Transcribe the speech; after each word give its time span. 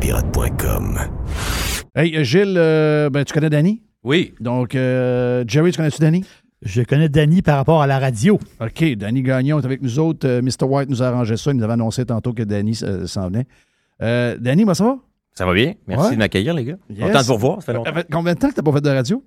radiopirate.com. 0.00 0.98
Hey, 1.94 2.16
euh, 2.16 2.24
Gilles, 2.24 2.54
euh, 2.56 3.10
ben, 3.10 3.24
tu 3.24 3.32
connais 3.34 3.50
Danny? 3.50 3.82
Oui. 4.02 4.32
Donc, 4.40 4.74
euh, 4.74 5.44
Jerry, 5.46 5.72
tu 5.72 5.76
connais-tu 5.76 6.00
Danny? 6.00 6.24
Je 6.62 6.82
connais 6.82 7.08
Danny 7.08 7.42
par 7.42 7.56
rapport 7.56 7.82
à 7.82 7.86
la 7.86 7.98
radio. 7.98 8.38
OK, 8.60 8.84
Danny 8.96 9.22
Gagnon 9.22 9.60
est 9.60 9.64
avec 9.64 9.82
nous 9.82 9.98
autres. 9.98 10.26
Euh, 10.26 10.42
Mr. 10.42 10.64
White 10.66 10.88
nous 10.90 11.02
a 11.02 11.08
arrangé 11.08 11.36
ça. 11.36 11.50
Il 11.50 11.56
nous 11.58 11.64
avait 11.64 11.74
annoncé 11.74 12.04
tantôt 12.06 12.32
que 12.32 12.42
Danny 12.42 12.78
euh, 12.82 13.06
s'en 13.06 13.28
venait. 13.28 13.46
Euh, 14.02 14.36
Danny, 14.38 14.64
moi, 14.64 14.74
ça 14.74 14.84
va? 14.84 14.96
Ça 15.34 15.44
va 15.46 15.52
bien. 15.54 15.74
Merci 15.86 16.06
Ouais. 16.06 16.12
de 16.14 16.18
m'accueillir, 16.18 16.54
les 16.54 16.64
gars. 16.64 16.76
Yes. 16.90 17.00
Content 17.00 17.20
de 17.20 17.24
vous 17.26 17.34
revoir. 17.34 17.56
Ça 17.62 17.66
fait 17.66 17.72
longtemps. 17.74 17.90
Combien 18.10 18.34
de 18.34 18.38
temps 18.38 18.48
que 18.48 18.54
tu 18.54 18.60
n'as 18.60 18.64
pas 18.64 18.72
fait 18.72 18.80
de 18.84 18.90
radio? 18.90 19.22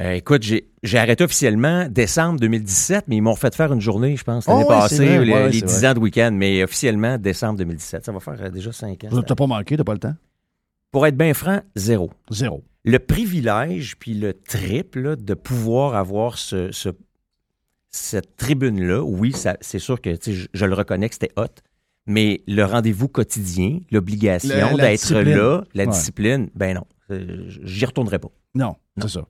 Euh, 0.00 0.12
écoute, 0.14 0.42
j'ai 0.42 0.98
arrêté 0.98 1.22
officiellement 1.22 1.86
décembre 1.88 2.40
2017, 2.40 3.04
mais 3.06 3.16
ils 3.16 3.20
m'ont 3.20 3.32
refait 3.34 3.50
faire 3.52 3.72
une 3.72 3.80
journée, 3.80 4.16
je 4.16 4.24
pense, 4.24 4.46
l'année 4.48 4.64
Oh, 4.66 4.68
ouais, 4.70 4.76
passée, 4.80 5.18
les, 5.24 5.32
Ouais, 5.32 5.46
les 5.50 5.60
c'est 5.60 5.66
10 5.66 5.78
vrai. 5.78 5.86
ans 5.88 5.94
de 5.94 5.98
week-end, 6.00 6.30
mais 6.34 6.64
officiellement 6.64 7.16
décembre 7.16 7.58
2017. 7.58 8.04
Ça 8.04 8.10
va 8.10 8.18
faire 8.18 8.34
euh, 8.40 8.50
déjà 8.50 8.72
5 8.72 9.04
ans. 9.04 9.08
Tu 9.10 9.14
n'as 9.14 9.22
pas 9.36 9.46
manqué, 9.46 9.76
tu 9.76 9.80
n'as 9.80 9.84
pas 9.84 9.92
le 9.92 10.00
temps? 10.00 10.14
Pour 10.90 11.06
être 11.06 11.16
bien 11.16 11.32
franc, 11.32 11.60
zéro. 11.76 12.10
Zéro. 12.30 12.64
Le 12.84 12.98
privilège 12.98 13.96
puis 13.98 14.14
le 14.14 14.34
trip 14.34 14.96
là, 14.96 15.14
de 15.16 15.34
pouvoir 15.34 15.94
avoir 15.94 16.38
ce, 16.38 16.72
ce- 16.72 16.88
cette 17.90 18.36
tribune-là, 18.36 19.00
oui, 19.02 19.32
c'est 19.60 19.78
sûr 19.78 20.00
que 20.00 20.10
je, 20.26 20.46
je 20.52 20.64
le 20.66 20.74
reconnais 20.74 21.08
que 21.08 21.14
c'était 21.14 21.32
hot, 21.36 21.46
mais 22.06 22.42
le 22.48 22.64
rendez-vous 22.64 23.06
quotidien, 23.08 23.78
l'obligation 23.92 24.76
d'être 24.76 25.12
là, 25.22 25.62
la 25.74 25.84
Ouais. 25.84 25.90
discipline, 25.90 26.50
ben 26.56 26.74
non, 26.74 26.84
euh, 27.12 27.44
j'y 27.62 27.84
retournerai 27.86 28.18
pas. 28.18 28.30
Non, 28.56 28.74
Non. 28.96 29.06
c'est 29.06 29.08
ça. 29.20 29.26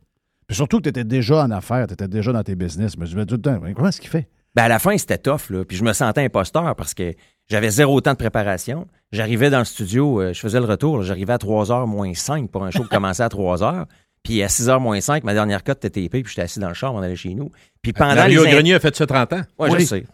Puis 0.46 0.56
surtout 0.56 0.78
que 0.78 0.82
tu 0.84 0.88
étais 0.90 1.04
déjà 1.04 1.42
en 1.44 1.50
affaires, 1.50 1.86
tu 1.86 1.94
étais 1.94 2.08
déjà 2.08 2.32
dans 2.32 2.42
tes 2.42 2.54
business. 2.54 2.96
Mais 2.98 3.06
je 3.06 3.16
me 3.16 3.22
dis 3.24 3.28
tout 3.28 3.36
le 3.36 3.42
temps, 3.42 3.58
mais 3.62 3.74
comment 3.74 3.88
est-ce 3.88 4.00
qu'il 4.00 4.10
fait? 4.10 4.28
Ben 4.54 4.64
à 4.64 4.68
la 4.68 4.78
fin, 4.78 4.96
c'était 4.98 5.18
tough, 5.18 5.50
là. 5.50 5.64
Puis 5.64 5.76
je 5.76 5.84
me 5.84 5.92
sentais 5.92 6.22
imposteur 6.24 6.76
parce 6.76 6.94
que 6.94 7.12
j'avais 7.50 7.70
zéro 7.70 8.00
temps 8.00 8.12
de 8.12 8.16
préparation. 8.18 8.86
J'arrivais 9.12 9.50
dans 9.50 9.58
le 9.58 9.64
studio, 9.64 10.20
euh, 10.20 10.32
je 10.32 10.40
faisais 10.40 10.60
le 10.60 10.66
retour, 10.66 11.02
j'arrivais 11.02 11.32
à 11.32 11.38
3h 11.38 11.86
moins 11.86 12.12
5 12.14 12.50
pour 12.50 12.64
un 12.64 12.70
show 12.70 12.82
qui 12.84 12.88
commençait 12.88 13.22
à 13.22 13.28
3h. 13.28 13.84
Puis 14.22 14.42
à 14.42 14.46
6h 14.46 14.80
moins 14.80 15.00
5, 15.00 15.22
ma 15.24 15.34
dernière 15.34 15.62
cote 15.64 15.84
était 15.84 16.02
TP, 16.08 16.22
puis 16.22 16.28
j'étais 16.28 16.42
assis 16.42 16.58
dans 16.58 16.68
le 16.68 16.74
char, 16.74 16.94
on 16.94 17.02
allait 17.02 17.14
chez 17.16 17.34
nous. 17.34 17.50
Puis 17.82 17.92
pendant 17.92 18.14
Mario 18.14 18.44
les 18.44 18.50
in- 18.50 18.54
Grenier 18.54 18.74
a 18.74 18.80
fait 18.80 18.94
ça 18.96 19.06
30 19.06 19.32
ans. 19.34 19.42
Ouais, 19.58 19.70
Oui. 19.70 19.80
je 19.80 19.84
sais. 19.86 20.04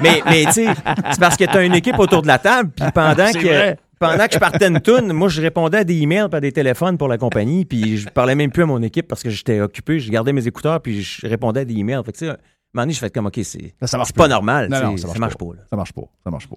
mais 0.00 0.22
mais 0.26 0.44
tu 0.44 0.52
sais, 0.52 0.66
c'est 1.10 1.18
parce 1.20 1.36
que 1.36 1.44
tu 1.44 1.56
as 1.56 1.64
une 1.64 1.74
équipe 1.74 1.98
autour 1.98 2.22
de 2.22 2.28
la 2.28 2.38
table, 2.38 2.70
puis 2.76 2.84
pendant 2.94 3.26
C'est 3.32 3.38
que 3.40 3.46
vrai. 3.46 3.78
Pendant 3.98 4.26
que 4.26 4.32
je 4.34 4.38
partais 4.38 4.68
une 4.68 4.80
toune, 4.80 5.12
moi 5.12 5.28
je 5.28 5.40
répondais 5.40 5.78
à 5.78 5.84
des 5.84 5.96
emails 6.00 6.28
par 6.30 6.40
des 6.40 6.52
téléphones 6.52 6.96
pour 6.98 7.08
la 7.08 7.18
compagnie, 7.18 7.64
puis 7.64 7.96
je 7.98 8.08
parlais 8.08 8.34
même 8.34 8.50
plus 8.50 8.62
à 8.62 8.66
mon 8.66 8.82
équipe 8.82 9.08
parce 9.08 9.22
que 9.22 9.30
j'étais 9.30 9.60
occupé, 9.60 9.98
je 10.00 10.10
gardais 10.10 10.32
mes 10.32 10.46
écouteurs 10.46 10.80
puis 10.80 11.02
je 11.02 11.26
répondais 11.26 11.60
à 11.60 11.64
des 11.64 11.74
emails. 11.74 12.02
Fait 12.04 12.12
que 12.12 12.18
tu 12.18 12.24
sais, 12.26 12.30
un 12.30 12.36
moment 12.74 12.82
donné, 12.84 12.92
je 12.92 12.98
fais 12.98 13.10
comme 13.10 13.26
OK, 13.26 13.40
c'est 13.42 13.74
ça 13.82 13.96
marche 13.98 14.12
pas 14.12 14.28
normal, 14.28 14.68
Non, 14.70 14.82
non, 14.82 14.96
ça 14.96 15.08
ça 15.08 15.18
marche 15.18 15.36
pas. 15.36 15.44
pas. 15.46 15.52
là. 15.54 15.60
Ça 15.70 15.76
marche 15.76 15.92
pas. 15.92 16.02
Ça 16.24 16.30
marche 16.30 16.46
pas. 16.48 16.56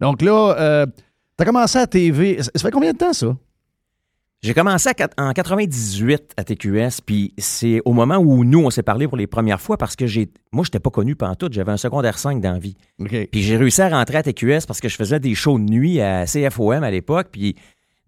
Donc 0.00 0.22
là, 0.22 0.54
euh, 0.58 0.86
tu 0.86 1.42
as 1.42 1.44
commencé 1.44 1.78
à 1.78 1.86
TV. 1.86 2.42
Ça 2.42 2.50
fait 2.58 2.70
combien 2.70 2.92
de 2.92 2.98
temps, 2.98 3.12
ça? 3.12 3.36
J'ai 4.42 4.54
commencé 4.54 4.88
à 4.88 4.94
en 5.22 5.32
98 5.34 6.32
à 6.38 6.44
TQS, 6.44 7.02
puis 7.04 7.34
c'est 7.36 7.82
au 7.84 7.92
moment 7.92 8.16
où 8.16 8.42
nous, 8.42 8.64
on 8.64 8.70
s'est 8.70 8.82
parlé 8.82 9.06
pour 9.06 9.18
les 9.18 9.26
premières 9.26 9.60
fois 9.60 9.76
parce 9.76 9.96
que 9.96 10.06
j'ai 10.06 10.30
moi, 10.50 10.64
je 10.64 10.68
n'étais 10.68 10.80
pas 10.80 10.88
connu 10.88 11.14
pantoute, 11.14 11.52
j'avais 11.52 11.72
un 11.72 11.76
secondaire 11.76 12.18
5 12.18 12.40
dans 12.40 12.52
la 12.52 12.58
vie. 12.58 12.74
Puis 13.30 13.42
j'ai 13.42 13.58
réussi 13.58 13.82
à 13.82 13.90
rentrer 13.90 14.16
à 14.16 14.22
TQS 14.22 14.64
parce 14.66 14.80
que 14.80 14.88
je 14.88 14.96
faisais 14.96 15.20
des 15.20 15.34
shows 15.34 15.58
de 15.58 15.64
nuit 15.64 16.00
à 16.00 16.24
CFOM 16.24 16.82
à 16.82 16.90
l'époque, 16.90 17.28
puis 17.30 17.54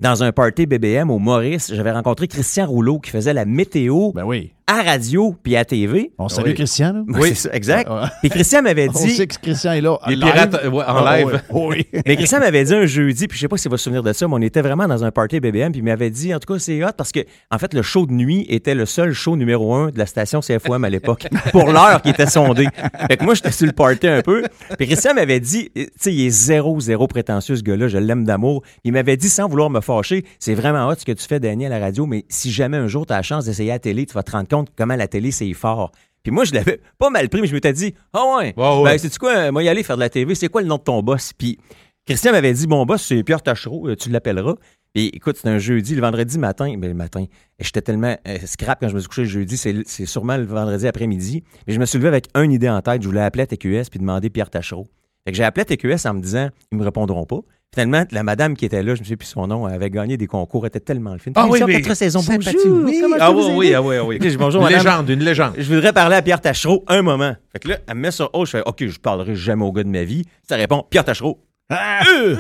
dans 0.00 0.23
un 0.23 0.32
party 0.32 0.64
BBM 0.64 1.11
au 1.11 1.19
Maurice, 1.19 1.70
j'avais 1.75 1.93
rencontré 1.93 2.29
Christian 2.29 2.67
Rouleau 2.67 2.99
qui 2.99 3.11
faisait 3.11 3.34
la 3.34 3.44
météo 3.44 4.12
Ben 4.12 4.25
oui. 4.25 4.55
À 4.67 4.82
radio 4.82 5.35
puis 5.43 5.56
à 5.56 5.64
TV. 5.64 6.12
On 6.19 6.29
salue 6.29 6.49
Oui. 6.49 6.55
Christian, 6.55 6.93
là. 6.93 7.03
Oui, 7.09 7.35
ça, 7.35 7.50
exact. 7.53 7.91
Puis 8.20 8.31
Christian 8.31 8.62
m'avait 8.62 8.88
On 8.88 8.93
dit 8.93 9.11
sait 9.11 9.26
que 9.26 9.35
Christian 9.38 9.73
est 9.73 9.81
là. 9.81 9.99
Les 10.09 10.17
pirates 10.17 10.53
ouais, 10.64 10.85
en 10.85 11.05
Ah, 11.05 11.19
live. 11.19 11.43
Oui. 11.50 11.87
Mais 12.06 12.17
Christian 12.17 12.41
m'avait 12.41 12.64
dit 12.64 12.75
un 12.75 12.87
jeudi, 12.87 13.26
puis 13.29 13.37
je 13.37 13.43
sais 13.43 13.49
pas 13.49 13.56
s'il 13.56 13.70
va 13.70 13.76
se 13.76 13.85
souvenir 13.85 14.03
de 14.03 14.12
ça, 14.12 14.26
mais 14.29 14.35
on 14.35 14.41
était 14.41 14.62
vraiment 14.62 14.87
dans 14.87 15.05
un 15.05 15.11
party 15.11 15.41
BBM, 15.41 15.73
puis 15.73 15.81
il 15.81 15.85
m'avait 15.85 16.11
dit, 16.11 16.35
en 16.35 16.38
tout 16.38 16.53
cas, 16.53 16.59
c'est 16.59 16.82
hot 16.85 16.91
parce 16.97 17.12
que, 17.12 17.20
en 17.50 17.59
fait, 17.59 17.75
le 17.75 17.82
show 17.82 18.06
de 18.06 18.12
nuit 18.12 18.47
était 18.49 18.75
le 18.75 18.87
seul 18.87 19.12
show 19.12 19.37
numéro 19.37 19.75
un 19.75 19.91
de 19.91 19.99
la 19.99 20.06
station 20.06 20.41
CFOM 20.41 20.85
à 20.85 20.91
l'époque, 20.91 21.26
pour 21.53 21.70
l'heure 21.70 22.00
qui 22.03 22.11
était 22.11 22.26
sondée. 22.26 22.69
Fait 23.08 23.17
que 23.17 23.25
moi, 23.25 23.35
j'étais 23.35 23.50
sur 23.53 23.67
le 23.67 23.73
party 23.73 24.06
un 24.08 24.23
peu. 24.23 24.44
Puis 24.79 24.87
Christian 24.87 25.15
m'avait 25.15 25.41
dit, 25.41 25.70
tu 25.75 25.88
sais, 25.99 26.12
il 26.15 26.26
est 26.26 26.31
zéro, 26.31 26.79
zéro 26.81 27.06
prétentieux, 27.06 27.56
ce 27.56 27.62
gars-là, 27.62 27.88
je 27.88 27.99
l'aime 27.99 28.25
d'amour. 28.25 28.62
Il 28.85 28.93
m'avait 28.93 29.17
dit, 29.17 29.29
sans 29.29 29.49
vouloir 29.49 29.70
me 29.70 29.81
fâcher, 29.81 30.25
c'est 30.38 30.55
vraiment 30.55 30.88
hot 30.88 30.94
ce 30.99 31.05
que 31.05 31.12
tu 31.12 31.26
fais, 31.26 31.41
Danny, 31.41 31.67
à 31.67 31.69
la 31.69 31.79
radio, 31.79 32.06
mais 32.06 32.25
si 32.29 32.50
jamais 32.53 32.76
un 32.76 32.87
jour 32.88 33.06
tu 33.06 33.12
as 33.12 33.17
la 33.17 33.23
chance 33.23 33.44
d'essayer 33.47 33.70
à 33.70 33.75
la 33.75 33.79
télé, 33.79 34.06
tu 34.06 34.15
vas 34.15 34.23
te 34.23 34.31
rendre 34.31 34.47
compte 34.57 34.69
comment 34.77 34.97
la 34.97 35.09
télé, 35.09 35.31
c'est 35.31 35.53
fort. 35.53 35.93
Puis 36.23 36.31
moi, 36.31 36.45
je 36.45 36.53
l'avais 36.55 36.81
pas 36.99 37.11
mal 37.11 37.29
pris, 37.29 37.41
mais 37.41 37.49
je 37.49 37.55
m'étais 37.55 37.73
dit, 37.73 37.95
ah 38.13 38.37
ouais, 38.37 38.55
Ouais, 38.57 38.77
ouais. 38.79 38.85
ben, 38.85 38.99
c'est-tu 38.99 39.19
quoi, 39.19 39.33
euh, 39.37 39.53
moi, 39.53 39.63
y 39.63 39.69
aller 39.69 39.83
faire 39.83 39.97
de 39.97 40.01
la 40.03 40.09
TV, 40.11 40.35
c'est 40.35 40.49
quoi 40.49 40.63
le 40.63 40.69
nom 40.69 40.77
de 40.77 40.83
ton 40.83 41.03
boss? 41.03 41.33
Puis 41.33 41.59
Christian 42.07 42.31
m'avait 42.33 42.53
dit, 42.53 42.67
mon 42.69 42.87
boss, 42.87 43.03
c'est 43.03 43.23
Pierre 43.25 43.43
Tachereau, 43.43 43.89
euh, 43.89 43.97
tu 43.97 44.09
l'appelleras. 44.11 44.55
Puis 44.95 45.07
écoute, 45.15 45.37
c'était 45.37 45.49
un 45.49 45.59
jeudi, 45.59 45.95
le 45.95 46.03
vendredi 46.03 46.39
matin, 46.39 46.75
mais 46.79 46.87
le 46.89 46.95
matin, 46.95 47.25
j'étais 47.59 47.81
tellement 47.81 48.15
euh, 48.29 48.39
scrap 48.45 48.79
quand 48.81 48.89
je 48.89 48.95
me 48.95 49.01
suis 49.01 49.09
couché 49.09 49.23
le 49.23 49.29
jeudi, 49.29 49.57
c'est 49.57 49.75
c'est 49.87 50.05
sûrement 50.05 50.37
le 50.37 50.45
vendredi 50.45 50.87
après-midi. 50.87 51.43
Mais 51.67 51.73
je 51.73 51.81
me 51.81 51.87
suis 51.87 51.97
levé 51.99 52.09
avec 52.09 52.27
une 52.37 52.53
idée 52.53 52.69
en 52.69 52.83
tête, 52.83 53.01
je 53.03 53.09
voulais 53.09 53.23
appeler 53.23 53.45
à 53.45 53.47
TQS 53.47 53.89
puis 53.91 53.99
demander 53.99 54.29
Pierre 54.29 54.51
Tachereau. 54.51 54.87
Fait 55.25 55.33
que 55.33 55.37
j'ai 55.37 55.45
appelé 55.45 55.65
TQS 55.65 56.07
en 56.09 56.15
me 56.15 56.21
disant, 56.21 56.49
ils 56.73 56.79
me 56.79 56.85
répondront 56.85 57.25
pas. 57.27 57.39
Finalement, 57.75 58.05
la 58.11 58.23
madame 58.23 58.55
qui 58.55 58.67
était 58.67 58.83
là, 58.83 58.95
je 58.95 59.01
me 59.01 59.05
souviens 59.05 59.17
plus 59.17 59.27
son 59.29 59.47
nom, 59.47 59.67
elle 59.67 59.75
avait 59.75 59.89
gagné 59.89 60.19
des 60.19 60.27
concours, 60.27 60.67
était 60.67 60.81
tellement 60.81 61.13
le 61.13 61.19
film. 61.19 61.33
Ah 61.39 61.47
oui, 61.49 61.61
oui. 61.65 61.81
quatre 61.81 61.95
saisons, 61.97 62.21
Sympathique. 62.21 62.59
bonjour, 62.65 62.85
Oui. 62.85 63.03
Ah 63.19 63.33
oui, 63.33 63.45
oui, 63.57 63.75
ah 63.75 63.81
oui, 63.81 63.97
oui. 64.05 64.19
Je 64.21 64.29
dis, 64.29 64.37
bonjour, 64.37 64.61
Une 64.61 64.67
madame. 64.69 64.85
légende, 64.85 65.09
une 65.09 65.25
légende. 65.25 65.55
Je 65.57 65.73
voudrais 65.75 65.93
parler 65.95 66.17
à 66.17 66.23
Pierre 66.23 66.41
Tachereau 66.41 66.85
un 66.89 67.01
moment. 67.01 67.35
Fait 67.51 67.61
que 67.61 67.69
là, 67.69 67.79
elle 67.87 67.95
me 67.95 68.01
met 68.03 68.11
sur 68.11 68.29
haut, 68.35 68.45
je 68.45 68.51
fais 68.51 68.63
OK, 68.67 68.85
je 68.87 68.99
parlerai 68.99 69.35
jamais 69.35 69.65
au 69.65 69.73
gars 69.73 69.85
de 69.85 69.89
ma 69.89 70.05
vie. 70.05 70.27
Ça 70.47 70.57
répond 70.57 70.85
Pierre 70.91 71.05
Tachereau. 71.05 71.39
Euh, 71.73 72.37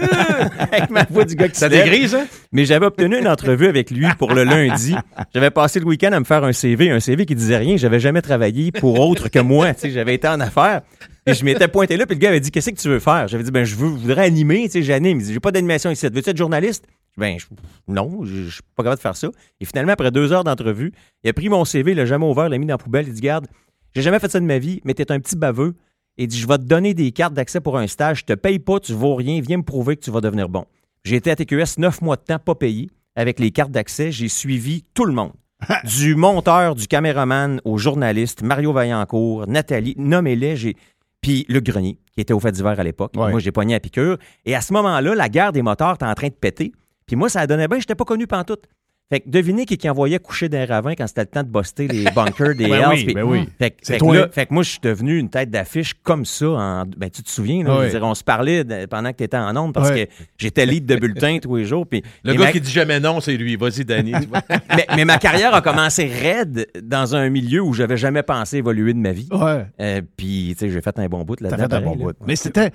avec 0.58 0.90
ma 0.90 1.04
voix 1.08 1.24
du 1.24 1.34
gars 1.34 1.48
qui 1.48 1.58
Ça 1.58 1.68
dégrise, 1.68 2.14
hein? 2.14 2.26
Mais 2.52 2.64
j'avais 2.64 2.86
obtenu 2.86 3.18
une 3.18 3.28
entrevue 3.28 3.66
avec 3.66 3.90
lui 3.90 4.06
pour 4.18 4.32
le 4.32 4.44
lundi. 4.44 4.94
J'avais 5.34 5.50
passé 5.50 5.80
le 5.80 5.86
week-end 5.86 6.12
à 6.12 6.20
me 6.20 6.24
faire 6.24 6.44
un 6.44 6.52
CV, 6.52 6.90
un 6.90 7.00
CV 7.00 7.26
qui 7.26 7.34
disait 7.34 7.56
rien. 7.56 7.76
J'avais 7.76 8.00
jamais 8.00 8.22
travaillé 8.22 8.72
pour 8.72 9.00
autre 9.00 9.28
que 9.28 9.38
moi. 9.38 9.72
Tu 9.74 9.80
sais, 9.80 9.90
j'avais 9.90 10.14
été 10.14 10.28
en 10.28 10.40
affaires. 10.40 10.82
Et 11.26 11.34
je 11.34 11.44
m'étais 11.44 11.68
pointé 11.68 11.96
là, 11.96 12.04
puis 12.04 12.16
le 12.16 12.20
gars 12.20 12.30
avait 12.30 12.40
dit 12.40 12.50
Qu'est-ce 12.50 12.70
que 12.70 12.80
tu 12.80 12.88
veux 12.88 12.98
faire? 12.98 13.28
J'avais 13.28 13.44
dit 13.44 13.50
Ben, 13.52 13.64
je 13.64 13.76
veux, 13.76 13.88
je 13.88 14.02
voudrais 14.02 14.24
animer. 14.24 14.64
Tu 14.64 14.70
sais, 14.72 14.82
j'anime. 14.82 15.20
Il 15.20 15.26
dit 15.26 15.32
J'ai 15.32 15.40
pas 15.40 15.52
d'animation 15.52 15.90
ici. 15.90 16.06
Veux-tu 16.12 16.30
être 16.30 16.36
journaliste? 16.36 16.84
Ben, 17.16 17.36
je- 17.38 17.46
non, 17.88 18.24
je 18.24 18.44
je 18.44 18.50
suis 18.50 18.62
pas 18.74 18.82
capable 18.82 18.96
de 18.96 19.02
faire 19.02 19.16
ça. 19.16 19.28
Et 19.60 19.64
finalement, 19.64 19.92
après 19.92 20.10
deux 20.10 20.32
heures 20.32 20.44
d'entrevue, 20.44 20.92
il 21.22 21.30
a 21.30 21.32
pris 21.32 21.48
mon 21.48 21.64
CV, 21.64 21.92
il 21.92 21.96
l'a 21.96 22.06
jamais 22.06 22.26
ouvert, 22.26 22.46
il 22.46 22.50
l'a 22.50 22.58
mis 22.58 22.66
dans 22.66 22.74
la 22.74 22.78
poubelle. 22.78 23.06
Il 23.06 23.12
dit 23.14 23.20
Garde, 23.20 23.46
j'ai 23.94 24.02
jamais 24.02 24.18
fait 24.18 24.30
ça 24.30 24.40
de 24.40 24.44
ma 24.46 24.58
vie, 24.58 24.80
mais 24.84 24.94
t'es 24.94 25.12
un 25.12 25.20
petit 25.20 25.36
baveux. 25.36 25.74
Il 26.16 26.28
dit 26.28 26.38
Je 26.38 26.46
vais 26.46 26.58
te 26.58 26.64
donner 26.64 26.94
des 26.94 27.12
cartes 27.12 27.34
d'accès 27.34 27.60
pour 27.60 27.78
un 27.78 27.86
stage. 27.86 28.20
Je 28.20 28.24
te 28.24 28.32
paye 28.32 28.58
pas, 28.58 28.80
tu 28.80 28.92
vaux 28.92 29.14
rien. 29.14 29.40
Viens 29.40 29.58
me 29.58 29.62
prouver 29.62 29.96
que 29.96 30.02
tu 30.02 30.10
vas 30.10 30.20
devenir 30.20 30.48
bon. 30.48 30.64
J'ai 31.04 31.16
été 31.16 31.30
à 31.30 31.36
TQS 31.36 31.78
neuf 31.78 32.00
mois 32.00 32.16
de 32.16 32.22
temps, 32.22 32.38
pas 32.38 32.54
payé. 32.54 32.90
Avec 33.16 33.38
les 33.40 33.50
cartes 33.50 33.72
d'accès, 33.72 34.12
j'ai 34.12 34.28
suivi 34.28 34.84
tout 34.94 35.04
le 35.04 35.12
monde. 35.12 35.32
du 35.84 36.14
monteur, 36.14 36.74
du 36.74 36.86
caméraman, 36.86 37.60
au 37.64 37.78
journaliste, 37.78 38.42
Mario 38.42 38.72
Vaillancourt, 38.72 39.46
Nathalie, 39.46 39.94
nommez-les. 39.96 40.56
J'ai... 40.56 40.76
Puis 41.20 41.46
Luc 41.48 41.64
Grenier, 41.64 41.98
qui 42.12 42.20
était 42.20 42.32
au 42.32 42.40
fait 42.40 42.50
d'hiver 42.50 42.78
à 42.78 42.82
l'époque. 42.82 43.12
Ouais. 43.16 43.30
Moi, 43.30 43.38
j'ai 43.38 43.52
pogné 43.52 43.74
à 43.74 43.80
piqûre. 43.80 44.18
Et 44.44 44.56
à 44.56 44.60
ce 44.60 44.72
moment-là, 44.72 45.14
la 45.14 45.28
guerre 45.28 45.52
des 45.52 45.62
moteurs 45.62 45.94
était 45.94 46.04
en 46.04 46.14
train 46.14 46.28
de 46.28 46.34
péter. 46.34 46.72
Puis 47.06 47.16
moi, 47.16 47.28
ça 47.28 47.46
donnait 47.46 47.68
bien, 47.68 47.78
j'étais 47.78 47.94
pas 47.94 48.04
connu 48.04 48.26
pantoute. 48.26 48.64
Fait 49.10 49.20
que 49.20 49.28
devinez 49.28 49.66
qui, 49.66 49.76
qui 49.76 49.90
envoyait 49.90 50.18
coucher 50.18 50.48
d'un 50.48 50.64
ravin 50.64 50.94
quand 50.94 51.06
c'était 51.06 51.20
le 51.20 51.26
temps 51.26 51.42
de 51.42 51.48
buster 51.48 51.86
les 51.86 52.04
bunkers 52.16 52.54
des 52.54 52.66
Ben 52.68 52.80
Hells. 52.92 53.04
oui, 53.08 53.12
ben 53.14 53.22
oui. 53.24 53.46
Fait, 53.58 53.76
fait 53.84 53.94
que 53.94 53.98
toi. 53.98 54.16
là- 54.16 54.28
fait 54.32 54.46
que 54.46 54.54
moi, 54.54 54.62
je 54.62 54.70
suis 54.70 54.80
devenu 54.82 55.18
une 55.18 55.28
tête 55.28 55.50
d'affiche 55.50 55.92
comme 56.02 56.24
ça. 56.24 56.46
En, 56.48 56.84
ben, 56.86 57.10
tu 57.10 57.22
te 57.22 57.28
souviens, 57.28 57.62
là, 57.62 57.78
Oui. 57.80 57.90
dire, 57.90 58.02
on 58.04 58.14
se 58.14 58.24
parlait 58.24 58.64
de- 58.64 58.86
pendant 58.86 59.12
que 59.12 59.18
tu 59.18 59.24
étais 59.24 59.36
en 59.36 59.54
onde 59.54 59.74
parce 59.74 59.90
Oui. 59.90 60.06
que 60.06 60.12
j'étais 60.38 60.64
lead 60.64 60.86
de 60.86 60.96
bulletin 60.96 61.38
tous 61.42 61.56
les 61.56 61.66
jours. 61.66 61.86
Puis, 61.86 62.02
Le 62.24 62.32
mais 62.32 62.38
gars 62.38 62.44
ma- 62.46 62.52
qui 62.52 62.60
dit 62.62 62.70
jamais 62.70 63.00
non, 63.00 63.20
c'est 63.20 63.36
lui. 63.36 63.56
Vas-y, 63.56 63.84
Danny. 63.84 64.12
tu 64.12 64.26
vois. 64.28 64.40
mais, 64.74 64.86
mais 64.96 65.04
ma 65.04 65.18
carrière 65.18 65.54
a 65.54 65.60
commencé 65.60 66.06
raide 66.06 66.66
dans 66.82 67.14
un 67.14 67.28
milieu 67.28 67.60
où 67.62 67.74
j'avais 67.74 67.98
jamais 67.98 68.22
pensé 68.22 68.56
évoluer 68.58 68.94
de 68.94 68.98
ma 68.98 69.12
vie. 69.12 69.28
Ouais. 69.30 69.66
Euh, 69.78 70.00
puis, 70.16 70.54
tu 70.58 70.64
sais, 70.66 70.72
j'ai 70.72 70.80
fait 70.80 70.98
un 70.98 71.08
bon 71.08 71.22
bout 71.24 71.36
T'as 71.36 71.50
là-dedans. 71.50 71.68
fait 71.68 71.74
un 71.74 71.80
bon 71.82 71.96
là. 71.96 72.04
bout. 72.12 72.26
Mais 72.26 72.36
c'était, 72.36 72.70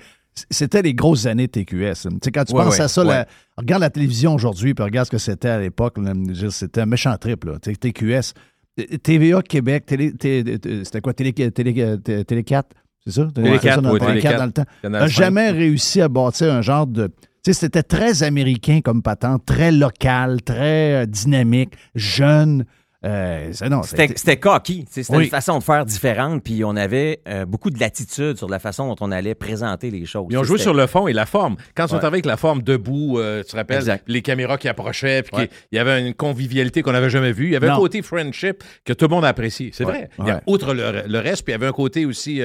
c'était 0.50 0.82
les 0.82 0.94
grosses 0.94 1.26
années 1.26 1.46
de 1.46 1.52
TQS. 1.52 2.02
Tu 2.02 2.08
sais, 2.22 2.30
quand 2.30 2.44
tu 2.44 2.54
Ouais, 2.54 2.64
penses 2.64 2.78
ouais, 2.78 2.84
à 2.84 2.88
ça, 2.88 3.02
ouais. 3.02 3.08
la- 3.08 3.26
regarde 3.56 3.80
la 3.82 3.90
télévision 3.90 4.34
aujourd'hui, 4.34 4.74
puis 4.74 4.84
regarde 4.84 5.06
ce 5.06 5.10
que 5.10 5.18
c'était 5.18 5.48
à 5.48 5.58
l'époque. 5.60 5.96
C'était 6.50 6.80
un 6.82 6.86
méchant 6.86 7.16
trip, 7.16 7.44
là. 7.44 7.58
TQS. 7.58 8.34
TVA 9.02 9.42
Québec, 9.42 9.86
télé, 9.86 10.12
c'était 10.84 11.00
quoi, 11.00 11.12
Télé, 11.12 11.32
télé, 11.32 11.52
té- 12.00 12.24
Télé 12.24 12.44
4, 12.44 12.68
c'est 13.04 13.10
ça? 13.12 13.28
Télé 13.34 13.50
Ouais, 13.50 13.58
4, 13.58 13.74
ça, 13.74 13.80
dans, 13.80 13.92
ouais, 13.92 13.98
Télé 13.98 14.10
Télé 14.12 14.22
4 14.22 14.32
4. 14.32 14.38
dans 14.38 14.46
le 14.46 14.52
temps. 14.52 14.64
N'a 14.88 15.00
5. 15.00 15.08
jamais 15.08 15.50
réussi 15.50 16.00
à 16.00 16.08
bâtir 16.08 16.54
un 16.54 16.62
genre 16.62 16.86
de... 16.86 17.08
Tu 17.08 17.14
sais, 17.46 17.52
c'était 17.54 17.82
très 17.82 18.22
américain 18.22 18.80
comme 18.84 19.02
patente, 19.02 19.44
très 19.46 19.72
local, 19.72 20.42
très 20.42 21.02
euh, 21.02 21.06
dynamique, 21.06 21.74
jeune. 21.96 22.64
Euh, 23.04 23.50
C'était 23.52 24.08
c'était 24.16 24.36
cocky. 24.38 24.84
tu 24.84 24.92
sais, 24.92 25.02
C'était 25.04 25.16
Oui. 25.18 25.24
une 25.24 25.30
façon 25.30 25.58
de 25.58 25.62
faire 25.62 25.84
différente. 25.86 26.42
Puis 26.42 26.64
on 26.64 26.74
avait 26.74 27.20
euh, 27.28 27.44
beaucoup 27.46 27.70
de 27.70 27.78
latitude 27.78 28.36
sur 28.38 28.48
la 28.48 28.58
façon 28.58 28.88
dont 28.88 28.96
on 29.00 29.12
allait 29.12 29.36
présenter 29.36 29.90
les 29.92 30.04
choses. 30.04 30.26
Ils 30.30 30.36
ont 30.38 30.42
joué 30.42 30.58
sur 30.58 30.74
le 30.74 30.86
fond 30.88 31.06
et 31.06 31.12
la 31.12 31.24
forme. 31.24 31.56
Quand 31.76 31.84
ils 31.84 31.88
sont 31.90 31.94
Ouais. 31.94 32.00
arrivés 32.00 32.14
avec 32.16 32.26
la 32.26 32.36
forme 32.36 32.62
debout, 32.62 33.18
euh, 33.20 33.44
tu 33.44 33.52
te 33.52 33.56
rappelles, 33.56 33.76
Exact. 33.78 34.04
les 34.08 34.20
caméras 34.20 34.58
qui 34.58 34.66
approchaient, 34.68 35.22
puis 35.22 35.42
Ouais. 35.42 35.50
il 35.70 35.76
y 35.76 35.78
avait 35.78 36.04
une 36.06 36.12
convivialité 36.14 36.82
qu'on 36.82 36.90
n'avait 36.92 37.10
jamais 37.10 37.30
vue. 37.32 37.46
Il 37.46 37.52
y 37.52 37.56
avait 37.56 37.68
Non. 37.68 37.74
un 37.74 37.78
côté 37.78 38.02
friendship 38.02 38.64
que 38.84 38.92
tout 38.92 39.04
le 39.06 39.14
monde 39.14 39.24
a 39.24 39.28
apprécié. 39.28 39.70
C'est 39.72 39.84
Ouais. 39.84 39.92
vrai. 39.92 40.10
Il 40.18 40.26
y 40.26 40.30
a- 40.30 40.34
Ouais. 40.36 40.40
outre 40.48 40.74
le, 40.74 41.04
le 41.06 41.18
reste, 41.20 41.44
puis 41.44 41.52
il 41.52 41.54
y 41.54 41.56
avait 41.56 41.68
un 41.68 41.72
côté 41.72 42.04
aussi 42.04 42.42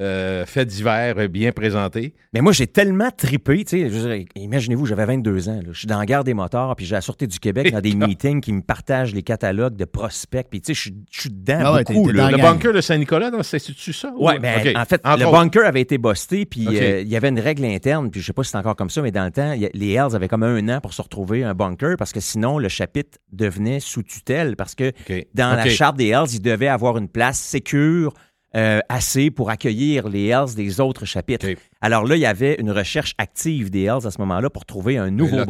euh, 0.00 0.46
faits 0.46 0.68
divers 0.68 1.14
euh, 1.18 1.28
bien 1.28 1.50
présentés. 1.52 2.14
Mais 2.32 2.40
moi, 2.40 2.52
j'ai 2.52 2.66
tellement 2.66 3.10
tripé, 3.10 3.64
tu 3.64 3.90
sais, 3.90 4.26
imaginez-vous, 4.36 4.86
j'avais 4.86 5.06
22 5.06 5.48
ans, 5.48 5.60
je 5.72 5.76
suis 5.78 5.86
dans 5.86 5.98
la 5.98 6.06
gare 6.06 6.22
des 6.24 6.34
moteurs, 6.34 6.74
puis 6.76 6.86
j'ai 6.86 6.94
la 6.94 7.00
Sûreté 7.00 7.26
du 7.26 7.38
Québec 7.40 7.72
dans 7.72 7.80
des 7.80 7.94
meetings 7.94 8.40
qui 8.40 8.52
me 8.52 8.62
partagent 8.62 9.14
les 9.14 9.22
catalogues 9.22 9.76
de 9.76 9.84
prospects, 9.84 10.46
puis 10.50 10.60
tu 10.60 10.74
sais, 10.74 10.90
je 11.10 11.20
suis- 11.20 11.30
dedans 11.30 11.58
Ah 11.64 11.72
ouais, 11.74 11.84
beaucoup, 11.84 12.12
dans 12.12 12.28
Le 12.30 12.36
bunker 12.38 12.72
de 12.72 12.80
Saint-Nicolas, 12.80 13.30
dans- 13.30 13.42
c'est-tu 13.42 13.92
ça? 13.92 14.12
Ouais, 14.16 14.36
Ou- 14.36 14.40
ben, 14.40 14.60
OK. 14.60 14.72
en 14.76 14.84
fait, 14.84 15.00
Entre 15.04 15.18
le 15.18 15.24
autres. 15.26 15.32
bunker 15.38 15.66
avait 15.66 15.80
été 15.80 15.98
busté, 15.98 16.46
puis 16.46 16.66
euh, 16.68 17.00
il 17.00 17.08
y 17.08 17.16
avait 17.16 17.28
une 17.30 17.40
règle 17.40 17.64
interne, 17.64 18.10
puis 18.10 18.20
je 18.20 18.26
sais 18.26 18.32
pas 18.32 18.44
si 18.44 18.50
c'est 18.50 18.58
encore 18.58 18.76
comme 18.76 18.90
ça, 18.90 19.02
mais 19.02 19.10
dans 19.10 19.24
le 19.24 19.30
temps, 19.30 19.50
a- 19.50 19.56
les 19.74 19.92
Hells 19.92 20.14
avaient 20.14 20.28
comme 20.28 20.42
un 20.44 20.68
an 20.68 20.80
pour 20.80 20.92
se 20.94 21.02
retrouver 21.02 21.42
un 21.44 21.54
bunker, 21.54 21.96
parce 21.98 22.12
que 22.12 22.20
sinon, 22.20 22.58
le 22.58 22.68
chapitre 22.68 23.18
devenait 23.32 23.80
sous 23.80 24.02
tutelle, 24.02 24.54
parce 24.56 24.74
que 24.74 24.92
dans 25.34 25.56
la 25.56 25.68
charte 25.68 25.96
des 25.96 26.08
Hells, 26.08 26.32
il 26.34 26.40
devait 26.42 26.68
avoir 26.68 26.98
une 26.98 27.08
place 27.08 27.38
sécure 27.38 28.14
euh, 28.56 28.80
assez 28.88 29.30
pour 29.30 29.50
accueillir 29.50 30.08
les 30.08 30.26
Hells 30.26 30.54
des 30.54 30.80
autres 30.80 31.04
chapitres. 31.04 31.46
Alors 31.80 32.04
là, 32.04 32.16
il 32.16 32.20
y 32.20 32.26
avait 32.26 32.56
une 32.58 32.70
recherche 32.70 33.14
active 33.18 33.70
des 33.70 33.84
Hells 33.84 34.06
à 34.06 34.10
ce 34.10 34.18
moment-là 34.20 34.50
pour 34.50 34.64
trouver 34.64 34.96
un 34.98 35.10
nouveau. 35.10 35.44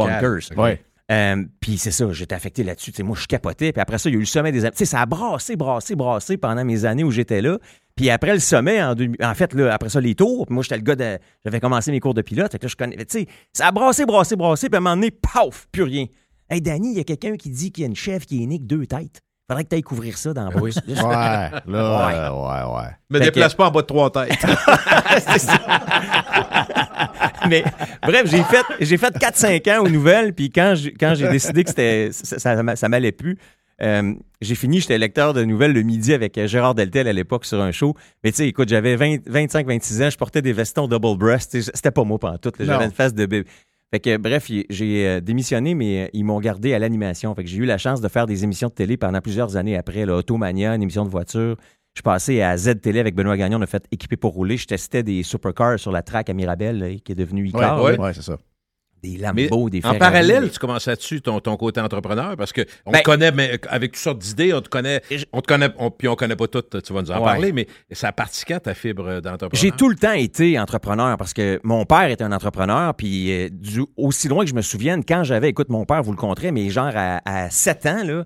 Ouais. 0.56 0.82
Euh, 1.10 1.42
puis 1.60 1.78
c'est 1.78 1.90
ça, 1.90 2.12
j'étais 2.12 2.34
affecté 2.34 2.62
là-dessus. 2.62 2.92
Moi, 3.02 3.16
je 3.18 3.26
capotais. 3.26 3.72
Puis 3.72 3.80
après 3.80 3.96
ça, 3.96 4.10
il 4.10 4.12
y 4.12 4.16
a 4.16 4.18
eu 4.18 4.20
le 4.20 4.26
sommet 4.26 4.52
des... 4.52 4.60
Tu 4.60 4.68
sais, 4.74 4.84
ça 4.84 5.00
a 5.00 5.06
brassé, 5.06 5.56
brassé, 5.56 5.94
brassé 5.94 6.36
pendant 6.36 6.64
mes 6.64 6.84
années 6.84 7.04
où 7.04 7.10
j'étais 7.10 7.40
là. 7.40 7.58
Puis 7.96 8.10
après 8.10 8.34
le 8.34 8.40
sommet, 8.40 8.82
en, 8.82 8.94
deux- 8.94 9.12
en 9.22 9.34
fait, 9.34 9.54
là, 9.54 9.72
après 9.72 9.88
ça, 9.88 10.02
les 10.02 10.14
tours. 10.14 10.46
Puis 10.46 10.54
moi, 10.54 10.62
j'étais 10.62 10.76
le 10.76 10.82
gars 10.82 10.96
de... 10.96 11.18
J'avais 11.44 11.60
commencé 11.60 11.90
mes 11.92 12.00
cours 12.00 12.12
de 12.12 12.20
pilote. 12.20 12.52
Fait 12.52 12.58
que 12.58 12.66
là, 12.66 12.68
je 12.68 12.76
connais... 12.76 12.96
Tu 12.96 13.04
sais, 13.08 13.26
ça 13.54 13.68
a 13.68 13.72
brassé, 13.72 14.04
brassé, 14.04 14.36
brassé. 14.36 14.68
Puis 14.68 14.76
à 14.76 14.78
un 14.78 14.80
moment 14.82 14.96
donné, 14.96 15.10
paf, 15.10 15.66
plus 15.72 15.84
rien. 15.84 16.06
Hey, 16.50 16.60
Danny, 16.60 16.92
il 16.92 16.98
y 16.98 17.00
a 17.00 17.04
quelqu'un 17.04 17.36
qui 17.36 17.48
dit 17.50 17.72
qu'il 17.72 17.82
y 17.82 17.84
a 17.84 17.88
une 17.88 17.96
chef 17.96 18.26
qui 18.26 18.42
est 18.42 18.46
née 18.46 18.56
avec 18.56 18.66
deux 18.66 18.86
têtes. 18.86 19.22
Faudrait 19.48 19.64
que 19.64 19.70
tu 19.70 19.76
ailles 19.76 19.82
couvrir 19.82 20.18
ça 20.18 20.34
dans 20.34 20.44
la 20.44 20.50
bourse. 20.50 20.78
Ouais, 20.86 20.94
là, 20.94 21.58
euh, 21.66 22.30
ouais, 22.30 22.76
ouais. 22.76 22.88
Me 23.08 23.18
Fait 23.18 23.24
déplace 23.24 23.54
pas 23.54 23.68
en 23.68 23.70
bas 23.70 23.80
de 23.80 23.86
trois 23.86 24.10
têtes. 24.10 24.36
C'est 25.18 25.38
ça. 25.38 25.58
Mais 27.48 27.64
bref, 28.02 28.26
j'ai 28.26 28.42
fait, 28.42 28.64
j'ai 28.80 28.98
fait 28.98 29.16
4-5 29.16 29.78
ans 29.78 29.84
aux 29.84 29.88
nouvelles, 29.88 30.34
puis 30.34 30.50
quand 30.50 30.74
j'ai, 30.76 30.92
quand 30.92 31.14
j'ai 31.14 31.28
décidé 31.28 31.64
que 31.64 31.70
c'était, 31.70 32.10
ça, 32.12 32.38
ça, 32.38 32.76
ça 32.76 32.88
m'allait 32.90 33.12
plus, 33.12 33.38
euh, 33.80 34.12
j'ai 34.40 34.54
fini, 34.54 34.80
j'étais 34.80 34.98
lecteur 34.98 35.34
de 35.34 35.44
nouvelles 35.44 35.72
le 35.72 35.82
midi 35.82 36.12
avec 36.12 36.36
euh, 36.36 36.46
Gérard 36.46 36.74
Deltel 36.74 37.06
à 37.06 37.12
l'époque 37.12 37.44
sur 37.44 37.60
un 37.60 37.70
show. 37.70 37.94
Mais 38.24 38.32
tu 38.32 38.38
sais, 38.38 38.48
écoute, 38.48 38.68
j'avais 38.68 38.96
20 38.96 39.28
25-26 39.28 40.06
ans, 40.06 40.10
je 40.10 40.16
portais 40.16 40.42
des 40.42 40.52
vestons 40.52 40.88
double 40.88 41.16
breast. 41.16 41.60
C'était 41.60 41.90
pas 41.90 42.04
moi 42.04 42.18
pendant 42.18 42.38
tout. 42.38 42.52
J'avais 42.58 42.84
une 42.86 42.92
face 42.92 43.14
de 43.14 43.26
bébé. 43.26 43.48
Fait 43.90 44.00
que 44.00 44.16
bref, 44.18 44.50
j'ai 44.68 45.06
euh, 45.06 45.20
démissionné, 45.20 45.74
mais 45.74 46.04
euh, 46.04 46.08
ils 46.12 46.24
m'ont 46.24 46.40
gardé 46.40 46.74
à 46.74 46.78
l'animation. 46.78 47.34
Fait 47.34 47.42
que 47.42 47.48
j'ai 47.48 47.56
eu 47.58 47.64
la 47.64 47.78
chance 47.78 48.00
de 48.02 48.08
faire 48.08 48.26
des 48.26 48.44
émissions 48.44 48.68
de 48.68 48.74
télé 48.74 48.96
pendant 48.98 49.20
plusieurs 49.20 49.56
années 49.56 49.76
après, 49.78 50.04
là, 50.04 50.16
Automania, 50.16 50.74
une 50.74 50.82
émission 50.82 51.04
de 51.04 51.10
voiture. 51.10 51.56
Je 51.94 52.00
suis 52.00 52.02
passé 52.02 52.42
à 52.42 52.56
Z 52.56 52.80
Télé 52.82 53.00
avec 53.00 53.14
Benoît 53.14 53.36
Gagnon, 53.36 53.58
on 53.58 53.62
a 53.62 53.66
fait 53.66 53.84
équiper 53.90 54.16
pour 54.16 54.34
rouler. 54.34 54.56
Je 54.56 54.66
testais 54.66 55.02
des 55.02 55.22
supercars 55.22 55.78
sur 55.80 55.90
la 55.90 56.02
track 56.02 56.28
à 56.28 56.34
Mirabel, 56.34 56.78
là, 56.78 56.88
qui 57.02 57.12
est 57.12 57.14
devenu 57.14 57.42
Ouais, 57.44 57.48
Icar. 57.48 57.82
ouais, 57.82 58.12
c'est 58.12 58.22
ça. 58.22 58.38
Des 59.02 59.16
Lambeaux, 59.16 59.70
des 59.70 59.78
en 59.78 59.82
Ferrari. 59.92 59.98
parallèle, 59.98 60.50
tu 60.50 60.58
commences 60.58 60.86
là-dessus 60.86 61.20
ton, 61.20 61.38
ton 61.40 61.56
côté 61.56 61.80
entrepreneur 61.80 62.36
parce 62.36 62.52
que 62.52 62.62
on 62.84 62.90
Ben- 62.90 62.98
te 62.98 63.04
connaît 63.04 63.30
mais 63.30 63.60
avec 63.68 63.92
toutes 63.92 64.00
sortes 64.02 64.18
d'idées, 64.18 64.52
on 64.52 64.60
te 64.60 64.68
connaît, 64.68 65.02
on 65.32 65.40
te 65.40 65.46
connaît, 65.46 65.68
on- 65.78 65.90
puis 65.90 66.08
on 66.08 66.16
connaît 66.16 66.34
pas 66.34 66.48
toutes, 66.48 66.82
tu 66.82 66.92
vas 66.92 67.02
nous 67.02 67.10
en 67.12 67.18
Ouais. 67.18 67.24
parler, 67.24 67.52
mais 67.52 67.66
ça 67.92 68.08
a 68.08 68.12
parti 68.12 68.44
quand 68.44 68.58
ta 68.60 68.74
fibre 68.74 69.20
d'entrepreneur? 69.20 69.50
J'ai 69.52 69.70
tout 69.70 69.88
le 69.88 69.94
temps 69.96 70.12
été 70.12 70.58
entrepreneur 70.58 71.16
parce 71.16 71.32
que 71.32 71.60
mon 71.62 71.84
père 71.84 72.10
était 72.10 72.24
un 72.24 72.32
entrepreneur. 72.32 72.94
Puis 72.94 73.30
euh, 73.32 73.48
du- 73.52 73.84
aussi 73.96 74.28
loin 74.28 74.42
que 74.44 74.50
je 74.50 74.54
me 74.56 74.62
souvienne, 74.62 75.04
quand 75.04 75.22
j'avais, 75.22 75.48
écoute, 75.50 75.68
mon 75.68 75.84
père 75.84 76.02
vous 76.02 76.10
le 76.12 76.16
conterait, 76.18 76.50
mais 76.52 76.68
genre 76.70 76.90
à, 76.94 77.20
à 77.24 77.50
7 77.50 77.86
ans, 77.86 78.02
là, 78.04 78.24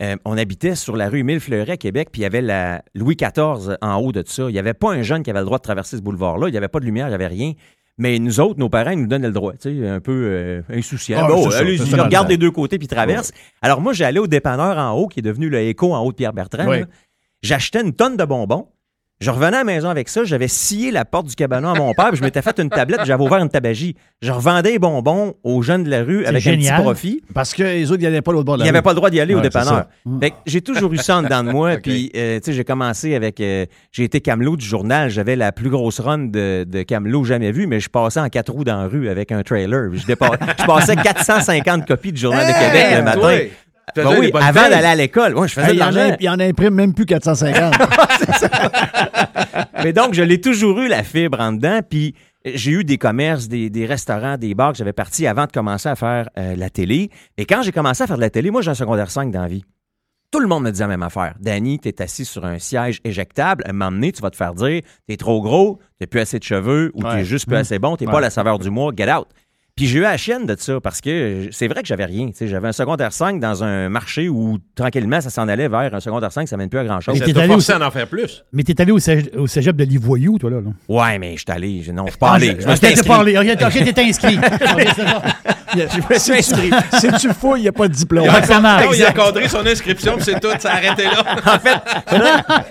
euh, 0.00 0.16
on 0.24 0.38
habitait 0.38 0.74
sur 0.76 0.96
la 0.96 1.08
rue 1.08 1.18
Émile 1.20 1.40
Fleuret 1.40 1.72
à 1.72 1.76
Québec, 1.76 2.08
puis 2.12 2.20
il 2.20 2.22
y 2.22 2.26
avait 2.26 2.40
la 2.42 2.82
Louis 2.94 3.16
XIV 3.16 3.76
en 3.82 3.96
haut 3.96 4.12
de 4.12 4.22
ça. 4.26 4.44
Il 4.48 4.52
n'y 4.52 4.58
avait 4.58 4.74
pas 4.74 4.92
un 4.92 5.02
jeune 5.02 5.22
qui 5.22 5.30
avait 5.30 5.40
le 5.40 5.44
droit 5.46 5.58
de 5.58 5.62
traverser 5.62 5.96
ce 5.96 6.02
boulevard-là. 6.02 6.48
Il 6.48 6.52
n'y 6.52 6.56
avait 6.56 6.68
pas 6.68 6.80
de 6.80 6.84
lumière, 6.84 7.06
il 7.06 7.10
n'y 7.10 7.14
avait 7.16 7.26
rien. 7.26 7.52
Mais 7.98 8.18
nous 8.18 8.40
autres, 8.40 8.58
nos 8.58 8.68
parents, 8.68 8.90
ils 8.90 9.00
nous 9.00 9.06
donnaient 9.06 9.26
le 9.26 9.32
droit, 9.34 9.52
tu 9.52 9.80
sais, 9.80 9.88
un 9.88 10.00
peu 10.00 10.12
euh, 10.12 10.62
insouciants. 10.70 11.20
Ah, 11.24 11.28
Bon, 11.28 11.50
ça, 11.50 11.62
ils 11.62 11.78
ça 11.78 12.02
regardent 12.02 12.28
des 12.28 12.38
deux 12.38 12.50
côtés 12.50 12.78
puis 12.78 12.86
ils 12.86 12.94
traversent. 12.94 13.32
Alors 13.60 13.80
moi, 13.80 13.92
j'allais 13.92 14.18
au 14.18 14.26
dépanneur 14.26 14.78
en 14.78 14.92
haut, 14.92 15.08
qui 15.08 15.20
est 15.20 15.22
devenu 15.22 15.48
le 15.50 15.60
Écho 15.60 15.92
en 15.94 16.00
haut 16.00 16.10
de 16.10 16.16
Pierre-Bertrand. 16.16 16.66
Oui. 16.68 16.80
là. 16.80 16.86
J'achetais 17.42 17.82
une 17.82 17.92
tonne 17.92 18.16
de 18.16 18.24
bonbons. 18.24 18.68
Je 19.22 19.30
revenais 19.30 19.46
à 19.56 19.60
la 19.60 19.64
maison 19.64 19.88
avec 19.88 20.08
ça, 20.08 20.24
j'avais 20.24 20.48
scié 20.48 20.90
la 20.90 21.04
porte 21.04 21.26
du 21.28 21.34
cabanon 21.36 21.70
à 21.70 21.78
mon 21.78 21.94
père, 21.94 22.08
puis 22.08 22.16
je 22.18 22.22
m'étais 22.24 22.42
fait 22.42 22.58
une 22.58 22.68
tablette, 22.70 23.00
j'avais 23.04 23.22
ouvert 23.22 23.38
une 23.38 23.48
tabagie. 23.48 23.94
Je 24.20 24.32
revendais 24.32 24.72
les 24.72 24.78
bonbons 24.78 25.34
aux 25.44 25.62
jeunes 25.62 25.84
de 25.84 25.90
la 25.90 26.02
rue 26.02 26.24
avec 26.26 26.36
un 26.46 26.50
génial. 26.50 26.74
petit 26.76 26.82
profit. 26.82 27.22
Parce 27.32 27.54
que 27.54 27.62
les 27.62 27.90
autres, 27.90 28.00
ils 28.00 28.04
n'allaient 28.04 28.20
pas 28.22 28.32
l'autre 28.32 28.44
bord 28.46 28.56
de 28.56 28.62
Il 28.62 28.64
la 28.64 28.70
avait 28.70 28.78
rue. 28.78 28.82
pas 28.82 28.90
le 28.90 28.96
droit 28.96 29.10
d'y 29.10 29.20
aller 29.20 29.34
au 29.34 29.38
Ouais, 29.38 29.42
dépanneur. 29.42 29.84
j'ai 30.46 30.60
toujours 30.60 30.92
eu 30.92 30.96
ça 30.98 31.18
en 31.18 31.22
dedans 31.22 31.44
de 31.44 31.50
moi. 31.52 31.76
Puis, 31.82 32.10
euh, 32.16 32.38
tu 32.40 32.46
sais, 32.46 32.52
j'ai 32.52 32.64
commencé 32.64 33.14
avec. 33.14 33.40
euh, 33.40 33.66
j'ai 33.92 34.04
été 34.04 34.20
camelot 34.20 34.56
du 34.56 34.66
journal. 34.66 35.08
J'avais 35.10 35.36
la 35.36 35.52
plus 35.52 35.70
grosse 35.70 36.00
run 36.00 36.18
de, 36.26 36.64
de 36.64 36.82
camelot 36.82 37.24
jamais 37.24 37.52
vue, 37.52 37.66
mais 37.66 37.78
je 37.80 37.88
passais 37.88 38.20
en 38.20 38.28
quatre 38.28 38.52
roues 38.52 38.64
dans 38.64 38.80
la 38.82 38.86
rue 38.88 39.08
avec 39.08 39.30
un 39.32 39.42
trailer. 39.42 39.90
Je, 39.94 40.14
passais 40.66 40.96
450 40.96 41.86
copies 41.86 42.12
du 42.12 42.20
Journal 42.20 42.46
de 42.46 42.52
Québec 42.52 42.86
le 42.96 43.02
matin. 43.02 43.26
Ouais. 43.26 43.50
Ben 43.96 44.06
oui, 44.18 44.30
avant 44.34 44.68
d'aller 44.68 44.86
à 44.86 44.94
l'école. 44.94 45.34
Moi, 45.34 45.46
je 45.46 45.54
faisais 45.54 45.68
Hey, 45.70 45.74
de 45.74 45.78
l'argent. 45.80 46.16
il 46.20 46.28
en 46.30 46.38
imprime 46.40 46.74
même 46.74 46.94
plus 46.94 47.04
450. 47.06 47.74
Mais 49.84 49.92
donc, 49.92 50.14
je 50.14 50.22
l'ai 50.22 50.40
toujours 50.40 50.78
eu, 50.80 50.88
la 50.88 51.02
fibre 51.02 51.40
en 51.40 51.52
dedans. 51.52 51.80
Puis, 51.88 52.14
j'ai 52.44 52.72
eu 52.72 52.84
des 52.84 52.98
commerces, 52.98 53.48
des, 53.48 53.70
des 53.70 53.86
restaurants, 53.86 54.36
des 54.36 54.54
bars 54.54 54.72
que 54.72 54.78
j'avais 54.78 54.92
partis 54.92 55.26
avant 55.26 55.46
de 55.46 55.52
commencer 55.52 55.88
à 55.88 55.96
faire 55.96 56.28
euh, 56.38 56.56
la 56.56 56.70
télé. 56.70 57.10
Et 57.36 57.44
quand 57.44 57.62
j'ai 57.62 57.72
commencé 57.72 58.02
à 58.02 58.06
faire 58.06 58.16
de 58.16 58.22
la 58.22 58.30
télé, 58.30 58.50
moi, 58.50 58.62
j'ai 58.62 58.70
un 58.70 58.74
secondaire 58.74 59.10
5 59.10 59.30
dans 59.30 59.42
la 59.42 59.48
vie. 59.48 59.64
Tout 60.30 60.40
le 60.40 60.48
monde 60.48 60.64
me 60.64 60.70
disait 60.70 60.84
la 60.84 60.88
même 60.88 61.02
affaire. 61.02 61.34
Danny, 61.40 61.78
t'es 61.78 62.00
assis 62.00 62.24
sur 62.24 62.46
un 62.46 62.58
siège 62.58 63.00
éjectable. 63.04 63.64
À 63.66 63.70
un 63.70 63.72
moment 63.74 63.92
donné, 63.92 64.12
tu 64.12 64.22
vas 64.22 64.30
te 64.30 64.36
faire 64.36 64.54
dire 64.54 64.80
t'es 65.06 65.18
trop 65.18 65.42
gros, 65.42 65.78
t'as 66.00 66.06
plus 66.06 66.20
assez 66.20 66.38
de 66.38 66.44
cheveux 66.44 66.90
ou 66.94 67.04
Ouais. 67.04 67.16
t'es 67.16 67.24
juste 67.26 67.46
plus 67.46 67.56
assez 67.56 67.78
bon, 67.78 67.96
t'es 67.96 68.06
pas 68.06 68.14
Ouais. 68.14 68.20
la 68.22 68.30
saveur 68.30 68.58
du 68.58 68.70
mois, 68.70 68.92
get 68.96 69.12
out. 69.12 69.26
Puis 69.74 69.86
j'ai 69.86 70.00
eu 70.00 70.02
la 70.02 70.18
chienne 70.18 70.44
de 70.44 70.54
ça 70.58 70.80
parce 70.82 71.00
que 71.00 71.48
c'est 71.50 71.66
vrai 71.66 71.80
que 71.80 71.88
j'avais 71.88 72.04
rien. 72.04 72.26
tu 72.26 72.32
sais, 72.34 72.46
J'avais 72.46 72.68
un 72.68 72.72
secondaire 72.72 73.10
5 73.12 73.40
dans 73.40 73.64
un 73.64 73.88
marché 73.88 74.28
où 74.28 74.58
tranquillement 74.74 75.22
ça 75.22 75.30
s'en 75.30 75.48
allait 75.48 75.66
vers 75.68 75.94
un 75.94 76.00
secondaire 76.00 76.30
5, 76.30 76.46
ça 76.46 76.58
mène 76.58 76.68
plus 76.68 76.78
à 76.78 76.84
grand 76.84 77.00
chose. 77.00 77.18
Mais 77.18 77.24
t'es 77.32 77.38
allé 77.38 77.48
forcé 77.48 77.72
au- 77.72 77.82
à 77.82 77.86
en 77.86 77.90
faire 77.90 78.06
plus. 78.06 78.44
Mais 78.52 78.64
t'es 78.64 78.78
allé 78.82 78.92
au, 78.92 78.98
cég- 78.98 79.34
au 79.34 79.46
cégep 79.46 79.74
de 79.74 79.84
Livoyou, 79.84 80.36
toi, 80.38 80.50
là. 80.50 80.56
là. 80.60 80.70
Ouais, 80.88 81.18
mais 81.18 81.32
je 81.36 81.38
suis 81.38 81.50
allé. 81.50 81.82
je- 81.82 81.90
Non, 81.90 82.04
je 82.04 82.10
suis 82.10 82.18
pas 82.18 82.32
allé. 82.32 82.48
Je 82.60 82.68
me 82.68 82.76
suis 82.76 83.02
pas 83.08 83.20
allé. 83.20 83.38
Ok, 83.38 83.72
t'étais 83.72 84.02
inscrit. 84.02 84.38
Je 85.74 86.14
me 86.14 86.18
suis 86.18 86.32
inscrit. 86.34 86.70
si 86.98 87.08
tu 87.28 87.28
il 87.56 87.62
n'y 87.62 87.68
a 87.68 87.72
pas 87.72 87.88
de 87.88 87.94
diplôme. 87.94 88.24
Il 88.94 89.04
a 89.04 89.12
cadré 89.12 89.48
son 89.48 89.64
inscription, 89.66 90.16
puis 90.16 90.24
c'est 90.24 90.38
tout, 90.40 90.48
ça 90.58 90.72
a 90.72 90.76
arrêté 90.76 91.04
là. 91.04 91.24
En 91.46 91.58
fait, 91.58 91.78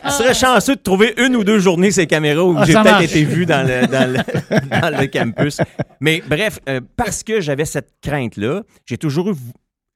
je 0.05 0.11
serais 0.11 0.33
chanceux 0.33 0.75
de 0.75 0.81
trouver 0.81 1.13
une 1.17 1.35
ou 1.35 1.43
deux 1.43 1.59
journées 1.59 1.91
ces 1.91 2.05
caméras 2.07 2.43
où 2.43 2.55
Ah, 2.57 2.63
j'ai 2.65 2.73
peut-être 2.73 3.01
été 3.01 3.23
vu 3.23 3.45
dans 3.45 3.65
le, 3.67 3.87
dans 3.87 4.11
le, 4.11 4.81
dans 4.81 4.99
le 5.01 5.07
campus. 5.07 5.57
Mais 5.99 6.21
bref, 6.27 6.59
euh, 6.69 6.79
parce 7.03 7.23
que 7.23 7.41
j'avais 7.41 7.65
cette 7.65 7.95
crainte-là, 8.01 8.61
j'ai 8.85 8.99
toujours 8.99 9.31
eu, 9.31 9.33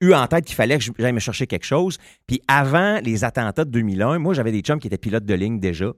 eu 0.02 0.14
en 0.16 0.26
tête 0.26 0.46
qu'il 0.46 0.56
fallait 0.56 0.80
que 0.80 0.84
j'aille 0.98 1.14
me 1.14 1.20
chercher 1.20 1.46
quelque 1.46 1.66
chose. 1.66 2.00
Puis 2.26 2.42
avant 2.48 3.00
les 3.00 3.24
attentats 3.24 3.64
de 3.64 3.70
2001, 3.70 4.18
moi, 4.18 4.34
j'avais 4.34 4.52
des 4.52 4.62
chums 4.62 4.80
qui 4.80 4.88
étaient 4.88 4.98
pilotes 4.98 5.24
de 5.24 5.34
ligne 5.36 5.60
déjà, 5.60 5.94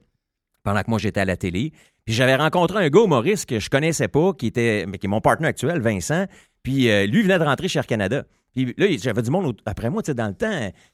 pendant 0.64 0.82
que 0.82 0.90
moi, 0.90 0.98
j'étais 0.98 1.20
à 1.20 1.24
la 1.24 1.38
télé. 1.38 1.72
Puis 2.04 2.14
j'avais 2.14 2.36
rencontré 2.36 2.84
un 2.84 2.90
gars 2.90 3.04
humoriste 3.04 3.48
que 3.48 3.58
je 3.58 3.70
connaissais 3.70 4.08
pas, 4.08 4.34
qui 4.34 4.48
était 4.48 4.84
mais 4.86 4.98
qui 4.98 5.06
est 5.06 5.08
mon 5.08 5.22
partenaire 5.22 5.48
actuel, 5.48 5.80
Vincent. 5.80 6.26
Puis 6.62 6.90
euh, 6.90 7.06
lui 7.06 7.22
venait 7.22 7.38
de 7.38 7.44
rentrer 7.44 7.68
chez 7.68 7.78
Air 7.78 7.86
Canada. 7.86 8.24
Puis 8.64 8.74
là, 8.76 8.86
j'avais 9.00 9.22
du 9.22 9.30
monde 9.30 9.54
après 9.66 9.90
moi, 9.90 10.02
tu 10.02 10.06
sais, 10.10 10.14
dans 10.14 10.26
le 10.28 10.34
temps, 10.34 10.50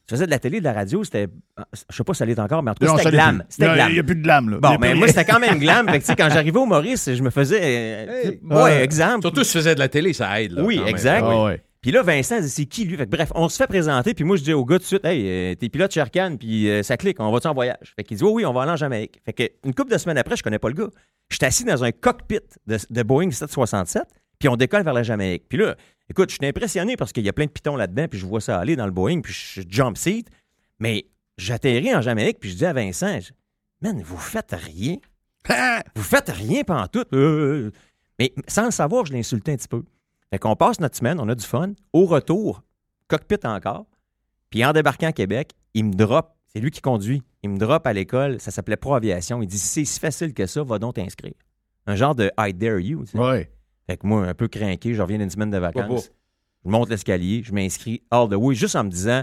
tu 0.06 0.14
faisais 0.14 0.26
de 0.26 0.30
la 0.30 0.38
télé, 0.38 0.58
de 0.60 0.64
la 0.64 0.72
radio, 0.72 1.02
c'était. 1.04 1.28
Je 1.90 1.96
sais 1.96 2.04
pas 2.04 2.14
si 2.14 2.18
ça 2.18 2.24
l'est 2.26 2.38
encore, 2.38 2.62
mais 2.62 2.70
en 2.70 2.74
tout 2.74 2.84
cas, 2.86 2.96
c'était 2.98 3.10
glam. 3.10 3.44
C'était 3.48 3.72
glam. 3.72 3.88
Il 3.90 3.94
n'y 3.94 4.00
a 4.00 4.02
plus 4.02 4.16
de 4.16 4.22
glam, 4.22 4.50
là. 4.50 4.58
Bon, 4.58 4.76
mais 4.80 4.90
plus 4.90 4.98
moi, 4.98 5.08
c'était 5.08 5.24
quand 5.24 5.40
même 5.40 5.58
glam. 5.58 5.86
Fait 5.88 5.98
que, 5.98 6.04
tu 6.04 6.06
sais, 6.06 6.16
quand 6.16 6.28
j'arrivais 6.30 6.58
au 6.58 6.66
Maurice, 6.66 7.12
je 7.12 7.22
me 7.22 7.30
faisais. 7.30 7.60
euh, 7.62 8.22
Hey. 8.24 8.40
ouais, 8.42 8.56
Ouais. 8.62 8.82
exemple. 8.84 9.22
Surtout 9.22 9.44
si 9.44 9.52
tu 9.52 9.58
faisais 9.58 9.74
de 9.74 9.80
la 9.80 9.88
télé, 9.88 10.12
ça 10.12 10.40
aide. 10.40 10.52
Là, 10.52 10.62
Oui, 10.62 10.80
exact. 10.86 11.24
Ah 11.26 11.44
ouais. 11.44 11.62
Puis 11.80 11.90
là, 11.92 12.02
Vincent 12.02 12.40
dit 12.40 12.48
c'est 12.48 12.64
qui 12.64 12.86
lui? 12.86 12.96
Fait 12.96 13.04
que, 13.04 13.10
bref, 13.10 13.30
on 13.34 13.46
se 13.50 13.56
fait 13.58 13.66
présenter, 13.66 14.14
puis 14.14 14.24
moi 14.24 14.36
je 14.36 14.42
dis 14.42 14.54
au 14.54 14.64
gars 14.64 14.76
tout 14.76 14.84
de 14.84 14.86
suite, 14.86 15.04
hey, 15.04 15.22
euh, 15.28 15.54
t'es 15.54 15.68
pilote 15.68 15.92
Cannes, 16.10 16.38
puis 16.38 16.70
euh, 16.70 16.82
ça 16.82 16.96
clique, 16.96 17.20
on 17.20 17.30
va-tu 17.30 17.46
en 17.46 17.52
voyage? 17.52 17.92
Fait 17.94 18.02
qu'il 18.04 18.16
dit, 18.16 18.24
oui, 18.24 18.30
oui, 18.36 18.46
on 18.46 18.54
va 18.54 18.62
aller 18.62 18.70
en 18.72 18.76
Jamaïque. 18.76 19.20
Fait 19.26 19.34
que 19.34 19.42
une 19.66 19.74
couple 19.74 19.92
de 19.92 19.98
semaines 19.98 20.16
après, 20.16 20.34
je 20.34 20.42
connais 20.42 20.58
pas 20.58 20.68
le 20.68 20.74
gars. 20.74 20.88
J'étais 21.30 21.44
assis 21.44 21.64
dans 21.64 21.84
un 21.84 21.92
cockpit 21.92 22.38
de, 22.66 22.78
de 22.88 23.02
Boeing 23.02 23.30
767, 23.30 24.02
puis 24.38 24.48
on 24.48 24.56
décolle 24.56 24.82
vers 24.82 24.94
la 24.94 25.02
Jamaïque. 25.02 25.44
Puis 25.46 25.58
là, 25.58 25.76
écoute, 26.10 26.30
je 26.30 26.36
suis 26.36 26.46
impressionné 26.46 26.96
parce 26.96 27.12
qu'il 27.12 27.24
y 27.24 27.28
a 27.28 27.32
plein 27.32 27.46
de 27.46 27.50
pitons 27.50 27.76
là-dedans, 27.76 28.06
puis 28.08 28.18
je 28.18 28.26
vois 28.26 28.40
ça 28.40 28.58
aller 28.58 28.76
dans 28.76 28.86
le 28.86 28.92
Boeing, 28.92 29.20
puis 29.20 29.32
je 29.32 29.62
jump 29.68 29.96
seat. 29.96 30.28
Mais 30.78 31.06
j'atterris 31.38 31.94
en 31.94 32.00
Jamaïque, 32.02 32.38
puis 32.40 32.50
je 32.50 32.56
dis 32.56 32.66
à 32.66 32.72
Vincent, 32.72 33.20
je- 33.20 33.32
man, 33.80 34.00
vous 34.02 34.16
faites 34.18 34.52
rien. 34.52 34.96
Vous 35.94 36.02
faites 36.02 36.30
rien 36.30 36.64
pendant 36.64 36.86
tout. 36.86 37.04
Euh, 37.12 37.70
mais 38.18 38.32
sans 38.48 38.64
le 38.64 38.70
savoir, 38.70 39.04
je 39.04 39.12
l'insultais 39.12 39.52
un 39.52 39.56
petit 39.56 39.68
peu. 39.68 39.82
Fait 40.30 40.38
qu'on 40.38 40.56
passe 40.56 40.80
notre 40.80 40.96
semaine, 40.96 41.20
on 41.20 41.28
a 41.28 41.34
du 41.34 41.44
fun. 41.44 41.72
Au 41.92 42.06
retour, 42.06 42.62
cockpit 43.08 43.36
encore. 43.46 43.84
Puis 44.48 44.64
en 44.64 44.72
débarquant 44.72 45.08
à 45.08 45.12
Québec, 45.12 45.50
il 45.74 45.84
me 45.84 45.92
drop. 45.92 46.30
C'est 46.46 46.60
lui 46.60 46.70
qui 46.70 46.80
conduit. 46.80 47.22
Il 47.42 47.50
me 47.50 47.58
drop 47.58 47.86
à 47.86 47.92
l'école. 47.92 48.40
Ça 48.40 48.50
s'appelait 48.50 48.76
Pro 48.78 48.94
Aviation. 48.94 49.42
Il 49.42 49.46
dit 49.48 49.58
c'est 49.58 49.84
si 49.84 50.00
facile 50.00 50.32
que 50.32 50.46
ça, 50.46 50.62
va 50.62 50.78
donc 50.78 50.94
t'inscrire. 50.94 51.34
Un 51.86 51.94
genre 51.96 52.14
de 52.14 52.30
I 52.38 52.54
dare 52.54 52.78
you. 52.78 53.04
tu 53.04 53.10
sais. 53.10 53.18
Ouais. 53.18 53.52
Fait 53.86 53.96
que 53.96 54.06
moi, 54.06 54.26
un 54.26 54.34
peu 54.34 54.48
craqué, 54.48 54.94
je 54.94 55.02
reviens 55.02 55.18
d'une 55.18 55.30
semaine 55.30 55.50
de 55.50 55.58
vacances. 55.58 56.10
Je 56.64 56.70
monte 56.70 56.88
l'escalier, 56.88 57.42
je 57.44 57.52
m'inscris 57.52 58.02
all 58.10 58.28
the 58.28 58.34
way, 58.34 58.54
juste 58.54 58.76
en 58.76 58.84
me 58.84 58.90
disant 58.90 59.22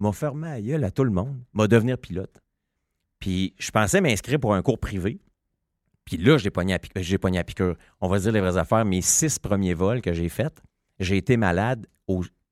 m'a 0.00 0.12
fermé 0.12 0.48
la 0.48 0.60
gueule 0.60 0.84
à 0.84 0.90
tout 0.90 1.04
le 1.04 1.10
monde, 1.10 1.38
m'a 1.52 1.68
devenir 1.68 1.98
pilote. 1.98 2.40
Puis 3.18 3.54
je 3.58 3.70
pensais 3.70 4.00
m'inscrire 4.00 4.40
pour 4.40 4.54
un 4.54 4.62
cours 4.62 4.78
privé. 4.78 5.20
Puis 6.04 6.16
là, 6.16 6.38
j'ai 6.38 6.50
pogné, 6.50 6.74
à 6.74 6.78
pic- 6.78 6.92
j'ai 6.96 7.18
pogné 7.18 7.38
à 7.38 7.44
piqûre. 7.44 7.76
On 8.00 8.08
va 8.08 8.18
se 8.18 8.22
dire 8.24 8.32
les 8.32 8.40
vraies 8.40 8.56
affaires. 8.56 8.84
Mes 8.84 9.02
six 9.02 9.38
premiers 9.38 9.74
vols 9.74 10.00
que 10.00 10.12
j'ai 10.12 10.28
faits, 10.28 10.60
j'ai 10.98 11.16
été 11.18 11.36
malade 11.36 11.86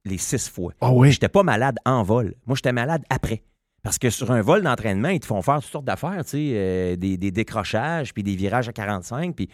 les 0.04 0.18
six 0.18 0.48
fois. 0.48 0.72
Ah 0.80 0.92
oui? 0.92 1.10
J'étais 1.10 1.28
pas 1.28 1.42
malade 1.42 1.76
en 1.84 2.02
vol. 2.04 2.34
Moi, 2.46 2.54
j'étais 2.54 2.72
malade 2.72 3.02
après. 3.10 3.42
Parce 3.82 3.98
que 3.98 4.10
sur 4.10 4.30
un 4.30 4.42
vol 4.42 4.62
d'entraînement, 4.62 5.08
ils 5.08 5.20
te 5.20 5.26
font 5.26 5.40
faire 5.42 5.60
toutes 5.60 5.70
sortes 5.72 5.84
d'affaires, 5.84 6.22
tu 6.24 6.30
sais, 6.30 6.50
euh, 6.54 6.96
des, 6.96 7.16
des 7.16 7.30
décrochages, 7.30 8.12
puis 8.14 8.22
des 8.22 8.36
virages 8.36 8.68
à 8.68 8.72
45. 8.72 9.34
Puis, 9.34 9.48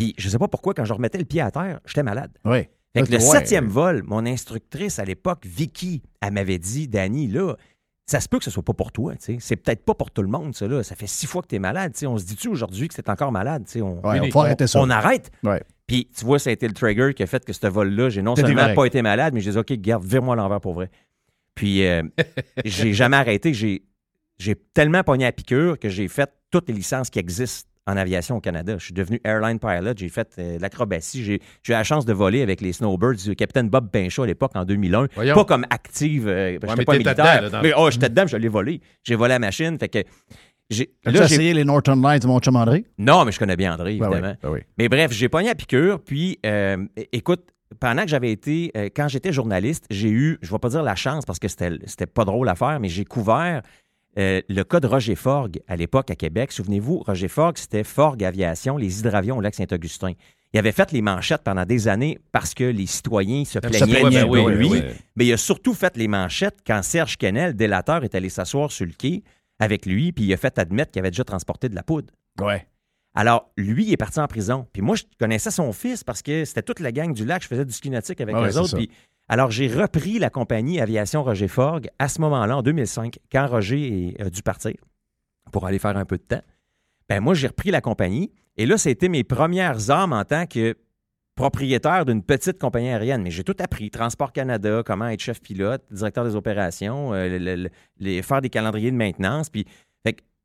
puis 0.00 0.14
je 0.16 0.28
sais 0.30 0.38
pas 0.38 0.48
pourquoi, 0.48 0.72
quand 0.72 0.86
je 0.86 0.92
remettais 0.94 1.18
le 1.18 1.26
pied 1.26 1.42
à 1.42 1.50
terre, 1.50 1.80
j'étais 1.84 2.02
malade. 2.02 2.30
Oui. 2.46 2.60
Fait 2.94 3.02
que 3.02 3.10
le 3.12 3.18
Ouais. 3.18 3.20
septième 3.20 3.66
vol, 3.68 4.02
mon 4.04 4.24
instructrice 4.24 4.98
à 4.98 5.04
l'époque, 5.04 5.44
Vicky, 5.44 6.02
elle 6.22 6.32
m'avait 6.32 6.58
dit, 6.58 6.88
Danny, 6.88 7.28
là, 7.28 7.54
ça 8.06 8.18
se 8.18 8.28
peut 8.28 8.38
que 8.38 8.44
ce 8.44 8.50
soit 8.50 8.62
pas 8.62 8.72
pour 8.72 8.92
toi, 8.92 9.12
tu 9.16 9.18
sais. 9.20 9.36
C'est 9.40 9.56
peut-être 9.56 9.84
pas 9.84 9.92
pour 9.94 10.10
tout 10.10 10.22
le 10.22 10.28
monde, 10.28 10.54
ça, 10.56 10.66
là. 10.66 10.82
Ça 10.82 10.96
fait 10.96 11.06
six 11.06 11.26
fois 11.26 11.42
que 11.42 11.48
tu 11.48 11.56
es 11.56 11.58
malade, 11.58 11.92
tu 11.92 11.98
sais. 12.00 12.06
On 12.06 12.16
se 12.16 12.24
dit-tu 12.24 12.48
aujourd'hui 12.48 12.88
que 12.88 12.94
c'est 12.94 13.08
encore 13.10 13.30
malade, 13.30 13.64
tu 13.66 13.72
sais? 13.72 13.82
On, 13.82 14.00
Ouais, 14.04 14.14
Fini. 14.18 14.30
faut 14.32 14.40
arrêter 14.40 14.66
ça. 14.66 14.80
on 14.80 14.88
arrête. 14.90 15.30
Ouais. 15.44 15.62
Puis, 15.86 16.08
tu 16.16 16.24
vois, 16.24 16.38
ça 16.38 16.48
a 16.50 16.52
été 16.54 16.66
le 16.66 16.72
trigger 16.74 17.12
qui 17.14 17.22
a 17.22 17.26
fait 17.26 17.44
que 17.44 17.52
ce 17.52 17.66
vol-là, 17.66 18.08
j'ai 18.08 18.22
non 18.22 18.34
seulement 18.34 18.74
pas 18.74 18.86
été 18.86 19.02
malade, 19.02 19.34
mais 19.34 19.40
j'ai 19.40 19.50
dit, 19.52 19.58
OK, 19.58 19.72
garde, 19.74 20.02
vire-moi 20.04 20.34
l'envers 20.34 20.60
pour 20.60 20.72
vrai. 20.72 20.90
Puis, 21.54 21.86
euh, 21.86 22.02
j'ai 22.64 22.92
jamais 22.94 23.16
arrêté. 23.18 23.52
J'ai, 23.54 23.84
j'ai 24.38 24.56
tellement 24.56 25.04
pogné 25.04 25.26
à 25.26 25.32
piqûre 25.32 25.78
que 25.78 25.88
j'ai 25.88 26.08
fait 26.08 26.30
toutes 26.50 26.66
les 26.68 26.74
licences 26.74 27.10
qui 27.10 27.18
existent 27.20 27.69
en 27.86 27.96
aviation 27.96 28.36
au 28.36 28.40
Canada. 28.40 28.74
Je 28.78 28.84
suis 28.84 28.94
devenu 28.94 29.20
airline 29.24 29.58
pilot. 29.58 29.94
J'ai 29.96 30.08
fait 30.08 30.28
euh, 30.38 30.58
l'acrobatie. 30.60 31.24
J'ai, 31.24 31.40
j'ai 31.62 31.72
eu 31.72 31.76
la 31.76 31.82
chance 31.84 32.04
de 32.04 32.12
voler 32.12 32.42
avec 32.42 32.60
les 32.60 32.72
Snowbirds 32.72 33.16
du 33.16 33.34
capitaine 33.34 33.68
Bob 33.68 33.90
Pinchot 33.90 34.22
à 34.22 34.26
l'époque 34.26 34.52
en 34.54 34.64
2001. 34.64 35.08
Voyons. 35.14 35.34
Pas 35.34 35.44
comme 35.44 35.64
active. 35.70 36.28
euh, 36.28 36.58
mais 36.62 36.68
j'étais 36.68 36.84
pas 36.84 36.92
militaire. 36.92 37.14
dedans, 37.14 37.24
là, 37.24 37.50
dans- 37.50 37.62
mais 37.62 37.72
oh, 37.76 37.90
j'étais 37.90 38.08
dedans, 38.08 38.26
je 38.26 38.36
l'ai 38.36 38.48
volé. 38.48 38.80
J'ai 39.02 39.16
volé 39.16 39.30
la 39.30 39.38
machine. 39.38 39.78
Fait 39.78 39.88
que. 39.88 39.98
J'ai, 40.68 40.92
As-tu 41.04 41.16
là, 41.18 41.26
j'ai- 41.26 41.34
essayé 41.34 41.54
les 41.54 41.64
Northern 41.64 42.00
Lights 42.00 42.22
de 42.22 42.28
mon 42.28 42.38
chum 42.38 42.54
André? 42.54 42.84
non, 42.96 43.24
mais 43.24 43.32
je 43.32 43.40
connais 43.40 43.56
bien 43.56 43.74
André, 43.74 43.96
Ben 43.96 44.06
oui, 44.08 44.14
évidemment. 44.14 44.36
ben 44.40 44.50
oui. 44.50 44.60
Mais 44.78 44.88
bref, 44.88 45.10
j'ai 45.10 45.28
pogné 45.28 45.50
à 45.50 45.56
piqûre. 45.56 45.98
Puis, 46.00 46.38
euh, 46.46 46.76
écoute, 47.12 47.42
pendant 47.80 48.02
que 48.02 48.08
j'avais 48.08 48.30
été, 48.30 48.70
euh, 48.76 48.88
quand 48.94 49.08
j'étais 49.08 49.32
journaliste, 49.32 49.86
j'ai 49.90 50.10
eu, 50.10 50.38
je 50.42 50.46
ne 50.48 50.52
vais 50.52 50.58
pas 50.60 50.68
dire 50.68 50.84
la 50.84 50.94
chance 50.94 51.24
parce 51.24 51.40
que 51.40 51.48
c'était 51.48 51.70
c'était 51.86 52.06
pas 52.06 52.24
drôle 52.24 52.48
à 52.48 52.54
faire, 52.54 52.78
mais 52.78 52.88
j'ai 52.88 53.04
couvert 53.04 53.62
euh, 54.18 54.40
le 54.48 54.62
cas 54.64 54.80
de 54.80 54.86
Roger 54.86 55.14
Forgue 55.14 55.60
à 55.68 55.76
l'époque 55.76 56.10
à 56.10 56.16
Québec. 56.16 56.52
Souvenez-vous, 56.52 56.98
Roger 56.98 57.28
Forgue, 57.28 57.58
c'était 57.58 57.84
Forgue 57.84 58.24
Aviation, 58.24 58.76
les 58.76 59.00
hydravions 59.00 59.38
au 59.38 59.40
lac 59.40 59.54
Saint-Augustin. 59.54 60.12
Il 60.52 60.58
avait 60.58 60.72
fait 60.72 60.90
les 60.90 61.00
manchettes 61.00 61.42
pendant 61.44 61.64
des 61.64 61.86
années 61.86 62.18
parce 62.32 62.54
que 62.54 62.64
les 62.64 62.86
citoyens 62.86 63.44
se 63.44 63.60
plaignaient 63.60 64.02
de 64.02 64.10
ben 64.10 64.28
oui, 64.28 64.52
lui. 64.52 64.68
oui. 64.68 64.82
Mais 65.14 65.26
il 65.26 65.32
a 65.32 65.36
surtout 65.36 65.74
fait 65.74 65.96
les 65.96 66.08
manchettes 66.08 66.58
quand 66.66 66.82
Serge 66.82 67.16
Kennel, 67.18 67.54
délateur, 67.54 68.02
est 68.02 68.14
allé 68.16 68.28
s'asseoir 68.28 68.72
sur 68.72 68.84
le 68.84 68.92
quai 68.92 69.22
avec 69.60 69.86
lui, 69.86 70.10
puis 70.10 70.24
il 70.24 70.32
a 70.32 70.36
fait 70.36 70.58
admettre 70.58 70.90
qu'il 70.90 71.00
avait 71.00 71.10
déjà 71.10 71.22
transporté 71.22 71.68
de 71.68 71.76
la 71.76 71.84
poudre. 71.84 72.12
Ouais. 72.40 72.66
Alors, 73.14 73.50
lui, 73.56 73.86
il 73.86 73.92
est 73.92 73.96
parti 73.96 74.18
en 74.18 74.26
prison. 74.26 74.66
Puis 74.72 74.82
moi, 74.82 74.96
je 74.96 75.02
connaissais 75.18 75.50
son 75.50 75.72
fils 75.72 76.02
parce 76.02 76.22
que 76.22 76.44
c'était 76.44 76.62
toute 76.62 76.80
la 76.80 76.92
gang 76.92 77.12
du 77.12 77.24
lac. 77.24 77.42
Je 77.42 77.48
faisais 77.48 77.64
du 77.64 77.72
ski 77.72 77.90
nautique 77.90 78.20
avec 78.20 78.34
Ah 78.36 78.42
eux 78.46 78.50
c'est 78.50 78.58
autres. 78.58 78.76
Puis, 78.76 78.90
alors, 79.32 79.50
j'ai 79.52 79.68
repris 79.68 80.18
la 80.18 80.28
compagnie 80.28 80.80
Aviation 80.80 81.22
Roger 81.22 81.46
Forgue 81.48 81.88
à 82.00 82.08
ce 82.08 82.20
moment-là, 82.20 82.56
en 82.58 82.62
2005, 82.62 83.18
quand 83.30 83.46
Roger 83.46 84.16
a 84.18 84.28
dû 84.28 84.42
partir 84.42 84.74
pour 85.52 85.66
aller 85.66 85.78
faire 85.78 85.96
un 85.96 86.04
peu 86.04 86.16
de 86.18 86.22
temps. 86.22 86.42
Ben 87.08 87.20
moi, 87.20 87.34
j'ai 87.34 87.46
repris 87.46 87.70
la 87.70 87.80
compagnie. 87.80 88.32
Et 88.56 88.66
là, 88.66 88.76
c'était 88.76 89.08
mes 89.08 89.22
premières 89.22 89.88
armes 89.90 90.12
en 90.12 90.24
tant 90.24 90.46
que 90.46 90.76
propriétaire 91.36 92.04
d'une 92.04 92.22
petite 92.22 92.58
compagnie 92.58 92.88
aérienne. 92.88 93.22
Mais 93.22 93.30
j'ai 93.30 93.44
tout 93.44 93.54
appris. 93.60 93.90
Transport 93.90 94.32
Canada, 94.32 94.82
comment 94.84 95.06
être 95.08 95.20
chef 95.20 95.40
pilote, 95.40 95.82
directeur 95.90 96.24
des 96.24 96.34
opérations, 96.36 97.14
euh, 97.14 97.28
le- 97.28 97.38
le- 97.38 97.56
le- 97.62 97.70
les, 97.98 98.22
faire 98.22 98.40
des 98.42 98.50
calendriers 98.50 98.90
de 98.90 98.96
maintenance. 98.96 99.48
Puis, 99.48 99.64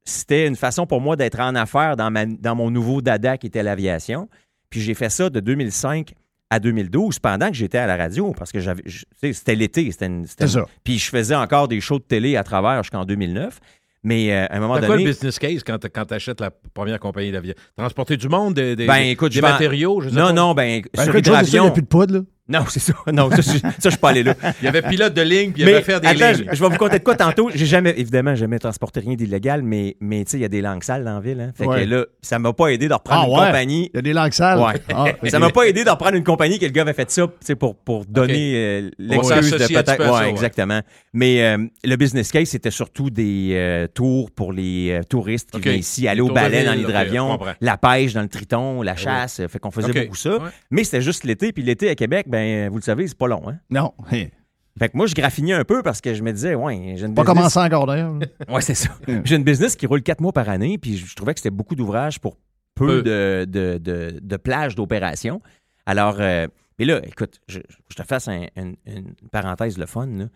c'était 0.08 0.46
une 0.46 0.56
façon 0.56 0.86
pour 0.86 1.02
moi 1.02 1.16
d'être 1.16 1.40
en 1.40 1.56
affaires 1.56 1.96
dans, 1.98 2.14
dans 2.40 2.56
mon 2.56 2.70
nouveau 2.70 3.02
dada 3.02 3.40
qui 3.40 3.48
était 3.48 3.64
l'aviation. 3.64 4.30
Puis 4.70 4.80
j'ai 4.80 4.94
fait 4.94 5.10
ça 5.10 5.32
de 5.32 5.40
2005 5.40 6.14
à 6.50 6.60
2012 6.60 7.20
pendant 7.20 7.48
que 7.50 7.56
j'étais 7.56 7.78
à 7.80 7.88
la 7.88 7.98
radio 7.98 8.34
parce 8.38 8.52
que 8.52 8.60
j'avais 8.60 8.84
je- 8.86 9.00
tu 9.00 9.06
sais, 9.20 9.34
c'était 9.34 9.56
l'été 9.56 9.92
c'était 9.92 10.06
une- 10.06 10.26
c'était 10.28 10.48
C'est 10.48 10.60
une- 10.60 10.66
ça. 10.66 10.72
puis 10.84 11.00
je 11.00 11.10
faisais 11.10 11.36
encore 11.36 11.68
des 11.68 11.82
shows 11.82 11.98
de 12.00 12.04
télé 12.04 12.36
à 12.38 12.44
travers 12.44 12.84
jusqu'en 12.84 13.04
2009 13.06 13.60
mais 14.04 14.32
euh, 14.32 14.46
à 14.50 14.58
un 14.58 14.60
moment 14.60 14.76
T'as 14.76 14.86
quoi 14.86 14.96
le 14.98 15.02
donné 15.02 15.12
business 15.12 15.40
case 15.40 15.64
quand 15.64 15.80
tu 15.80 16.14
achètes 16.14 16.40
la 16.40 16.52
première 16.52 17.00
compagnie 17.00 17.32
d'avion? 17.32 17.56
Transporter 17.76 18.18
du 18.18 18.30
monde, 18.30 18.54
des, 18.54 18.76
des- 18.76 18.86
Ben, 18.86 18.98
écoute, 19.08 19.32
des 19.32 19.38
je 19.38 19.42
matériaux, 19.42 20.00
je 20.02 20.10
sais 20.10 20.16
non 20.16 20.26
pas. 20.28 20.34
non 20.34 20.54
ben 20.54 20.82
Ben, 20.94 21.04
sur 21.04 21.16
écoute, 21.16 21.26
il 21.26 21.60
n'y 21.60 21.68
a 21.68 21.72
plus 21.72 21.82
de 21.82 21.88
poudre, 21.88 22.14
là. 22.14 22.22
Non 22.48 22.64
c'est 22.70 22.80
ça 22.80 22.94
non 23.12 23.30
ça, 23.32 23.38
je- 23.38 23.58
ça 23.60 23.70
je 23.84 23.90
suis 23.90 23.98
pas 23.98 24.10
allé 24.10 24.24
là 24.24 24.36
Il 24.62 24.66
y 24.66 24.68
avait 24.68 24.82
pilote 24.84 25.14
de 25.14 25.22
ligne, 25.22 25.52
puis 25.52 25.62
il 25.62 25.64
y 25.64 25.66
mais 25.66 25.76
avait 25.76 25.84
faire 25.84 26.00
des 26.02 26.08
attends, 26.08 26.32
lignes. 26.38 26.48
je, 26.52 26.56
je 26.56 26.64
vais 26.64 26.70
vous 26.70 26.78
conter 26.78 27.00
de 27.00 27.04
quoi 27.04 27.16
tantôt. 27.16 27.50
J'ai 27.54 27.66
jamais, 27.66 27.94
évidemment, 27.98 28.36
jamais 28.36 28.60
transporté 28.60 29.00
rien 29.00 29.16
d'illégal, 29.16 29.62
mais, 29.64 29.96
mais 30.00 30.24
tu 30.26 30.32
sais, 30.32 30.38
il 30.38 30.42
y 30.42 30.46
a 30.46 30.50
des 30.50 30.62
langues 30.62 30.84
sales 30.84 31.04
dans 31.04 31.16
la 31.16 31.20
ville. 31.20 31.40
Hein. 31.42 31.52
Fait 31.56 31.66
Ouais. 31.66 31.84
que 31.86 31.90
là, 31.90 32.06
ça 32.22 32.38
m'a 32.40 32.54
pas 32.54 32.68
aidé 32.68 32.88
de 32.88 32.94
reprendre 32.94 33.24
Ah 33.24 33.28
une 33.28 33.34
ouais? 33.40 33.46
compagnie. 33.48 33.90
Il 33.94 33.98
y 33.98 34.00
a 34.00 34.02
des 34.02 34.14
langues 34.14 34.34
sales? 34.34 34.60
Ouais. 34.60 34.74
Ah, 34.94 35.06
Ça 35.28 35.40
m'a 35.40 35.50
pas 35.50 35.64
aidé 35.68 35.84
de 35.84 35.90
reprendre 35.90 36.16
une 36.16 36.24
compagnie 36.24 36.60
que 36.60 36.66
le 36.66 36.72
gars 36.72 36.84
avait 36.84 36.94
fait 36.94 37.10
ça 37.10 37.24
tu 37.28 37.34
sais, 37.42 37.56
pour, 37.56 37.76
pour 37.76 38.06
donner 38.06 38.54
euh, 38.56 38.90
l'excuse 39.00 39.52
de 39.52 39.58
peut-être. 39.68 40.12
Ouais, 40.14 40.30
exactement. 40.30 40.82
Mais 41.14 41.44
euh, 41.44 41.66
le 41.84 41.96
business 41.96 42.32
case, 42.32 42.50
c'était 42.50 42.72
surtout 42.72 43.10
des 43.10 43.52
euh, 43.54 43.88
tours 43.88 44.32
pour 44.32 44.54
les 44.54 44.92
euh, 44.92 45.02
touristes 45.04 45.52
qui 45.52 45.58
Ok. 45.58 45.64
venaient 45.66 45.80
ici, 45.80 46.08
aller 46.08 46.22
au 46.22 46.30
balai 46.32 46.64
dans 46.64 46.74
l'hydravion, 46.74 47.40
la 47.62 47.78
pêche 47.78 48.14
dans 48.14 48.22
le 48.22 48.30
triton, 48.30 48.82
la 48.82 48.96
chasse. 48.96 49.42
Fait 49.50 49.60
qu'on 49.60 49.72
faisait 49.72 49.94
beaucoup 49.94 50.16
ça. 50.16 50.38
Mais 50.72 50.84
c'était 50.84 51.02
juste 51.02 51.24
l'été. 51.24 51.52
Puis 51.52 51.64
l'été 51.64 51.90
à 51.90 51.96
Québec, 51.96 52.28
ben 52.36 52.70
vous 52.70 52.78
le 52.78 52.82
savez, 52.84 53.08
c'est 53.08 53.18
pas 53.18 53.28
long. 53.28 53.48
Hein? 53.50 53.58
Non. 53.70 53.94
Hey, 54.12 54.32
Fait 54.78 54.90
que 54.90 54.98
moi, 54.98 55.08
je 55.08 55.16
graffinais 55.16 55.54
un 55.54 55.64
peu 55.64 55.82
parce 55.84 56.02
que 56.02 56.14
je 56.14 56.22
me 56.24 56.32
disais, 56.34 56.54
ouais, 56.56 56.96
j'ai 56.98 57.06
une 57.06 57.14
Pas 57.16 57.22
business- 57.24 57.38
commencé 57.38 57.60
encore 57.60 57.86
d'ailleurs. 57.88 58.14
Ouais, 58.50 58.62
c'est 58.62 58.76
ça. 58.76 58.90
J'ai 59.24 59.36
une 59.36 59.44
business 59.44 59.76
qui 59.76 59.86
roule 59.88 60.02
quatre 60.04 60.22
mois 60.22 60.34
par 60.34 60.50
année, 60.50 60.78
puis 60.78 60.98
je 60.98 61.16
trouvais 61.16 61.34
que 61.34 61.40
c'était 61.40 61.50
beaucoup 61.50 61.76
d'ouvrages 61.76 62.20
pour 62.20 62.38
peu 62.76 63.02
Peu. 63.02 63.04
de, 63.04 63.46
de, 63.48 63.78
de, 63.78 64.20
de 64.22 64.38
plages 64.38 64.76
d'opération. 64.76 65.42
Alors, 65.86 66.18
euh, 66.20 66.48
mais 66.78 66.84
là, 66.86 67.00
écoute, 67.06 67.40
je, 67.48 67.60
je 67.90 67.96
te 67.96 68.04
fasse 68.04 68.28
un- 68.28 68.48
une, 68.58 68.76
une 68.86 69.14
parenthèse 69.32 69.78
le 69.78 69.86
fun. 69.86 70.08
Tu 70.08 70.28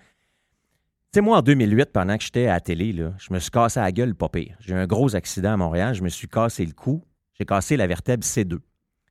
sais, 1.15 1.21
moi, 1.21 1.37
en 1.39 1.41
2008, 1.41 1.91
pendant 1.91 2.17
que 2.17 2.23
j'étais 2.23 2.45
à 2.47 2.53
la 2.53 2.59
télé, 2.61 2.93
là, 2.93 3.13
je 3.17 3.33
me 3.33 3.39
suis 3.39 3.49
cassé 3.51 3.79
la 3.79 3.91
gueule, 3.91 4.15
pas 4.15 4.29
pire. 4.29 4.55
J'ai 4.61 4.73
eu 4.73 4.77
un 4.77 4.85
gros 4.87 5.15
accident 5.15 5.53
à 5.53 5.57
Montréal, 5.57 5.95
je 5.95 6.03
me 6.03 6.09
suis 6.09 6.27
cassé 6.27 6.65
le 6.65 6.73
cou, 6.73 7.03
j'ai 7.37 7.45
cassé 7.45 7.75
la 7.77 7.87
vertèbre 7.87 8.23
C2. 8.23 8.59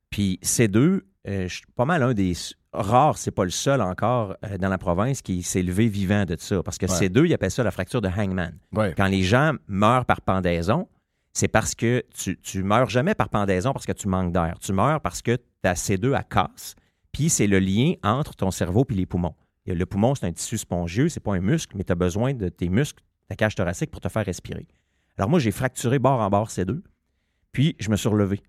Puis 0.09 0.39
C2, 0.43 0.77
euh, 0.79 1.07
je 1.29 1.55
suis 1.55 1.67
pas 1.75 1.85
mal 1.85 2.03
un 2.03 2.15
des 2.15 2.33
rares, 2.73 3.19
c'est 3.19 3.31
pas 3.31 3.45
le 3.45 3.51
seul 3.51 3.81
encore 3.81 4.37
euh, 4.45 4.59
dans 4.59 4.69
la 4.69 4.79
province 4.79 5.21
qui 5.23 5.43
s'est 5.43 5.63
levé 5.63 5.89
vivant 5.89 6.25
de 6.25 6.37
ça. 6.39 6.63
Parce 6.63 6.79
que 6.79 6.87
Ouais. 6.87 7.09
C2, 7.09 7.27
ils 7.27 7.35
appellent 7.35 7.51
ça 7.51 7.63
la 7.63 7.71
fracture 7.71 8.01
de 8.01 8.09
hangman. 8.09 8.57
Ouais. 8.73 8.95
Quand 8.97 9.07
les 9.07 9.23
gens 9.23 9.53
meurent 9.67 10.05
par 10.05 10.21
pendaison, 10.21 10.89
c'est 11.33 11.49
parce 11.49 11.75
que 11.75 12.05
tu, 12.15 12.39
tu 12.41 12.63
meurs 12.63 12.89
jamais 12.89 13.15
par 13.15 13.29
pendaison 13.29 13.73
parce 13.73 13.87
que 13.87 13.93
tu 13.93 14.09
manques 14.09 14.33
d'air. 14.33 14.57
Tu 14.61 14.73
meurs 14.73 15.01
parce 15.01 15.23
que 15.23 15.37
ta 15.63 15.75
C2 15.75 16.15
à 16.15 16.23
casse. 16.23 16.75
Puis 17.13 17.31
c'est 17.31 17.47
le 17.47 17.59
lien 17.59 17.95
entre 18.03 18.35
ton 18.35 18.51
cerveau 18.51 18.85
et 18.91 18.95
les 18.95 19.07
poumons. 19.07 19.35
Et 19.67 19.75
le 19.75 19.87
poumon, 19.87 20.15
c'est 20.15 20.27
un 20.27 20.33
tissu 20.33 20.57
spongieux, 20.57 21.09
c'est 21.09 21.21
pas 21.21 21.35
un 21.35 21.41
muscle, 21.41 21.77
mais 21.77 21.85
tu 21.85 21.93
as 21.93 21.97
besoin 21.97 22.33
de 22.33 22.49
tes 22.49 22.69
muscles, 22.69 23.03
ta 23.29 23.37
cage 23.37 23.55
thoracique 23.55 23.91
pour 23.91 24.01
te 24.01 24.09
faire 24.09 24.25
respirer. 24.25 24.67
Alors 25.19 25.29
moi, 25.29 25.39
j'ai 25.41 25.51
fracturé 25.51 25.99
bord 25.99 26.21
en 26.21 26.31
bord 26.31 26.49
C2, 26.49 26.81
puis 27.53 27.77
je 27.79 27.91
me 27.91 27.97
suis 27.97 28.09
relevé. 28.09 28.41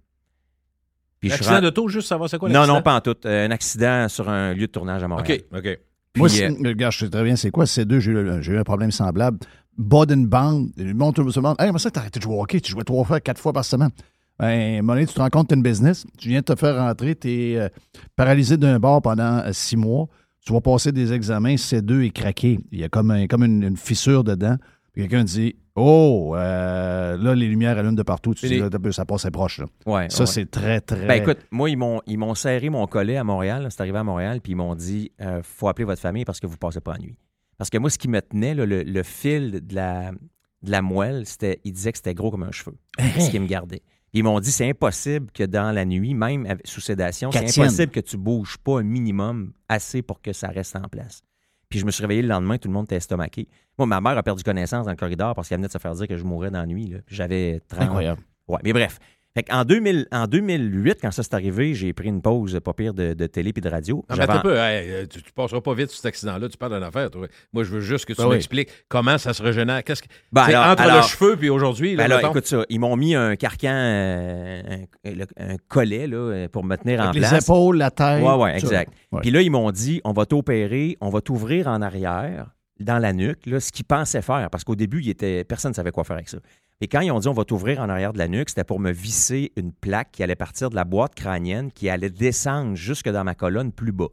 Puis 1.20 1.32
Accident 1.32 1.56
ren- 1.56 1.62
d'auto, 1.62 1.88
juste 1.90 2.08
savoir 2.08 2.30
c'est 2.30 2.38
quoi 2.38 2.48
Non, 2.50 2.60
l'accident? 2.60 2.76
non, 2.78 2.82
pas 2.82 2.96
en 2.96 3.02
tout. 3.02 3.16
Euh, 3.26 3.48
un 3.48 3.52
accident 3.52 4.08
sur 4.08 4.30
un 4.30 4.54
lieu 4.54 4.68
de 4.68 4.72
tournage 4.72 5.04
à 5.04 5.08
Montréal. 5.08 5.42
OK, 5.52 5.58
OK. 5.60 5.80
Puis, 6.14 6.22
Moi, 6.22 6.30
euh, 6.42 6.56
regarde, 6.70 6.94
je 6.94 7.00
sais 7.00 7.10
très 7.10 7.24
bien 7.24 7.36
c'est 7.36 7.52
quoi. 7.52 7.66
C'est 7.66 7.86
deux, 7.86 8.00
j'ai 8.00 8.12
eu, 8.12 8.42
j'ai 8.42 8.54
eu 8.54 8.58
un 8.58 8.64
problème 8.64 8.92
semblable. 8.92 9.38
Boden 9.78 10.26
Band, 10.26 10.68
le 10.78 10.94
monde 10.94 11.14
tout 11.16 11.24
le 11.24 11.42
monde 11.42 11.56
Hey, 11.60 11.72
mais 11.72 11.80
ça, 11.80 11.92
t'as 11.92 12.02
arrêté 12.02 12.20
de 12.20 12.24
jouer 12.24 12.36
au 12.36 12.42
hockey, 12.42 12.60
tu 12.60 12.72
jouais 12.72 12.84
trois 12.84 13.04
fois, 13.06 13.20
quatre 13.20 13.40
fois 13.40 13.54
par 13.54 13.64
semaine. 13.66 13.92
Ben, 14.40 14.46
à 14.48 14.50
un 14.50 14.82
moment 14.82 14.94
donné, 14.94 15.06
tu 15.06 15.14
te 15.14 15.20
rends 15.20 15.30
compte 15.30 15.48
que 15.50 15.54
tu 15.54 15.58
une 15.58 15.64
business, 15.64 16.06
tu 16.18 16.30
viens 16.30 16.40
de 16.40 16.46
te 16.46 16.56
faire 16.56 16.78
rentrer, 16.78 17.16
tu 17.16 17.30
es 17.30 17.70
paralysé 18.16 18.58
d'un 18.58 18.80
bord 18.80 19.02
pendant 19.02 19.40
euh, 19.40 19.50
six 19.54 19.76
mois, 19.78 20.08
tu 20.46 20.54
vas 20.54 20.62
passer 20.62 20.92
des 20.92 21.12
examens, 21.14 21.56
C2 21.56 22.06
est 22.06 22.10
craqué. 22.12 22.60
Il 22.72 22.80
y 22.80 22.84
a 22.84 22.90
comme, 22.90 23.12
un- 23.12 23.28
comme 23.28 23.44
une, 23.44 23.64
une 23.64 23.78
fissure 23.78 24.24
dedans. 24.24 24.56
Puis 24.94 25.04
quelqu'un 25.04 25.24
dit 25.24 25.56
Oh, 25.76 26.34
euh, 26.36 27.18
là, 27.18 27.36
les 27.36 27.48
lumières 27.48 27.78
allument 27.78 27.94
de 27.94 28.04
partout. 28.04 28.34
Tu 28.34 28.48
Fini. 28.48 28.62
dis, 28.70 28.94
ça 28.94 29.06
passe 29.06 29.28
proche. 29.32 29.60
Là. 29.60 29.66
ouais, 29.86 30.10
Ça, 30.10 30.22
ouais. 30.22 30.26
c'est 30.28 30.50
très, 30.50 30.82
très. 30.82 31.06
Ben 31.08 31.22
écoute, 31.22 31.40
moi, 31.52 31.70
ils 31.70 31.78
m'ont, 31.78 32.02
ils 32.06 32.18
m'ont 32.18 32.36
serré 32.36 32.70
mon 32.70 32.86
collet 32.88 33.18
à 33.18 33.24
Montréal. 33.24 33.68
C'est 33.70 33.82
arrivé 33.82 33.98
à 33.98 34.04
Montréal, 34.04 34.42
puis 34.42 34.54
ils 34.54 34.56
m'ont 34.56 34.76
dit 34.76 35.12
euh, 35.22 35.42
faut 35.44 35.68
appeler 35.68 35.86
votre 35.86 36.02
famille 36.02 36.26
parce 36.26 36.40
que 36.40 36.48
vous 36.48 36.58
passez 36.58 36.82
pas 36.82 36.94
la 36.94 37.00
nuit. 37.00 37.16
Parce 37.58 37.70
que 37.70 37.78
moi, 37.78 37.90
ce 37.90 37.98
qui 37.98 38.08
me 38.08 38.22
tenait, 38.22 38.56
là, 38.56 38.66
le, 38.66 38.84
le 38.84 39.04
fil 39.04 39.66
de 39.66 39.76
la, 39.76 40.12
de 40.12 40.72
la 40.72 40.82
moelle, 40.82 41.26
c'était, 41.26 41.60
ils 41.64 41.74
disaient 41.74 41.92
que 41.92 41.98
c'était 41.98 42.14
gros 42.14 42.32
comme 42.32 42.44
un 42.44 42.52
cheveu. 42.52 42.76
ce 42.98 43.30
qui 43.30 43.40
me 43.40 43.48
gardait. 43.48 43.82
Ils 44.14 44.24
m'ont 44.24 44.40
dit 44.40 44.52
c'est 44.52 44.68
impossible 44.68 45.28
que 45.32 45.44
dans 45.44 45.72
la 45.72 45.86
nuit, 45.86 46.14
même 46.14 46.48
sous 46.66 46.82
sédation, 46.82 47.32
c'est 47.32 47.60
impossible 47.60 47.92
que 47.92 48.00
tu 48.00 48.18
bouges 48.18 48.58
pas 48.58 48.80
un 48.80 48.84
minimum 48.84 49.54
assez 49.68 50.02
pour 50.02 50.22
que 50.22 50.34
ça 50.34 50.48
reste 50.48 50.76
en 50.76 50.88
place. 50.90 51.22
Puis 51.70 51.80
je 51.80 51.86
me 51.86 51.92
suis 51.92 52.02
réveillé 52.02 52.22
le 52.24 52.28
lendemain, 52.28 52.58
tout 52.58 52.68
le 52.68 52.74
monde 52.74 52.86
était 52.86 52.96
estomaqué. 52.96 53.48
Moi, 53.78 53.86
ma 53.86 54.02
mère 54.02 54.18
a 54.18 54.24
perdu 54.24 54.44
connaissance 54.44 54.86
dans 54.86 54.92
le 54.92 54.98
corridor 54.98 55.36
parce 55.36 55.48
qu'elle 55.48 55.60
venait 55.60 55.68
de 55.68 55.72
se 55.72 55.78
faire 55.78 55.94
dire 55.94 56.08
que 56.08 56.18
je 56.18 56.24
mourrais 56.24 56.50
dans 56.50 56.60
la 56.60 56.66
nuit. 56.66 56.96
J'avais 57.08 57.62
30, 57.68 57.82
Incroyable. 57.84 58.22
Ouais, 58.48 58.60
mais 58.64 58.74
bref. 58.74 59.00
Fait 59.38 59.46
2000, 59.66 60.08
en 60.12 60.26
2008, 60.26 60.98
quand 61.02 61.12
ça 61.12 61.22
s'est 61.22 61.36
arrivé, 61.36 61.76
j'ai 61.76 61.94
pris 61.94 62.08
une 62.10 62.22
pause 62.22 62.60
pas 62.64 62.74
pire 62.74 62.96
de, 62.96 63.14
de 63.14 63.28
télé 63.28 63.54
puis 63.54 63.62
de 63.62 63.70
radio. 63.70 64.04
Non, 64.10 64.16
mais 64.18 64.30
un 64.30 64.40
peu, 64.40 64.56
hey, 64.58 64.90
euh, 64.90 65.06
tu, 65.06 65.22
tu 65.22 65.32
passeras 65.32 65.62
pas 65.62 65.74
vite 65.76 65.90
sur 65.90 65.98
cet 65.98 66.08
accident-là, 66.08 66.50
tu 66.50 66.58
parles 66.58 66.74
d'une 66.74 66.84
affaire. 66.84 67.12
toi. 67.12 67.28
Moi, 67.54 67.64
je 67.64 67.70
veux 67.70 67.80
juste 67.82 68.06
que 68.06 68.14
tu 68.14 68.22
Ben 68.22 68.28
oui. 68.28 68.36
m'expliques 68.36 68.70
comment 68.88 69.18
ça 69.20 69.34
se 69.34 69.44
régénère. 69.44 69.84
Qu'est-ce 69.84 70.02
que, 70.02 70.08
Ben 70.32 70.42
alors- 70.44 70.66
entre 70.72 70.82
alors- 70.82 70.98
le 70.98 71.04
cheveu 71.04 71.36
puis 71.38 71.50
aujourd'hui, 71.50 71.96
là, 71.96 72.08
Ben 72.08 72.16
mettons. 72.16 72.30
écoute 72.32 72.48
ça, 72.48 72.64
ils 72.70 72.80
m'ont 72.80 72.96
mis 72.96 73.14
un 73.14 73.36
carcan, 73.36 73.70
euh, 73.72 74.62
un, 75.06 75.12
le- 75.12 75.26
un 75.38 75.56
collet 75.68 76.08
là, 76.08 76.18
euh, 76.18 76.48
pour 76.50 76.64
me 76.64 76.76
tenir 76.76 77.00
en 77.00 77.04
Avec 77.10 77.22
les 77.22 77.28
place. 77.28 77.44
épaules, 77.44 77.78
la 77.78 77.92
tête. 77.92 78.24
Ouais, 78.24 78.34
ouais, 78.34 78.52
ça. 78.54 78.58
exact. 78.58 78.94
Ouais. 79.12 79.22
Puis 79.22 79.30
là, 79.32 79.42
ils 79.42 79.52
m'ont 79.52 79.70
dit, 79.72 80.02
on 80.06 80.12
va 80.12 80.26
t'opérer, 80.26 80.98
on 81.02 81.10
va 81.10 81.22
t'ouvrir 81.22 81.68
en 81.68 81.82
arrière, 81.84 82.48
dans 82.80 82.98
la 82.98 83.14
nuque, 83.14 83.46
là, 83.46 83.60
ce 83.60 83.72
qu'ils 83.72 83.86
pensaient 83.86 84.22
faire, 84.22 84.50
parce 84.50 84.64
qu'au 84.64 84.76
début, 84.76 85.02
il 85.02 85.10
était, 85.10 85.44
personne 85.44 85.72
ne 85.72 85.76
savait 85.76 85.92
quoi 85.92 86.04
faire 86.04 86.16
avec 86.16 86.30
ça. 86.30 86.38
Et 86.82 86.88
quand 86.88 87.02
ils 87.02 87.12
ont 87.12 87.20
dit, 87.20 87.28
on 87.28 87.34
va 87.34 87.44
t'ouvrir 87.44 87.82
en 87.82 87.90
arrière 87.90 88.14
de 88.14 88.18
la 88.18 88.28
nuque, 88.28 88.50
c'était 88.50 88.64
pour 88.64 88.80
me 88.80 88.92
visser 88.92 89.52
une 89.58 89.74
plaque 89.74 90.12
qui 90.12 90.24
allait 90.24 90.36
partir 90.38 90.70
de 90.70 90.76
la 90.76 90.86
boîte 90.86 91.14
crânienne, 91.14 91.72
qui 91.72 91.90
allait 91.90 92.10
descendre 92.10 92.76
jusque 92.76 93.10
dans 93.10 93.24
ma 93.26 93.36
colonne 93.36 93.72
plus 93.74 93.92
bas. 93.92 94.08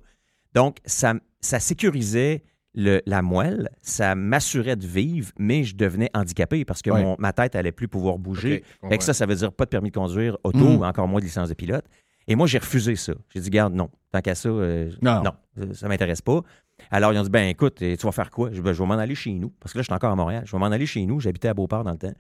Donc, 0.55 0.79
ça, 0.85 1.15
ça 1.41 1.61
sécurisait 1.61 2.43
le- 2.75 3.01
la 3.07 3.23
moelle, 3.23 3.71
ça 3.83 4.15
m'assurait 4.15 4.77
de 4.77 4.87
vivre, 4.87 5.31
mais 5.39 5.65
je 5.65 5.77
devenais 5.77 6.11
handicapé 6.13 6.65
parce 6.65 6.83
que 6.83 6.91
mon- 6.91 7.17
ma 7.19 7.33
tête 7.33 7.55
allait 7.55 7.73
plus 7.73 7.89
pouvoir 7.89 8.19
bouger. 8.19 8.57
Ok, 8.59 8.65
je 8.83 8.89
Fait 8.89 8.99
que 8.99 9.05
ça, 9.05 9.15
ça 9.15 9.27
veut 9.27 9.35
dire 9.37 9.53
pas 9.53 9.65
de 9.65 9.71
permis 9.71 9.91
de 9.91 9.95
conduire 9.97 10.37
auto, 10.45 10.59
Mm. 10.79 10.83
encore 10.83 11.09
moins 11.09 11.21
de 11.21 11.25
licence 11.25 11.49
de 11.49 11.55
pilote. 11.55 11.85
Et 12.29 12.35
moi, 12.35 12.47
j'ai 12.49 12.59
refusé 12.59 12.97
ça. 12.97 13.15
J'ai 13.33 13.41
dit, 13.41 13.51
garde, 13.51 13.73
non, 13.75 13.89
tant 14.11 14.21
qu'à 14.21 14.35
ça, 14.35 14.49
euh, 14.49 14.91
Non. 15.01 15.23
non, 15.23 15.73
ça 15.73 15.87
m'intéresse 15.89 16.21
pas. 16.21 16.41
Alors, 16.91 17.13
ils 17.13 17.19
ont 17.19 17.23
dit, 17.23 17.31
ben 17.31 17.49
écoute, 17.49 17.77
tu 17.77 17.97
vas 17.97 18.13
faire 18.13 18.31
quoi? 18.31 18.51
Je, 18.53 18.61
Ben, 18.61 18.73
je 18.73 18.83
vais 18.83 18.87
m'en 18.89 18.95
aller 18.99 19.15
chez 19.15 19.33
nous. 19.33 19.51
Parce 19.61 19.73
que 19.73 19.79
là, 19.79 19.83
je 19.83 19.87
suis 19.87 19.95
encore 19.95 20.11
à 20.11 20.17
Montréal. 20.17 20.43
Je 20.45 20.53
vais 20.53 20.59
m'en 20.59 20.67
aller 20.67 20.87
chez 20.87 21.07
nous. 21.07 21.21
J'habitais 21.21 21.49
à 21.49 21.55
Beauport 21.55 21.85
dans 21.85 21.93
le 21.93 21.99
temps. 21.99 22.13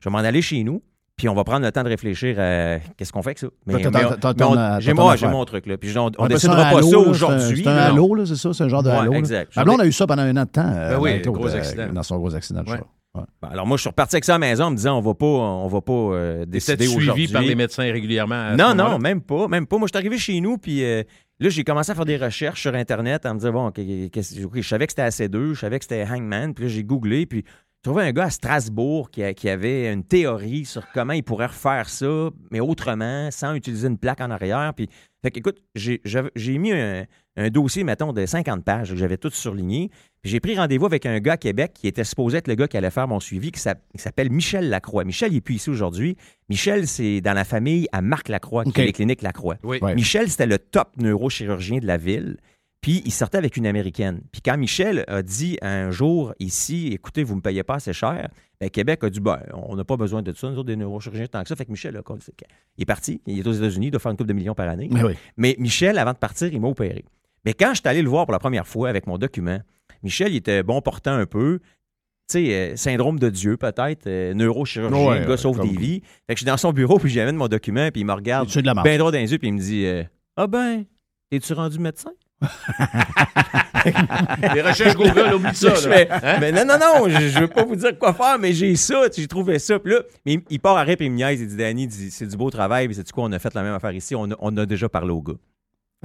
Je 0.00 0.08
vais 0.08 0.12
m'en 0.12 0.18
aller 0.18 0.42
chez 0.42 0.62
nous. 0.64 0.82
Puis 1.16 1.28
on 1.28 1.34
va 1.34 1.42
prendre 1.42 1.66
le 1.66 1.72
temps 1.72 1.82
de 1.82 1.88
réfléchir 1.88 2.38
à 2.38 2.78
qu'est-ce 2.96 3.10
qu'on 3.12 3.22
fait 3.22 3.30
avec 3.30 3.38
ça. 3.40 3.48
Mais, 3.66 3.82
T'as- 3.82 3.90
mais 3.90 4.04
on- 4.44 4.52
on- 4.52 4.80
j'ai 4.80 4.94
moi, 4.94 5.16
j'ai 5.16 5.26
mon 5.26 5.44
truc. 5.44 5.66
Là. 5.66 5.76
Puis 5.76 5.96
on, 5.98 6.12
on 6.16 6.26
décidera 6.28 6.70
pas 6.70 6.78
halo, 6.78 6.82
ça 6.82 6.84
là, 6.84 6.90
c'est 6.90 6.94
un- 6.94 7.10
aujourd'hui. 7.10 7.62
C'est 7.64 7.68
un 7.68 7.74
là. 7.74 7.86
halo, 7.86 8.14
là, 8.14 8.24
c'est 8.26 8.36
ça? 8.36 8.52
C'est 8.52 8.62
un 8.62 8.68
genre 8.68 8.84
de 8.84 8.90
Ouais, 8.90 8.96
halo. 8.98 9.12
là. 9.12 9.18
exact. 9.18 9.56
Ma 9.56 9.64
blonde 9.64 9.80
a 9.80 9.86
eu 9.86 9.90
ça 9.92 10.06
pendant 10.06 10.22
un 10.22 10.36
an 10.36 10.44
de 10.44 10.48
temps. 10.48 10.62
euh, 10.64 10.90
Ben 10.90 11.00
oui, 11.00 11.20
gros 11.22 11.48
euh, 11.48 11.56
accident. 11.56 11.92
Dans 11.92 12.02
son 12.04 12.18
gros 12.18 12.32
accident 12.36 12.62
de 12.62 12.70
Ouais. 12.70 12.76
char. 12.76 12.86
Ouais. 13.16 13.22
Ben, 13.42 13.48
alors 13.48 13.66
moi, 13.66 13.76
je 13.76 13.80
suis 13.80 13.88
reparti 13.90 14.14
avec 14.14 14.24
ça 14.26 14.34
à 14.36 14.38
la 14.38 14.46
maison 14.46 14.64
en 14.66 14.70
me 14.70 14.76
disant, 14.76 14.96
on 14.96 15.00
va 15.00 15.14
pas, 15.14 15.26
on 15.26 15.66
va 15.66 15.80
pas 15.80 15.92
euh, 15.92 16.44
décider 16.46 16.86
aujourd'hui. 16.86 17.24
suivi 17.26 17.32
par 17.32 17.42
les 17.42 17.56
médecins 17.56 17.90
régulièrement. 17.90 18.54
Non, 18.56 18.76
non, 18.76 19.00
même 19.00 19.20
pas, 19.20 19.48
même 19.48 19.66
pas. 19.66 19.76
Moi, 19.78 19.88
je 19.88 19.96
suis 19.98 20.06
arrivé 20.06 20.18
chez 20.18 20.40
nous, 20.40 20.56
puis 20.56 20.84
euh, 20.84 21.02
là, 21.40 21.48
j'ai 21.48 21.64
commencé 21.64 21.90
à 21.90 21.96
faire 21.96 22.04
des 22.04 22.16
recherches 22.16 22.60
sur 22.62 22.74
Internet 22.76 23.26
en 23.26 23.34
me 23.34 23.40
disant, 23.40 23.52
bon, 23.52 23.72
je 23.76 24.62
savais 24.62 24.86
que 24.86 24.92
c'était 24.92 25.02
AC2, 25.02 25.54
je 25.54 25.58
savais 25.58 25.80
que 25.80 25.84
c'était 25.84 26.04
Hangman, 26.08 26.54
puis 26.54 26.66
là, 26.66 26.70
j'ai 26.70 26.84
googlé, 26.84 27.26
puis 27.26 27.44
trouvé 27.88 28.04
un 28.04 28.12
gars 28.12 28.24
à 28.24 28.30
Strasbourg 28.30 29.10
qui, 29.10 29.22
a- 29.22 29.34
qui 29.34 29.48
avait 29.48 29.92
une 29.92 30.04
théorie 30.04 30.64
sur 30.64 30.82
comment 30.92 31.12
il 31.12 31.22
pourrait 31.22 31.46
refaire 31.46 31.88
ça, 31.88 32.30
mais 32.50 32.60
autrement, 32.60 33.30
sans 33.30 33.54
utiliser 33.54 33.88
une 33.88 33.98
plaque 33.98 34.20
en 34.20 34.30
arrière. 34.30 34.72
Puis, 34.74 34.88
fait 35.22 35.30
que, 35.30 35.38
écoute, 35.38 35.58
j'ai 35.74 36.58
mis 36.58 36.72
un, 36.72 37.04
un 37.36 37.48
dossier, 37.50 37.84
mettons, 37.84 38.12
de 38.12 38.24
50 38.26 38.64
pages, 38.64 38.90
que 38.90 38.96
j'avais 38.96 39.16
tout 39.16 39.30
surligné. 39.30 39.90
Puis 40.22 40.32
j'ai 40.32 40.40
pris 40.40 40.56
rendez-vous 40.56 40.86
avec 40.86 41.06
un 41.06 41.18
gars 41.20 41.34
à 41.34 41.36
Québec 41.36 41.72
qui 41.74 41.86
était 41.86 42.02
supposé 42.04 42.38
être 42.38 42.48
le 42.48 42.56
gars 42.56 42.66
qui 42.68 42.76
allait 42.76 42.90
faire 42.90 43.06
mon 43.06 43.20
suivi, 43.20 43.52
qui 43.52 43.60
s'app- 43.60 43.82
qui 43.96 44.02
s'appelle 44.02 44.30
Michel 44.30 44.68
Lacroix. 44.68 45.04
Michel, 45.04 45.30
il 45.32 45.36
n'est 45.36 45.40
plus 45.40 45.54
ici 45.56 45.70
aujourd'hui. 45.70 46.16
Michel, 46.48 46.86
c'est 46.88 47.20
dans 47.20 47.32
la 47.34 47.44
famille 47.44 47.86
à 47.92 48.02
Marc 48.02 48.28
Lacroix, 48.28 48.64
qui 48.64 48.70
a 48.80 48.84
les 48.86 48.92
cliniques 48.92 49.22
Lacroix. 49.22 49.56
Oui. 49.62 49.78
Ouais. 49.80 49.94
Michel, 49.94 50.28
c'était 50.28 50.46
le 50.46 50.58
top 50.58 50.88
neurochirurgien 50.98 51.78
de 51.78 51.86
la 51.86 51.96
ville. 51.96 52.36
Puis 52.80 53.02
il 53.04 53.12
sortait 53.12 53.38
avec 53.38 53.56
une 53.56 53.66
Américaine. 53.66 54.20
Puis 54.30 54.40
quand 54.40 54.56
Michel 54.56 55.04
a 55.08 55.22
dit 55.22 55.58
un 55.62 55.90
jour 55.90 56.32
ici, 56.38 56.88
écoutez, 56.92 57.24
vous 57.24 57.32
ne 57.34 57.38
me 57.38 57.42
payez 57.42 57.64
pas 57.64 57.74
assez 57.74 57.92
cher, 57.92 58.28
ben, 58.60 58.70
Québec 58.70 59.02
a 59.02 59.10
dit, 59.10 59.20
ben, 59.20 59.40
on 59.52 59.74
n'a 59.74 59.84
pas 59.84 59.96
besoin 59.96 60.22
de 60.22 60.32
ça, 60.32 60.48
nous 60.48 60.58
autres, 60.58 60.66
des 60.68 60.76
neurochirurgiens 60.76 61.26
tant 61.26 61.42
que 61.42 61.48
ça. 61.48 61.56
Fait 61.56 61.64
que 61.64 61.70
Michel, 61.72 61.94
là, 61.94 62.02
il 62.76 62.82
est 62.82 62.84
parti, 62.84 63.20
il 63.26 63.38
est 63.38 63.46
aux 63.46 63.52
États-Unis, 63.52 63.88
il 63.88 63.90
doit 63.90 64.00
faire 64.00 64.12
une 64.12 64.16
couple 64.16 64.28
de 64.28 64.34
millions 64.34 64.54
par 64.54 64.68
année. 64.68 64.88
Mais 64.92 65.02
oui. 65.02 65.14
Mais 65.36 65.56
Michel, 65.58 65.98
avant 65.98 66.12
de 66.12 66.18
partir, 66.18 66.52
il 66.52 66.60
m'a 66.60 66.68
opéré. 66.68 67.04
Mais 67.44 67.52
quand 67.52 67.70
je 67.70 67.80
suis 67.80 67.88
allé 67.88 68.02
le 68.02 68.08
voir 68.08 68.26
pour 68.26 68.32
la 68.32 68.38
première 68.38 68.66
fois 68.66 68.88
avec 68.88 69.06
mon 69.06 69.18
document, 69.18 69.60
Michel, 70.02 70.32
il 70.32 70.36
était 70.36 70.62
bon 70.62 70.80
portant 70.80 71.14
un 71.14 71.26
peu. 71.26 71.60
Tu 72.30 72.44
sais, 72.44 72.54
euh, 72.54 72.76
syndrome 72.76 73.18
de 73.18 73.30
Dieu, 73.30 73.56
peut-être, 73.56 74.06
euh, 74.06 74.34
neurochirurgien, 74.34 75.08
Ouais, 75.08 75.20
le 75.20 75.24
gars 75.24 75.30
ouais, 75.30 75.36
sauve 75.38 75.60
des 75.60 75.76
vies. 75.76 76.00
Fait 76.26 76.34
que 76.34 76.38
je 76.38 76.40
suis 76.40 76.46
dans 76.46 76.58
son 76.58 76.72
bureau, 76.72 76.98
puis 76.98 77.10
j'amène 77.10 77.36
mon 77.36 77.48
document, 77.48 77.90
puis 77.90 78.02
il 78.02 78.04
me 78.04 78.12
regarde 78.12 78.48
bien 78.84 78.98
droit 78.98 79.10
dans 79.10 79.18
les 79.18 79.32
yeux, 79.32 79.38
puis 79.38 79.48
il 79.48 79.54
me 79.54 79.60
dit 79.60 79.86
euh, 79.86 80.04
Ah 80.36 80.46
ben, 80.46 80.84
es-tu 81.30 81.54
rendu 81.54 81.78
médecin 81.78 82.12
Les 84.54 84.62
recherches 84.62 84.94
Google, 84.94 85.34
oublie 85.34 85.54
ça. 85.54 85.74
Je 85.74 85.88
là. 85.88 85.96
fais, 85.96 86.08
Hein? 86.10 86.36
Mais 86.40 86.52
non, 86.52 86.64
non, 86.64 86.78
non, 86.78 87.08
je, 87.08 87.28
je 87.28 87.40
veux 87.40 87.48
pas 87.48 87.64
vous 87.64 87.76
dire 87.76 87.98
quoi 87.98 88.12
faire, 88.12 88.38
mais 88.38 88.52
j'ai 88.52 88.76
ça, 88.76 89.04
j'ai 89.14 89.26
trouvé 89.26 89.58
ça. 89.58 89.78
Puis 89.78 89.92
là, 89.92 90.00
mais 90.24 90.34
il, 90.34 90.42
il 90.50 90.60
part 90.60 90.76
à 90.76 90.82
rire, 90.82 90.96
puis 90.96 91.06
il 91.06 91.12
me 91.12 91.16
niaise, 91.16 91.40
il 91.40 91.48
dit 91.48 91.56
Danny, 91.56 91.84
il 91.84 92.12
c'est 92.12 92.26
du 92.26 92.36
beau 92.36 92.50
travail, 92.50 92.86
puis 92.86 92.94
c'est 92.94 93.10
quoi, 93.10 93.24
on 93.24 93.32
a 93.32 93.38
fait 93.38 93.54
la 93.54 93.62
même 93.62 93.74
affaire 93.74 93.92
ici, 93.92 94.14
on 94.14 94.30
a, 94.30 94.36
on 94.38 94.56
a 94.56 94.66
déjà 94.66 94.88
parlé 94.88 95.10
au 95.10 95.22
gars. 95.22 95.34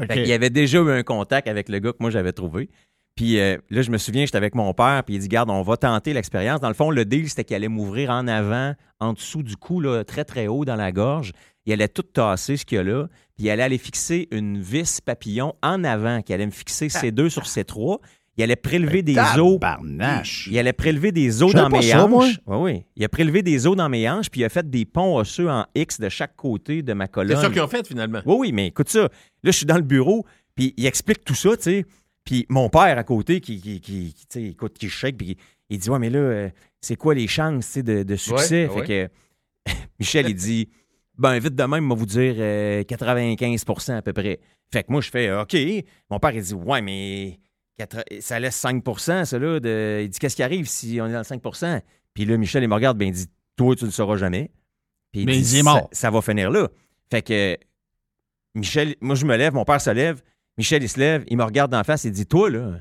Qu'il 0.10 0.26
y 0.26 0.34
avait 0.34 0.50
déjà 0.50 0.80
eu 0.80 0.92
un 0.92 1.04
contact 1.04 1.48
avec 1.48 1.70
le 1.70 1.80
gars 1.80 1.92
que 1.92 1.98
moi 2.00 2.10
j'avais 2.10 2.34
trouvé. 2.34 2.70
Puis 3.16 3.40
euh, 3.40 3.58
là, 3.70 3.84
je 3.84 3.92
me 3.92 4.00
souviens, 4.00 4.26
j'étais 4.26 4.38
avec 4.38 4.56
mon 4.56 4.74
père, 4.74 5.04
puis 5.06 5.16
il 5.16 5.20
dit 5.20 5.28
Garde, 5.28 5.52
on 5.52 5.62
va 5.62 5.78
tenter 5.78 6.14
l'expérience. 6.14 6.62
Dans 6.62 6.68
le 6.68 6.74
fond, 6.74 6.90
le 6.90 7.06
deal, 7.06 7.30
c'était 7.30 7.44
qu'il 7.44 7.56
allait 7.56 7.68
m'ouvrir 7.68 8.10
en 8.10 8.28
avant, 8.28 8.74
en 9.00 9.14
dessous 9.14 9.44
du 9.44 9.56
cou, 9.56 9.80
là, 9.80 10.04
très 10.04 10.26
très 10.26 10.48
haut 10.48 10.66
dans 10.66 10.76
la 10.76 10.92
gorge. 10.92 11.32
Il 11.66 11.74
allait 11.74 11.88
tout 11.88 12.04
tasser 12.04 12.58
ce 12.58 12.66
qu'il 12.66 12.78
y 12.78 12.80
a 12.80 12.84
là, 12.84 13.08
puis 13.36 13.46
il 13.46 13.50
allait 13.50 13.64
aller 13.64 13.78
fixer 13.78 14.28
une 14.32 14.60
vis 14.62 15.00
papillon 15.02 15.54
en 15.62 15.84
avant, 15.84 16.22
qui 16.22 16.34
allait 16.34 16.46
me 16.46 16.52
fixer 16.52 16.88
C2 16.88 17.30
sur 17.30 17.44
C3. 17.44 18.00
Il 18.36 18.44
allait 18.44 18.56
prélever 18.56 19.04
des 19.04 19.16
os. 19.38 19.60
Il 20.48 20.58
allait 20.58 20.74
prélever 20.74 21.12
des 21.12 21.44
os 21.44 21.54
dans 21.54 21.70
mes 21.70 21.84
ça, 21.84 22.06
hanches. 22.06 22.40
Oui, 22.48 22.58
oui. 22.58 22.84
Il 22.96 23.04
a 23.06 23.10
prélevé 23.10 23.44
des 23.44 23.68
os 23.68 23.76
dans 23.76 23.90
mes 23.90 24.10
hanches, 24.10 24.30
puis 24.30 24.42
il 24.42 24.44
a 24.44 24.50
fait 24.50 24.68
des 24.68 24.86
ponts 24.86 25.18
osseux 25.18 25.50
en 25.50 25.66
X 25.76 26.00
de 26.00 26.10
chaque 26.10 26.36
côté 26.36 26.82
de 26.82 26.94
ma 26.94 27.08
colonne. 27.08 27.38
C'est 27.38 27.44
ça 27.44 27.50
qu'ils 27.50 27.62
ont 27.62 27.68
fait, 27.68 27.88
finalement. 27.88 28.22
Oui, 28.26 28.36
oui, 28.40 28.52
mais 28.52 28.68
écoute 28.68 28.90
ça. 28.90 29.02
Là, 29.02 29.10
je 29.44 29.52
suis 29.52 29.66
dans 29.68 29.76
le 29.76 29.84
bureau, 29.84 30.26
puis 30.56 30.74
il 30.78 30.86
explique 30.86 31.24
tout 31.24 31.36
ça, 31.36 31.56
tu 31.58 31.64
sais. 31.64 31.86
Puis 32.26 32.46
mon 32.50 32.70
père 32.70 32.98
à 32.98 33.04
côté, 33.04 33.40
qui, 33.40 33.62
qui, 33.62 33.82
qui, 33.82 34.14
qui, 34.14 34.26
tu 34.26 34.26
sais, 34.30 34.44
écoute, 34.46 34.78
qui 34.78 34.90
shake, 34.90 35.18
puis 35.18 35.38
il 35.70 35.78
dit 35.78 35.90
Ouais, 35.90 36.00
mais 36.00 36.10
là, 36.10 36.20
euh, 36.20 36.50
c'est 36.82 36.96
quoi 36.96 37.14
les 37.14 37.28
chances 37.28 37.68
tu 37.68 37.72
sais, 37.74 37.84
de, 37.84 38.04
de 38.04 38.16
succès? 38.16 38.68
Ouais, 38.68 38.86
Fait 38.86 39.10
que 39.68 39.72
Michel, 40.00 40.30
il 40.30 40.36
dit 40.36 40.70
Ben, 41.18 41.38
vite 41.40 41.56
de 41.56 41.64
même, 41.64 41.84
moi 41.84 41.96
vous 41.96 42.06
dire 42.06 42.36
euh, 42.38 42.84
95% 42.84 43.94
à 43.98 44.02
peu 44.02 44.14
près. 44.14 44.40
Fait 44.72 44.84
que 44.84 44.92
moi, 44.92 45.02
je 45.02 45.10
fais 45.10 45.32
OK. 45.32 45.56
Mon 46.10 46.20
père, 46.20 46.32
il 46.32 46.42
dit 46.42 46.54
Ouais, 46.54 46.82
mais 46.82 47.40
ça 48.20 48.40
laisse 48.40 48.62
5% 48.64 49.26
ça, 49.26 49.40
là. 49.40 49.60
De... 49.60 50.02
Il 50.04 50.10
dit 50.10 50.20
Qu'est-ce 50.20 50.36
qui 50.36 50.44
arrive 50.44 50.68
si 50.68 51.00
on 51.02 51.08
est 51.08 51.12
dans 51.14 51.20
le 51.20 51.24
5% 51.24 51.82
Puis 52.14 52.26
là, 52.26 52.38
Michel, 52.38 52.64
il 52.64 52.70
me 52.70 52.74
regarde, 52.76 52.98
ben, 52.98 53.08
il 53.10 53.14
dit 53.14 53.28
Toi, 53.56 53.76
tu 53.76 53.84
ne 53.84 53.90
le 53.90 53.94
sauras 53.94 54.18
jamais. 54.18 54.52
Puis 55.12 55.26
Mais 55.26 55.38
il 55.38 55.44
dit, 55.44 55.58
ça- 55.58 55.64
mort. 55.64 55.90
ça 55.92 56.10
va 56.10 56.22
finir 56.22 56.50
là. 56.50 56.68
Fait 57.12 57.22
que 57.22 57.58
Michel, 58.56 58.96
moi, 59.02 59.16
je 59.16 59.26
me 59.26 59.36
lève, 59.36 59.54
mon 59.54 59.66
père 59.66 59.82
se 59.82 59.90
lève. 59.90 60.22
Michel, 60.58 60.84
il 60.84 60.90
se 60.90 61.00
lève, 61.00 61.24
il 61.28 61.38
me 61.38 61.44
regarde 61.44 61.72
d'en 61.72 61.84
face, 61.84 62.04
il 62.04 62.12
dit 62.12 62.26
Toi, 62.26 62.50
là, 62.50 62.80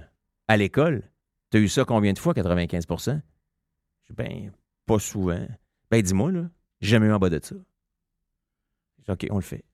à 0.49 0.57
l'école, 0.57 1.03
t'as 1.51 1.59
eu 1.59 1.68
ça 1.68 1.85
combien 1.85 2.12
de 2.12 2.18
fois, 2.18 2.33
95 2.35 2.87
Je 2.88 3.12
dis 3.12 3.21
Ben, 4.16 4.53
pas 4.87 4.99
souvent. 4.99 5.47
Ben, 5.90 6.01
dis-moi, 6.03 6.33
là, 6.33 6.49
j'ai 6.81 6.90
jamais 6.90 7.07
eu 7.07 7.12
en 7.12 7.18
bas 7.18 7.29
de 7.31 7.40
ça. 7.42 7.55
OK, 9.09 9.27
on 9.31 9.37
le 9.37 9.43
fait. 9.43 9.65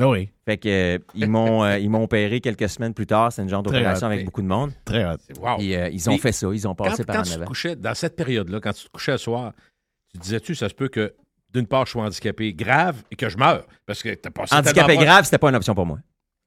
Ah 0.00 0.08
oui, 0.08 0.30
Fait 0.44 0.56
que, 0.58 0.68
euh, 0.68 0.98
ils 1.14 1.28
m'ont 1.28 1.64
euh, 1.64 1.76
ils 1.78 1.90
m'ont 1.90 2.04
opéré 2.04 2.40
quelques 2.40 2.68
semaines 2.68 2.94
plus 2.94 3.06
tard. 3.06 3.32
C'est 3.32 3.42
une 3.42 3.48
genre 3.48 3.64
d'opération 3.64 4.06
avec 4.06 4.24
beaucoup 4.24 4.42
de 4.42 4.46
monde. 4.46 4.70
très 4.84 5.04
hot. 5.04 5.16
Wow. 5.40 5.56
Et 5.60 5.76
euh, 5.76 5.88
ils 5.88 6.08
ont 6.08 6.12
Et 6.12 6.18
fait 6.18 6.30
ça. 6.30 6.46
Ils 6.52 6.68
ont 6.68 6.74
Quand, 6.76 6.84
passé 6.84 7.04
par 7.04 7.16
quand 7.16 7.22
en 7.22 7.24
tu 7.24 7.30
te 7.30 7.34
avant. 7.36 7.44
couchais, 7.46 7.74
dans 7.74 7.94
cette 7.94 8.14
période-là, 8.14 8.60
quand 8.60 8.72
tu 8.72 8.84
te 8.84 8.90
couchais 8.90 9.10
le 9.12 9.18
soir, 9.18 9.52
tu 10.12 10.18
disais-tu, 10.18 10.54
ça 10.54 10.68
se 10.68 10.74
peut 10.74 10.86
que, 10.88 11.14
d'une 11.52 11.66
part, 11.66 11.84
je 11.86 11.90
sois 11.92 12.04
handicapé 12.04 12.54
grave 12.54 13.02
et 13.10 13.16
que 13.16 13.28
je 13.28 13.36
meure? 13.38 13.66
Parce 13.86 14.00
que 14.04 14.14
t'as 14.14 14.30
passé 14.30 14.54
Handicapé 14.54 14.74
tellement 14.86 14.94
proche. 14.94 15.04
grave, 15.06 15.24
c'était 15.24 15.38
pas 15.38 15.48
une 15.48 15.56
option 15.56 15.74
pour 15.74 15.86
moi. 15.86 15.98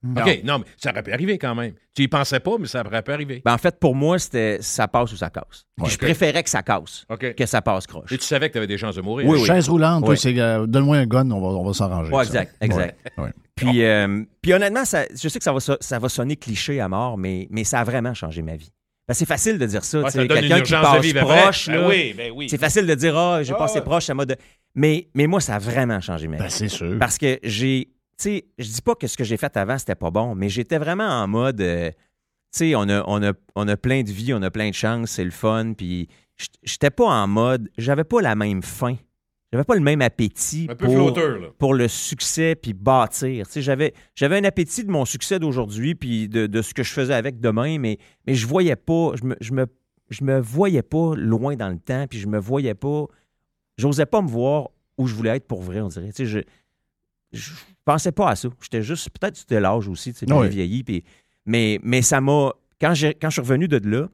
OK, 0.04 0.42
non, 0.44 0.58
mais 0.60 0.66
ça 0.78 0.90
aurait 0.92 1.04
pu 1.04 1.12
arriver 1.14 1.38
quand 1.38 1.54
même. 1.54 1.74
Tu 1.96 2.04
y 2.04 2.08
pensais 2.08 2.40
pas, 2.40 2.58
mais 2.60 2.66
ça 2.68 2.82
aurait 2.86 3.04
pu 3.04 3.12
arriver. 3.12 3.42
Ben, 3.46 3.54
en 3.54 3.58
fait, 3.60 3.80
pour 3.80 3.94
moi, 3.96 4.18
c'était 4.18 4.58
ça 4.62 4.88
passe 4.88 5.14
ou 5.14 5.16
ça 5.18 5.30
casse. 5.30 5.66
Puis 5.78 5.92
je 5.92 5.98
préférais 6.00 6.42
que 6.44 6.50
ça 6.50 6.64
casse 6.64 7.06
que 7.38 7.46
ça 7.46 7.62
passe 7.62 7.86
croche. 7.86 8.12
Et 8.12 8.18
tu 8.18 8.26
savais 8.26 8.48
que 8.48 8.54
tu 8.54 8.58
avais 8.58 8.68
des 8.68 8.78
chances 8.80 8.96
de 8.96 9.02
mourir. 9.02 9.28
Oui, 9.28 9.40
oui. 9.40 9.46
Chaise 9.46 9.70
roulante, 9.70 10.04
Oui. 10.08 10.18
c'est 10.18 10.38
euh, 10.40 10.66
donne-moi 10.66 10.98
un 10.98 11.06
gun, 11.06 11.30
on 11.30 11.40
va, 11.40 11.48
on 11.60 11.64
va 11.66 11.74
s'arranger. 11.74 12.12
Ouais, 12.12 12.24
ça. 12.26 12.30
exact, 12.42 12.56
exact. 12.62 13.00
Ouais, 13.18 13.26
ouais. 13.26 13.32
Puis, 13.56 13.84
euh, 13.84 14.24
puis 14.42 14.54
honnêtement, 14.54 14.86
ça- 14.86 15.06
je 15.12 15.28
sais 15.30 15.38
que 15.38 15.44
ça 15.44 15.54
va, 15.54 15.60
ça 15.60 16.00
va 16.00 16.10
sonner 16.10 16.36
cliché 16.36 16.80
à 16.82 16.88
mort, 16.90 17.18
mais, 17.20 17.48
mais 17.52 17.64
ça 17.64 17.80
a 17.82 17.84
vraiment 17.84 18.16
changé 18.16 18.42
ma 18.42 18.56
vie. 18.56 18.72
Ben, 19.08 19.14
c'est 19.14 19.28
facile 19.28 19.60
de 19.60 19.66
dire 19.68 19.84
ça. 19.84 20.10
Ça 20.10 20.26
Quelqu'un 20.26 20.62
qui 20.62 20.72
passe 20.72 21.02
vivre 21.02 21.22
après. 21.22 21.42
proche, 21.44 21.68
Ben 21.68 21.76
là, 21.82 21.88
oui, 21.88 22.14
ben 22.18 22.32
oui. 22.36 22.50
c'est 22.50 22.58
facile 22.60 22.88
de 22.88 22.96
dire 22.96 23.16
Ah, 23.18 23.44
j'ai 23.44 23.54
Ah, 23.54 23.58
passé 23.58 23.76
ouais. 23.80 23.82
proche, 23.86 24.06
ça 24.06 24.14
m'a. 24.16 24.26
de- 24.26 24.36
Mais, 24.74 25.10
mais 25.14 25.28
moi, 25.28 25.42
ça 25.42 25.56
a 25.56 25.60
vraiment 25.60 26.00
changé 26.00 26.28
ma 26.28 26.38
vie. 26.38 26.44
Ben, 26.44 26.50
c'est 26.50 26.70
sûr. 26.70 26.98
Parce 26.98 27.18
que 27.20 27.38
j'ai. 27.44 27.90
Tu 28.22 28.30
sais, 28.38 28.46
je 28.58 28.68
dis 28.70 28.82
pas 28.82 28.94
que 28.96 29.08
ce 29.08 29.18
que 29.18 29.24
j'ai 29.24 29.38
fait 29.38 29.56
avant, 29.58 29.78
c'était 29.78 29.96
pas 29.96 30.12
bon, 30.12 30.36
mais 30.36 30.48
j'étais 30.50 30.78
vraiment 30.78 31.08
en 31.08 31.28
mode. 31.28 31.60
euh, 31.62 31.90
tu 31.92 31.98
sais, 32.52 32.76
on 32.76 32.88
a, 32.90 33.04
on, 33.08 33.24
a, 33.24 33.34
on 33.56 33.68
a 33.68 33.78
plein 33.78 34.04
de 34.04 34.12
vie, 34.12 34.34
on 34.34 34.42
a 34.42 34.52
plein 34.52 34.70
de 34.70 34.76
chances, 34.76 35.12
c'est 35.12 35.24
le 35.24 35.32
fun. 35.32 35.74
Puis 35.74 36.08
j'étais 36.64 36.90
pas 36.92 37.06
en 37.08 37.28
mode. 37.28 37.70
J'avais 37.78 38.04
pas 38.04 38.22
la 38.22 38.36
même 38.36 38.62
faim. 38.62 38.96
J'avais 39.52 39.64
pas 39.64 39.76
le 39.76 39.82
même 39.82 40.02
appétit 40.02 40.68
Un 40.70 40.76
peu 40.76 40.86
pour, 40.86 40.94
flotteur, 40.94 41.54
pour 41.56 41.74
le 41.74 41.88
succès 41.88 42.56
puis 42.56 42.74
bâtir. 42.74 43.46
Tu 43.48 43.54
sais, 43.54 43.62
j'avais, 43.62 43.94
j'avais 44.16 44.38
un 44.38 44.44
appétit 44.44 44.84
de 44.86 44.92
mon 44.92 45.04
succès 45.06 45.40
d'aujourd'hui 45.40 45.96
puis 45.96 46.30
de, 46.30 46.48
de 46.48 46.62
ce 46.62 46.74
que 46.74 46.84
je 46.84 46.92
faisais 46.94 47.14
avec 47.14 47.40
demain, 47.42 47.78
mais, 47.80 47.98
mais 48.28 48.34
je 48.36 48.46
voyais 48.48 48.76
pas. 48.78 49.12
Je 49.16 49.26
me, 49.26 49.36
je, 49.42 49.52
me, 49.54 49.66
je 50.10 50.24
me 50.24 50.40
voyais 50.40 50.84
pas 50.84 51.16
loin 51.16 51.56
dans 51.56 51.70
le 51.70 51.80
temps 51.80 52.06
puis 52.10 52.20
je 52.20 52.28
me 52.28 52.38
voyais 52.40 52.76
pas. 52.76 53.06
J'osais 53.78 54.06
pas 54.06 54.22
me 54.22 54.30
voir 54.30 54.70
où 54.98 55.08
je 55.08 55.16
voulais 55.16 55.36
être 55.38 55.48
pour 55.48 55.62
vrai, 55.64 55.82
on 55.82 55.88
dirait. 55.88 56.08
Tu 56.14 56.14
sais, 56.14 56.26
je- 56.28 56.40
je 57.34 57.52
pensais 57.86 58.12
pas 58.12 58.30
à 58.30 58.36
ça. 58.36 58.50
J'étais 58.62 58.82
juste, 58.82 59.10
peut-être 59.10 59.36
c'était 59.38 59.60
l'âge 59.60 59.88
aussi, 59.88 60.14
tu 60.14 60.26
sais, 60.26 60.34
Oui. 60.34 60.50
vieilli. 60.50 60.84
puis- 60.84 61.04
mais, 61.46 61.80
mais 61.84 62.02
ça 62.02 62.22
m'a. 62.22 62.52
Quand, 62.80 62.94
quand 63.20 63.30
je 63.30 63.32
suis 63.34 63.42
revenu 63.42 63.68
de 63.68 63.78
là, 63.90 64.08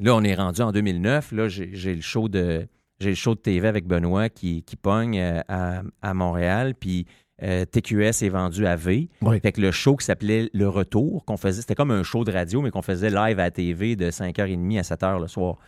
là, 0.00 0.14
on 0.14 0.22
est 0.24 0.34
rendu 0.34 0.60
en 0.60 0.72
2009. 0.72 1.32
Là, 1.32 1.48
j'ai 1.48 1.94
le 1.94 2.00
show 2.00 2.28
de. 2.28 2.66
J'ai 3.00 3.10
le 3.10 3.14
show 3.14 3.34
de 3.36 3.40
TV 3.40 3.68
avec 3.68 3.86
Benoît 3.86 4.28
qui, 4.28 4.64
qui 4.64 4.74
pogne 4.74 5.18
euh, 5.20 5.40
à, 5.46 5.82
à 6.02 6.14
Montréal, 6.14 6.74
puis 6.74 7.06
euh, 7.44 7.64
TQS 7.64 8.24
est 8.24 8.28
vendu 8.28 8.66
à 8.66 8.74
V. 8.74 9.08
Oui. 9.22 9.38
Fait 9.38 9.52
que 9.52 9.60
le 9.60 9.70
show 9.70 9.94
qui 9.94 10.04
s'appelait 10.04 10.50
Le 10.52 10.68
Retour, 10.68 11.24
qu'on 11.24 11.36
faisait, 11.36 11.60
c'était 11.60 11.76
comme 11.76 11.92
un 11.92 12.02
show 12.02 12.24
de 12.24 12.32
radio, 12.32 12.60
mais 12.60 12.72
qu'on 12.72 12.82
faisait 12.82 13.10
live 13.10 13.38
à 13.38 13.44
la 13.44 13.50
TV 13.52 13.94
de 13.94 14.10
5h30 14.10 14.78
à 14.80 14.82
7h 14.82 15.20
le 15.20 15.28
soir. 15.28 15.58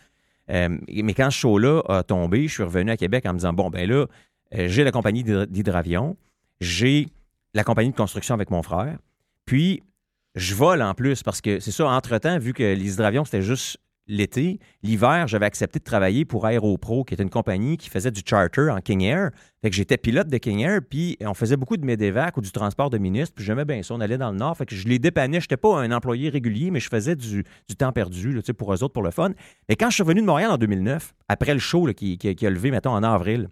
Euh, 0.49 0.77
mais 0.91 1.13
quand 1.13 1.29
ce 1.31 1.37
show-là 1.37 1.81
a 1.87 2.03
tombé, 2.03 2.49
je 2.49 2.53
suis 2.55 2.63
revenu 2.63 2.91
à 2.91 2.97
Québec 2.97 3.25
en 3.25 3.31
me 3.31 3.37
disant, 3.37 3.53
bon, 3.53 3.69
ben 3.69 3.89
là, 3.89 4.07
euh, 4.55 4.67
j'ai 4.67 4.83
la 4.83 4.91
compagnie 4.91 5.23
d'hydra- 5.23 5.45
d'hydravion, 5.45 6.17
j'ai 6.59 7.07
la 7.53 7.63
compagnie 7.63 7.91
de 7.91 7.95
construction 7.95 8.33
avec 8.35 8.49
mon 8.49 8.63
frère, 8.63 8.97
puis 9.45 9.83
je 10.35 10.55
vole 10.55 10.81
en 10.81 10.93
plus, 10.93 11.23
parce 11.23 11.41
que 11.41 11.59
c'est 11.59 11.71
ça, 11.71 11.87
entre-temps, 11.87 12.39
vu 12.39 12.53
que 12.53 12.63
les 12.63 12.93
hydravions, 12.93 13.25
c'était 13.25 13.41
juste 13.41 13.77
l'été, 14.07 14.59
l'hiver, 14.83 15.27
j'avais 15.27 15.45
accepté 15.45 15.79
de 15.79 15.83
travailler 15.83 16.25
pour 16.25 16.47
Aeropro, 16.47 17.03
qui 17.03 17.13
était 17.13 17.23
une 17.23 17.29
compagnie 17.29 17.77
qui 17.77 17.89
faisait 17.89 18.11
du 18.11 18.21
charter 18.25 18.69
en 18.69 18.79
King 18.81 19.01
Air. 19.03 19.29
Fait 19.61 19.69
que 19.69 19.75
j'étais 19.75 19.97
pilote 19.97 20.27
de 20.27 20.37
King 20.37 20.59
Air, 20.61 20.79
puis 20.89 21.17
on 21.21 21.33
faisait 21.33 21.55
beaucoup 21.55 21.77
de 21.77 21.85
médévac 21.85 22.35
ou 22.35 22.41
du 22.41 22.51
transport 22.51 22.89
de 22.89 22.97
ministres, 22.97 23.33
puis 23.35 23.45
j'aimais 23.45 23.63
bien 23.63 23.83
ça. 23.83 23.93
On 23.93 24.01
allait 24.01 24.17
dans 24.17 24.31
le 24.31 24.37
Nord, 24.37 24.57
fait 24.57 24.65
que 24.65 24.75
je 24.75 24.87
les 24.87 24.99
dépannais. 24.99 25.39
Je 25.39 25.45
n'étais 25.45 25.57
pas 25.57 25.79
un 25.79 25.91
employé 25.91 26.29
régulier, 26.29 26.71
mais 26.71 26.79
je 26.79 26.89
faisais 26.89 27.15
du, 27.15 27.45
temps 27.77 27.91
perdu 27.91 28.33
là, 28.33 28.41
pour 28.57 28.73
eux 28.73 28.83
autres, 28.83 28.93
pour 28.93 29.03
le 29.03 29.11
fun. 29.11 29.31
Mais 29.69 29.75
quand 29.75 29.89
je 29.89 29.95
suis 29.95 30.03
revenu 30.03 30.21
de 30.21 30.25
Montréal 30.25 30.51
en 30.51 30.57
2009, 30.57 31.13
après 31.29 31.53
le 31.53 31.59
show 31.59 31.85
qui- 31.93 32.17
qui 32.17 32.45
a 32.45 32.49
levé, 32.49 32.71
mettons, 32.71 32.91
en 32.91 33.03
avril, 33.03 33.49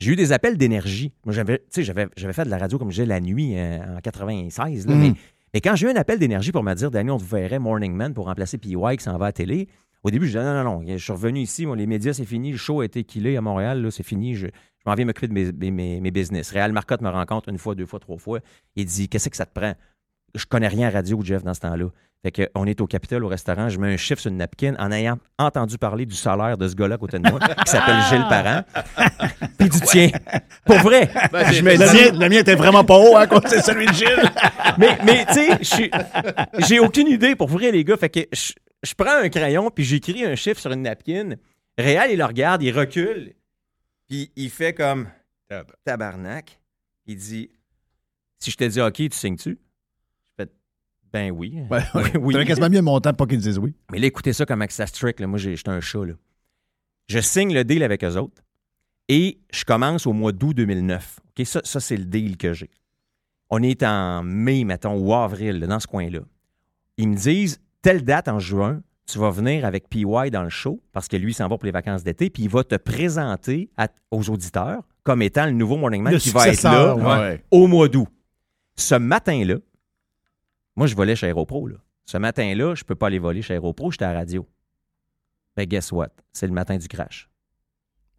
j'ai 0.00 0.12
eu 0.12 0.16
des 0.16 0.32
appels 0.32 0.56
d'énergie. 0.56 1.12
Moi, 1.24 1.34
j'avais, 1.34 1.62
fait 1.70 2.44
de 2.44 2.50
la 2.50 2.58
radio 2.58 2.78
comme 2.78 2.90
je 2.90 2.96
disais 2.96 3.06
la 3.06 3.20
nuit 3.20 3.56
euh, 3.56 3.78
en 3.96 4.00
96. 4.00 4.86
là, 4.86 4.94
Mm. 4.94 4.98
mais, 5.00 5.12
mais 5.54 5.60
quand 5.60 5.74
j'ai 5.76 5.86
eu 5.86 5.90
un 5.90 5.96
appel 5.96 6.18
d'énergie 6.18 6.52
pour 6.52 6.62
me 6.62 6.74
dire, 6.74 6.90
Danny, 6.90 7.10
on 7.10 7.18
te 7.18 7.24
verrait 7.24 7.58
Morning 7.58 7.92
Man 7.94 8.14
pour 8.14 8.26
remplacer 8.26 8.58
PY 8.58 8.74
qui 8.96 9.02
s'en 9.04 9.16
va 9.18 9.26
à 9.26 9.28
la 9.28 9.32
télé, 9.32 9.68
au 10.04 10.10
début, 10.10 10.26
je 10.26 10.38
disais, 10.38 10.44
non, 10.44 10.62
non, 10.62 10.80
non, 10.80 10.84
je 10.86 11.02
suis 11.02 11.12
revenu 11.12 11.40
ici, 11.40 11.66
moi, 11.66 11.74
les 11.74 11.86
médias, 11.86 12.12
c'est 12.12 12.24
fini, 12.24 12.52
le 12.52 12.56
show 12.58 12.80
a 12.80 12.84
été 12.84 13.02
killé 13.02 13.36
à 13.36 13.40
Montréal, 13.40 13.82
là, 13.82 13.90
c'est 13.90 14.04
fini, 14.04 14.34
je, 14.36 14.46
je 14.46 14.52
m'en 14.86 14.94
viens 14.94 15.04
m'occuper 15.04 15.26
de 15.28 15.32
mes, 15.32 15.50
mes- 15.52 15.70
mes, 15.72 16.00
mes 16.00 16.10
business. 16.12 16.50
Réal 16.52 16.72
Marcotte 16.72 17.00
me 17.02 17.08
rencontre 17.08 17.48
une 17.48 17.58
fois, 17.58 17.74
deux 17.74 17.86
fois, 17.86 17.98
trois 17.98 18.16
fois. 18.18 18.38
Il 18.76 18.84
dit, 18.84 19.08
qu'est-ce 19.08 19.28
que 19.28 19.36
ça 19.36 19.46
te 19.46 19.52
prend? 19.58 19.74
Je 20.34 20.44
connais 20.46 20.68
rien 20.68 20.88
à 20.88 20.90
radio, 20.90 21.20
Jeff, 21.22 21.42
dans 21.42 21.54
ce 21.54 21.60
temps-là. 21.60 21.86
Fait 22.22 22.32
que, 22.32 22.48
on 22.56 22.66
est 22.66 22.80
au 22.80 22.86
Capitole, 22.88 23.24
au 23.24 23.28
restaurant, 23.28 23.68
je 23.68 23.78
mets 23.78 23.92
un 23.94 23.96
chiffre 23.96 24.20
sur 24.20 24.30
une 24.30 24.38
napkin 24.38 24.74
en 24.80 24.90
ayant 24.90 25.18
entendu 25.38 25.78
parler 25.78 26.04
du 26.04 26.16
salaire 26.16 26.58
de 26.58 26.66
ce 26.66 26.74
gars-là 26.74 26.96
à 26.96 26.98
côté 26.98 27.18
de 27.20 27.30
moi, 27.30 27.38
qui 27.38 27.70
s'appelle 27.70 28.00
Gilles 28.10 28.26
Parent. 28.28 28.64
Puis 29.58 29.66
il 29.66 29.68
dit, 29.68 29.80
tiens, 29.82 30.10
pour 30.64 30.78
vrai, 30.78 31.08
Ben, 31.32 31.46
je 31.46 31.52
c'est- 31.54 31.62
me 31.62 31.70
Le 31.72 31.78
mien, 31.78 32.18
le 32.18 32.28
mien 32.28 32.38
était 32.40 32.56
vraiment 32.56 32.84
pas 32.84 32.98
haut, 32.98 33.16
hein, 33.16 33.26
quand 33.28 33.46
c'est 33.46 33.62
celui 33.62 33.86
de 33.86 33.92
Gilles. 33.92 34.30
mais, 34.78 34.98
mais 35.04 35.26
tu 35.26 35.64
sais, 35.64 35.90
j'ai 36.66 36.80
aucune 36.80 37.06
idée 37.06 37.36
pour 37.36 37.48
vrai, 37.48 37.70
les 37.70 37.84
gars. 37.84 37.96
Fait 37.96 38.10
que 38.10 38.20
je, 38.32 38.52
je 38.82 38.94
prends 38.94 39.16
un 39.22 39.28
crayon 39.28 39.70
puis 39.70 39.84
j'écris 39.84 40.24
un 40.24 40.34
chiffre 40.34 40.60
sur 40.60 40.72
une 40.72 40.82
napkin. 40.82 41.36
Réal, 41.78 42.10
il 42.10 42.18
le 42.18 42.24
regarde, 42.24 42.62
il 42.64 42.76
recule, 42.76 43.34
puis 44.08 44.32
il 44.34 44.50
fait 44.50 44.72
comme 44.74 45.06
tabarnak. 45.84 46.58
Il 47.06 47.16
dit 47.16 47.48
Si 48.40 48.50
je 48.50 48.56
te 48.56 48.64
dis 48.64 48.80
OK, 48.80 48.94
tu 48.94 49.08
signes-tu? 49.12 49.56
Ben 51.12 51.30
oui. 51.30 51.62
Ouais. 51.70 51.80
oui. 52.20 52.32
T'aurais 52.34 52.44
quasiment 52.46 52.68
mieux 52.70 52.82
mon 52.82 53.00
temps 53.00 53.12
pour 53.14 53.26
qu'ils 53.26 53.38
disent 53.40 53.58
oui. 53.58 53.74
Mais 53.90 53.98
là, 53.98 54.06
écoutez 54.06 54.32
ça 54.32 54.44
comme 54.46 54.64
ça 54.68 54.86
strict. 54.86 55.20
Là. 55.20 55.26
Moi, 55.26 55.38
j'étais 55.38 55.68
un 55.70 55.80
chat. 55.80 56.04
Là. 56.04 56.14
Je 57.08 57.18
signe 57.20 57.54
le 57.54 57.64
deal 57.64 57.82
avec 57.82 58.04
eux 58.04 58.16
autres 58.16 58.42
et 59.08 59.38
je 59.52 59.64
commence 59.64 60.06
au 60.06 60.12
mois 60.12 60.32
d'août 60.32 60.54
2009. 60.54 61.20
OK, 61.38 61.46
Ça, 61.46 61.60
ça 61.64 61.80
c'est 61.80 61.96
le 61.96 62.04
deal 62.04 62.36
que 62.36 62.52
j'ai. 62.52 62.70
On 63.50 63.62
est 63.62 63.82
en 63.82 64.22
mai, 64.22 64.64
mettons, 64.64 64.96
ou 64.98 65.14
avril, 65.14 65.58
là, 65.60 65.66
dans 65.66 65.80
ce 65.80 65.86
coin-là. 65.86 66.20
Ils 66.98 67.08
me 67.08 67.16
disent, 67.16 67.58
telle 67.80 68.02
date 68.04 68.28
en 68.28 68.38
juin, 68.38 68.82
tu 69.10 69.18
vas 69.18 69.30
venir 69.30 69.64
avec 69.64 69.88
PY 69.88 70.04
dans 70.30 70.42
le 70.42 70.50
show, 70.50 70.82
parce 70.92 71.08
que 71.08 71.16
lui, 71.16 71.30
il 71.30 71.34
s'en 71.34 71.48
va 71.48 71.56
pour 71.56 71.64
les 71.64 71.70
vacances 71.72 72.04
d'été, 72.04 72.28
puis 72.28 72.42
il 72.42 72.50
va 72.50 72.62
te 72.62 72.74
présenter 72.74 73.70
à- 73.78 73.88
aux 74.10 74.28
auditeurs 74.28 74.82
comme 75.02 75.22
étant 75.22 75.46
le 75.46 75.52
nouveau 75.52 75.78
Morning 75.78 76.02
Man 76.02 76.12
Le 76.12 76.18
qui 76.18 76.28
va 76.28 76.48
être 76.48 76.62
là 76.62 76.94
Ouais. 76.94 77.42
au 77.50 77.66
mois 77.68 77.88
d'août. 77.88 78.08
Ce 78.76 78.94
matin-là, 78.96 79.54
moi, 80.78 80.86
je 80.86 80.94
volais 80.96 81.16
chez 81.16 81.26
Aéropro. 81.26 81.66
Là. 81.66 81.76
Ce 82.06 82.16
matin-là, 82.16 82.74
je 82.74 82.84
peux 82.84 82.94
pas 82.94 83.08
aller 83.08 83.18
voler 83.18 83.42
chez 83.42 83.52
Aéropro, 83.54 83.90
j'étais 83.90 84.04
à 84.06 84.12
la 84.12 84.20
radio. 84.20 84.46
Ben, 85.56 85.66
guess 85.66 85.92
what? 85.92 86.08
C'est 86.32 86.46
le 86.46 86.52
matin 86.52 86.76
du 86.76 86.88
crash. 86.88 87.28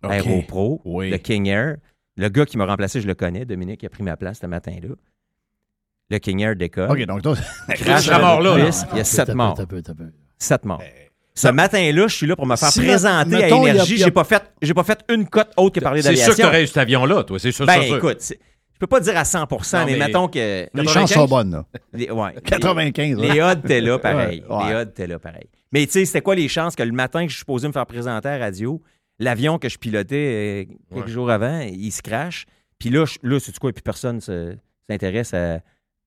OK. 0.03 0.11
Aéropro, 0.11 0.81
Oui. 0.85 1.09
le 1.09 1.17
King 1.17 1.47
Air. 1.47 1.77
Le 2.17 2.27
gars 2.29 2.45
qui 2.45 2.57
m'a 2.57 2.65
remplacé, 2.65 2.99
je 3.01 3.07
le 3.07 3.15
connais, 3.15 3.45
Dominique, 3.45 3.81
il 3.81 3.85
a 3.85 3.89
pris 3.89 4.03
ma 4.03 4.17
place 4.17 4.39
ce 4.41 4.45
matin-là. 4.45 4.89
Le 6.09 6.17
King 6.19 6.41
Air 6.41 6.55
décolle. 6.55 6.91
OK, 6.91 7.05
donc 7.05 7.21
toi, 7.21 7.35
Crash 7.69 8.05
seras 8.05 8.19
mort 8.19 8.41
là, 8.41 8.57
Il 8.91 8.97
y 8.97 8.99
a 9.01 9.03
sept 9.03 9.29
morts. 9.29 9.57
Sept 10.37 10.65
morts. 10.65 10.81
Ce 11.35 11.47
matin-là, 11.47 12.07
je 12.07 12.15
suis 12.15 12.27
là 12.27 12.35
pour 12.35 12.45
me 12.45 12.57
faire 12.57 12.69
Si, 12.71 12.81
présenter 12.81 13.29
mettons, 13.37 13.63
à 13.63 13.69
Énergie. 13.69 14.01
a- 14.01 14.05
J'ai 14.05 14.11
pas 14.11 14.25
fait, 14.25 14.43
j'ai 14.61 14.73
pas 14.73 14.83
fait 14.83 14.99
une 15.09 15.29
cote 15.29 15.53
autre 15.55 15.75
que 15.75 15.79
parler 15.83 16.01
C'est 16.01 16.09
d'aviation. 16.09 16.33
sûr 16.33 16.35
que 16.37 16.41
tu 16.41 16.47
aurais 16.47 16.63
eu 16.63 16.67
cet 16.67 16.77
avion-là, 16.77 17.23
toi. 17.23 17.39
C'est 17.39 17.53
sûr, 17.53 17.65
Ben, 17.65 17.79
c'est 17.79 17.87
sûr. 17.87 17.97
écoute, 17.97 18.17
c'est- 18.19 18.39
je 18.81 18.85
peux 18.85 18.87
pas 18.87 19.01
dire 19.01 19.17
à 19.17 19.25
100 19.25 19.39
Non, 19.39 19.57
mais, 19.85 19.85
mais- 19.93 19.97
mettons 20.07 20.27
que 20.29 20.67
les 20.73 20.87
chances 20.87 21.11
sont 21.13 21.25
bonnes, 21.25 21.51
là. 21.51 21.65
les, 21.91 22.09
ouais, 22.09 22.33
95, 22.45 23.17
là. 23.19 23.33
les 23.33 23.41
odds 23.41 23.59
étaient 23.65 23.81
là 23.81 23.99
pareil. 23.99 24.43
Ouais, 24.49 24.55
ouais. 24.55 24.69
Les 24.69 24.75
odds 24.75 24.89
étaient 24.89 25.07
là 25.07 25.19
pareil. 25.19 25.49
Mais 25.73 25.85
tu 25.85 25.91
sais, 25.91 26.05
c'était 26.05 26.21
quoi 26.21 26.35
les 26.35 26.47
chances 26.47 26.75
que 26.75 26.83
le 26.83 26.93
matin 26.93 27.23
que 27.23 27.27
je 27.29 27.33
suis 27.35 27.39
supposé 27.39 27.67
me 27.67 27.73
faire 27.73 27.85
présenter 27.85 28.29
à 28.29 28.37
la 28.37 28.45
radio, 28.45 28.81
l'avion 29.19 29.57
que 29.59 29.67
je 29.67 29.77
pilotais 29.77 30.65
euh, 30.69 30.73
quelques 30.95 31.09
jours 31.09 31.29
avant, 31.29 31.59
il 31.59 31.91
se 31.91 32.01
crache. 32.01 32.45
Puis 32.77 32.89
là, 32.89 33.03
je- 33.05 33.17
là 33.21 33.37
c'est 33.39 33.57
quoi? 33.59 33.73
Puis 33.73 33.81
personne 33.81 34.21
se- 34.21 34.55
s'intéresse 34.89 35.33
à, 35.33 35.59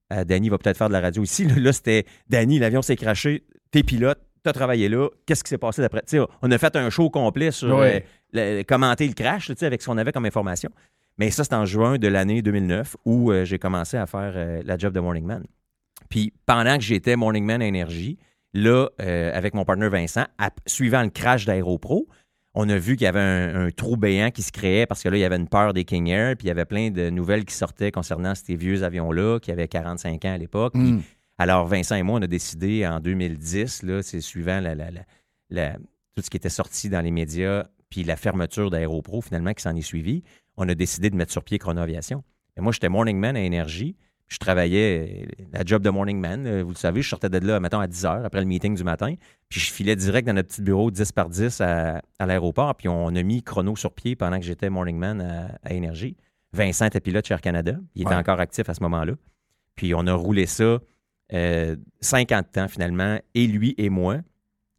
à 0.08 0.24
Danny 0.24 0.48
va 0.48 0.56
peut-être 0.58 0.78
faire 0.78 0.88
de 0.88 0.94
la 0.94 1.00
radio 1.00 1.22
ici. 1.22 1.44
Là, 1.48 1.54
là, 1.58 1.72
c'était 1.74 2.06
Danny, 2.30 2.58
l'avion 2.58 2.80
s'est 2.82 2.96
craché, 2.96 3.44
t'es 3.70 3.82
pilote, 3.82 4.18
t'as 4.42 4.52
travaillé 4.52 4.88
là, 4.88 5.08
qu'est-ce 5.26 5.44
qui 5.44 5.50
s'est 5.50 5.58
passé 5.58 5.82
d'après? 5.82 6.00
Tu 6.00 6.16
sais, 6.18 6.24
on 6.40 6.50
a 6.50 6.58
fait 6.58 6.74
un 6.76 6.88
show 6.90 7.10
complet 7.10 7.50
sur 7.50 7.78
euh, 7.78 8.00
le- 8.32 8.62
commenter 8.64 9.06
le 9.06 9.12
crash, 9.14 9.46
tu 9.48 9.54
sais, 9.56 9.66
avec 9.66 9.82
ce 9.82 9.86
qu'on 9.86 9.98
avait 9.98 10.10
comme 10.12 10.24
information. 10.26 10.70
Mais 11.22 11.30
ça, 11.30 11.44
c'est 11.44 11.54
en 11.54 11.64
juin 11.66 11.98
de 11.98 12.08
l'année 12.08 12.42
2009 12.42 12.96
où 13.04 13.30
euh, 13.30 13.44
j'ai 13.44 13.60
commencé 13.60 13.96
à 13.96 14.06
faire 14.06 14.32
euh, 14.34 14.60
la 14.64 14.76
job 14.76 14.92
de 14.92 14.98
Morning 14.98 15.24
Man. 15.24 15.44
Puis 16.08 16.32
pendant 16.46 16.76
que 16.78 16.82
j'étais 16.82 17.14
Morning 17.14 17.44
Man 17.44 17.62
Énergie, 17.62 18.18
là, 18.54 18.88
euh, 19.00 19.30
avec 19.32 19.54
mon 19.54 19.64
partenaire 19.64 19.90
Vincent, 19.90 20.24
suivant 20.66 21.00
le 21.04 21.10
crash 21.10 21.44
d'Aéropro, 21.44 22.08
on 22.54 22.68
a 22.68 22.76
vu 22.76 22.96
qu'il 22.96 23.04
y 23.04 23.06
avait 23.06 23.20
un, 23.20 23.66
un 23.66 23.70
trou 23.70 23.96
béant 23.96 24.32
qui 24.32 24.42
se 24.42 24.50
créait 24.50 24.84
parce 24.84 25.00
que 25.00 25.08
là, 25.10 25.16
il 25.16 25.20
y 25.20 25.24
avait 25.24 25.36
une 25.36 25.46
peur 25.46 25.72
des 25.74 25.84
King 25.84 26.08
Air, 26.08 26.34
puis 26.36 26.46
il 26.46 26.48
y 26.48 26.50
avait 26.50 26.64
plein 26.64 26.90
de 26.90 27.08
nouvelles 27.08 27.44
qui 27.44 27.54
sortaient 27.54 27.92
concernant 27.92 28.34
ces 28.34 28.56
vieux 28.56 28.82
avions-là 28.82 29.38
qui 29.38 29.52
avaient 29.52 29.68
45 29.68 30.24
ans 30.24 30.34
à 30.34 30.38
l'époque. 30.38 30.74
Mm. 30.74 31.02
alors, 31.38 31.68
Vincent 31.68 31.94
et 31.94 32.02
moi, 32.02 32.18
on 32.18 32.22
a 32.22 32.26
décidé 32.26 32.84
en 32.84 32.98
2010, 32.98 33.84
là, 33.84 34.02
c'est 34.02 34.20
suivant 34.20 34.58
la- 34.58 34.74
la- 34.74 34.90
la- 34.90 35.04
la- 35.50 35.76
tout 36.16 36.22
ce 36.24 36.30
qui 36.30 36.36
était 36.36 36.48
sorti 36.48 36.88
dans 36.88 37.00
les 37.00 37.12
médias, 37.12 37.68
puis 37.90 38.02
la 38.02 38.16
fermeture 38.16 38.70
d'Aéropro, 38.70 39.20
finalement, 39.20 39.52
qui 39.52 39.62
s'en 39.62 39.76
est 39.76 39.82
suivi, 39.82 40.24
on 40.56 40.68
a 40.68 40.74
décidé 40.74 41.10
de 41.10 41.16
mettre 41.16 41.32
sur 41.32 41.42
pied 41.44 41.58
Chronoaviation. 41.58 42.22
Et 42.56 42.60
moi, 42.60 42.72
j'étais 42.72 42.88
morning 42.88 43.18
man 43.18 43.36
à 43.36 43.40
Énergie. 43.40 43.96
Je 44.28 44.38
travaillais 44.38 45.24
euh, 45.26 45.44
la 45.52 45.62
job 45.64 45.82
de 45.82 45.90
morning 45.90 46.18
man. 46.18 46.46
euh, 46.46 46.62
Vous 46.62 46.70
le 46.70 46.74
savez, 46.76 47.02
je 47.02 47.08
sortais 47.08 47.28
de 47.28 47.38
là, 47.38 47.60
mettons, 47.60 47.80
à 47.80 47.86
10 47.86 48.04
heures 48.06 48.24
après 48.24 48.40
le 48.40 48.46
meeting 48.46 48.74
du 48.74 48.84
matin. 48.84 49.14
Puis 49.48 49.60
je 49.60 49.70
filais 49.72 49.94
direct 49.96 50.26
dans 50.26 50.32
notre 50.34 50.48
petit 50.48 50.62
bureau 50.62 50.90
10 50.90 51.12
par 51.12 51.28
10 51.28 51.60
à, 51.60 52.00
à 52.18 52.26
l'aéroport. 52.26 52.74
Puis 52.74 52.88
on 52.88 53.08
a 53.08 53.22
mis 53.22 53.42
chrono 53.42 53.76
sur 53.76 53.92
pied 53.92 54.16
pendant 54.16 54.38
que 54.38 54.44
j'étais 54.44 54.70
morning 54.70 54.96
man 54.96 55.20
à, 55.20 55.58
à 55.62 55.72
Énergie. 55.74 56.16
Vincent 56.54 56.86
était 56.86 57.00
pilote 57.00 57.26
chez 57.26 57.34
Air 57.34 57.40
Canada. 57.40 57.74
Il 57.94 58.02
était 58.02 58.10
Ouais. 58.10 58.16
encore 58.16 58.40
actif 58.40 58.68
à 58.68 58.74
ce 58.74 58.82
moment-là. 58.82 59.14
Puis 59.74 59.94
on 59.94 60.06
a 60.06 60.12
roulé 60.14 60.46
ça 60.46 60.78
euh, 61.34 61.76
50 62.00 62.58
ans 62.58 62.68
finalement, 62.68 63.18
et 63.34 63.46
lui 63.46 63.74
et 63.78 63.88
moi, 63.88 64.18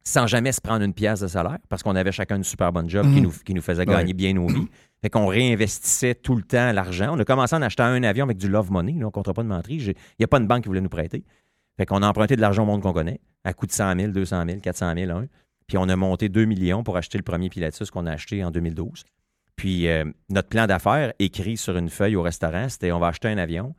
sans 0.04 0.28
jamais 0.28 0.52
se 0.52 0.62
prendre 0.62 0.84
une 0.86 0.94
pièce 0.94 1.22
de 1.22 1.28
salaire, 1.28 1.58
parce 1.70 1.82
qu'on 1.82 1.96
avait 1.96 2.12
chacun 2.12 2.36
une 2.36 2.44
super 2.44 2.72
bonne 2.72 2.88
job 2.90 3.06
qui, 3.08 3.18
Mhm. 3.18 3.24
nous, 3.24 3.32
qui 3.44 3.54
nous 3.56 3.62
faisait 3.62 3.86
gagner 3.86 4.08
Ouais. 4.10 4.14
bien 4.14 4.34
nos 4.34 4.48
vies. 4.48 4.68
Fait 5.04 5.10
qu'on 5.10 5.28
réinvestissait 5.28 6.16
tout 6.16 6.34
le 6.34 6.44
temps 6.44 6.72
l'argent. 6.72 7.10
On 7.12 7.20
a 7.20 7.26
commencé 7.26 7.54
en 7.54 7.62
achetant 7.62 7.84
un 7.84 8.04
avion 8.04 8.24
avec 8.24 8.38
du 8.38 8.48
love 8.48 8.72
money, 8.72 8.94
là, 8.94 9.00
on 9.04 9.08
ne 9.08 9.12
comptera 9.12 9.34
pas 9.34 9.44
de 9.44 9.50
menterie. 9.50 9.76
Il 9.76 9.96
n'y 10.18 10.24
a 10.24 10.30
pas 10.30 10.38
une 10.38 10.48
banque 10.48 10.64
qui 10.64 10.70
voulait 10.70 10.80
nous 10.80 10.88
prêter. 10.88 11.26
Fait 11.76 11.86
qu'on 11.86 12.02
a 12.02 12.08
emprunté 12.08 12.38
de 12.38 12.42
l'argent 12.42 12.64
au 12.64 12.66
monde 12.66 12.82
qu'on 12.82 12.94
connaît, 12.94 13.20
à 13.44 13.54
coût 13.54 13.68
de 13.68 13.74
100 13.74 14.00
000, 14.00 14.12
200 14.14 14.46
000, 14.48 14.60
400 14.62 14.94
000, 14.96 15.12
un. 15.12 15.26
Puis 15.68 15.78
on 15.78 15.90
a 15.90 15.96
monté 15.98 16.30
2 16.30 16.46
millions 16.46 16.84
pour 16.84 16.96
acheter 16.96 17.18
le 17.18 17.24
premier 17.26 17.50
Pilatus 17.50 17.92
qu'on 17.92 18.06
a 18.06 18.14
acheté 18.14 18.46
en 18.46 18.52
2012. 18.52 19.04
Puis 19.58 19.90
euh, 19.90 20.06
notre 20.30 20.48
plan 20.48 20.68
d'affaires, 20.68 21.12
écrit 21.20 21.58
sur 21.58 21.76
une 21.76 21.90
feuille 21.90 22.16
au 22.16 22.22
restaurant, 22.22 22.70
c'était 22.70 22.94
on 22.94 23.00
va 23.00 23.08
acheter 23.08 23.28
un 23.28 23.38
avion. 23.38 23.76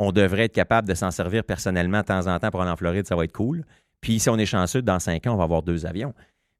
On 0.00 0.10
devrait 0.10 0.46
être 0.46 0.54
capable 0.54 0.88
de 0.88 0.94
s'en 0.94 1.12
servir 1.12 1.44
personnellement 1.44 2.00
de 2.00 2.06
temps 2.06 2.26
en 2.26 2.40
temps 2.40 2.50
pour 2.50 2.62
aller 2.62 2.72
en 2.72 2.76
Floride, 2.76 3.06
ça 3.06 3.14
va 3.14 3.22
être 3.22 3.32
cool. 3.32 3.64
Puis 4.00 4.18
si 4.18 4.28
on 4.30 4.36
est 4.36 4.46
chanceux, 4.46 4.82
dans 4.82 4.98
cinq 4.98 5.28
ans, 5.28 5.34
on 5.34 5.36
va 5.36 5.44
avoir 5.44 5.62
deux 5.62 5.86
avions. 5.86 6.12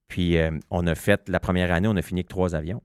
Puis 0.06 0.38
euh, 0.38 0.52
on 0.70 0.86
a 0.86 0.94
fait, 0.94 1.28
la 1.28 1.40
première 1.40 1.72
année, 1.72 1.88
on 1.88 1.96
a 1.96 2.02
fini 2.02 2.20
avec 2.20 2.28
trois 2.28 2.54
avions. 2.54 2.82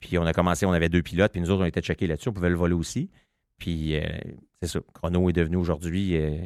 Puis 0.00 0.18
on 0.18 0.26
a 0.26 0.32
commencé, 0.32 0.64
on 0.66 0.72
avait 0.72 0.88
deux 0.88 1.02
pilotes, 1.02 1.32
puis 1.32 1.40
nous 1.40 1.50
autres, 1.50 1.62
on 1.62 1.66
était 1.66 1.80
checkés 1.80 2.06
là-dessus, 2.06 2.28
on 2.28 2.32
pouvait 2.32 2.50
le 2.50 2.56
voler 2.56 2.74
aussi. 2.74 3.10
Puis 3.58 3.96
euh, 3.96 4.02
c'est 4.62 4.68
ça, 4.68 4.80
Chrono 4.94 5.28
est 5.28 5.32
devenu 5.32 5.56
aujourd'hui 5.56 6.16
euh, 6.16 6.38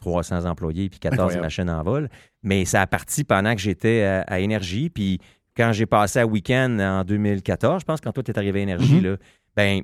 300 0.00 0.44
employés 0.46 0.88
puis 0.90 0.98
14 0.98 1.20
Incroyable. 1.20 1.42
machines 1.44 1.70
en 1.70 1.82
vol. 1.82 2.08
Mais 2.42 2.64
ça 2.64 2.82
a 2.82 2.86
parti 2.86 3.22
pendant 3.24 3.54
que 3.54 3.60
j'étais 3.60 4.02
à, 4.02 4.20
à 4.22 4.40
Énergie. 4.40 4.90
Puis 4.90 5.20
quand 5.56 5.72
j'ai 5.72 5.86
passé 5.86 6.18
à 6.18 6.26
Week-end 6.26 6.78
en 6.80 7.04
2014, 7.04 7.80
je 7.82 7.84
pense, 7.86 8.00
quand 8.00 8.12
toi, 8.12 8.22
tu 8.24 8.32
es 8.32 8.38
arrivé 8.38 8.60
à 8.60 8.62
Énergie, 8.64 8.96
Mhm. 8.96 9.04
là, 9.04 9.16
ben 9.54 9.82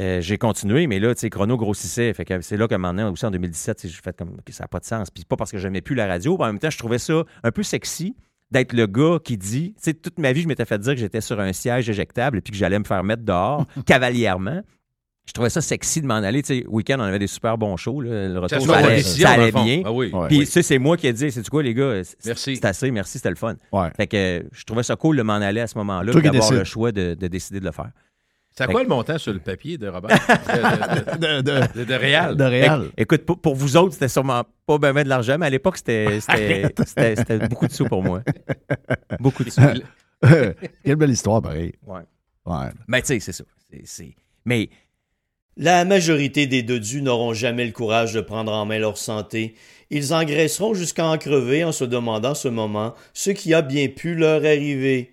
euh, 0.00 0.20
j'ai 0.22 0.38
continué, 0.38 0.86
mais 0.86 1.00
là, 1.00 1.14
tu 1.14 1.20
sais, 1.20 1.28
Chrono 1.30 1.56
grossissait. 1.58 2.14
Fait 2.14 2.24
que 2.24 2.40
c'est 2.40 2.56
là 2.56 2.66
que 2.68 2.74
maintenant, 2.76 3.10
aussi 3.12 3.26
en 3.26 3.30
2017, 3.30 3.76
tu 3.78 3.88
sais, 3.88 3.94
j'ai 3.94 4.00
fait 4.00 4.16
comme 4.16 4.40
que 4.42 4.52
ça 4.52 4.64
n'a 4.64 4.68
pas 4.68 4.78
de 4.78 4.84
sens. 4.86 5.10
Puis 5.10 5.24
pas 5.24 5.36
parce 5.36 5.50
que 5.50 5.58
j'aimais 5.58 5.82
plus 5.82 5.94
la 5.96 6.06
radio, 6.06 6.36
mais 6.38 6.44
en 6.44 6.46
même 6.46 6.58
temps, 6.60 6.70
je 6.70 6.78
trouvais 6.78 6.98
ça 6.98 7.24
un 7.42 7.50
peu 7.50 7.62
sexy 7.62 8.14
d'être 8.52 8.72
le 8.72 8.86
gars 8.86 9.18
qui 9.24 9.36
dit, 9.36 9.72
tu 9.76 9.82
sais, 9.82 9.94
toute 9.94 10.18
ma 10.18 10.32
vie, 10.32 10.42
je 10.42 10.48
m'étais 10.48 10.64
fait 10.64 10.78
dire 10.78 10.92
que 10.94 11.00
j'étais 11.00 11.20
sur 11.20 11.40
un 11.40 11.52
siège 11.52 11.88
éjectable 11.90 12.38
et 12.38 12.40
puis 12.40 12.52
que 12.52 12.56
j'allais 12.58 12.78
me 12.78 12.84
faire 12.84 13.02
mettre 13.02 13.22
dehors 13.24 13.66
cavalièrement. 13.86 14.62
Je 15.24 15.32
trouvais 15.32 15.50
ça 15.50 15.60
sexy 15.60 16.00
de 16.02 16.06
m'en 16.06 16.14
aller. 16.16 16.42
Tu 16.42 16.48
sais, 16.60 16.66
week-end, 16.66 16.96
on 16.98 17.02
avait 17.04 17.20
des 17.20 17.28
super 17.28 17.56
bons 17.56 17.76
shows. 17.76 18.00
là. 18.00 18.26
Le 18.28 18.34
Ça 18.34 18.56
retour, 18.58 18.66
ça 18.66 18.80
la 18.80 18.86
allait, 18.88 18.96
décision, 18.96 19.28
ça 19.28 19.50
bien. 19.52 19.82
Ah 19.84 19.92
oui. 19.92 20.10
Ouais. 20.12 20.26
Puis, 20.26 20.38
tu 20.40 20.46
sais, 20.46 20.62
c'est 20.62 20.78
moi 20.78 20.96
qui 20.96 21.06
ai 21.06 21.12
dit, 21.12 21.30
c'est 21.30 21.42
du 21.42 21.48
quoi, 21.48 21.62
les 21.62 21.74
gars? 21.74 22.02
C'est- 22.02 22.16
Merci. 22.26 22.56
C'est 22.56 22.64
assez, 22.64 22.90
merci, 22.90 23.18
c'était 23.18 23.30
le 23.30 23.36
fun. 23.36 23.54
Ouais. 23.72 23.88
Fait 23.96 24.08
que 24.08 24.44
je 24.50 24.64
trouvais 24.64 24.82
ça 24.82 24.96
cool 24.96 25.16
de 25.16 25.22
m'en 25.22 25.34
aller 25.34 25.60
à 25.60 25.68
ce 25.68 25.78
moment-là, 25.78 26.12
d'avoir 26.12 26.52
le 26.58 26.64
choix 26.64 26.90
de, 26.90 27.14
de 27.14 27.26
décider 27.28 27.60
de 27.60 27.64
le 27.64 27.70
faire. 27.72 27.90
C'est 28.54 28.64
à 28.64 28.66
quoi 28.66 28.82
le 28.82 28.88
montant 28.88 29.16
sur 29.18 29.32
le 29.32 29.38
papier 29.38 29.78
de 29.78 29.88
Robert? 29.88 30.10
de, 30.18 31.16
de, 31.16 31.40
De, 31.40 31.40
de, 31.42 31.78
de- 31.80 31.84
de 31.84 31.94
Réal. 31.94 32.36
de 32.36 32.44
Réal. 32.44 32.82
Éc- 32.82 32.90
Écoute, 32.98 33.24
pour, 33.24 33.40
pour 33.40 33.54
vous 33.54 33.76
autres, 33.76 33.94
c'était 33.94 34.08
sûrement 34.08 34.44
pas 34.66 34.78
ben, 34.78 34.92
ben 34.92 35.04
de 35.04 35.08
l'argent, 35.08 35.36
mais 35.38 35.46
à 35.46 35.50
l'époque, 35.50 35.78
c'était 35.78 36.20
c'était- 36.20 36.68
c'était- 36.86 37.16
c'était 37.16 37.48
beaucoup 37.48 37.66
de 37.66 37.72
sous 37.72 37.86
pour 37.86 38.02
moi. 38.02 38.22
Beaucoup 39.20 39.44
de 39.44 39.50
sous. 39.50 39.60
Quelle 40.84 40.96
belle 40.96 41.10
histoire, 41.10 41.40
pareil. 41.42 41.72
Ouais. 41.86 42.00
Ouais. 42.46 42.68
Mais 42.88 43.00
tu 43.00 43.08
sais, 43.08 43.20
c'est 43.20 43.32
ça. 43.32 43.44
C'est- 43.70 43.82
c'est- 43.86 44.14
Mais 44.44 44.68
La 45.56 45.84
majorité 45.84 46.46
des 46.46 46.62
dodus 46.62 47.02
n'auront 47.02 47.34
jamais 47.34 47.66
le 47.66 47.72
courage 47.72 48.12
de 48.14 48.20
prendre 48.22 48.52
en 48.52 48.64
main 48.64 48.78
leur 48.78 48.96
santé. 48.96 49.54
Ils 49.90 50.14
engraisseront 50.14 50.72
jusqu'à 50.74 51.04
en 51.06 51.18
crever 51.18 51.62
en 51.64 51.72
se 51.72 51.84
demandant 51.84 52.34
ce 52.34 52.48
moment 52.48 52.94
ce 53.12 53.30
qui 53.30 53.52
a 53.52 53.60
bien 53.62 53.88
pu 53.88 54.14
leur 54.14 54.44
arriver. 54.44 55.12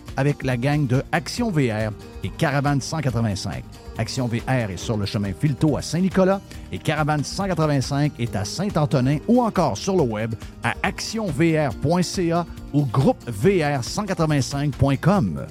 avec 0.17 0.43
la 0.43 0.57
gang 0.57 0.87
de 0.87 1.03
Action 1.11 1.51
VR 1.51 1.91
et 2.23 2.29
Caravane 2.29 2.81
185. 2.81 3.63
Action 3.97 4.27
VR 4.27 4.71
est 4.71 4.77
sur 4.77 4.97
le 4.97 5.05
chemin 5.05 5.33
Filto 5.33 5.77
à 5.77 5.81
Saint-Nicolas 5.81 6.41
et 6.71 6.77
Caravane 6.77 7.23
185 7.23 8.13
est 8.19 8.35
à 8.35 8.45
Saint-Antonin 8.45 9.17
ou 9.27 9.41
encore 9.41 9.75
sur 9.77 9.95
le 9.95 10.03
web 10.03 10.35
à 10.63 10.75
actionvr.ca 10.83 12.45
ou 12.73 12.85
groupevr185.com. 12.85 15.47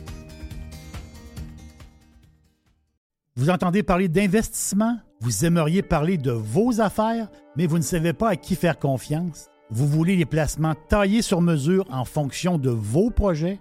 Vous 3.37 3.51
entendez 3.51 3.83
parler 3.83 4.09
d'investissement? 4.09 4.99
Vous 5.21 5.45
aimeriez 5.45 5.83
parler 5.83 6.17
de 6.19 6.33
vos 6.33 6.81
affaires, 6.81 7.29
mais 7.57 7.67
vous 7.67 7.79
ne 7.79 7.83
savez 7.83 8.13
pas 8.13 8.29
à 8.31 8.37
qui 8.37 8.57
faire 8.57 8.79
confiance? 8.79 9.49
Vous 9.71 9.87
voulez 9.87 10.17
les 10.17 10.27
placements 10.27 10.75
taillés 10.89 11.23
sur 11.23 11.41
mesure 11.41 11.87
en 11.91 12.05
fonction 12.05 12.59
de 12.59 12.71
vos 12.71 13.11
projets? 13.11 13.61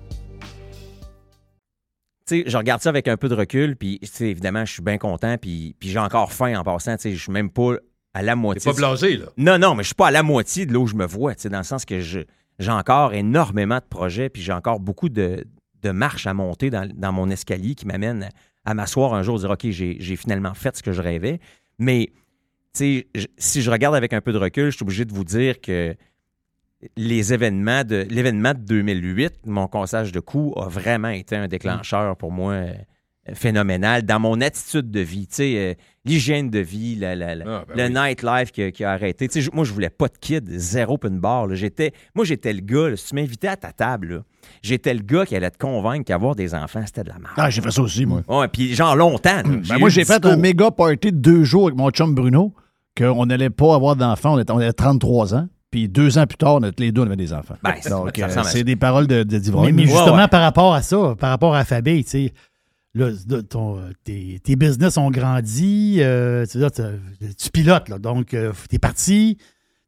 tu 2.35 2.43
sais, 2.43 2.49
je 2.49 2.57
regarde 2.57 2.81
ça 2.81 2.89
avec 2.89 3.07
un 3.07 3.17
peu 3.17 3.29
de 3.29 3.35
recul, 3.35 3.75
puis 3.75 3.99
tu 4.01 4.07
sais, 4.07 4.29
évidemment, 4.29 4.65
je 4.65 4.73
suis 4.73 4.81
bien 4.81 4.97
content, 4.97 5.37
puis, 5.37 5.75
puis 5.79 5.89
j'ai 5.89 5.99
encore 5.99 6.31
faim 6.33 6.55
en 6.59 6.63
passant. 6.63 6.95
tu 6.95 7.03
sais, 7.03 7.11
Je 7.15 7.21
suis 7.21 7.31
même 7.31 7.49
pas 7.49 7.73
à 8.13 8.21
la 8.21 8.33
T'es 8.33 8.35
moitié. 8.39 8.69
pas 8.71 8.73
de- 8.73 8.77
blasé, 8.77 9.17
là. 9.17 9.25
Non, 9.37 9.57
non, 9.57 9.75
mais 9.75 9.83
je 9.83 9.87
suis 9.87 9.95
pas 9.95 10.07
à 10.07 10.11
la 10.11 10.23
moitié 10.23 10.65
de 10.65 10.73
là 10.73 10.79
où 10.79 10.87
je 10.87 10.95
me 10.95 11.05
vois, 11.05 11.35
tu 11.35 11.43
sais, 11.43 11.49
dans 11.49 11.59
le 11.59 11.63
sens 11.63 11.85
que 11.85 11.99
je- 12.01 12.19
j'ai 12.59 12.71
encore 12.71 13.13
énormément 13.13 13.77
de 13.77 13.85
projets, 13.89 14.29
puis 14.29 14.41
j'ai 14.41 14.51
encore 14.53 14.79
beaucoup 14.79 15.09
de, 15.09 15.45
de 15.81 15.89
marches 15.91 16.27
à 16.27 16.33
monter 16.33 16.69
dans, 16.69 16.87
dans 16.93 17.11
mon 17.11 17.29
escalier 17.29 17.73
qui 17.75 17.87
m'amènent 17.87 18.23
à, 18.65 18.71
à 18.71 18.73
m'asseoir 18.73 19.13
un 19.13 19.23
jour 19.23 19.37
et 19.37 19.39
dire 19.39 19.49
OK, 19.51 19.65
j'ai 19.69 20.15
finalement 20.15 20.53
fait 20.53 20.75
ce 20.77 20.83
que 20.83 20.91
je 20.91 21.01
rêvais. 21.01 21.39
Mais 21.79 22.07
tu 22.73 22.79
sais, 23.03 23.07
je- 23.15 23.27
si 23.37 23.61
je 23.61 23.71
regarde 23.71 23.95
avec 23.95 24.13
un 24.13 24.21
peu 24.21 24.31
de 24.33 24.37
recul, 24.37 24.65
je 24.71 24.75
suis 24.75 24.83
obligé 24.83 25.05
de 25.05 25.13
vous 25.13 25.23
dire 25.23 25.59
que 25.59 25.95
les 26.97 27.33
événements 27.33 27.83
de 27.83 28.05
l'événement 28.09 28.53
de 28.53 28.59
2008, 28.59 29.41
mon 29.45 29.67
cassage 29.67 30.11
de 30.11 30.19
cou 30.19 30.53
a 30.57 30.67
vraiment 30.67 31.09
été 31.09 31.35
un 31.35 31.47
déclencheur 31.47 32.15
pour 32.17 32.31
moi 32.31 32.53
euh, 32.53 32.73
phénoménal 33.33 34.01
dans 34.03 34.19
mon 34.19 34.41
attitude 34.41 34.89
de 34.89 34.99
vie, 34.99 35.27
tu 35.27 35.35
sais, 35.35 35.55
euh, 35.57 35.73
l'hygiène 36.05 36.49
de 36.49 36.57
vie, 36.59 36.95
la, 36.95 37.15
la- 37.15 37.35
la- 37.35 37.45
Ah, 37.47 37.65
ben 37.67 37.75
le 37.93 37.99
oui. 37.99 38.07
nightlife 38.09 38.51
qui, 38.51 38.63
a- 38.63 38.71
qui 38.71 38.83
a 38.83 38.91
arrêté. 38.91 39.27
Tu 39.27 39.33
sais, 39.35 39.41
je- 39.41 39.51
moi, 39.53 39.63
je 39.63 39.71
voulais 39.71 39.91
pas 39.91 40.07
de 40.07 40.17
kid, 40.19 40.49
zéro 40.49 40.97
pin 40.97 41.11
bar. 41.11 41.45
là. 41.45 41.53
J'étais, 41.53 41.93
moi, 42.15 42.25
j'étais 42.25 42.51
le 42.51 42.61
gars, 42.61 42.89
là, 42.89 42.95
si 42.97 43.09
tu 43.09 43.15
m'invitais 43.15 43.47
à 43.47 43.55
ta 43.55 43.71
table, 43.71 44.23
j'étais 44.63 44.95
le 44.95 45.01
gars 45.03 45.25
qui 45.25 45.35
allait 45.35 45.51
te 45.51 45.59
convaincre 45.59 46.05
qu'avoir 46.05 46.35
des 46.35 46.55
enfants, 46.55 46.81
c'était 46.85 47.03
de 47.03 47.09
la 47.09 47.19
merde. 47.19 47.35
Ah, 47.37 47.51
j'ai 47.51 47.61
fait 47.61 47.69
ça 47.71 47.83
aussi, 47.83 48.07
moi. 48.07 48.23
Ouais, 48.27 48.47
puis 48.47 48.73
genre 48.73 48.95
longtemps. 48.95 49.35
là. 49.37 49.43
Ben, 49.69 49.77
moi, 49.77 49.89
j'ai 49.89 50.03
fait 50.03 50.13
discours. 50.19 50.31
un 50.31 50.37
méga 50.37 50.71
party 50.71 51.11
de 51.11 51.17
deux 51.17 51.43
jours 51.43 51.67
avec 51.67 51.77
mon 51.77 51.91
chum 51.91 52.15
Bruno, 52.15 52.55
qu'on 52.97 53.27
n'allait 53.27 53.51
pas 53.51 53.75
avoir 53.75 53.95
d'enfants. 53.95 54.33
On 54.33 54.39
était, 54.39 54.51
on 54.51 54.57
avait 54.57 54.73
33 54.73 55.35
ans. 55.35 55.47
Puis 55.71 55.87
deux 55.87 56.17
ans 56.17 56.27
plus 56.27 56.37
tard, 56.37 56.59
les 56.77 56.91
deux, 56.91 57.01
on 57.01 57.05
avait 57.05 57.15
des 57.15 57.31
enfants. 57.33 57.55
Ben, 57.63 57.73
c'est- 57.81 57.89
Donc, 57.89 58.19
euh, 58.19 58.27
c'est 58.51 58.63
des 58.65 58.75
paroles 58.75 59.07
de, 59.07 59.23
de. 59.23 59.39
Mais, 59.71 59.71
justement, 59.87 60.17
ouais. 60.17 60.27
par 60.27 60.41
rapport 60.41 60.73
à 60.73 60.81
ça, 60.81 61.15
par 61.17 61.29
rapport 61.29 61.55
à 61.55 61.63
famille, 61.63 62.03
tu 62.03 62.09
sais, 62.09 62.33
là, 62.93 63.09
ton- 63.49 63.79
tes, 64.03 64.39
tes 64.43 64.55
business 64.57 64.97
ont 64.97 65.09
grandi, 65.09 65.97
euh, 66.01 66.45
tu, 66.45 66.51
sais, 66.51 66.59
là, 66.59 66.69
tu- 66.69 67.35
tu 67.35 67.49
pilotes, 67.51 67.87
là, 67.87 67.99
donc 67.99 68.27
tu 68.27 68.75
es 68.75 68.79
parti. 68.79 69.37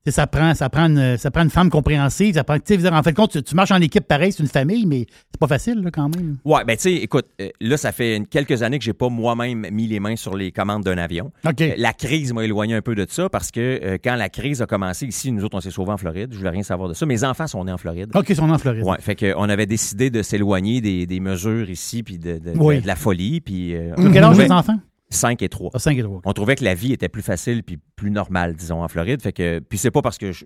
Ça 0.05 0.27
prend, 0.27 0.53
ça, 0.53 0.69
prend 0.69 0.87
une, 0.87 1.17
ça 1.17 1.31
prend 1.31 1.43
une 1.43 1.49
femme 1.49 1.69
compréhensive. 1.69 2.35
Ça 2.35 2.43
prend, 2.43 2.57
en 2.57 3.03
fait, 3.03 3.13
compte, 3.13 3.31
tu, 3.31 3.41
tu 3.41 3.55
marches 3.55 3.71
en 3.71 3.79
équipe 3.79 4.05
pareil, 4.05 4.33
c'est 4.33 4.43
une 4.43 4.49
famille, 4.49 4.85
mais 4.85 5.05
c'est 5.31 5.39
pas 5.39 5.47
facile 5.47 5.81
là, 5.81 5.91
quand 5.91 6.13
même. 6.13 6.37
Ouais, 6.43 6.65
ben 6.65 6.75
tu 6.75 6.83
sais, 6.83 6.93
écoute, 6.95 7.25
euh, 7.39 7.47
là, 7.61 7.77
ça 7.77 7.93
fait 7.93 8.21
quelques 8.29 8.63
années 8.63 8.79
que 8.79 8.83
j'ai 8.83 8.91
pas 8.91 9.07
moi-même 9.07 9.65
mis 9.71 9.87
les 9.87 10.01
mains 10.01 10.17
sur 10.17 10.35
les 10.35 10.51
commandes 10.51 10.83
d'un 10.83 10.97
avion. 10.97 11.31
OK. 11.47 11.61
Euh, 11.61 11.73
La 11.77 11.93
crise 11.93 12.33
m'a 12.33 12.43
éloigné 12.43 12.75
un 12.75 12.81
peu 12.81 12.95
de 12.95 13.05
ça 13.09 13.29
parce 13.29 13.49
que 13.49 13.59
euh, 13.81 13.97
quand 14.03 14.15
la 14.15 14.27
crise 14.27 14.61
a 14.61 14.65
commencé 14.65 15.05
ici, 15.05 15.31
nous 15.31 15.45
autres, 15.45 15.55
on 15.55 15.61
s'est 15.61 15.71
sauvés 15.71 15.91
en 15.93 15.97
Floride. 15.97 16.29
Je 16.33 16.37
voulais 16.37 16.49
rien 16.49 16.63
savoir 16.63 16.89
de 16.89 16.93
ça. 16.95 17.05
Mes 17.05 17.23
enfants 17.23 17.47
sont 17.47 17.63
nés 17.63 17.71
en 17.71 17.77
Floride. 17.77 18.11
OK, 18.13 18.25
ils 18.27 18.35
sont 18.35 18.49
en 18.49 18.57
Floride. 18.57 18.83
Ouais, 18.83 18.97
fait 18.99 19.15
qu'on 19.15 19.47
avait 19.47 19.67
décidé 19.67 20.09
de 20.09 20.21
s'éloigner 20.21 20.81
des, 20.81 21.05
des 21.05 21.19
mesures 21.21 21.69
ici 21.69 22.03
puis 22.03 22.17
de, 22.17 22.39
de- 22.39 22.51
de- 22.51 22.57
Oui. 22.59 22.81
de 22.81 22.87
la 22.87 22.97
folie. 22.97 23.39
Puis, 23.39 23.73
Quel 24.11 24.23
âge 24.23 24.37
les 24.37 24.51
enfants? 24.51 24.77
5 25.13 25.41
et 25.41 25.49
3. 25.49 25.71
Ah, 25.73 25.79
5 25.79 25.97
et 25.97 26.03
3. 26.03 26.21
On 26.25 26.33
trouvait 26.33 26.55
que 26.55 26.63
la 26.63 26.73
vie 26.75 26.93
était 26.93 27.09
plus 27.09 27.21
facile 27.21 27.63
puis 27.63 27.77
plus 27.95 28.11
normale, 28.11 28.55
disons, 28.55 28.83
en 28.83 28.87
Floride. 28.87 29.21
Fait 29.21 29.31
que, 29.33 29.59
puis 29.59 29.77
c'est 29.77 29.91
pas 29.91 30.01
parce 30.01 30.17
que 30.17 30.31
je- 30.31 30.45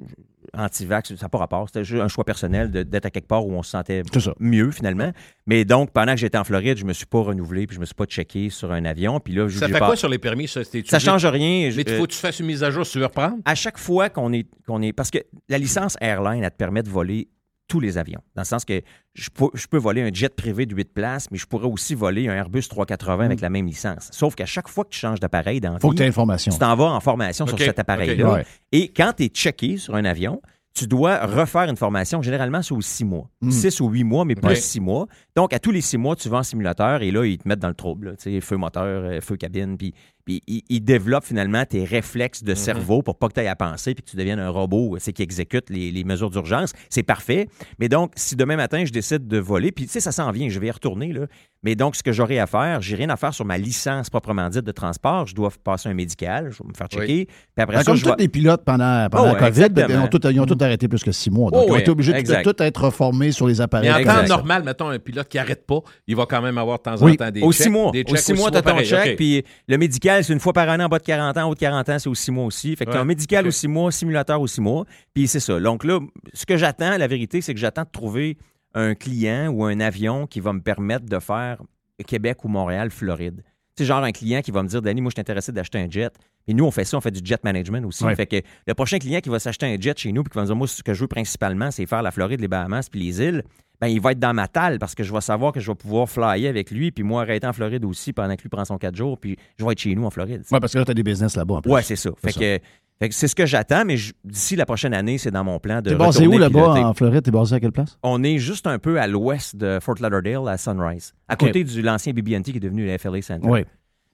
anti-vax, 0.54 1.16
ça 1.16 1.26
n'a 1.26 1.30
pas 1.30 1.38
rapport. 1.40 1.68
C'était 1.68 1.84
juste 1.84 2.02
un 2.02 2.08
choix 2.08 2.24
personnel 2.24 2.72
de- 2.72 2.84
d'être 2.84 3.06
à 3.06 3.10
quelque 3.12 3.28
part 3.28 3.46
où 3.46 3.52
on 3.54 3.64
se 3.64 3.72
sentait 3.72 4.02
mieux, 4.40 4.72
finalement. 4.72 5.12
Mais 5.46 5.66
donc, 5.66 5.92
pendant 5.92 6.14
que 6.14 6.20
j'étais 6.20 6.38
en 6.38 6.44
Floride, 6.44 6.78
je 6.78 6.86
me 6.86 6.94
suis 6.94 7.06
pas 7.06 7.22
renouvelé, 7.22 7.68
puis 7.68 7.76
je 7.76 7.80
me 7.82 7.86
suis 7.86 7.96
pas 7.96 8.06
checké 8.06 8.50
sur 8.50 8.72
un 8.72 8.86
avion. 8.86 9.20
Puis 9.20 9.34
là, 9.34 9.50
Ça 9.50 9.68
j'ai 9.68 9.74
fait 9.74 9.80
pas- 9.80 9.88
quoi 9.88 9.96
sur 9.96 10.10
les 10.10 10.18
permis, 10.20 10.48
ça? 10.48 10.64
C'était- 10.64 10.88
Ça 10.88 11.00
change 11.00 11.26
rien. 11.26 11.66
Mais 11.66 11.72
Je- 11.72 11.80
il 11.82 11.90
faut 11.96 12.06
que 12.06 12.12
tu 12.14 12.18
fasses 12.18 12.40
une 12.40 12.46
mise 12.48 12.64
à 12.64 12.72
jour 12.72 12.86
si 12.86 12.94
tu 12.94 13.00
veux 13.00 13.06
reprendre? 13.06 13.38
à 13.46 13.56
chaque 13.56 13.78
fois 13.78 14.10
qu'on 14.10 14.32
est, 14.34 14.48
qu'on 14.66 14.82
est. 14.82 14.94
Parce 14.94 15.12
que 15.12 15.20
la 15.50 15.58
licence 15.58 15.98
airline, 16.02 16.44
elle 16.44 16.52
te 16.52 16.56
permet 16.58 16.84
de 16.84 16.90
voler 16.90 17.28
tous 17.68 17.80
les 17.80 17.98
avions. 17.98 18.22
Dans 18.36 18.42
le 18.42 18.48
sens 18.48 18.66
que 18.66 18.82
je 19.14 19.30
peux, 19.30 19.48
je 19.54 19.68
peux 19.68 19.78
voler 19.78 20.02
un 20.02 20.10
jet 20.12 20.36
privé 20.36 20.66
de 20.66 20.76
8 20.76 20.94
places, 20.94 21.32
mais 21.32 21.38
je 21.38 21.46
pourrais 21.46 21.68
aussi 21.68 21.96
voler 21.96 22.28
un 22.28 22.34
Airbus 22.34 22.68
380 22.68 23.26
avec 23.26 23.42
la 23.42 23.50
même 23.50 23.66
licence. 23.66 24.10
Sauf 24.12 24.36
qu'à 24.36 24.46
chaque 24.46 24.68
fois 24.68 24.84
que 24.84 24.90
tu 24.90 25.00
changes 25.00 25.20
d'appareil 25.20 25.62
dans 25.62 25.78
Mm. 25.78 25.80
Faut 25.80 25.92
vie, 25.92 25.98
tu 25.98 26.04
aies 26.04 26.06
l'information. 26.06 26.52
tu 26.52 26.60
t'en 26.60 26.76
vas 26.76 26.86
en 26.86 27.00
formation 27.00 27.48
sur 27.48 27.58
cet 27.58 27.80
appareil-là. 27.80 28.34
Ouais. 28.34 28.46
Et 28.72 28.90
quand 28.90 29.14
tu 29.16 29.24
es 29.26 29.28
checké 29.28 29.78
sur 29.78 29.96
un 29.96 30.06
avion, 30.06 30.42
tu 30.78 30.86
dois 30.88 31.26
refaire 31.26 31.64
une 31.64 31.76
formation. 31.76 32.22
Généralement, 32.22 32.62
c'est 32.62 32.74
aux 32.74 32.82
six 32.82 33.04
mois. 33.04 33.30
Mm. 33.42 33.52
Six 33.52 33.80
ou 33.82 33.90
huit 33.90 34.04
mois, 34.04 34.26
mais 34.26 34.36
Ouais. 34.46 34.56
six 34.56 34.80
mois. 34.80 35.08
Donc, 35.36 35.52
à 35.54 35.60
tous 35.60 35.72
les 35.72 35.82
six 35.82 35.98
mois, 35.98 36.16
tu 36.16 36.30
vas 36.30 36.38
en 36.38 36.44
simulateur 36.44 37.02
et 37.02 37.10
là, 37.10 37.26
ils 37.26 37.38
te 37.40 37.48
mettent 37.48 37.60
dans 37.60 37.68
le 37.68 37.74
trouble. 37.74 38.16
là. 38.26 38.42
Feu 38.42 38.58
moteur, 38.58 38.84
euh, 38.86 39.20
feu 39.22 39.38
cabine. 39.38 39.78
Puis, 39.78 39.94
puis 40.26 40.42
ils, 40.46 40.62
ils 40.70 40.82
développent 40.82 41.24
finalement 41.26 41.64
tes 41.66 41.84
réflexes 41.84 42.44
de 42.44 42.54
cerveau 42.54 43.02
pour 43.02 43.18
pas 43.18 43.28
que 43.30 43.34
tu 43.34 43.40
ailles 43.40 43.48
à 43.48 43.56
penser 43.56 43.96
puis 43.96 44.04
que 44.04 44.10
tu 44.12 44.18
deviennes 44.18 44.40
un 44.40 44.50
robot 44.50 44.98
c'est 45.00 45.14
qui 45.14 45.24
exécute 45.24 45.70
les, 45.70 45.90
les 45.92 46.04
mesures 46.04 46.30
d'urgence. 46.30 46.74
C'est 46.90 47.04
parfait. 47.04 47.48
Mais 47.80 47.90
donc, 47.90 48.12
si 48.16 48.36
demain 48.36 48.58
matin, 48.58 48.84
je 48.86 48.92
décide 48.92 49.28
de 49.28 49.38
voler, 49.40 49.72
puis 49.72 49.86
tu 49.86 49.92
sais, 49.92 50.00
ça 50.02 50.12
s'en 50.12 50.32
vient, 50.32 50.50
je 50.50 50.60
vais 50.60 50.68
y 50.68 50.72
retourner. 50.72 51.14
Là. 51.14 51.28
Mais 51.68 51.76
donc, 51.76 51.98
ce 51.98 52.02
que 52.04 52.14
j'aurai 52.14 52.40
à 52.40 52.48
faire, 52.48 52.82
j'ai 52.82 52.96
rien 52.96 53.10
à 53.10 53.18
faire 53.18 53.34
sur 53.34 53.44
ma 53.44 53.58
licence 53.58 54.10
proprement 54.10 54.48
dite 54.48 54.64
de 54.64 54.72
transport. 54.72 55.28
Je 55.28 55.36
dois 55.36 55.50
passer 55.66 55.90
un 55.90 55.94
médical, 55.94 56.50
je 56.50 56.64
vais 56.64 56.70
me 56.70 56.74
faire 56.74 56.88
checker. 56.88 57.26
Puis 57.26 57.28
après 57.58 57.76
Ben, 57.76 57.80
ça, 57.84 57.86
comme 57.92 57.98
je 57.98 58.04
tous 58.06 58.10
vais- 58.12 58.16
les 58.20 58.28
pilotes 58.30 58.64
pendant, 58.64 59.10
pendant 59.12 59.24
Oh, 59.24 59.28
la 59.28 59.34
ouais, 59.34 59.52
COVID, 59.52 59.86
ils 59.90 59.98
ont, 59.98 60.08
tout, 60.08 60.26
ils 60.30 60.40
ont 60.40 60.46
tout 60.46 60.58
arrêté 60.62 60.88
plus 60.88 61.04
que 61.04 61.12
six 61.12 61.30
mois. 61.30 61.52
Donc, 61.52 61.60
Oh, 61.62 61.66
ils 61.68 61.72
ont 61.72 61.74
ouais, 61.74 61.82
été 61.82 61.92
obligés 61.92 62.14
de 62.14 62.42
tout 62.42 62.64
être 62.64 62.90
formés 62.90 63.34
sur 63.34 63.48
les 63.50 63.60
appareils. 63.60 63.92
Mais 64.06 64.10
en 64.10 64.22
temps 64.22 64.28
normal, 64.30 64.64
mettons, 64.64 64.88
un 64.88 64.98
pilote 65.00 65.28
qui 65.28 65.36
n'arrête 65.36 65.68
pas, 65.68 65.80
il 66.08 66.16
va 66.16 66.26
quand 66.26 66.42
même 66.42 66.58
avoir 66.58 66.78
de 66.78 66.84
temps 66.84 67.02
en 67.02 67.06
Oui, 67.06 67.18
temps 67.18 67.30
des 67.32 67.42
Au 67.42 67.52
checks. 67.52 67.64
six 67.64 67.70
mois. 67.70 67.92
Des 67.92 68.06
Au 68.10 68.16
six 68.16 68.32
mois, 68.34 68.50
tu 68.50 68.58
as 68.60 68.62
ton 68.62 68.80
check. 68.80 69.18
Puis 69.18 69.44
le 69.68 69.78
médical, 69.78 70.24
c'est 70.24 70.32
une 70.32 70.40
fois 70.40 70.54
par 70.54 70.70
an 70.70 70.80
en 70.80 70.88
bas 70.88 71.00
de 71.00 71.04
40 71.04 71.36
ans, 71.36 71.44
en 71.48 71.50
haut 71.50 71.54
de 71.54 71.60
40 71.60 71.90
ans, 71.90 72.00
c'est 72.00 72.08
aux 72.08 72.16
six 72.16 72.32
mois 72.32 72.46
aussi. 72.46 72.78
Fait 72.78 72.86
que 72.86 72.92
tu 72.92 72.96
as 72.96 73.00
Ouais. 73.00 73.04
un 73.04 73.06
médical 73.06 73.44
OK. 73.44 73.50
aux 73.50 73.52
six 73.52 73.68
mois, 73.68 73.92
simulateur 73.92 74.40
aux 74.40 74.48
six 74.48 74.62
mois. 74.62 74.86
Puis 75.14 75.28
c'est 75.28 75.42
ça. 75.42 75.60
Donc 75.60 75.84
là, 75.84 76.00
ce 76.34 76.46
que 76.46 76.56
j'attends, 76.56 76.98
la 76.98 77.08
vérité, 77.08 77.42
c'est 77.42 77.54
que 77.54 77.60
j'attends 77.60 77.84
de 77.84 77.90
trouver 77.92 78.38
un 78.78 78.94
client 78.94 79.50
ou 79.50 79.66
un 79.66 79.80
avion 79.80 80.28
qui 80.28 80.40
va 80.40 80.54
me 80.54 80.62
permettre 80.62 81.06
de 81.06 81.20
faire 81.20 81.62
Québec 82.06 82.44
ou 82.46 82.48
Montréal, 82.48 82.92
Floride. 82.92 83.44
C'est 83.76 83.86
genre 83.86 84.04
un 84.04 84.12
client 84.12 84.42
qui 84.42 84.52
va 84.52 84.64
me 84.64 84.68
dire, 84.68 84.82
Danny, 84.82 85.02
moi, 85.02 85.10
je 85.10 85.16
suis 85.16 85.22
intéressé 85.22 85.52
d'acheter 85.52 85.80
un 85.80 85.90
jet. 85.90 86.14
Et 86.48 86.54
nous, 86.54 86.64
on 86.64 86.72
fait 86.72 86.86
ça, 86.86 86.98
on 86.98 87.02
fait 87.02 87.12
du 87.12 87.20
jet 87.24 87.44
management 87.44 87.86
aussi. 87.86 88.04
Ouais. 88.04 88.16
Fait 88.16 88.28
que 88.28 88.38
le 88.66 88.74
prochain 88.74 89.00
client 89.00 89.20
qui 89.20 89.30
va 89.30 89.40
s'acheter 89.40 89.66
un 89.66 89.80
jet 89.80 89.98
chez 89.98 90.12
nous, 90.12 90.24
puis 90.24 90.32
qui 90.32 90.36
va 90.36 90.44
me 90.44 90.48
dire, 90.48 90.56
moi, 90.56 90.68
ce 90.68 90.82
que 90.82 90.94
je 90.94 91.02
veux 91.02 91.08
principalement, 91.08 91.72
c'est 91.72 91.86
faire 91.86 92.02
la 92.02 92.12
Floride, 92.12 92.40
les 92.40 92.48
Bahamas, 92.48 92.90
puis 92.90 93.00
les 93.00 93.22
îles, 93.22 93.44
ben, 93.80 93.88
il 93.88 94.02
va 94.02 94.12
être 94.14 94.20
dans 94.20 94.34
ma 94.34 94.48
talle 94.48 94.80
parce 94.80 94.96
que 94.96 95.04
je 95.04 95.14
vais 95.14 95.22
savoir 95.22 95.52
que 95.52 95.60
je 95.60 95.70
vais 95.72 95.76
pouvoir 95.76 96.10
flyer 96.10 96.50
avec 96.50 96.72
lui, 96.72 96.92
puis 96.92 97.04
moi, 97.04 97.22
arrêter 97.22 97.46
en 97.48 97.54
Floride 97.54 97.86
aussi 97.86 98.12
pendant 98.14 98.36
que 98.36 98.42
lui 98.42 98.50
prend 98.50 98.66
son 98.66 98.78
quatre 98.78 98.96
jours, 98.96 99.18
puis 99.20 99.38
je 99.58 99.66
vais 99.66 99.72
être 99.74 99.80
chez 99.80 99.94
nous 99.96 100.06
en 100.06 100.10
Floride. 100.10 100.44
Oui, 100.52 100.60
parce 100.60 100.74
que 100.74 100.80
là, 100.80 100.86
tu 100.86 100.92
as 100.92 100.94
des 100.94 101.04
business 101.04 101.36
là-bas. 101.36 101.56
en 101.56 101.62
plus. 101.62 101.72
Ouais, 101.72 101.84
c'est 101.84 101.96
ça. 101.96 102.10
Fait 102.18 102.32
ça. 102.32 102.40
que, 102.40 102.60
fait 103.00 103.10
que 103.10 103.14
c'est 103.14 103.28
ce 103.28 103.36
que 103.36 103.46
j'attends, 103.46 103.86
mais 103.86 103.96
d'ici 104.24 104.56
la 104.56 104.66
prochaine 104.66 104.94
année, 104.96 105.20
c'est 105.20 105.30
dans 105.30 105.44
mon 105.44 105.60
plan 105.60 105.82
de. 105.82 105.92
T'es 105.92 105.96
basé 105.96 106.26
où 106.26 106.38
là-bas 106.40 106.74
en 106.86 106.94
Floride? 106.96 107.22
T'es 107.22 107.30
basé 107.32 107.56
à 107.56 107.60
quelle 107.60 107.72
place? 107.72 108.00
On 108.02 108.24
est 108.24 108.40
juste 108.40 108.66
un 108.66 108.80
peu 108.80 109.00
à 109.00 109.06
l'ouest 109.06 109.56
de 109.56 109.78
Fort 109.80 109.96
Lauderdale, 110.00 110.48
à 110.48 110.58
Sunrise, 110.58 111.14
à 111.28 111.36
côté 111.36 111.64
du 111.64 111.82
l'ancien 111.84 112.14
BB&T 112.14 112.52
qui 112.52 112.58
est 112.58 112.60
devenu 112.60 112.86
le 112.88 112.98
FLA 112.98 113.22
Center. 113.22 113.48
Oui. 113.48 113.60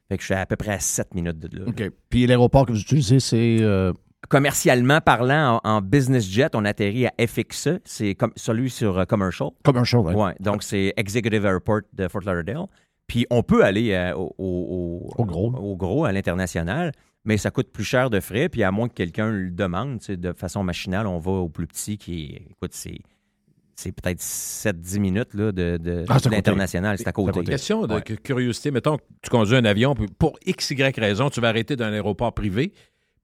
Fait 0.10 0.18
que 0.18 0.22
je 0.22 0.26
suis 0.26 0.34
à 0.36 0.46
peu 0.46 0.58
près 0.58 0.74
à 0.74 0.80
7 0.80 1.16
minutes 1.16 1.40
de 1.40 1.58
là. 1.60 1.66
OK. 1.68 1.82
Puis 2.10 2.28
l'aéroport 2.28 2.66
que 2.66 2.74
vous 2.74 2.82
utilisez, 2.82 3.22
c'est. 3.22 3.58
euh, 3.62 3.94
Commercialement 4.30 5.02
parlant, 5.02 5.60
en, 5.64 5.70
en 5.70 5.82
business 5.82 6.28
jet, 6.30 6.56
on 6.56 6.66
atterrit 6.66 7.08
à 7.08 7.14
FXE, 7.28 7.80
c'est 7.84 8.16
celui 8.36 8.70
sur 8.70 8.98
euh, 9.00 9.06
commercial. 9.06 9.50
commercial, 9.64 10.02
right? 10.02 10.18
Ouais, 10.18 10.34
donc 10.40 10.64
c'est 10.64 10.94
Executive 10.98 11.46
Airport 11.46 11.82
de 11.94 12.08
Fort 12.08 12.22
Lauderdale. 12.26 12.66
Puis 13.08 13.28
on 13.30 13.44
peut 13.44 13.64
aller 13.66 13.92
euh, 13.92 14.16
au, 14.16 14.34
au- 14.38 15.14
Au 15.22 15.26
gros. 15.26 15.54
au 15.54 15.76
gros, 15.76 16.06
à 16.06 16.12
l'international, 16.14 16.94
mais 17.26 17.38
ça 17.38 17.52
coûte 17.52 17.72
plus 17.72 17.84
cher 17.84 18.10
de 18.10 18.20
frais. 18.22 18.48
Puis 18.50 18.64
à 18.64 18.72
moins 18.72 18.88
que 18.88 18.94
quelqu'un 18.94 19.30
le 19.30 19.52
demande, 19.52 20.00
de 20.08 20.34
façon 20.34 20.64
machinale, 20.64 21.06
on 21.06 21.20
va 21.20 21.32
au 21.32 21.50
plus 21.50 21.68
petit 21.68 21.98
qui 21.98 22.24
est, 22.26 22.52
écoute, 22.52 22.72
c'est, 22.74 23.00
c'est 23.76 23.92
peut-être 23.92 24.20
7-10 24.22 25.00
minutes 25.00 25.34
là, 25.34 25.52
de, 25.52 25.78
de, 25.78 26.06
Ah, 26.08 26.14
c'est 26.18 26.28
à 26.28 26.30
côté. 26.30 26.36
l'international. 26.38 26.98
C'est 26.98 27.08
à 27.08 27.12
côté. 27.12 27.44
Question 27.44 27.86
de 27.86 27.96
Ouais. 27.96 28.02
curiosité. 28.02 28.72
Mettons 28.72 28.98
que 28.98 29.04
tu 29.22 29.30
conduis 29.30 29.58
un 29.58 29.66
avion, 29.66 29.96
puis 29.96 30.08
pour 30.18 30.40
X, 30.46 30.72
Y 30.72 30.98
raison, 30.98 31.30
tu 31.30 31.42
vas 31.42 31.50
arrêter 31.50 31.76
dans 31.76 31.86
un 31.86 31.94
aéroport 31.94 32.34
privé, 32.34 32.72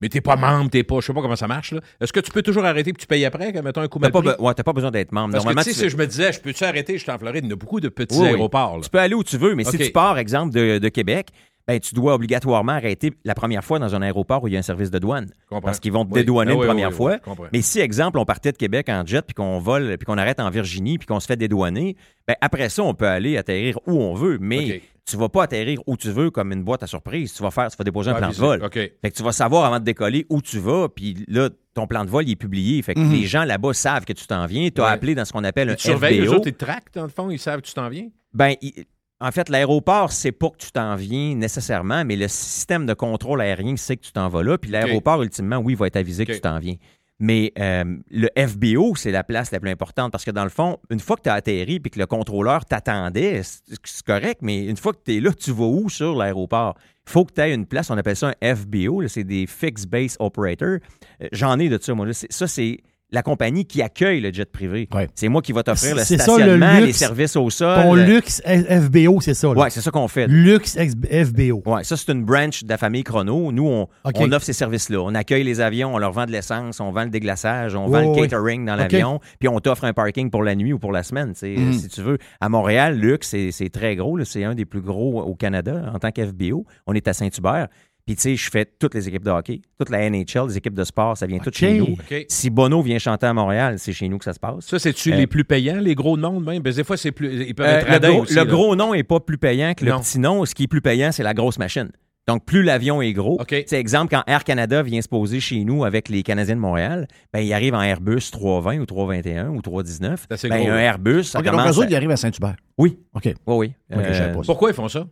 mais 0.01 0.09
tu 0.09 0.17
n'es 0.17 0.21
pas 0.21 0.35
membre, 0.35 0.69
tu 0.71 0.77
n'es 0.77 0.83
pas, 0.83 0.99
je 1.01 1.05
sais 1.07 1.13
pas 1.13 1.21
comment 1.21 1.35
ça 1.35 1.47
marche. 1.47 1.71
là. 1.73 1.81
Est-ce 1.99 2.13
que 2.13 2.19
tu 2.19 2.31
peux 2.31 2.41
toujours 2.41 2.65
arrêter 2.65 2.93
puis 2.93 3.01
tu 3.01 3.07
payes 3.07 3.25
après, 3.25 3.51
que, 3.51 3.59
mettons 3.59 3.81
un 3.81 3.87
coup 3.87 3.99
T'as 3.99 4.05
mal 4.07 4.11
pas, 4.11 4.21
pris? 4.21 4.29
be- 4.29 4.41
ouais, 4.45 4.53
t'as 4.53 4.63
pas 4.63 4.73
besoin 4.73 4.91
d'être 4.91 5.11
membre. 5.11 5.31
Parce 5.33 5.43
que 5.43 5.47
Normalement, 5.47 5.61
tu 5.63 5.73
sais, 5.73 5.81
tu- 5.83 5.89
si 5.89 5.91
je 5.91 5.97
me 5.97 6.07
disais, 6.07 6.31
je 6.33 6.39
peux-tu 6.39 6.63
arrêter, 6.63 6.97
je 6.97 7.03
suis 7.03 7.11
en 7.11 7.17
Floride, 7.17 7.43
il 7.43 7.47
y 7.49 7.51
en 7.51 7.55
a 7.55 7.57
beaucoup 7.59 7.79
de 7.79 7.89
petits 7.89 8.15
Oui, 8.17 8.23
oui. 8.23 8.29
aéroports. 8.29 8.77
là. 8.77 8.83
Tu 8.83 8.89
peux 8.89 8.99
aller 8.99 9.15
où 9.15 9.23
tu 9.23 9.37
veux, 9.37 9.55
mais 9.55 9.63
si 9.63 9.77
tu 9.77 9.91
pars, 9.91 10.17
exemple, 10.17 10.53
de, 10.53 10.77
de 10.77 10.89
Québec, 10.89 11.27
ben, 11.67 11.79
tu 11.79 11.93
dois 11.93 12.15
obligatoirement 12.15 12.71
arrêter 12.71 13.11
la 13.25 13.35
première 13.35 13.63
fois 13.63 13.77
dans 13.77 13.93
un 13.93 14.01
aéroport 14.01 14.41
où 14.43 14.47
il 14.47 14.53
y 14.53 14.55
a 14.55 14.59
un 14.59 14.63
service 14.63 14.89
de 14.89 14.97
douane. 14.97 15.29
Comprends. 15.49 15.61
Parce 15.67 15.79
qu'ils 15.79 15.91
vont 15.91 16.03
te 16.03 16.11
Oui. 16.13 16.21
dédouaner 16.21 16.51
Ah 16.51 16.55
une 16.55 16.59
oui, 16.61 16.65
première 16.65 16.89
oui, 16.89 16.95
fois. 16.95 17.17
comprends. 17.19 17.45
Mais 17.53 17.61
si, 17.61 17.79
exemple, 17.79 18.17
on 18.17 18.25
partait 18.25 18.51
de 18.51 18.57
Québec 18.57 18.89
en 18.89 19.05
jet, 19.05 19.21
puis 19.23 19.35
qu'on 19.35 19.59
vole, 19.59 19.95
puis 19.99 20.05
qu'on 20.07 20.17
arrête 20.17 20.39
en 20.39 20.49
Virginie, 20.49 20.97
puis 20.97 21.05
qu'on 21.05 21.19
se 21.19 21.27
fait 21.27 21.35
dédouaner, 21.37 21.95
ben, 22.27 22.33
après 22.41 22.69
ça, 22.69 22.81
on 22.81 22.95
peut 22.95 23.05
aller 23.07 23.37
atterrir 23.37 23.77
où 23.85 24.01
on 24.01 24.15
veut. 24.15 24.39
Mais 24.41 24.77
OK. 24.77 24.81
Tu 25.09 25.17
vas 25.17 25.29
pas 25.29 25.43
atterrir 25.43 25.79
où 25.87 25.97
tu 25.97 26.09
veux 26.11 26.29
comme 26.31 26.51
une 26.51 26.63
boîte 26.63 26.83
à 26.83 26.87
surprise. 26.87 27.33
Tu 27.33 27.41
vas 27.43 27.51
faire, 27.51 27.69
tu 27.69 27.77
vas 27.77 27.83
déposer 27.83 28.11
un 28.11 28.15
plan 28.15 28.29
de 28.29 28.35
vol. 28.35 28.61
Fait 28.73 28.89
que 29.01 29.09
tu 29.09 29.23
vas 29.23 29.31
savoir 29.31 29.65
avant 29.65 29.79
de 29.79 29.85
décoller 29.85 30.25
où 30.29 30.41
tu 30.41 30.59
vas, 30.59 30.87
puis 30.89 31.25
là, 31.27 31.49
ton 31.73 31.87
plan 31.87 32.05
de 32.05 32.09
vol 32.09 32.27
il 32.27 32.31
est 32.31 32.35
publié. 32.35 32.81
Fait 32.81 32.93
que 32.93 32.99
Mhm. 32.99 33.11
les 33.13 33.25
gens 33.25 33.43
là-bas 33.43 33.73
savent 33.73 34.05
que 34.05 34.13
tu 34.13 34.25
t'en 34.27 34.45
viens. 34.45 34.69
Tu 34.69 34.81
as 34.81 34.85
Ouais. 34.85 34.89
appelé 34.91 35.15
dans 35.15 35.25
ce 35.25 35.31
qu'on 35.33 35.43
appelle 35.43 35.69
Ils 35.69 35.71
un 35.71 35.75
te 35.75 35.81
surveillent, 35.81 36.19
eux 36.19 36.25
FBO. 36.25 36.35
autres, 36.35 36.49
traquent, 36.51 36.93
dans 36.93 37.03
le 37.03 37.09
fond, 37.09 37.29
ils 37.29 37.39
savent 37.39 37.61
que 37.61 37.67
tu 37.67 37.73
t'en 37.73 37.89
viens? 37.89 38.07
Ben, 38.33 38.53
il- 38.61 38.85
en 39.21 39.31
fait, 39.31 39.49
l'aéroport, 39.49 40.11
c'est 40.13 40.31
pas 40.31 40.49
que 40.49 40.57
tu 40.57 40.71
t'en 40.71 40.95
viens 40.95 41.35
nécessairement, 41.35 42.05
mais 42.05 42.15
le 42.15 42.27
système 42.27 42.85
de 42.85 42.93
contrôle 42.93 43.41
aérien 43.41 43.75
sait 43.75 43.97
que 43.97 44.03
tu 44.03 44.11
t'en 44.13 44.29
vas 44.29 44.43
là. 44.43 44.57
Puis 44.57 44.71
l'aéroport, 44.71 45.21
ultimement, 45.23 45.57
oui, 45.57 45.75
va 45.75 45.87
être 45.87 45.97
avisé 45.97 46.25
que 46.25 46.31
tu 46.33 46.39
t'en 46.41 46.59
viens. 46.59 46.75
Mais 47.19 47.51
euh, 47.59 47.97
le 48.09 48.29
FBO, 48.37 48.95
c'est 48.95 49.11
la 49.11 49.25
place 49.25 49.51
la 49.51 49.59
plus 49.59 49.69
importante 49.69 50.11
parce 50.11 50.23
que 50.23 50.31
dans 50.31 50.45
le 50.45 50.49
fond, 50.49 50.77
une 50.89 51.01
fois 51.01 51.17
que 51.17 51.23
tu 51.23 51.29
as 51.29 51.33
atterri 51.33 51.79
puis 51.81 51.91
que 51.91 51.99
le 51.99 52.05
contrôleur 52.05 52.63
t'attendait, 52.63 53.41
c'est 53.43 54.05
correct, 54.05 54.39
mais 54.41 54.65
une 54.65 54.77
fois 54.77 54.93
que 54.93 54.99
tu 55.03 55.17
es 55.17 55.19
là, 55.19 55.33
tu 55.33 55.51
vas 55.51 55.65
où 55.65 55.89
sur 55.89 56.15
l'aéroport? 56.15 56.75
Il 57.07 57.11
faut 57.11 57.25
que 57.25 57.33
tu 57.33 57.41
aies 57.41 57.53
une 57.53 57.65
place, 57.65 57.89
on 57.89 57.97
appelle 57.97 58.15
ça 58.15 58.31
un 58.41 58.55
FBO, 58.55 59.05
c'est 59.07 59.23
des 59.25 59.47
Fixed 59.47 59.89
Base 59.89 60.15
Operator. 60.19 60.77
Euh, 61.21 61.27
J'en 61.33 61.59
ai 61.59 61.67
de 61.67 61.77
ça, 61.81 61.93
moi. 61.93 62.07
Ça, 62.13 62.47
c'est 62.47 62.79
la 63.11 63.23
compagnie 63.23 63.65
qui 63.65 63.81
accueille 63.81 64.21
le 64.21 64.31
jet 64.31 64.51
privé. 64.51 64.87
Ouais. 64.93 65.07
C'est 65.15 65.29
moi 65.29 65.41
qui 65.41 65.51
va 65.51 65.63
t'offrir 65.63 65.95
le 65.95 66.03
C'est 66.03 66.17
ça, 66.17 66.25
le 66.27 66.43
stationnement, 66.43 66.79
les 66.79 66.93
services 66.93 67.35
au 67.35 67.49
sol. 67.49 67.81
Ton 67.81 67.95
luxe 67.95 68.41
FBO, 68.45 69.19
c'est 69.21 69.33
ça. 69.33 69.49
Ouais, 69.49 69.69
c'est 69.69 69.81
ça 69.81 69.91
qu'on 69.91 70.07
fait. 70.07 70.27
Luxe 70.27 70.77
FBO. 70.77 71.63
Ouais, 71.65 71.83
ça, 71.83 71.97
c'est 71.97 72.11
une 72.11 72.23
branch 72.23 72.63
de 72.63 72.69
la 72.69 72.77
famille 72.77 73.03
Chrono. 73.03 73.51
Nous, 73.51 73.65
on, 73.67 73.87
offre 74.31 74.45
ces 74.45 74.53
services-là. 74.53 74.99
On 75.01 75.15
accueille 75.15 75.43
les 75.43 75.59
avions, 75.59 75.95
on 75.95 75.97
leur 75.97 76.11
vend 76.11 76.25
de 76.25 76.31
l'essence, 76.31 76.79
on 76.79 76.91
vend 76.91 77.03
le 77.03 77.09
déglaçage, 77.09 77.75
on 77.75 77.87
vend 77.87 78.13
le 78.13 78.21
catering 78.21 78.65
dans 78.65 78.75
l'avion, 78.75 79.19
puis 79.39 79.47
on 79.49 79.59
t'offre 79.59 79.85
un 79.85 79.93
parking 79.93 80.29
pour 80.29 80.43
la 80.43 80.55
nuit 80.55 80.73
ou 80.73 80.79
pour 80.79 80.91
la 80.91 81.03
semaine, 81.03 81.33
Mhm. 81.41 81.73
si 81.73 81.87
tu 81.87 82.01
veux. 82.01 82.17
À 82.39 82.49
Montréal, 82.49 82.97
Luxe, 82.97 83.35
c'est 83.51 83.69
très 83.69 83.95
gros. 83.95 84.23
C'est 84.23 84.43
un 84.43 84.53
des 84.55 84.65
plus 84.65 84.81
gros 84.81 85.21
au 85.21 85.35
Canada 85.35 85.91
en 85.93 85.99
tant 85.99 86.11
qu'FBO. 86.11 86.65
On 86.85 86.93
est 86.93 87.07
à 87.07 87.13
Saint-Hubert. 87.13 87.67
Puis, 88.09 88.15
tu 88.15 88.23
sais, 88.23 88.35
je 88.35 88.49
fais 88.49 88.65
toutes 88.65 88.95
les 88.95 89.07
équipes 89.07 89.23
de 89.23 89.29
hockey, 89.29 89.61
toute 89.77 89.91
la 89.91 90.09
NHL, 90.09 90.47
les 90.47 90.57
équipes 90.57 90.73
de 90.73 90.83
sport, 90.83 91.15
ça 91.15 91.27
vient 91.27 91.37
tout 91.37 91.51
chez 91.53 91.77
nous. 91.77 91.95
Si 92.27 92.49
Bono 92.49 92.81
vient 92.81 92.97
chanter 92.97 93.27
à 93.27 93.33
Montréal, 93.35 93.75
c'est 93.77 93.93
chez 93.93 94.09
nous 94.09 94.17
que 94.17 94.25
ça 94.25 94.33
se 94.33 94.39
passe. 94.39 94.65
Ça, 94.65 94.79
c'est-tu 94.79 95.13
Euh, 95.13 95.15
les 95.15 95.27
plus 95.27 95.43
payants, 95.43 95.77
les 95.79 95.93
gros 95.93 96.17
noms 96.17 96.39
même? 96.39 96.63
Ben, 96.63 96.73
des 96.73 96.83
fois, 96.83 96.97
c'est 96.97 97.11
plus. 97.11 97.45
Ils 97.45 97.53
peuvent 97.53 97.67
Euh, 97.67 97.77
être 97.81 97.85
le 97.85 97.91
radins 97.93 98.09
gros, 98.09 98.21
aussi, 98.23 98.33
le 98.33 98.45
gros 98.45 98.75
nom 98.75 98.95
est 98.95 99.03
pas 99.03 99.19
plus 99.19 99.37
payant 99.37 99.75
que 99.75 99.85
le 99.85 99.91
Non. 99.91 99.99
petit 99.99 100.17
nom. 100.17 100.43
Ce 100.43 100.55
qui 100.55 100.63
est 100.63 100.67
plus 100.67 100.81
payant, 100.81 101.11
c'est 101.11 101.21
la 101.21 101.35
grosse 101.35 101.59
machine. 101.59 101.89
Donc, 102.27 102.45
plus 102.45 102.63
l'avion 102.63 102.99
est 102.99 103.13
gros. 103.13 103.39
C'est 103.67 103.73
exemple, 103.79 104.09
quand 104.09 104.23
Air 104.25 104.43
Canada 104.43 104.81
vient 104.81 105.03
se 105.03 105.07
poser 105.07 105.39
chez 105.39 105.63
nous 105.63 105.83
avec 105.85 106.09
les 106.09 106.23
Canadiens 106.23 106.55
de 106.55 106.59
Montréal, 106.61 107.07
ben, 107.31 107.41
il 107.41 107.53
arrive 107.53 107.75
en 107.75 107.81
Airbus 107.83 108.31
320 108.31 108.79
ou 108.79 108.87
321 108.87 109.49
ou 109.49 109.61
319. 109.61 110.21
C'est 110.27 110.33
assez 110.33 110.49
Ben, 110.49 110.61
gros, 110.63 110.71
un. 110.71 110.77
Airbus, 110.79 111.25
ça 111.25 111.39
OK, 111.41 111.45
donc 111.45 111.53
commence... 111.53 111.77
eux 111.77 111.83
à- 111.83 111.87
ils 111.87 111.95
arrivent 111.95 112.09
à 112.09 112.17
Saint-Hubert. 112.17 112.55
Oui, 112.79 112.97
OK. 113.13 113.25
oui, 113.45 113.73
oui. 113.91 114.03
Ça. 114.13 114.29
Pourquoi 114.47 114.71
ils 114.71 114.75
font 114.75 114.87
ça? 114.87 115.05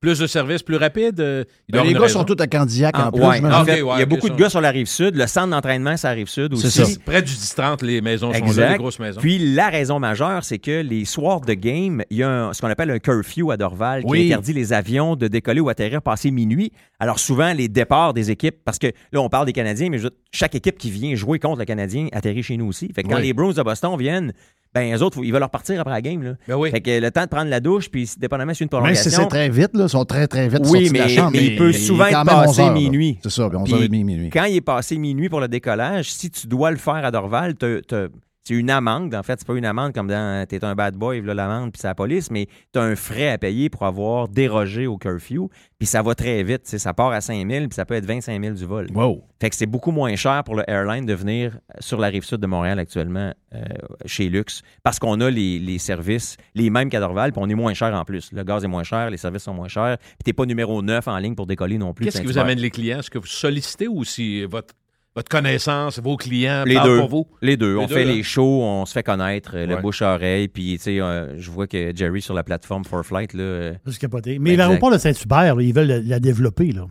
Plus 0.00 0.20
de 0.20 0.28
services 0.28 0.62
plus 0.62 0.76
rapides? 0.76 1.18
euh, 1.18 1.42
Ben, 1.68 1.82
y 1.84 1.88
les 1.88 1.94
gars 1.94 2.06
sont 2.08 2.22
tous 2.22 2.40
à 2.40 2.46
Candiac 2.46 2.94
Ah, 2.96 3.08
en 3.08 3.10
plus. 3.10 3.20
ouais, 3.20 3.40
en 3.44 3.64
ouais, 3.64 3.80
il 3.96 3.98
y 3.98 4.02
a 4.02 4.06
beaucoup 4.06 4.28
ça. 4.28 4.32
de 4.34 4.38
gars 4.38 4.48
sur 4.48 4.60
la 4.60 4.70
rive 4.70 4.86
sud. 4.86 5.16
Le 5.16 5.26
centre 5.26 5.48
d'entraînement, 5.50 5.96
c'est 5.96 6.06
la 6.06 6.12
rive 6.14 6.28
sud 6.28 6.52
aussi. 6.52 6.70
Ça. 6.70 6.84
Près 7.04 7.20
du 7.20 7.32
10-30, 7.32 7.82
les 7.84 8.00
maisons 8.00 8.32
sont 8.32 8.60
là, 8.60 8.72
les 8.72 8.78
grosses 8.78 9.00
maisons. 9.00 9.20
Puis 9.20 9.38
la 9.54 9.68
raison 9.70 9.98
majeure, 9.98 10.44
c'est 10.44 10.60
que 10.60 10.82
les 10.82 11.04
soirs 11.04 11.40
de 11.40 11.52
game, 11.54 12.04
il 12.10 12.18
y 12.18 12.22
a 12.22 12.30
un- 12.30 12.52
ce 12.52 12.60
qu'on 12.60 12.68
appelle 12.68 12.92
un 12.92 13.00
curfew 13.00 13.50
à 13.50 13.56
Dorval 13.56 14.02
Oui. 14.06 14.20
qui 14.20 14.26
interdit 14.26 14.52
les 14.52 14.72
avions 14.72 15.16
de 15.16 15.26
décoller 15.26 15.58
ou 15.60 15.68
atterrir 15.68 16.00
passé 16.00 16.30
minuit. 16.30 16.70
Alors 17.00 17.18
souvent, 17.18 17.52
les 17.52 17.66
départs 17.66 18.14
des 18.14 18.30
équipes, 18.30 18.58
parce 18.64 18.78
que 18.78 18.86
là, 19.10 19.20
on 19.20 19.28
parle 19.28 19.46
des 19.46 19.52
Canadiens, 19.52 19.88
mais 19.90 19.98
chaque 20.30 20.54
équipe 20.54 20.78
qui 20.78 20.92
vient 20.92 21.16
jouer 21.16 21.40
contre 21.40 21.58
le 21.58 21.64
Canadien 21.64 22.06
atterrit 22.12 22.44
chez 22.44 22.56
nous 22.56 22.66
aussi. 22.66 22.88
Fait 22.94 23.02
que 23.02 23.08
quand 23.08 23.16
Oui. 23.16 23.22
les 23.22 23.32
Bruins 23.32 23.52
de 23.52 23.62
Boston 23.62 23.96
viennent, 23.98 24.32
ben 24.74 24.94
eux 24.94 25.02
autres, 25.02 25.18
ils 25.22 25.32
veulent 25.32 25.40
leur 25.40 25.50
partir 25.50 25.80
après 25.80 25.92
la 25.92 26.00
game. 26.02 26.22
Là. 26.22 26.32
Ben 26.46 26.54
oui. 26.56 26.70
Fait 26.70 26.80
que 26.80 27.00
le 27.00 27.10
temps 27.10 27.22
de 27.24 27.28
prendre 27.28 27.50
la 27.50 27.60
douche, 27.60 27.88
puis 27.90 28.08
dépendamment 28.18 28.52
si 28.54 28.58
c'est 28.58 28.64
une 28.72 28.82
Même 28.82 28.94
si 28.94 29.02
c'est 29.04 29.10
prolongation. 29.10 29.28
très 29.28 29.48
vite, 29.48 29.70
là, 29.74 29.84
ils 29.84 29.88
sont 29.88 30.04
très, 30.04 30.26
très 30.26 30.48
vite 30.48 30.60
Oui, 30.64 30.86
sortis 30.86 30.90
de 30.92 30.98
la 30.98 31.04
mais- 31.06 31.10
chambre. 31.14 31.30
mais 31.32 31.44
il 31.46 31.56
peut 31.56 31.72
souvent 31.72 32.04
quand 32.10 32.20
être 32.22 32.26
passé 32.26 32.48
11 32.48 32.60
heures, 32.60 32.66
là. 32.68 32.72
minuit. 32.74 33.18
C'est 33.22 33.30
ça, 33.30 33.48
puis 33.48 33.58
Puis 33.64 33.72
11h30, 33.74 34.04
minuit. 34.04 34.30
Quand 34.30 34.44
il 34.44 34.56
est 34.56 34.60
passé 34.60 34.98
minuit 34.98 35.28
pour 35.28 35.40
le 35.40 35.48
décollage, 35.48 36.10
si 36.12 36.30
tu 36.30 36.46
dois 36.46 36.70
le 36.70 36.76
faire 36.76 37.04
à 37.04 37.10
Dorval, 37.10 37.54
t'as- 37.54 37.80
t'as- 37.86 38.06
c'est 38.48 38.54
une 38.54 38.70
amende. 38.70 39.14
En 39.14 39.22
fait, 39.22 39.38
c'est 39.38 39.46
pas 39.46 39.56
une 39.56 39.66
amende 39.66 39.92
comme 39.92 40.08
dans 40.08 40.46
T'es 40.48 40.64
un 40.64 40.74
bad 40.74 40.94
boy, 40.94 41.20
là, 41.20 41.34
l'amende, 41.34 41.70
puis 41.70 41.80
c'est 41.82 41.88
la 41.88 41.94
police, 41.94 42.30
mais 42.30 42.46
tu 42.72 42.78
as 42.78 42.82
un 42.82 42.96
frais 42.96 43.28
à 43.28 43.36
payer 43.36 43.68
pour 43.68 43.82
avoir 43.82 44.28
dérogé 44.28 44.86
au 44.86 44.96
curfew. 44.96 45.50
Puis 45.78 45.86
ça 45.86 46.00
va 46.00 46.14
très 46.14 46.42
vite. 46.42 46.66
Ça 46.66 46.94
part 46.94 47.12
à 47.12 47.20
5 47.20 47.46
000, 47.46 47.66
puis 47.66 47.74
ça 47.74 47.84
peut 47.84 47.94
être 47.94 48.06
25 48.06 48.42
000 48.42 48.54
du 48.54 48.64
vol. 48.64 48.86
Wow. 48.94 49.22
Fait 49.38 49.50
que 49.50 49.56
c'est 49.56 49.66
beaucoup 49.66 49.90
moins 49.90 50.16
cher 50.16 50.42
pour 50.44 50.54
le 50.54 50.64
airline 50.68 51.04
de 51.04 51.12
venir 51.12 51.58
sur 51.78 51.98
la 51.98 52.08
rive 52.08 52.24
sud 52.24 52.38
de 52.38 52.46
Montréal 52.46 52.78
actuellement 52.78 53.34
euh, 53.54 53.60
chez 54.06 54.30
Lux 54.30 54.62
parce 54.82 54.98
qu'on 54.98 55.20
a 55.20 55.30
les, 55.30 55.58
les 55.58 55.78
services, 55.78 56.38
les 56.54 56.70
mêmes 56.70 56.88
qu'à 56.88 57.00
Dorval, 57.00 57.32
puis 57.32 57.42
on 57.44 57.48
est 57.50 57.54
moins 57.54 57.74
cher 57.74 57.94
en 57.94 58.04
plus. 58.04 58.32
Le 58.32 58.44
gaz 58.44 58.64
est 58.64 58.68
moins 58.68 58.82
cher, 58.82 59.10
les 59.10 59.18
services 59.18 59.42
sont 59.42 59.54
moins 59.54 59.68
chers, 59.68 59.98
puis 59.98 60.24
t'es 60.24 60.32
pas 60.32 60.46
numéro 60.46 60.80
9 60.80 61.06
en 61.06 61.18
ligne 61.18 61.34
pour 61.34 61.46
décoller 61.46 61.76
non 61.76 61.92
plus. 61.92 62.06
Qu'est-ce 62.06 62.22
qui 62.22 62.26
vous 62.26 62.38
amène 62.38 62.58
les 62.58 62.70
clients? 62.70 63.00
Est-ce 63.00 63.10
que 63.10 63.18
vous 63.18 63.26
sollicitez 63.26 63.88
ou 63.88 64.04
si 64.04 64.42
votre, 64.44 64.74
votre 65.18 65.28
connaissance, 65.28 65.98
vos 65.98 66.16
clients 66.16 66.62
Les 66.64 66.78
deux. 66.80 66.98
pour 67.00 67.08
vous? 67.08 67.26
Les 67.42 67.56
deux. 67.56 67.74
Les 67.74 67.78
on 67.84 67.86
deux, 67.86 67.94
fait 67.94 68.04
là. 68.04 68.12
les 68.12 68.22
shows, 68.22 68.62
on 68.62 68.86
se 68.86 68.92
fait 68.92 69.02
connaître, 69.02 69.52
euh, 69.54 69.66
le 69.66 69.74
Ouais. 69.74 69.80
bouche 69.80 70.00
à 70.02 70.14
oreille, 70.14 70.46
puis 70.48 70.74
tu 70.76 70.82
sais, 70.84 71.00
euh, 71.00 71.36
je 71.38 71.50
vois 71.50 71.66
que 71.66 71.92
Jerry 71.94 72.22
sur 72.22 72.34
la 72.34 72.44
plateforme 72.44 72.84
For 72.84 73.04
Flight, 73.04 73.34
là, 73.34 73.42
euh, 73.42 73.72
capoté. 74.00 74.38
Mais 74.38 74.54
l'aéroport 74.54 74.92
de 74.92 74.98
Saint-Hubert, 74.98 75.60
ils 75.60 75.74
veulent 75.74 75.88
la, 75.88 75.98
la 76.00 76.20
développer. 76.20 76.70
Là. 76.72 76.86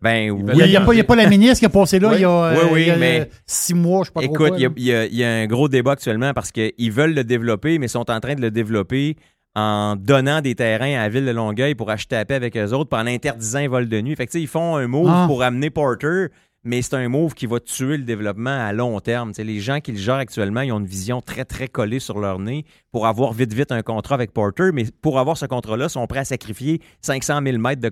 ben 0.00 0.30
oui. 0.30 0.42
Il 0.54 0.66
n'y 0.68 0.76
a, 0.76 0.80
pas- 0.82 0.92
il 0.94 0.98
y 0.98 1.00
a 1.00 1.04
pas 1.04 1.16
la 1.16 1.26
ministre 1.28 1.60
qui 1.60 1.64
a 1.66 1.70
passé 1.70 1.98
là 1.98 2.08
Oui. 2.10 2.16
il 2.18 2.20
y 2.22 2.24
a, 2.24 2.28
Oui, 2.52 2.58
euh, 2.58 2.68
oui, 2.72 2.80
il 2.82 2.86
y 2.88 2.90
a, 2.90 2.96
mais- 2.96 3.30
six 3.46 3.72
mois, 3.74 4.02
je 4.02 4.06
sais 4.08 4.12
pas 4.12 4.20
trop 4.22 4.34
Écoute, 4.34 4.48
quoi, 4.48 4.58
il 4.58 4.62
y 4.62 4.66
a- 4.66 4.70
il 4.76 4.82
y, 4.84 4.92
a- 4.94 5.06
il 5.06 5.14
y 5.16 5.24
a 5.24 5.30
un 5.30 5.46
gros 5.46 5.68
débat 5.68 5.92
actuellement 5.92 6.32
parce 6.34 6.50
qu'ils 6.52 6.92
veulent 6.92 7.14
le 7.14 7.24
développer, 7.24 7.78
mais 7.78 7.88
sont 7.88 8.10
en 8.10 8.20
train 8.20 8.34
de 8.34 8.40
le 8.42 8.50
développer 8.50 9.16
en 9.56 9.94
donnant 9.96 10.40
des 10.40 10.54
terrains 10.56 10.94
à 10.98 11.02
la 11.02 11.08
ville 11.08 11.24
de 11.24 11.30
Longueuil 11.30 11.74
pour 11.74 11.88
acheter 11.90 12.16
à 12.16 12.24
paix 12.24 12.34
avec 12.34 12.56
eux 12.56 12.72
autres, 12.72 12.90
puis 12.90 13.00
en 13.00 13.06
interdisant 13.06 13.66
vols 13.68 13.88
de 13.88 14.00
nuit. 14.00 14.16
Fait 14.16 14.26
que, 14.26 14.32
tu 14.32 14.38
sais, 14.38 14.42
ils 14.42 14.48
font 14.48 14.76
un 14.76 14.86
move 14.88 15.08
Ah. 15.08 15.24
pour 15.28 15.42
amener 15.44 15.70
Porter, 15.70 16.26
mais 16.64 16.80
c'est 16.82 16.94
un 16.94 17.08
move 17.08 17.34
qui 17.34 17.46
va 17.46 17.60
tuer 17.60 17.98
le 17.98 18.04
développement 18.04 18.66
à 18.66 18.72
long 18.72 18.98
terme. 19.00 19.32
Les 19.36 19.60
gens 19.60 19.80
qui 19.80 19.92
le 19.92 19.98
gèrent 19.98 20.14
actuellement, 20.14 20.62
ils 20.62 20.72
ont 20.72 20.80
une 20.80 20.86
vision 20.86 21.20
très, 21.20 21.44
très 21.44 21.68
collée 21.68 22.00
sur 22.00 22.18
leur 22.18 22.38
nez 22.38 22.64
pour 22.90 23.06
avoir 23.06 23.32
vite, 23.32 23.52
vite 23.52 23.70
un 23.70 23.82
contrat 23.82 24.14
avec 24.14 24.32
Porter, 24.32 24.70
mais 24.72 24.86
pour 25.02 25.18
avoir 25.18 25.36
ce 25.36 25.46
contrat-là, 25.46 25.86
ils 25.86 25.90
sont 25.90 26.06
prêts 26.06 26.20
à 26.20 26.24
sacrifier 26.24 26.80
500 27.02 27.40
000 27.44 27.58
mètres 27.58 27.82
de 27.82 27.90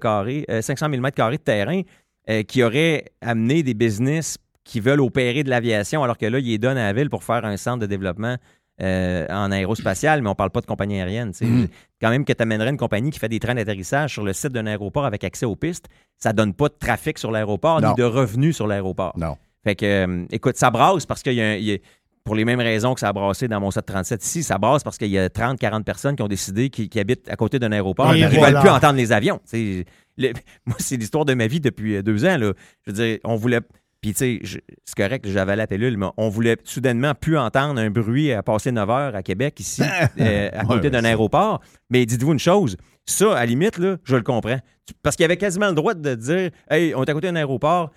euh, 0.50 0.62
500 0.62 0.88
000 0.90 1.02
mètres 1.02 1.16
carrés 1.16 1.36
de 1.36 1.42
terrain 1.42 1.82
euh, 2.30 2.42
qui 2.42 2.62
auraient 2.62 3.04
amené 3.20 3.62
des 3.62 3.74
business 3.74 4.38
qui 4.64 4.80
veulent 4.80 5.00
opérer 5.00 5.42
de 5.42 5.50
l'aviation, 5.50 6.02
alors 6.02 6.16
que 6.16 6.26
là, 6.26 6.38
ils 6.38 6.46
les 6.46 6.58
donnent 6.58 6.78
à 6.78 6.84
la 6.84 6.92
ville 6.92 7.10
pour 7.10 7.24
faire 7.24 7.44
un 7.44 7.56
centre 7.56 7.80
de 7.80 7.86
développement 7.86 8.36
euh, 8.80 9.26
en 9.28 9.50
aérospatial, 9.52 10.22
mais 10.22 10.28
on 10.30 10.34
parle 10.34 10.50
pas 10.50 10.60
de 10.60 10.66
compagnie 10.66 10.96
aérienne. 11.00 11.32
Mhm. 11.40 11.68
Quand 12.00 12.10
même 12.10 12.24
que 12.24 12.32
tu 12.32 12.42
amènerais 12.42 12.70
une 12.70 12.76
compagnie 12.76 13.10
qui 13.10 13.18
fait 13.18 13.28
des 13.28 13.38
trains 13.38 13.54
d'atterrissage 13.54 14.12
sur 14.12 14.24
le 14.24 14.32
site 14.32 14.52
d'un 14.52 14.66
aéroport 14.66 15.04
avec 15.04 15.24
accès 15.24 15.46
aux 15.46 15.56
pistes, 15.56 15.86
ça 16.18 16.32
donne 16.32 16.54
pas 16.54 16.68
de 16.68 16.74
trafic 16.78 17.18
sur 17.18 17.30
l'aéroport 17.30 17.80
ni 17.90 17.94
de 17.96 18.02
revenus 18.04 18.56
sur 18.56 18.66
l'aéroport. 18.66 19.12
Non. 19.18 19.36
Fait 19.64 19.76
que, 19.76 19.84
euh, 19.86 20.24
écoute, 20.30 20.56
ça 20.56 20.70
brasse 20.70 21.06
parce 21.06 21.22
qu'il 21.22 21.34
y 21.34 21.40
a, 21.40 21.56
y 21.58 21.80
pour 22.24 22.34
les 22.34 22.44
mêmes 22.44 22.60
raisons 22.60 22.94
que 22.94 23.00
ça 23.00 23.08
a 23.08 23.12
brassé 23.12 23.48
dans 23.48 23.60
mon 23.60 23.70
737 23.72 24.24
ici, 24.24 24.42
ça 24.42 24.56
brasse 24.58 24.82
parce 24.84 24.96
qu'il 24.96 25.10
y 25.10 25.18
a 25.18 25.28
30, 25.28 25.58
40 25.58 25.84
personnes 25.84 26.14
qui 26.16 26.22
ont 26.22 26.28
décidé 26.28 26.70
qui, 26.70 26.88
qui 26.88 27.00
habitent 27.00 27.28
à 27.28 27.36
côté 27.36 27.58
d'un 27.58 27.72
aéroport 27.72 28.12
Et 28.14 28.20
et 28.20 28.28
qui 28.28 28.36
ne 28.36 28.44
veulent 28.44 28.60
plus 28.60 28.68
entendre 28.70 28.96
les 28.96 29.10
avions. 29.12 29.40
Le- 29.52 30.32
moi, 30.66 30.76
c'est 30.78 30.96
l'histoire 30.96 31.24
de 31.24 31.34
ma 31.34 31.46
vie 31.46 31.60
depuis 31.60 31.96
euh, 31.96 32.02
deux 32.02 32.24
ans. 32.24 32.36
Là. 32.38 32.52
Je 32.86 32.90
veux 32.90 32.96
dire, 32.96 33.18
on 33.24 33.34
voulait. 33.36 33.60
Puis, 34.02 34.14
tu 34.14 34.40
sais, 34.42 34.60
c'est 34.84 34.96
correct, 34.96 35.26
j'avais 35.28 35.54
la 35.54 35.68
pilule, 35.68 35.96
mais 35.96 36.06
on 36.16 36.28
voulait 36.28 36.56
soudainement 36.64 37.14
plus 37.14 37.38
entendre 37.38 37.80
un 37.80 37.88
bruit 37.88 38.32
à 38.32 38.42
passer 38.42 38.72
9 38.72 38.90
heures 38.90 39.14
à 39.14 39.22
Québec, 39.22 39.60
ici, 39.60 39.82
euh, 40.20 40.50
à 40.52 40.64
côté 40.64 40.88
Ouais, 40.88 40.90
d'un 40.90 41.04
aéroport. 41.04 41.60
Mais 41.88 42.04
dites-vous 42.04 42.32
une 42.32 42.40
chose, 42.40 42.76
ça, 43.06 43.32
à 43.32 43.40
la 43.40 43.46
limite, 43.46 43.78
là, 43.78 43.96
je 44.02 44.16
le 44.16 44.22
comprends. 44.22 44.58
Parce 45.04 45.14
qu'il 45.14 45.22
y 45.22 45.24
avait 45.24 45.36
quasiment 45.36 45.68
le 45.68 45.74
droit 45.74 45.94
de 45.94 46.14
dire 46.16 46.50
Hey, 46.68 46.92
on 46.96 47.04
est 47.04 47.10
à 47.10 47.14
côté 47.14 47.28
d'un 47.28 47.36
aéroport, 47.36 47.92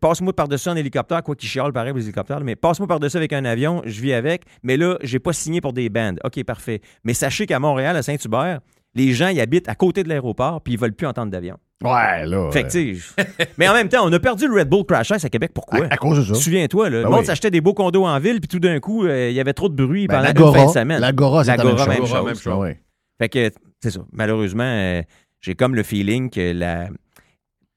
passe-moi 0.00 0.34
par-dessus 0.34 0.68
en 0.68 0.76
hélicoptère, 0.76 1.22
quoi 1.22 1.34
qu'il 1.34 1.48
chiale 1.48 1.72
pareil 1.72 1.92
pour 1.92 1.98
les 1.98 2.04
hélicoptères, 2.04 2.40
mais 2.40 2.54
passe-moi 2.54 2.86
par-dessus 2.86 3.16
avec 3.16 3.32
un 3.32 3.46
avion, 3.46 3.80
je 3.86 4.00
vis 4.02 4.12
avec, 4.12 4.42
mais 4.62 4.76
là, 4.76 4.98
j'ai 5.02 5.20
pas 5.20 5.32
signé 5.32 5.62
pour 5.62 5.72
des 5.72 5.88
bandes. 5.88 6.20
OK, 6.22 6.44
parfait. 6.44 6.82
Mais 7.02 7.14
sachez 7.14 7.46
qu'à 7.46 7.58
Montréal, 7.58 7.96
à 7.96 8.02
Saint-Hubert, 8.02 8.60
les 8.94 9.14
gens 9.14 9.28
y 9.28 9.40
habitent 9.40 9.68
à 9.70 9.74
côté 9.74 10.02
de 10.02 10.08
l'aéroport, 10.10 10.60
puis 10.60 10.74
ils 10.74 10.78
veulent 10.78 10.94
plus 10.94 11.06
entendre 11.06 11.30
d'avion. 11.30 11.58
Ouais, 11.84 12.24
là. 12.26 12.50
Fait 12.52 12.62
que, 12.62 12.68
tu 12.70 12.94
sais, 12.96 13.14
je- 13.18 13.44
mais 13.58 13.68
en 13.68 13.74
même 13.74 13.88
temps, 13.88 14.06
on 14.06 14.12
a 14.12 14.18
perdu 14.18 14.48
le 14.48 14.54
Red 14.54 14.68
Bull 14.68 14.84
Crash 14.86 15.10
Ice 15.10 15.24
à 15.24 15.28
Québec. 15.28 15.50
Pourquoi? 15.54 15.84
à, 15.86 15.94
à 15.94 15.96
cause 15.98 16.18
de 16.26 16.34
ça. 16.34 16.40
Souviens-toi, 16.40 16.88
là, 16.88 16.96
le 16.98 17.02
Ben 17.04 17.10
monde 17.10 17.20
oui. 17.20 17.26
s'achetait 17.26 17.50
des 17.50 17.60
beaux 17.60 17.74
condos 17.74 18.06
en 18.06 18.18
ville, 18.18 18.40
puis 18.40 18.48
tout 18.48 18.58
d'un 18.60 18.80
coup, 18.80 19.04
euh, 19.04 19.28
il 19.28 19.34
y 19.34 19.40
avait 19.40 19.52
trop 19.52 19.68
de 19.68 19.74
bruit 19.74 20.06
Ben, 20.06 20.22
pendant 20.32 20.46
une 20.48 20.54
fin 20.54 20.66
de 20.66 20.70
semaine. 20.72 21.00
l'Agora, 21.00 21.44
c'est 21.44 21.56
la 21.56 21.56
même 21.64 21.66
L'Agora, 21.76 21.84
chose. 21.84 21.88
même 21.88 22.02
L'Agora, 22.02 22.18
chose. 22.18 22.26
même 22.26 22.36
chose. 22.38 22.58
Ouais. 22.62 22.80
Fait 23.20 23.28
que, 23.28 23.50
c'est 23.82 23.90
ça. 23.90 24.00
Malheureusement, 24.12 24.62
euh, 24.64 25.02
j'ai 25.42 25.54
comme 25.54 25.74
le 25.74 25.82
feeling 25.82 26.30
que 26.30 26.52
la. 26.52 26.88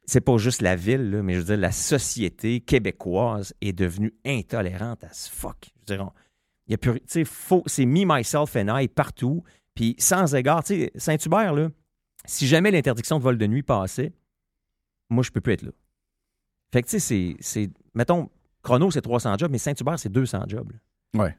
C'est 0.05 0.21
pas 0.21 0.37
juste 0.37 0.61
la 0.63 0.75
ville, 0.75 1.11
là, 1.11 1.21
mais 1.21 1.33
je 1.33 1.39
veux 1.39 1.45
dire, 1.45 1.57
la 1.57 1.71
société 1.71 2.61
québécoise 2.61 3.53
est 3.61 3.73
devenue 3.73 4.11
intolérante 4.25 5.03
à 5.03 5.09
ce 5.11 5.29
fuck. 5.29 5.57
Je 5.87 5.93
veux 5.93 5.97
dire, 5.99 6.09
il 6.67 6.71
y 6.71 6.73
a 6.73 6.77
plus. 6.77 6.93
Tu 7.01 7.25
sais, 7.25 7.31
c'est 7.67 7.85
me, 7.85 8.05
myself 8.05 8.55
and 8.55 8.75
I 8.79 8.87
partout. 8.87 9.43
Puis 9.75 9.95
sans 9.99 10.33
égard, 10.35 10.63
tu 10.63 10.79
sais, 10.79 10.91
Saint-Hubert, 10.95 11.53
là, 11.53 11.67
si 12.25 12.47
jamais 12.47 12.71
l'interdiction 12.71 13.17
de 13.17 13.23
vol 13.23 13.37
de 13.37 13.47
nuit 13.47 13.63
passait, 13.63 14.13
moi, 15.09 15.23
je 15.23 15.31
peux 15.31 15.41
plus 15.41 15.53
être 15.53 15.63
là. 15.63 15.71
Fait 16.71 16.81
que, 16.83 16.87
tu 16.87 16.91
sais, 16.91 16.99
c'est- 16.99 17.35
c'est. 17.39 17.69
Mettons, 17.95 18.29
Chrono, 18.61 18.91
c'est 18.91 19.01
300 19.01 19.35
jobs, 19.37 19.51
mais 19.51 19.57
Saint-Hubert, 19.57 19.97
c'est 19.97 20.11
200 20.11 20.43
jobs. 20.47 20.71
là. 20.71 20.77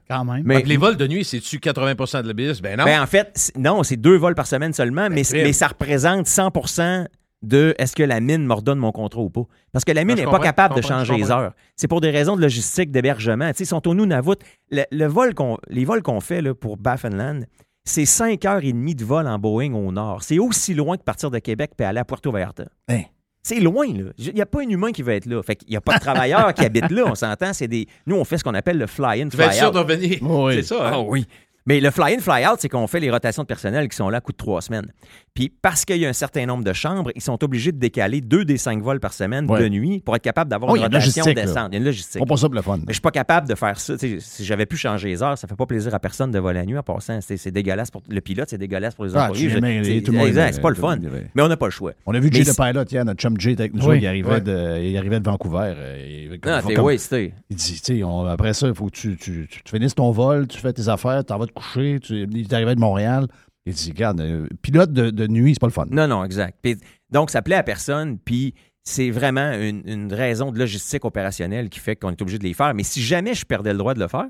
Quand 0.09 0.25
même. 0.25 0.43
Mais, 0.45 0.61
que 0.63 0.67
les 0.67 0.75
vols 0.75 0.97
de 0.97 1.07
nuit, 1.07 1.23
c'est-tu 1.23 1.59
80% 1.59 2.21
de 2.23 2.27
la 2.27 2.33
business? 2.33 2.61
Ben 2.61 2.77
non. 2.77 2.83
ben, 2.83 3.01
en 3.01 3.07
fait, 3.07 3.31
c'est- 3.35 3.55
non, 3.57 3.83
c'est 3.83 3.95
deux 3.95 4.17
vols 4.17 4.35
par 4.35 4.45
semaine 4.45 4.73
seulement, 4.73 5.09
mais, 5.09 5.23
crime. 5.23 5.43
mais 5.43 5.53
ça 5.53 5.67
représente 5.69 6.27
100% 6.27 7.05
de 7.41 7.73
est-ce 7.79 7.95
que 7.95 8.03
la 8.03 8.19
mine 8.19 8.45
me 8.45 8.53
redonne 8.53 8.79
mon 8.79 8.91
contrat 8.91 9.21
ou 9.21 9.29
pas. 9.29 9.43
Parce 9.71 9.85
que 9.85 9.93
la 9.93 10.03
mine 10.03 10.17
n'est 10.17 10.23
pas 10.25 10.31
comprends, 10.31 10.43
capable 10.43 10.75
de 10.75 10.81
changer 10.81 11.15
les 11.15 11.31
heures. 11.31 11.53
C'est 11.77 11.87
pour 11.87 12.01
des 12.01 12.09
raisons 12.11 12.35
de 12.35 12.41
logistique, 12.41 12.91
d'hébergement. 12.91 13.47
Tu 13.51 13.59
sais, 13.59 13.63
Ils 13.63 13.67
sont 13.67 13.87
au 13.87 13.95
Nunavut. 13.95 14.35
Le, 14.71 14.83
le 14.91 15.05
vol 15.05 15.33
qu'on- 15.33 15.57
les 15.69 15.85
vols 15.85 16.03
qu'on 16.03 16.19
fait 16.19 16.41
là, 16.41 16.53
pour 16.53 16.75
Baffinland, 16.75 17.45
c'est 17.83 18.05
5 18.05 18.43
heures 18.45 18.63
et 18.63 18.71
demie 18.73 18.95
de 18.95 19.03
vol 19.03 19.27
en 19.27 19.39
Boeing 19.39 19.73
au 19.73 19.91
nord. 19.91 20.23
C'est 20.23 20.39
aussi 20.39 20.73
loin 20.73 20.97
que 20.97 21.03
partir 21.03 21.31
de 21.31 21.39
Québec 21.39 21.71
et 21.79 21.83
aller 21.83 21.99
à 21.99 22.05
Puerto 22.05 22.31
Vallarta. 22.31 22.65
Hein? 22.87 23.01
C'est 23.43 23.59
loin, 23.59 23.87
là. 23.87 24.11
Il 24.19 24.33
n'y 24.35 24.41
a 24.41 24.45
pas 24.45 24.59
un 24.61 24.69
humain 24.69 24.91
qui 24.91 25.01
va 25.01 25.15
être 25.15 25.25
là. 25.25 25.41
Fait 25.41 25.55
qu'il 25.55 25.69
n'y 25.69 25.75
a 25.75 25.81
pas 25.81 25.95
de 25.95 25.99
travailleurs 25.99 26.53
qui 26.53 26.63
habitent 26.63 26.91
là, 26.91 27.05
on 27.07 27.15
s'entend. 27.15 27.53
C'est 27.53 27.67
des... 27.67 27.87
Nous, 28.05 28.15
on 28.15 28.23
fait 28.23 28.37
ce 28.37 28.43
qu'on 28.43 28.53
appelle 28.53 28.77
le 28.77 28.85
fly-in, 28.85 29.29
tu 29.29 29.37
vas 29.37 29.45
être 29.45 29.53
sûr 29.53 29.71
fly-out. 29.71 29.73
de 29.73 29.79
revenir. 29.79 30.17
Oui. 30.21 30.53
C'est 30.57 30.63
ça. 30.75 30.87
hein? 30.87 30.91
Ah 30.93 30.99
oui. 31.01 31.25
Mais 31.71 31.79
le 31.79 31.89
fly-in, 31.89 32.19
fly-out, 32.19 32.57
c'est 32.59 32.67
qu'on 32.67 32.85
fait 32.85 32.99
les 32.99 33.09
rotations 33.09 33.43
de 33.43 33.47
personnel 33.47 33.87
qui 33.87 33.95
sont 33.95 34.09
là 34.09 34.17
à 34.17 34.21
coup 34.21 34.33
de 34.33 34.37
trois 34.37 34.61
semaines. 34.61 34.91
Puis 35.33 35.49
parce 35.61 35.85
qu'il 35.85 35.95
y 35.95 36.05
a 36.05 36.09
un 36.09 36.13
certain 36.13 36.45
nombre 36.45 36.65
de 36.65 36.73
chambres, 36.73 37.11
ils 37.15 37.21
sont 37.21 37.41
obligés 37.45 37.71
de 37.71 37.77
décaler 37.79 38.19
deux 38.19 38.43
des 38.43 38.57
cinq 38.57 38.81
vols 38.83 38.99
par 38.99 39.13
semaine 39.13 39.49
Ouais. 39.49 39.61
de 39.61 39.69
nuit 39.69 40.01
pour 40.01 40.13
être 40.17 40.21
capable 40.21 40.49
d'avoir 40.51 40.71
Oh, 40.71 40.75
une 40.75 40.81
de 40.81 40.87
rotation 40.97 41.23
là. 41.23 41.33
décente. 41.33 41.69
Il 41.71 41.75
y 41.75 41.77
a 41.77 41.79
une 41.79 41.85
logistique. 41.85 42.21
On 42.21 42.25
pas 42.25 42.35
ça 42.35 42.47
pour 42.47 42.55
le 42.55 42.61
fun. 42.61 42.77
Mais 42.79 42.83
je 42.89 42.93
suis 42.95 43.01
pas 43.01 43.11
capable 43.11 43.47
de 43.47 43.55
faire 43.55 43.79
ça. 43.79 43.93
Si 43.97 44.19
j'avais 44.43 44.65
pu 44.65 44.75
changer 44.75 45.07
les 45.07 45.23
heures, 45.23 45.37
ça 45.37 45.47
fait 45.47 45.55
pas 45.55 45.65
plaisir 45.65 45.95
à 45.95 45.99
personne 45.99 46.31
de 46.31 46.39
voler 46.39 46.59
la 46.59 46.65
nuit 46.65 46.77
en 46.77 46.83
passant. 46.83 47.19
C'est 47.21 47.51
dégueulasse 47.51 47.89
pour 47.89 48.03
le 48.09 48.19
pilote, 48.19 48.49
c'est 48.49 48.57
dégueulasse 48.57 48.95
pour 48.95 49.05
les 49.05 49.15
Ah, 49.15 49.27
employés. 49.29 49.49
c'est- 49.49 50.61
pas 50.61 50.69
le 50.69 50.75
fun. 50.75 50.97
Mais 51.33 51.41
on 51.41 51.47
n'a 51.47 51.55
pas 51.55 51.67
le 51.67 51.71
choix. 51.71 51.93
On 52.05 52.13
a 52.13 52.19
vu 52.19 52.29
Jay 52.29 52.43
c'est- 52.43 52.53
Pilot, 52.61 52.83
hier, 52.91 53.05
notre 53.05 53.21
chum 53.21 53.39
Jay 53.39 53.53
avec 53.57 53.73
nous 53.73 53.85
Oui, 53.87 53.99
il 54.01 54.07
arrivait, 54.07 54.29
ouais. 54.29 54.41
de, 54.41 54.81
il 54.83 54.97
arrivait 54.97 55.19
de 55.21 55.25
Vancouver. 55.25 55.73
euh, 55.77 56.27
il, 56.33 56.39
Non, 56.45 56.61
comme- 56.75 56.85
wasté. 56.85 57.33
il 57.49 57.55
dit, 57.55 57.81
après 58.29 58.53
ça, 58.53 58.67
il 58.67 58.73
faut 58.73 58.87
que 58.87 58.91
tu, 58.91 59.15
tu, 59.15 59.47
tu- 59.49 59.63
tu 59.63 59.71
finisses 59.71 59.95
ton 59.95 60.11
vol, 60.11 60.47
tu 60.47 60.57
fais 60.59 60.73
tes 60.73 60.89
affaires, 60.89 61.23
tu 61.23 61.33
vas 61.33 61.45
te 61.45 61.53
coucher, 61.61 61.99
tu, 62.01 62.27
il 62.31 62.41
est 62.41 62.53
arrivé 62.53 62.75
de 62.75 62.79
Montréal. 62.79 63.27
Il 63.65 63.73
dit, 63.73 63.91
regarde, 63.91 64.19
euh, 64.21 64.47
pilote 64.61 64.91
de, 64.91 65.09
de 65.11 65.27
nuit, 65.27 65.53
c'est 65.53 65.59
pas 65.61 65.67
le 65.67 65.71
fun. 65.73 65.85
Non, 65.91 66.07
non, 66.07 66.23
exact. 66.25 66.57
Puis, 66.61 66.77
donc, 67.11 67.29
ça 67.29 67.41
plaît 67.41 67.55
à 67.55 67.63
personne, 67.63 68.17
puis 68.17 68.53
c'est 68.83 69.11
vraiment 69.11 69.51
une, 69.53 69.83
une 69.85 70.11
raison 70.13 70.51
de 70.51 70.57
logistique 70.57 71.05
opérationnelle 71.05 71.69
qui 71.69 71.79
fait 71.79 71.95
qu'on 71.95 72.09
est 72.09 72.21
obligé 72.21 72.39
de 72.39 72.43
les 72.43 72.53
faire. 72.55 72.73
Mais 72.73 72.83
si 72.83 73.01
jamais 73.01 73.35
je 73.35 73.45
perdais 73.45 73.71
le 73.71 73.77
droit 73.77 73.93
de 73.93 73.99
le 73.99 74.07
faire, 74.07 74.29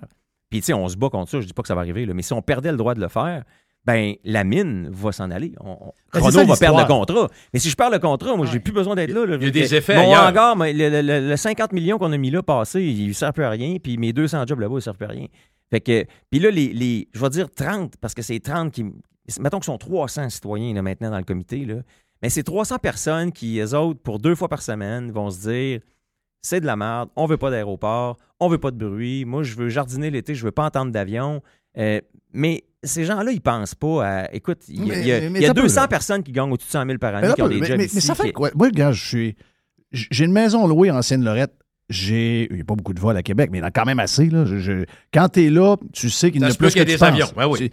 puis 0.50 0.60
tu 0.60 0.66
sais, 0.66 0.74
on 0.74 0.88
se 0.90 0.98
bat 0.98 1.10
contre 1.10 1.32
ça, 1.32 1.40
je 1.40 1.46
dis 1.48 1.54
pas 1.54 1.62
que 1.62 1.70
ça 1.70 1.76
va 1.76 1.82
arriver, 1.82 2.06
là, 2.06 2.14
mais 2.14 2.24
si 2.24 2.34
on 2.34 2.42
perdait 2.42 2.72
le 2.72 2.78
droit 2.78 2.94
de 2.94 3.00
le 3.00 3.08
faire, 3.08 3.44
ben 3.86 4.14
la 4.26 4.44
mine 4.44 4.90
va 4.92 5.14
s'en 5.14 5.32
aller. 5.32 5.54
On, 5.62 5.76
Ben, 6.14 6.20
Chrono 6.20 6.32
ça, 6.40 6.44
va 6.44 6.56
perdre 6.58 6.80
le 6.82 6.86
contrat. 6.86 7.30
Mais 7.54 7.60
si 7.60 7.70
je 7.70 7.76
perds 7.78 7.90
le 7.90 8.00
contrat, 8.00 8.36
moi, 8.36 8.46
j'ai 8.46 8.60
plus 8.60 8.74
besoin 8.74 8.94
d'être 8.96 9.12
là, 9.14 9.26
là. 9.26 9.38
Il 9.40 9.44
y 9.46 9.48
a 9.48 9.52
des 9.52 9.74
effets 9.74 9.96
Mon 9.96 10.10
ailleurs. 10.12 10.28
hangar, 10.28 10.56
mais 10.58 10.74
le, 10.74 10.90
le- 10.90 11.02
le- 11.02 11.30
le 11.30 11.36
50 11.38 11.72
millions 11.72 11.98
qu'on 11.98 12.12
a 12.12 12.18
mis 12.18 12.30
là 12.30 12.44
passé, 12.44 12.84
il 12.84 13.08
ne 13.08 13.14
sert 13.14 13.32
plus 13.34 13.46
à 13.46 13.50
rien, 13.50 13.78
puis 13.82 13.98
mes 13.98 14.12
200 14.12 14.46
jobs 14.46 14.60
là-bas, 14.60 14.74
ils 14.74 14.76
ne 14.76 14.82
servent 14.82 14.98
plus 14.98 15.06
à 15.08 15.10
rien. 15.12 15.28
Fait 15.72 15.82
que, 15.82 16.06
puis 16.30 16.40
là, 16.40 16.52
les, 16.52 16.74
les- 16.74 17.08
je 17.14 17.20
vais 17.20 17.30
dire 17.30 17.50
30, 17.50 17.96
parce 17.98 18.14
que 18.14 18.22
c'est 18.22 18.40
30 18.40 18.72
qui. 18.72 18.86
Mettons 19.40 19.58
qu'ils 19.60 19.66
sont 19.66 19.78
300 19.78 20.30
citoyens 20.30 20.74
là, 20.74 20.82
maintenant 20.82 21.10
dans 21.12 21.18
le 21.18 21.24
comité, 21.24 21.66
là. 21.66 21.76
Mais 22.22 22.30
c'est 22.30 22.44
300 22.44 22.78
personnes 22.80 23.32
qui, 23.32 23.60
eux 23.60 23.74
autres, 23.76 24.00
pour 24.02 24.20
deux 24.20 24.36
fois 24.36 24.50
par 24.50 24.62
semaine, 24.62 25.12
vont 25.12 25.30
se 25.32 25.50
dire 25.50 25.80
c'est 26.42 26.60
de 26.60 26.66
la 26.66 26.76
merde, 26.76 27.10
on 27.16 27.26
veut 27.26 27.38
pas 27.38 27.50
d'aéroport, 27.52 28.18
on 28.40 28.48
veut 28.50 28.58
pas 28.58 28.72
de 28.72 28.78
bruit, 28.86 29.26
moi, 29.26 29.44
je 29.44 29.56
veux 29.56 29.70
jardiner 29.70 30.10
l'été, 30.10 30.36
je 30.36 30.44
veux 30.44 30.52
pas 30.52 30.66
entendre 30.66 30.92
d'avion. 30.92 31.42
Euh, 31.78 32.02
mais 32.34 32.64
ces 32.84 33.06
gens-là, 33.06 33.32
ils 33.32 33.42
pensent 33.42 33.76
pas 33.76 34.06
à. 34.24 34.34
Écoute, 34.34 34.60
il 34.68 34.86
y 34.88 34.92
a, 34.92 34.96
Mais- 34.96 35.02
il 35.02 35.08
y 35.08 35.12
a- 35.14 35.20
mais 35.30 35.40
il 35.40 35.42
y 35.44 35.46
a 35.46 35.50
ça 35.50 35.54
peut, 35.54 35.62
200 35.62 35.82
là. 35.82 35.88
personnes 35.88 36.24
qui 36.24 36.32
gagnent 36.32 36.52
au-dessus 36.52 36.68
de 36.68 36.72
100 36.72 36.86
000 36.86 36.98
par 36.98 37.16
année 37.16 37.28
Mais, 37.30 37.34
qui 37.36 37.42
ont 37.44 37.48
des 37.48 37.60
mais- 37.60 37.68
jobs 37.68 37.80
ici. 37.82 38.02
ça 38.02 38.16
fait 38.16 38.28
qui- 38.28 38.34
quoi? 38.34 38.50
Moi, 38.56 38.70
gars, 38.72 38.92
je 38.92 39.06
suis. 39.08 39.36
J'ai 39.92 40.26
une 40.26 40.32
maison 40.34 40.68
louée 40.68 40.90
en 40.92 41.02
Seine-Lorette. 41.02 41.54
J'ai. 41.92 42.48
Il 42.50 42.56
n'y 42.56 42.62
a 42.62 42.66
pas 42.66 42.76
beaucoup 42.76 42.94
de 42.94 43.00
vols 43.00 43.18
à 43.18 43.24
Québec, 43.24 43.50
mais 43.52 43.60
il 43.60 43.62
y 43.62 43.64
en 43.64 43.68
a 43.68 43.72
quand 43.72 43.86
même 43.86 44.00
assez. 44.00 44.28
Là. 44.30 44.46
Je- 44.46 44.58
je- 44.58 44.86
quand 45.14 45.30
tu 45.30 45.46
es 45.46 45.50
là, 45.50 45.76
tu 45.94 46.10
sais 46.10 46.32
qu'il 46.32 46.42
y 46.42 46.46
en 46.46 46.50
a 46.50 46.54
plus 46.54 46.70
y 46.72 46.74
que 46.74 46.80
tu 46.80 46.86
des 46.86 46.94
penses. 46.98 47.04
avions. 47.04 47.28
Oui. 47.50 47.72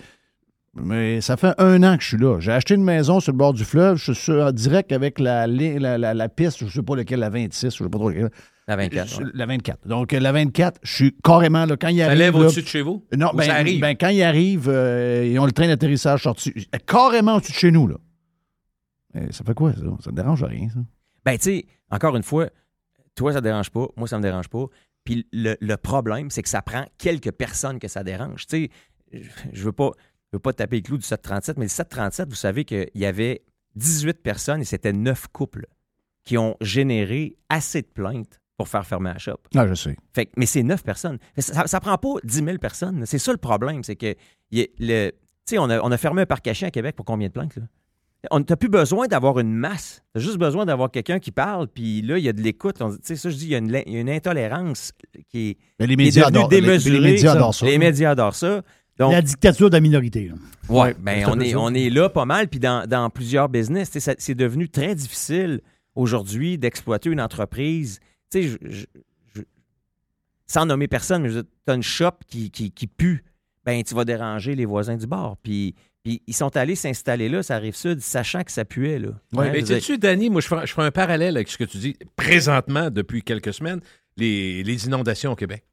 Mais 0.81 1.21
ça 1.21 1.37
fait 1.37 1.55
un 1.59 1.83
an 1.83 1.97
que 1.97 2.03
je 2.03 2.09
suis 2.09 2.19
là. 2.19 2.39
J'ai 2.41 2.53
acheté 2.53 2.75
une 2.75 2.85
maison 2.85 3.19
sur 3.21 3.33
le 3.33 3.39
bord 3.39 3.53
du 3.53 3.65
fleuve. 3.65 3.97
Je 3.97 4.13
suis 4.13 4.23
sur- 4.25 4.45
en 4.47 4.53
direct 4.53 4.93
avec 4.93 5.19
la, 5.19 5.47
li- 5.47 5.79
la, 5.79 5.99
la- 5.99 6.15
la 6.15 6.29
piste, 6.29 6.59
je 6.61 6.65
ne 6.67 6.71
sais 6.71 6.83
pas 6.83 6.95
lequel, 6.95 7.19
la 7.21 7.31
26, 7.31 7.61
je 7.77 7.83
ne 7.83 7.89
sais 7.89 7.91
pas 7.91 7.99
trop 7.99 8.11
lequel. 8.11 8.31
La 8.69 8.77
24. 8.77 9.09
Je- 9.09 9.23
ouais. 9.25 9.31
La 9.35 9.47
24. 9.47 9.89
Donc, 9.89 10.13
euh, 10.13 10.21
la 10.21 10.31
24, 10.31 10.79
je 10.83 10.95
suis 10.95 11.17
carrément 11.25 11.65
là. 11.65 11.77
Quand 11.77 11.89
il 11.89 11.99
Ça 11.99 12.07
arrive. 12.07 12.19
lève 12.19 12.37
au-dessus 12.37 12.63
de 12.63 12.67
chez 12.69 12.83
vous? 12.83 13.05
non, 13.17 13.31
ben, 13.35 13.45
ça 13.45 13.55
arrive? 13.55 13.81
ben, 13.81 13.97
quand 13.99 14.09
ils 14.11 14.23
arrivent, 14.23 14.69
euh, 14.69 15.27
ils 15.27 15.39
ont 15.41 15.47
le 15.47 15.53
train 15.53 15.67
d'atterrissage 15.67 16.23
sorti. 16.23 16.53
Carrément 16.87 17.37
au-dessus 17.37 17.53
de 17.53 17.57
chez 17.57 17.71
nous, 17.71 17.89
là. 17.89 17.97
Eh, 19.15 19.33
ça 19.33 19.43
fait 19.43 19.55
quoi, 19.55 19.73
ça? 19.73 19.81
Ça 20.05 20.11
ne 20.11 20.17
dérange 20.17 20.45
rien, 20.45 20.69
ça? 20.69 20.81
Ben, 21.25 21.39
tu 21.39 21.45
sais, 21.45 21.67
encore 21.91 22.15
une 22.15 22.23
fois, 22.23 22.51
toi, 23.19 23.33
ça 23.33 23.41
te 23.41 23.45
dérange 23.45 23.71
pas, 23.71 23.87
moi, 23.97 24.09
ça 24.09 24.17
me 24.19 24.23
dérange 24.23 24.49
pas. 24.49 24.65
Puis 25.05 25.27
le, 25.33 25.57
le 25.61 25.77
problème, 25.77 26.31
c'est 26.31 26.43
que 26.43 26.49
ça 26.49 26.63
prend 26.63 26.85
quelques 26.99 27.33
personnes 27.33 27.79
que 27.79 27.89
ça 27.89 28.05
dérange. 28.05 28.47
Tu 28.47 28.69
sais, 29.13 29.21
je- 29.53 29.65
veux 29.65 29.73
pas, 29.73 29.91
je 30.33 30.37
veux 30.37 30.41
pas 30.41 30.53
taper 30.53 30.77
le 30.77 30.83
clou 30.83 30.99
du 30.99 31.05
737, 31.07 31.57
mais 31.59 31.65
le 31.65 31.69
737, 31.71 32.29
vous 32.29 32.35
savez 32.35 32.65
qu'il 32.65 32.89
y 32.95 33.07
avait 33.07 33.43
18 33.77 34.23
personnes 34.23 34.61
et 34.61 34.65
c'était 34.65 34.93
9 34.93 35.29
couples 35.29 35.67
qui 36.25 36.37
ont 36.39 36.57
généré 36.61 37.37
assez 37.49 37.81
de 37.83 37.87
plaintes 37.87 38.39
pour 38.57 38.69
faire 38.69 38.85
fermer 38.87 39.11
la 39.13 39.19
shop. 39.19 39.39
Ah, 39.55 39.67
je 39.67 39.75
sais. 39.75 39.97
Fait 40.13 40.31
mais 40.37 40.47
c'est 40.47 40.63
9 40.63 40.83
personnes. 40.85 41.19
Ça, 41.39 41.67
ça 41.67 41.81
prend 41.81 41.97
pas 41.97 42.15
10 42.25 42.45
000 42.45 42.59
personnes. 42.59 43.07
C'est 43.07 43.19
ça 43.19 43.33
le 43.33 43.39
problème, 43.39 43.83
c'est 43.85 43.97
que 43.97 44.15
tu 44.51 44.67
sais, 45.47 45.59
on 45.59 45.71
a, 45.71 45.81
on 45.81 45.91
a 45.91 45.97
fermé 45.97 46.23
un 46.23 46.27
parc 46.27 46.45
caché 46.45 46.67
à 46.67 46.71
Québec 46.71 46.95
pour 46.97 47.07
combien 47.07 47.29
de 47.29 47.33
plaintes? 47.33 47.57
Là? 47.57 47.63
On 48.33 48.41
n'a 48.41 48.57
plus 48.57 48.69
besoin 48.69 49.07
d'avoir 49.07 49.39
une 49.39 49.55
masse. 49.55 50.03
Tu 50.13 50.19
as 50.19 50.23
juste 50.25 50.39
besoin 50.39 50.67
d'avoir 50.67 50.91
quelqu'un 50.91 51.21
qui 51.21 51.31
parle, 51.31 51.69
puis 51.69 52.03
là, 52.03 52.19
il 52.19 52.25
y 52.25 52.29
a 52.29 52.33
de 52.33 52.41
l'écoute. 52.43 52.77
Tu 52.79 52.85
sais, 53.03 53.15
ça, 53.17 53.31
je 53.31 53.37
dis, 53.37 53.45
il 53.47 53.51
y 53.51 53.55
a 53.55 53.59
une, 53.59 53.83
il 53.87 53.93
y 53.93 53.97
a 53.97 54.01
une 54.01 54.11
intolérance 54.11 54.93
qui 55.29 55.51
est, 55.51 55.57
Mais 55.79 55.87
les 55.87 55.95
qui 55.97 56.03
est 56.03 56.05
médias 56.07 56.31
devenue 56.31 56.49
démesurée. 56.49 56.99
les 57.01 57.11
médias 57.13 57.33
adorent 57.33 57.55
ça. 57.55 57.67
Les 57.67 57.79
médias 57.79 58.11
adorent 58.11 58.35
ça. 58.35 58.63
Donc, 58.99 59.13
La 59.13 59.23
dictature 59.23 59.71
de 59.71 59.77
la 59.77 59.81
minorité. 59.81 60.27
là. 60.29 60.35
Ouais, 60.69 60.95
ben, 60.99 61.25
on, 61.29 61.39
est, 61.39 61.55
on 61.55 61.73
est 61.73 61.89
là 61.91 62.09
pas 62.09 62.25
mal. 62.25 62.49
Puis 62.49 62.59
dans, 62.59 62.89
dans 62.89 63.09
plusieurs 63.11 63.49
business, 63.49 63.91
c'est 64.19 64.35
devenu 64.35 64.69
très 64.69 64.97
difficile 64.97 65.61
aujourd'hui 65.95 66.59
d'exploiter 66.59 67.11
une 67.11 67.21
entreprise. 67.21 68.01
Tu 68.33 68.43
sais, 68.43 68.49
je- 68.49 68.59
je- 68.69 68.87
je- 69.37 69.43
sans 70.49 70.67
nommer 70.67 70.89
personne, 70.89 71.23
mais 71.23 71.31
tu 71.31 71.43
as 71.69 71.75
une 71.75 71.83
shop 71.85 72.11
qui, 72.27 72.51
qui, 72.51 72.73
qui 72.73 72.89
pue, 72.89 73.23
ben 73.65 73.83
tu 73.85 73.95
vas 73.95 74.05
déranger 74.05 74.57
les 74.57 74.65
voisins 74.65 74.97
du 74.97 75.07
bar. 75.07 75.37
Puis, 75.43 75.77
puis 76.05 76.23
ils 76.27 76.35
sont 76.35 76.57
allés 76.57 76.75
s'installer 76.77 77.29
là, 77.29 77.43
ça 77.43 77.57
arrive 77.57 77.75
sud, 77.75 78.01
sachant 78.01 78.43
que 78.45 78.53
ça 78.53 78.65
puait. 78.65 78.99
Là. 78.99 79.09
Ouais, 79.33 79.49
Hein, 79.49 79.51
Mais 79.53 79.61
je 79.61 79.67
sais-tu, 79.67 79.99
Danny, 79.99 80.31
moi, 80.31 80.41
je 80.41 80.47
ferai, 80.47 80.67
je 80.67 80.73
ferai 80.73 80.87
un 80.87 80.91
parallèle 80.91 81.37
avec 81.37 81.49
ce 81.49 81.59
que 81.59 81.65
tu 81.65 81.79
dis 81.79 81.97
présentement, 82.17 82.91
depuis 82.91 83.23
quelques 83.23 83.53
semaines, 83.55 83.81
les, 84.17 84.63
les 84.63 84.87
inondations 84.87 85.33
au 85.33 85.37
Québec. 85.37 85.65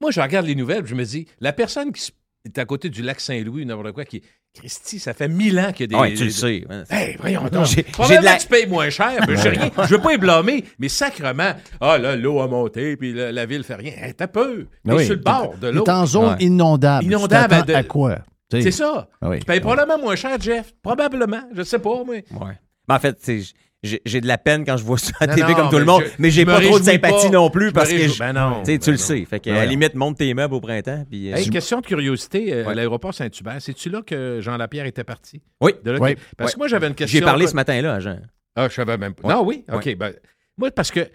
Moi, 0.00 0.10
je 0.10 0.20
regarde 0.20 0.46
les 0.46 0.54
nouvelles, 0.54 0.82
puis 0.82 0.90
je 0.90 0.94
me 0.96 1.04
dis, 1.04 1.26
la 1.40 1.52
personne 1.52 1.92
qui 1.92 2.10
est 2.44 2.58
à 2.58 2.64
côté 2.64 2.88
du 2.90 3.02
lac 3.02 3.20
Saint-Louis, 3.20 3.62
ou 3.62 3.64
n'importe 3.64 3.92
quoi, 3.92 4.04
qui 4.04 4.22
Christy, 4.54 4.98
ça 4.98 5.12
fait 5.12 5.28
mille 5.28 5.58
ans 5.60 5.70
qu'il 5.72 5.82
y 5.82 5.84
a 5.84 5.86
des. 5.88 5.94
Ouais, 5.96 6.14
tu 6.14 6.24
le 6.24 6.30
sais. 6.30 6.64
Hey, 6.88 7.16
voyons 7.20 7.46
donc. 7.48 7.66
J'ai- 7.66 7.82
Probablement 7.82 8.22
la- 8.22 8.36
que 8.38 8.42
tu 8.42 8.48
payes 8.48 8.66
moins 8.66 8.88
cher. 8.88 9.22
mais 9.28 9.36
j'ai 9.36 9.50
rien- 9.50 9.70
je 9.84 9.94
veux 9.94 10.00
pas 10.00 10.14
y 10.14 10.16
blâmer, 10.18 10.64
mais 10.78 10.88
sacrement, 10.88 11.52
ah 11.78 11.98
là, 11.98 12.16
l'eau 12.16 12.40
a 12.40 12.48
monté, 12.48 12.96
puis 12.96 13.12
la, 13.12 13.32
la 13.32 13.44
ville 13.44 13.64
fait 13.64 13.74
rien. 13.74 13.92
Hey, 13.98 14.14
t'as 14.14 14.28
peu. 14.28 14.66
T'es 14.86 14.92
Oui. 14.94 15.04
sur 15.04 15.14
le 15.14 15.20
bord 15.20 15.58
de 15.58 15.68
l'eau. 15.68 15.84
est 15.84 15.90
en 15.90 16.06
zone 16.06 16.30
Ouais. 16.30 16.36
inondable. 16.44 17.04
Tu 17.04 17.10
Inondable 17.10 17.66
de- 17.66 17.74
à 17.74 17.82
quoi? 17.82 18.18
C'est 18.50 18.70
ça. 18.70 19.08
Ah 19.20 19.28
oui. 19.30 19.38
Tu 19.40 19.44
payes 19.44 19.60
probablement 19.60 19.98
moins 19.98 20.16
cher, 20.16 20.40
Jeff. 20.40 20.72
Probablement. 20.82 21.42
Je 21.54 21.62
sais 21.62 21.78
pas, 21.78 22.02
mais. 22.08 22.24
Ouais. 22.32 22.52
Mais 22.88 22.94
en 22.94 22.98
fait, 23.00 23.18
j'ai 23.82 24.20
de 24.20 24.26
la 24.26 24.38
peine 24.38 24.64
quand 24.64 24.76
je 24.76 24.84
vois 24.84 24.98
ça 24.98 25.12
à 25.20 25.26
Non, 25.26 25.34
TV 25.34 25.48
non, 25.52 25.54
comme 25.56 25.70
tout 25.70 25.78
le 25.78 25.84
monde, 25.84 26.02
je- 26.04 26.10
mais 26.18 26.30
j'ai 26.30 26.44
pas 26.44 26.60
trop 26.60 26.78
de 26.78 26.84
sympathie 26.84 27.26
pas. 27.26 27.32
non 27.32 27.50
plus 27.50 27.72
parce 27.72 27.90
que 27.90 27.98
je- 28.08 28.18
Ben 28.18 28.32
non, 28.32 28.62
tu 28.64 28.78
ben 28.78 28.90
le 28.92 28.96
sais. 28.96 29.24
Fait 29.24 29.40
que, 29.40 29.50
à 29.50 29.54
la 29.54 29.66
limite, 29.66 29.94
monte 29.94 30.18
tes 30.18 30.32
meubles 30.34 30.54
au 30.54 30.60
printemps. 30.60 31.04
Puis, 31.10 31.32
euh, 31.32 31.36
question 31.50 31.80
de 31.80 31.86
curiosité, 31.86 32.52
euh, 32.52 32.64
Ouais. 32.64 32.74
l'aéroport 32.74 33.12
Saint-Hubert, 33.14 33.56
c'est-tu 33.60 33.90
là 33.90 34.02
que 34.02 34.38
Jean 34.40 34.56
Lapierre 34.56 34.86
était 34.86 35.04
parti? 35.04 35.42
Oui. 35.60 35.72
De 35.84 35.90
là 35.92 35.98
Oui. 36.00 36.14
que- 36.14 36.20
Parce 36.36 36.54
que 36.54 36.58
moi, 36.58 36.68
j'avais 36.68 36.86
une 36.88 36.94
question. 36.94 37.18
J'ai 37.18 37.24
parlé 37.24 37.46
ce 37.48 37.54
matin-là 37.54 37.94
à 37.94 38.00
Jean. 38.00 38.18
Ah, 38.54 38.68
je 38.68 38.74
savais 38.74 38.96
même 38.96 39.14
pas. 39.14 39.28
Non, 39.28 39.44
oui? 39.44 39.64
OK. 39.72 39.96
ben, 39.96 40.12
moi, 40.56 40.70
parce 40.70 40.90
que 40.92 41.08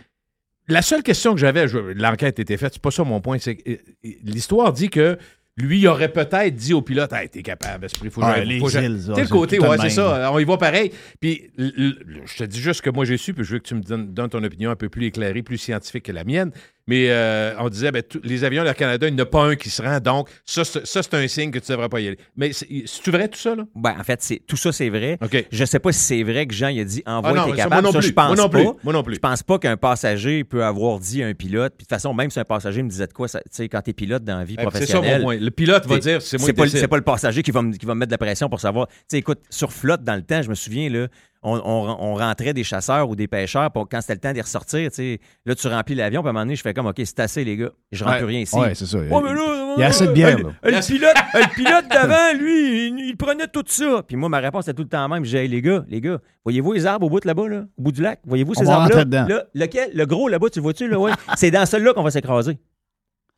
la 0.68 0.82
seule 0.82 1.04
question 1.04 1.34
que 1.34 1.40
j'avais, 1.40 1.66
l'enquête 1.96 2.40
était 2.40 2.58
faite, 2.58 2.74
c'est 2.74 2.82
pas 2.82 2.92
ça 2.92 3.04
mon 3.04 3.20
point, 3.22 3.38
c'est 3.40 3.56
que 3.56 3.72
euh, 3.72 3.78
l'histoire 4.24 4.72
dit 4.74 4.90
que 4.90 5.18
lui, 5.58 5.80
il 5.80 5.88
aurait 5.88 6.12
peut-être 6.12 6.56
dit 6.56 6.74
au 6.74 6.82
pilote 6.82 7.12
Hey, 7.12 7.30
t'es 7.30 7.42
capable, 7.42 7.86
esprit, 7.86 8.10
faut 8.10 8.22
Ah, 8.24 8.36
sais, 8.36 8.88
le 8.88 9.28
côté, 9.28 9.60
ouais, 9.60 9.78
c'est 9.80 9.90
ça, 9.90 10.32
on 10.32 10.40
y 10.40 10.46
va 10.46 10.58
pareil. 10.58 10.92
Puis, 11.20 11.52
je 11.58 12.38
te 12.38 12.44
dis 12.46 12.60
juste 12.60 12.78
ce 12.78 12.82
que 12.82 12.90
moi 12.90 13.06
j'ai 13.06 13.18
su, 13.18 13.34
puis 13.34 13.44
je 13.44 13.54
veux 13.54 13.60
que 13.60 13.68
tu 13.68 13.76
me 13.76 13.82
donnes, 13.82 14.14
donnes 14.14 14.30
ton 14.30 14.44
opinion 14.44 14.72
un 14.72 14.76
peu 14.76 14.90
plus 14.90 15.08
éclairée, 15.08 15.44
plus 15.44 15.58
scientifique 15.58 16.06
que 16.06 16.12
la 16.12 16.24
mienne. 16.24 16.52
Mais 16.88 17.08
euh, 17.10 17.54
on 17.60 17.70
disait, 17.70 17.92
ben, 17.92 18.02
les 18.24 18.44
avions 18.44 18.64
d'Air 18.64 18.76
Canada, 18.76 19.08
il 19.08 19.14
n'y 19.16 19.22
en 19.22 19.24
a 19.24 19.28
pas 19.28 19.44
un 19.44 19.56
qui 19.56 19.70
se 19.70 19.82
rend, 19.82 20.00
donc 20.00 20.30
ça, 20.46 20.64
c'est 20.66 21.14
un 21.14 21.28
signe 21.28 21.52
que 21.52 21.60
tu 21.60 21.72
ne 21.72 21.76
devrais 21.78 21.90
pas 21.90 22.00
y 22.00 22.08
aller. 22.08 22.18
Mais 22.36 22.54
c'est- 22.54 22.68
c'est-tu 22.86 23.12
vrai 23.12 23.28
tout 23.28 23.38
ça, 23.40 23.56
là? 23.56 23.64
Ben, 23.76 23.96
en 24.00 24.04
fait, 24.04 24.42
tout 24.48 24.58
ça, 24.58 24.72
c'est 24.72 24.90
vrai. 24.90 25.18
Je 25.52 25.66
sais 25.66 25.80
pas 25.80 25.92
si 25.92 26.00
c'est 26.00 26.24
vrai 26.24 26.46
que 26.48 26.54
Jean 26.54 26.70
il 26.70 26.80
a 26.80 26.84
dit 26.84 27.04
envoie 27.06 27.32
Ah 27.38 27.44
t'es 27.46 27.52
ça, 27.52 27.56
capable. 27.58 27.74
moi 27.74 27.82
non 27.84 27.92
Ça, 27.92 28.00
plus. 28.00 28.08
je 28.08 28.14
pense 28.14 28.28
moi 28.28 28.36
non 28.36 28.50
pas. 28.50 28.58
plus. 28.60 28.84
Moi 28.84 28.94
non 28.94 29.04
plus. 29.04 29.16
Je 29.16 29.20
pense 29.20 29.44
pas 29.44 29.60
qu'un 29.60 29.78
passager 29.78 30.44
peut 30.44 30.64
avoir 30.64 31.00
dit 31.00 31.22
à 31.24 31.28
un 31.28 31.34
pilote. 31.34 31.74
Puis 31.78 31.84
de 31.86 31.88
toute 31.88 31.90
façon, 31.90 32.14
même 32.14 32.30
si 32.32 32.40
un 32.40 32.46
passager 32.46 32.82
me 32.84 32.90
disait 32.90 33.08
de 33.08 33.14
quoi, 33.14 33.28
tu 33.30 33.38
sais, 33.52 33.70
quand 33.70 33.82
t'es 33.82 33.94
pilote 33.94 34.24
dans 34.24 34.38
la 34.40 34.44
vie 34.44 34.56
Eh, 34.58 34.62
C'est 34.62 34.64
ça 34.66 34.70
professionnelle. 34.72 35.20
mon 35.22 35.26
point. 35.28 35.38
Le 35.38 35.52
pilote 35.52 35.86
va 35.86 35.98
dire, 36.00 36.22
c'est 36.22 36.38
moi 36.40 36.48
qui 36.50 36.54
pas, 36.54 36.68
c'est 36.68 36.88
pas 36.88 36.98
le 36.98 37.04
passager 37.04 37.44
qui 37.44 37.52
va, 37.52 37.62
me, 37.62 37.74
qui 37.74 37.86
va 37.86 37.94
me 37.96 38.00
mettre 38.00 38.10
de 38.10 38.14
la 38.14 38.18
pression 38.18 38.50
pour 38.50 38.60
savoir. 38.60 38.88
Tu 38.88 38.94
sais, 39.10 39.18
écoute, 39.20 39.40
sur 39.50 39.72
flotte, 39.72 40.04
dans 40.04 40.16
le 40.16 40.24
temps, 40.24 40.42
je 40.42 40.50
me 40.50 40.56
souviens, 40.56 40.90
là, 40.90 41.08
on, 41.44 41.56
on- 41.58 41.98
on 42.00 42.16
rentrait 42.16 42.54
des 42.54 42.64
chasseurs 42.64 43.10
ou 43.10 43.16
des 43.16 43.28
pêcheurs 43.28 43.72
pour 43.72 43.90
quand 43.90 44.00
c'était 44.02 44.14
le 44.14 44.20
temps 44.20 44.32
d'y 44.34 44.42
ressortir. 44.42 44.90
tu 44.92 44.96
sais, 44.96 45.20
Là, 45.46 45.56
tu 45.56 45.68
remplis 45.68 45.96
l'avion, 45.96 46.22
puis 46.22 46.28
à 46.28 46.30
un 46.30 46.34
moment 46.34 46.46
donné, 46.46 46.56
je 46.56 46.62
fais 46.62 46.74
comme, 46.74 46.86
OK, 46.88 47.02
c'est 47.04 47.20
assez, 47.20 47.44
les 47.44 47.58
gars. 47.58 47.72
Je 47.92 48.04
rentre 48.04 48.14
Ouais. 48.16 48.20
plus 48.20 48.28
rien 48.28 48.40
ici. 48.42 48.56
Ouais, 48.56 48.76
c'est 48.76 48.86
ça. 48.86 49.00
Ouais, 49.00 49.08
mais 49.24 49.34
là, 49.34 49.74
Il 49.78 49.82
y 49.82 49.84
a 49.84 49.88
assez 49.88 50.06
de 50.08 50.12
bière, 50.12 50.38
Le 50.38 50.44
pilote, 50.86 51.16
le 51.34 51.56
pilote 51.56 51.88
d'avant, 51.90 52.38
lui, 52.38 52.88
il, 52.90 53.00
il 53.10 53.18
prenait 53.18 53.48
tout 53.48 53.64
ça. 53.66 54.04
Puis 54.08 54.16
moi, 54.18 54.30
ma 54.30 54.40
réponse 54.40 54.66
était 54.68 54.74
tout 54.76 54.84
le 54.84 54.90
temps 54.90 55.02
la 55.02 55.08
même. 55.08 55.26
J'ai 55.26 55.48
les 55.48 55.62
gars, 55.62 55.84
les 55.88 56.02
gars, 56.02 56.20
voyez-vous 56.44 56.74
les 56.74 56.86
arbres 56.86 57.08
au 57.08 57.10
bout 57.10 57.20
de 57.22 57.28
là-bas, 57.28 57.48
là, 57.48 57.64
au 57.78 57.82
bout 57.82 57.92
du 57.92 58.02
lac? 58.02 58.20
Voyez-vous 58.26 58.54
ces 58.54 58.70
arbres-là? 58.70 59.06
Là, 59.28 59.44
lequel? 59.56 59.90
Le 59.94 60.06
gros 60.06 60.28
là-bas, 60.28 60.50
tu 60.50 60.60
le 60.60 60.64
vois-tu, 60.64 60.88
là? 60.88 61.00
Ouais. 61.00 61.12
C'est 61.38 61.52
dans 61.52 61.66
celui-là 61.66 61.94
qu'on 61.94 62.04
va 62.04 62.12
s'écraser. 62.12 62.58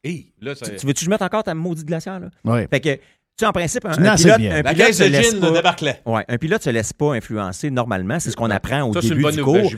Hey, 0.04 0.34
là, 0.42 0.54
ça- 0.56 0.66
Tu, 0.66 0.76
tu 0.76 0.86
veux-tu 0.88 1.00
que 1.00 1.06
je 1.06 1.10
mette 1.10 1.22
encore 1.22 1.44
ta 1.44 1.54
maudite 1.54 1.86
glacière, 1.88 2.20
là? 2.20 2.28
Ouais. 2.44 2.68
Fait 2.70 2.82
que, 2.82 2.90
tu 3.36 3.44
sais, 3.44 3.46
en 3.48 3.52
principe, 3.52 3.86
un, 3.86 3.94
pilote, 3.96 4.40
un 4.40 4.62
La 4.62 4.74
pilote 4.74 4.94
se 4.94 5.04
de 5.04 5.10
laisse 5.10 5.34
pas-. 5.36 5.96
Ouais, 6.06 6.24
un 6.28 6.38
pilote 6.38 6.62
se 6.62 6.70
laisse 6.70 6.94
pas 6.94 7.14
influencer 7.16 7.72
normalement. 7.72 8.20
C'est 8.20 8.30
ce 8.30 8.36
qu'on 8.36 8.52
apprend 8.52 8.84
au 8.84 8.94
Ça, 8.94 9.02
c'est 9.02 9.08
une 9.08 9.14
début 9.16 9.24
bonne 9.24 9.36
du 9.36 9.44
cours. 9.44 9.72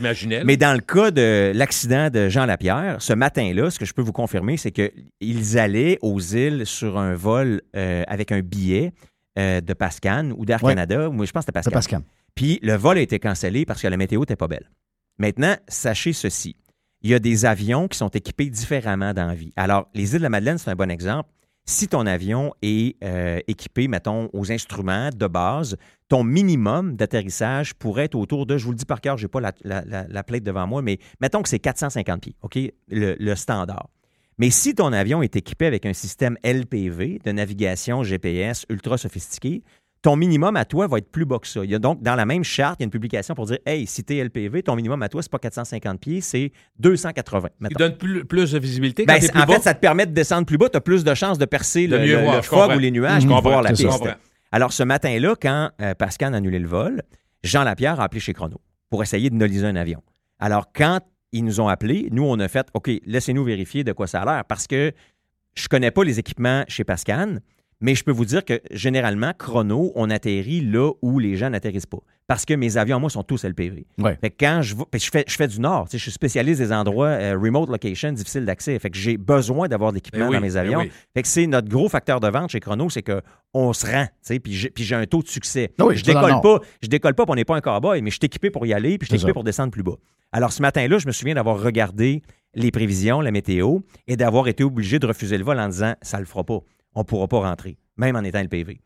Mais 0.43 0.57
dans 0.57 0.73
le 0.73 0.81
cas 0.81 1.11
de 1.11 1.53
l'accident 1.55 2.09
de 2.09 2.27
Jean 2.27 2.45
Lapierre, 2.45 2.97
ce 2.99 3.13
matin-là, 3.13 3.69
ce 3.69 3.79
que 3.79 3.85
je 3.85 3.93
peux 3.93 4.01
vous 4.01 4.11
confirmer, 4.11 4.57
c'est 4.57 4.71
qu'ils 4.71 5.57
allaient 5.57 5.97
aux 6.01 6.19
îles 6.19 6.65
sur 6.65 6.97
un 6.97 7.15
vol 7.15 7.61
euh, 7.77 8.03
avec 8.07 8.33
un 8.33 8.41
billet 8.41 8.91
euh, 9.39 9.61
de 9.61 9.73
Pascan 9.73 10.31
ou 10.37 10.45
d'Air 10.45 10.61
Ouais. 10.61 10.73
Canada. 10.73 11.09
Moi, 11.09 11.25
je 11.25 11.31
pense 11.31 11.45
que 11.45 11.51
c'était 11.53 11.63
C'est 11.63 11.71
Pascan. 11.71 11.99
Pascal. 11.99 12.01
Puis 12.35 12.59
le 12.61 12.73
vol 12.75 12.97
a 12.97 13.01
été 13.01 13.19
cancellé 13.19 13.65
parce 13.65 13.81
que 13.81 13.87
la 13.87 13.95
météo 13.95 14.19
n'était 14.19 14.35
pas 14.35 14.49
belle. 14.49 14.69
Maintenant, 15.17 15.55
sachez 15.69 16.11
ceci. 16.11 16.57
Il 17.01 17.09
y 17.09 17.13
a 17.13 17.19
des 17.19 17.45
avions 17.45 17.87
qui 17.87 17.97
sont 17.97 18.09
équipés 18.09 18.49
différemment 18.49 19.13
dans 19.13 19.27
la 19.27 19.35
vie. 19.35 19.53
Alors, 19.55 19.87
les 19.93 20.11
îles 20.13 20.17
de 20.17 20.23
la 20.23 20.29
Madeleine, 20.29 20.57
c'est 20.57 20.69
un 20.71 20.75
bon 20.75 20.89
exemple. 20.91 21.29
Si 21.67 21.87
ton 21.87 22.05
avion 22.05 22.53
est 22.61 22.95
euh, 23.03 23.39
équipé, 23.47 23.87
mettons, 23.87 24.29
aux 24.33 24.51
instruments 24.51 25.09
de 25.09 25.25
base, 25.25 25.77
ton 26.09 26.23
minimum 26.23 26.95
d'atterrissage 26.95 27.73
pourrait 27.73 28.05
être 28.05 28.15
autour 28.15 28.45
de, 28.45 28.57
je 28.57 28.65
vous 28.65 28.71
le 28.71 28.77
dis 28.77 28.85
par 28.85 29.01
cœur, 29.01 29.17
je 29.17 29.25
n'ai 29.25 29.29
pas 29.29 29.41
la, 29.41 29.53
la, 29.63 30.23
devant 30.41 30.67
moi, 30.67 30.83
mais 30.83 30.99
mettons 31.21 31.41
que 31.41 31.49
c'est 31.49 31.59
450 31.59 32.21
pieds, 32.21 32.35
OK, 32.43 32.59
le 32.89 33.35
standard. 33.35 33.89
Mais 34.37 34.49
si 34.49 34.75
ton 34.75 34.91
avion 34.91 35.21
est 35.21 35.35
équipé 35.37 35.65
avec 35.65 35.85
un 35.85 35.93
système 35.93 36.37
LPV 36.43 37.19
de 37.23 37.31
navigation 37.31 38.03
GPS 38.03 38.65
ultra 38.69 38.97
sophistiqué, 38.97 39.63
ton 40.05 40.15
minimum 40.15 40.55
à 40.55 40.65
toi 40.65 40.85
va 40.85 40.99
être 40.99 41.11
plus 41.11 41.25
bas 41.25 41.39
que 41.39 41.47
ça. 41.47 41.63
Il 41.63 41.71
y 41.71 41.73
a 41.73 41.79
donc, 41.79 41.99
dans 42.03 42.13
la 42.13 42.27
même 42.27 42.43
charte, 42.43 42.75
il 42.79 42.83
y 42.83 42.85
a 42.85 42.85
une 42.85 42.91
publication 42.91 43.33
pour 43.33 43.47
dire 43.47 43.57
Hey, 43.65 43.87
si 43.87 44.03
t'es 44.03 44.23
LPV, 44.23 44.61
ton 44.61 44.75
minimum 44.75 45.01
à 45.01 45.09
toi, 45.09 45.23
c'est 45.23 45.31
pas 45.31 45.39
450 45.39 45.99
pieds, 45.99 46.21
c'est 46.21 46.51
280. 46.79 47.49
Il 47.71 47.75
donne 47.75 47.97
plus, 47.97 48.23
plus 48.23 48.51
de 48.51 48.59
visibilité 48.59 49.05
quand 49.05 49.13
Ben, 49.13 49.19
plus 49.19 49.29
en 49.29 49.45
bas? 49.45 49.53
fait, 49.55 49.61
ça 49.63 49.73
te 49.73 49.79
permet 49.79 50.05
de 50.05 50.11
descendre 50.13 50.45
plus 50.45 50.59
bas, 50.59 50.69
tu 50.69 50.77
as 50.77 50.81
plus 50.81 51.03
de 51.03 51.13
chances 51.15 51.39
de 51.39 51.45
percer 51.45 51.87
De 51.87 51.97
le, 51.97 52.05
le- 52.05 52.21
voir, 52.21 52.35
le 52.37 52.41
je 52.43 52.47
fog 52.47 52.59
comprends. 52.59 52.75
ou 52.75 52.79
les 52.79 52.91
nuages 52.91 53.25
pour 53.25 53.41
voir 53.41 53.63
la 53.63 53.71
piste. 53.73 54.03
Alors, 54.51 54.71
ce 54.73 54.83
matin-là, 54.83 55.33
quand 55.41 55.71
euh, 55.81 55.95
Pascal 55.95 56.35
a 56.35 56.37
annulé 56.37 56.59
le 56.59 56.67
vol, 56.67 57.01
Jean 57.43 57.63
Lapierre 57.63 57.99
a 57.99 58.03
appelé 58.03 58.19
chez 58.21 58.33
Chrono 58.33 58.61
pour 58.91 59.01
essayer 59.01 59.31
de 59.31 59.35
noliser 59.35 59.65
un 59.65 59.75
avion. 59.75 60.03
Alors, 60.39 60.71
quand 60.71 60.99
ils 61.31 61.43
nous 61.43 61.59
ont 61.59 61.67
appelés, 61.67 62.09
nous, 62.11 62.23
on 62.23 62.39
a 62.39 62.47
fait 62.47 62.67
OK, 62.75 62.91
laissez-nous 63.07 63.43
vérifier 63.43 63.83
de 63.83 63.91
quoi 63.91 64.05
ça 64.05 64.21
a 64.21 64.25
l'air 64.25 64.45
parce 64.45 64.67
que 64.67 64.91
je 65.55 65.67
connais 65.67 65.89
pas 65.91 66.03
les 66.03 66.19
équipements 66.19 66.63
chez 66.67 66.83
Pascal, 66.83 67.41
mais 67.81 67.95
je 67.95 68.03
peux 68.03 68.11
vous 68.11 68.25
dire 68.25 68.43
que 68.45 68.61
généralement, 68.71 69.31
Chrono, 69.37 69.91
on 69.95 70.09
atterrit 70.09 70.61
là 70.61 70.91
où 71.01 71.19
les 71.19 71.35
gens 71.35 71.49
n'atterrissent 71.49 71.85
pas. 71.85 71.99
Parce 72.27 72.43
que 72.45 72.55
mes 72.55 72.77
avions, 72.77 72.99
moi, 72.99 73.09
sont 73.11 73.21
tous 73.21 73.43
LPV. 73.45 73.85
Ouais. 73.99 74.17
Fait 74.19 74.31
que 74.31 74.35
quand 74.39 74.61
je, 74.63 74.75
vais- 74.75 74.99
fais, 74.99 75.23
je 75.27 75.35
fais 75.35 75.47
du 75.47 75.59
nord, 75.59 75.85
tu 75.85 75.91
sais, 75.91 75.97
je 75.99 76.03
suis 76.03 76.11
spécialiste 76.11 76.59
des 76.59 76.71
endroits 76.71 77.09
euh, 77.09 77.37
remote 77.37 77.69
location, 77.69 78.11
difficiles 78.11 78.45
d'accès. 78.45 78.79
Fait 78.79 78.89
que 78.89 78.97
j'ai 78.97 79.17
besoin 79.17 79.67
d'avoir 79.67 79.91
de 79.91 79.97
l'équipement 79.97 80.27
oui, 80.27 80.35
dans 80.35 80.41
mes 80.41 80.49
ben 80.51 80.57
avions. 80.57 80.79
oui. 80.79 80.91
Fait 81.13 81.21
que 81.21 81.27
c'est 81.27 81.45
notre 81.45 81.69
gros 81.69 81.87
facteur 81.87 82.19
de 82.19 82.27
vente 82.27 82.49
chez 82.49 82.59
Chrono, 82.59 82.89
c'est 82.89 83.03
que 83.03 83.21
on 83.53 83.73
se 83.73 83.85
rend, 83.85 84.05
tu 84.05 84.11
sais, 84.21 84.39
puis 84.39 84.53
j'ai, 84.53 84.95
un 84.95 85.05
taux 85.05 85.21
de 85.21 85.27
succès. 85.27 85.71
Ah 85.79 85.85
oui, 85.85 85.97
je 85.97 86.03
décolle 86.03 86.41
pas, 86.41 86.59
je 86.81 86.87
décolle 86.87 87.13
pas, 87.13 87.25
puis 87.25 87.31
on 87.31 87.35
n'est 87.35 87.45
pas 87.45 87.55
un 87.55 87.61
cowboy, 87.61 88.01
mais 88.01 88.09
je 88.09 88.15
suis 88.15 88.25
équipé 88.25 88.49
pour 88.49 88.65
y 88.65 88.73
aller, 88.73 88.97
puis 88.97 89.05
je 89.05 89.11
suis 89.11 89.15
équipé 89.17 89.29
ça. 89.29 89.33
pour 89.33 89.43
descendre 89.43 89.71
plus 89.71 89.83
bas. 89.83 89.97
Alors 90.31 90.51
ce 90.51 90.61
matin-là, 90.63 90.97
je 90.97 91.05
me 91.05 91.11
souviens 91.11 91.35
d'avoir 91.35 91.61
regardé 91.61 92.23
les 92.55 92.71
prévisions, 92.71 93.21
la 93.21 93.31
météo, 93.31 93.79
et 94.07 94.15
d'avoir 94.17 94.47
été 94.47 94.63
obligé 94.63 94.97
de 94.97 95.05
refuser 95.05 95.37
le 95.37 95.43
vol 95.43 95.59
en 95.59 95.67
disant 95.67 95.93
ça 96.01 96.19
le 96.19 96.25
fera 96.25 96.43
pas, 96.43 96.59
on 96.95 97.03
pourra 97.03 97.27
pas 97.27 97.39
rentrer, 97.39 97.77
même 97.97 98.15
en 98.15 98.23
étant 98.23 98.41
le 98.41 98.47
PV. 98.47 98.79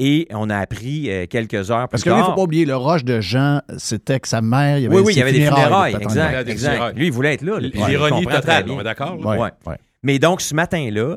Et 0.00 0.26
on 0.30 0.50
a 0.50 0.58
appris 0.58 1.08
euh, 1.08 1.26
quelques 1.26 1.70
heures 1.70 1.88
plus 1.88 1.92
Parce 1.92 2.02
que 2.02 2.10
lui, 2.10 2.16
il 2.16 2.20
ne 2.20 2.24
faut 2.24 2.34
pas 2.34 2.42
oublier, 2.42 2.64
le 2.64 2.76
rush 2.76 3.04
de 3.04 3.20
Jean, 3.20 3.60
c'était 3.78 4.18
que 4.18 4.26
sa 4.26 4.40
mère, 4.42 4.78
il 4.78 4.82
y 4.82 4.86
avait 4.86 4.96
oui, 4.96 5.02
oui, 5.06 5.12
il 5.14 5.18
y 5.18 5.22
avait 5.22 5.32
des 5.32 5.46
funérailles, 5.46 5.94
exact. 5.94 6.96
Lui, 6.96 7.06
il 7.06 7.12
voulait 7.12 7.34
être 7.34 7.42
là. 7.42 7.58
L'ironie 7.60 8.26
totale, 8.26 8.70
on 8.70 8.80
est 8.80 8.84
d'accord? 8.84 9.16
là? 9.16 9.26
Ouais, 9.26 9.38
Ouais. 9.38 9.50
ouais. 9.66 9.76
Mais 10.02 10.18
donc, 10.18 10.40
ce 10.40 10.54
matin-là, 10.54 11.16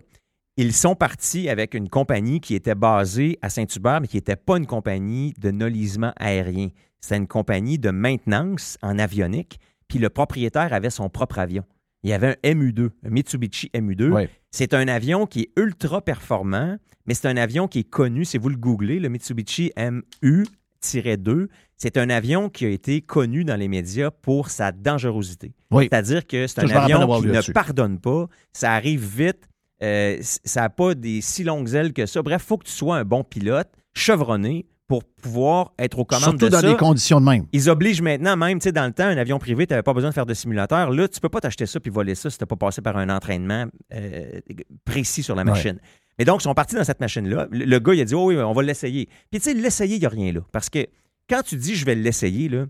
ils 0.58 0.74
sont 0.74 0.96
partis 0.96 1.50
avec 1.50 1.74
une 1.74 1.90
compagnie 1.90 2.40
qui 2.40 2.56
était 2.56 2.76
basée 2.76 3.38
à 3.42 3.50
Saint-Hubert, 3.50 4.00
mais 4.02 4.08
qui 4.08 4.18
n'était 4.18 4.36
pas 4.36 4.58
une 4.58 4.66
compagnie 4.66 5.34
de 5.40 5.52
nolisement 5.52 6.14
aérien. 6.18 6.70
C'était 7.00 7.18
une 7.18 7.28
compagnie 7.28 7.78
de 7.80 7.90
maintenance 7.92 8.78
en 8.82 8.98
avionique, 8.98 9.60
puis 9.88 10.00
le 10.00 10.10
propriétaire 10.10 10.74
avait 10.74 10.90
son 10.90 11.10
propre 11.10 11.40
avion. 11.40 11.64
Il 12.08 12.12
y 12.12 12.14
avait 12.14 12.38
un 12.42 12.54
MU2, 12.54 12.90
un 13.06 13.10
Mitsubishi 13.10 13.70
MU2. 13.76 14.10
Ouais. 14.12 14.30
C'est 14.50 14.74
un 14.74 14.88
avion 14.88 15.26
qui 15.26 15.42
est 15.42 15.50
ultra 15.58 16.00
performant, 16.00 16.78
mais 17.06 17.14
c'est 17.14 17.28
un 17.28 17.36
avion 17.36 17.68
qui 17.68 17.80
est 17.80 17.90
connu, 17.90 18.24
si 18.24 18.38
vous 18.38 18.48
le 18.48 18.56
googlez, 18.56 19.02
le 19.02 19.10
Mitsubishi 19.10 19.74
MU-2. 19.76 21.48
C'est 21.76 21.98
un 21.98 22.10
avion 22.10 22.48
qui 22.48 22.66
a 22.66 22.70
été 22.70 23.02
connu 23.02 23.44
dans 23.44 23.58
les 23.58 23.68
médias 23.68 24.10
pour 24.10 24.52
sa 24.52 24.72
dangerosité. 24.72 25.52
Oui. 25.70 25.90
C'est-à-dire 25.92 26.26
que 26.26 26.48
c'est 26.48 26.64
un 26.64 26.70
avion 26.70 27.20
qui 27.20 27.28
ne 27.28 27.52
pardonne 27.52 28.00
pas, 28.00 28.28
ça 28.54 28.72
arrive 28.72 29.06
vite, 29.06 29.50
euh, 29.84 30.18
ça 30.22 30.62
n'a 30.62 30.70
pas 30.70 30.96
des 30.96 31.20
si 31.20 31.44
longues 31.44 31.74
ailes 31.74 31.92
que 31.92 32.06
ça. 32.06 32.22
Bref, 32.22 32.42
il 32.42 32.48
faut 32.48 32.58
que 32.58 32.68
tu 32.68 32.72
sois 32.72 32.96
un 32.96 33.04
bon 33.04 33.26
pilote, 33.26 33.70
chevronné, 33.94 34.66
pour 34.88 35.04
pouvoir 35.04 35.74
être 35.78 36.00
aux 36.00 36.06
commandes 36.06 36.24
Surtout 36.24 36.46
de 36.46 36.50
dans 36.50 36.62
ça. 36.62 36.70
des 36.70 36.78
conditions 36.78 37.20
de 37.20 37.26
même. 37.26 37.46
Ils 37.52 37.70
obligent 37.70 38.02
maintenant, 38.02 38.38
même, 38.38 38.60
tu 38.60 38.66
sais, 38.66 38.72
dans 38.72 38.86
le 38.86 38.94
temps, 38.94 39.04
un 39.06 39.18
avion 39.18 39.38
privé, 39.38 39.68
tu 39.68 39.74
n'avais 39.74 39.84
pas 39.84 39.94
besoin 39.94 40.10
de 40.12 40.14
faire 40.14 40.26
de 40.26 40.34
simulateur. 40.34 40.92
Là, 40.92 41.08
tu 41.08 41.20
peux 41.20 41.30
pas 41.30 41.42
t'acheter 41.42 41.66
ça 41.66 41.80
puis 41.80 41.92
voler 41.92 42.16
ça 42.16 42.30
si 42.30 42.38
tu 42.38 42.44
n'as 42.44 42.48
pas 42.48 42.56
passé 42.56 42.82
par 42.82 42.96
un 42.98 43.10
entraînement 43.10 43.66
euh, 43.94 44.40
précis 44.86 45.24
sur 45.24 45.36
la 45.36 45.44
machine. 45.44 45.78
Mais 46.18 46.26
donc, 46.26 46.40
ils 46.40 46.44
sont 46.44 46.54
partis 46.54 46.76
dans 46.76 46.86
cette 46.86 47.02
machine-là. 47.02 47.48
Le, 47.52 47.66
le 47.66 47.80
gars, 47.80 47.94
il 47.94 48.02
a 48.02 48.06
dit, 48.06 48.16
oh 48.16 48.28
oui, 48.28 48.38
on 48.38 48.54
va 48.54 48.64
l'essayer. 48.64 49.08
Puis, 49.30 49.40
tu 49.42 49.52
sais, 49.52 49.54
l'essayer, 49.54 49.96
il 49.96 50.00
n'y 50.00 50.06
a 50.06 50.10
rien 50.10 50.32
là. 50.32 50.42
Parce 50.52 50.70
que 50.70 50.88
quand 51.30 51.42
tu 51.44 51.58
dis, 51.58 51.76
je 51.76 51.86
vais 51.86 51.96
l'essayer, 51.96 52.48
là, 52.48 52.66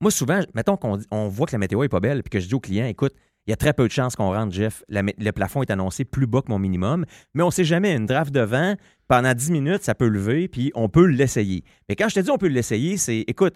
moi, 0.00 0.10
souvent, 0.10 0.40
mettons 0.54 0.76
qu'on 0.76 0.98
on 1.10 1.28
voit 1.28 1.46
que 1.46 1.52
la 1.52 1.58
météo 1.58 1.82
est 1.82 1.88
pas 1.88 2.00
belle, 2.00 2.22
puis 2.22 2.30
que 2.30 2.40
je 2.40 2.48
dis 2.48 2.54
au 2.54 2.60
client, 2.60 2.86
écoute, 2.86 3.14
il 3.46 3.50
y 3.50 3.52
a 3.52 3.56
très 3.56 3.72
peu 3.72 3.86
de 3.86 3.92
chances 3.92 4.16
qu'on 4.16 4.32
rentre, 4.32 4.52
Jeff. 4.52 4.82
La 4.88 5.02
le 5.02 5.30
plafond 5.30 5.62
est 5.62 5.70
annoncé 5.70 6.04
plus 6.04 6.26
bas 6.26 6.42
que 6.42 6.50
mon 6.50 6.58
minimum, 6.58 7.04
mais 7.34 7.42
on 7.44 7.46
ne 7.46 7.52
sait 7.52 7.64
jamais. 7.64 7.94
Une 7.94 8.06
draft 8.06 8.32
de 8.34 8.40
vent, 8.40 8.74
pendant 9.08 9.32
10 9.34 9.50
minutes, 9.52 9.82
ça 9.82 9.94
peut 9.94 10.08
lever, 10.08 10.48
puis 10.48 10.72
on 10.74 10.88
peut 10.88 11.06
l'essayer. 11.06 11.62
Mais 11.88 11.96
quand 11.96 12.08
je 12.08 12.14
te 12.16 12.20
dis 12.20 12.30
on 12.30 12.38
peut 12.38 12.48
l'essayer, 12.48 12.96
c'est, 12.96 13.24
écoute, 13.26 13.54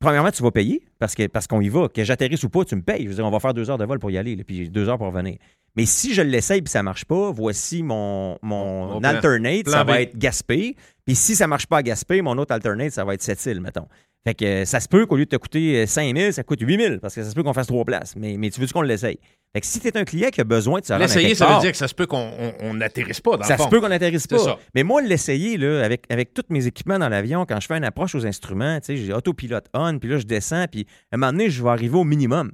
premièrement, 0.00 0.30
tu 0.30 0.42
vas 0.42 0.50
payer 0.50 0.82
parce, 0.98 1.14
que, 1.14 1.26
parce 1.26 1.46
qu'on 1.46 1.60
y 1.60 1.68
va. 1.68 1.88
Que 1.88 2.04
j'atterrisse 2.04 2.42
ou 2.44 2.48
pas, 2.50 2.64
tu 2.64 2.76
me 2.76 2.82
payes. 2.82 3.04
Je 3.04 3.08
veux 3.08 3.14
dire, 3.14 3.26
on 3.26 3.30
va 3.30 3.40
faire 3.40 3.54
deux 3.54 3.68
heures 3.70 3.78
de 3.78 3.84
vol 3.84 3.98
pour 3.98 4.10
y 4.10 4.18
aller, 4.18 4.36
là, 4.36 4.44
puis 4.44 4.68
deux 4.68 4.88
heures 4.88 4.98
pour 4.98 5.08
revenir. 5.08 5.38
Mais 5.76 5.86
si 5.86 6.12
je 6.14 6.22
l'essaye 6.22 6.60
puis 6.62 6.70
ça 6.70 6.82
marche 6.82 7.04
pas, 7.04 7.30
voici 7.30 7.82
mon, 7.82 8.36
mon 8.42 8.94
Mon 8.94 9.00
plan- 9.00 9.10
alternate, 9.10 9.64
plan 9.64 9.72
ça 9.72 9.84
va 9.84 10.00
être 10.02 10.16
Gaspé. 10.18 10.74
Puis 11.04 11.14
si 11.14 11.36
ça 11.36 11.46
marche 11.46 11.66
pas 11.66 11.78
à 11.78 11.82
Gaspé, 11.82 12.20
mon 12.22 12.36
autre 12.38 12.52
alternate, 12.52 12.90
ça 12.92 13.04
va 13.04 13.14
être 13.14 13.22
Sept-Îles, 13.22 13.60
mettons. 13.60 13.86
Fait 14.28 14.34
que 14.34 14.44
euh, 14.44 14.64
ça 14.66 14.78
se 14.80 14.88
peut 14.88 15.06
qu'au 15.06 15.16
lieu 15.16 15.24
de 15.24 15.30
te 15.30 15.36
coûter 15.36 15.86
5 15.86 16.14
000, 16.14 16.32
ça 16.32 16.42
coûte 16.42 16.60
8 16.60 16.78
000 16.80 16.98
parce 17.00 17.14
que 17.14 17.22
ça 17.22 17.30
se 17.30 17.34
peut 17.34 17.42
qu'on 17.42 17.54
fasse 17.54 17.66
trois 17.66 17.84
places. 17.86 18.14
Mais, 18.14 18.36
mais 18.36 18.50
tu 18.50 18.60
veux-tu 18.60 18.74
qu'on 18.74 18.82
l'essaye? 18.82 19.18
Fait 19.54 19.60
que 19.62 19.66
si 19.66 19.80
tu 19.80 19.88
es 19.88 19.96
un 19.96 20.04
client 20.04 20.28
qui 20.28 20.42
a 20.42 20.44
besoin 20.44 20.80
de 20.80 20.84
se 20.84 20.92
L'essayer, 20.92 21.34
ça 21.34 21.46
veut 21.54 21.60
dire 21.62 21.70
que 21.70 21.76
ça 21.78 21.88
se 21.88 21.94
peut 21.94 22.06
qu'on 22.06 22.18
on- 22.38 22.52
on 22.60 22.74
n'atterrisse 22.74 23.22
pas, 23.22 23.38
dans 23.38 23.44
ça 23.44 23.54
le 23.54 23.56
fond. 23.56 23.64
se 23.64 23.68
peut 23.70 23.80
qu'on 23.80 23.88
n'atterrisse 23.88 24.26
pas. 24.26 24.36
ça. 24.38 24.58
Mais 24.74 24.82
moi, 24.82 25.00
l'essayer, 25.00 25.56
là, 25.56 25.82
avec, 25.82 26.04
avec 26.10 26.34
tous 26.34 26.42
mes 26.50 26.66
équipements 26.66 26.98
dans 26.98 27.08
l'avion, 27.08 27.46
quand 27.48 27.58
je 27.58 27.66
fais 27.66 27.78
une 27.78 27.84
approche 27.84 28.14
aux 28.14 28.26
instruments, 28.26 28.78
tu 28.80 28.86
sais, 28.86 28.96
j'ai 29.02 29.14
autopilote 29.14 29.64
on, 29.72 29.98
puis 29.98 30.10
là, 30.10 30.18
je 30.18 30.24
descends, 30.26 30.66
puis 30.70 30.86
à 31.10 31.14
un 31.14 31.18
moment 31.18 31.32
donné, 31.32 31.48
je 31.48 31.62
vais 31.62 31.70
arriver 31.70 31.96
au 31.96 32.04
minimum. 32.04 32.52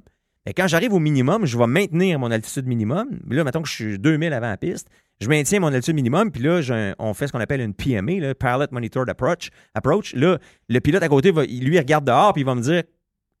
Quand 0.55 0.67
j'arrive 0.67 0.93
au 0.93 0.99
minimum, 0.99 1.45
je 1.45 1.57
vais 1.57 1.65
maintenir 1.67 2.19
mon 2.19 2.29
altitude 2.29 2.67
minimum. 2.67 3.07
Là, 3.29 3.43
mettons 3.43 3.61
que 3.61 3.67
je 3.67 3.73
suis 3.73 3.99
2000 3.99 4.31
avant 4.33 4.47
la 4.49 4.57
piste, 4.57 4.87
je 5.19 5.27
maintiens 5.27 5.59
mon 5.59 5.67
altitude 5.67 5.95
minimum, 5.95 6.31
puis 6.31 6.43
là, 6.43 6.93
on 6.99 7.13
fait 7.13 7.27
ce 7.27 7.31
qu'on 7.31 7.39
appelle 7.39 7.61
une 7.61 7.73
PMA, 7.73 8.35
Pilot 8.35 8.67
Monitored 8.71 9.09
Approach. 9.09 9.49
approach. 9.73 10.13
Là, 10.13 10.37
le 10.69 10.79
pilote 10.81 11.01
à 11.01 11.07
côté, 11.09 11.31
va, 11.31 11.43
lui, 11.45 11.75
il 11.75 11.77
regarde 11.79 12.05
dehors, 12.05 12.33
puis 12.33 12.41
il 12.43 12.45
va 12.45 12.53
me 12.55 12.61
dire, 12.61 12.83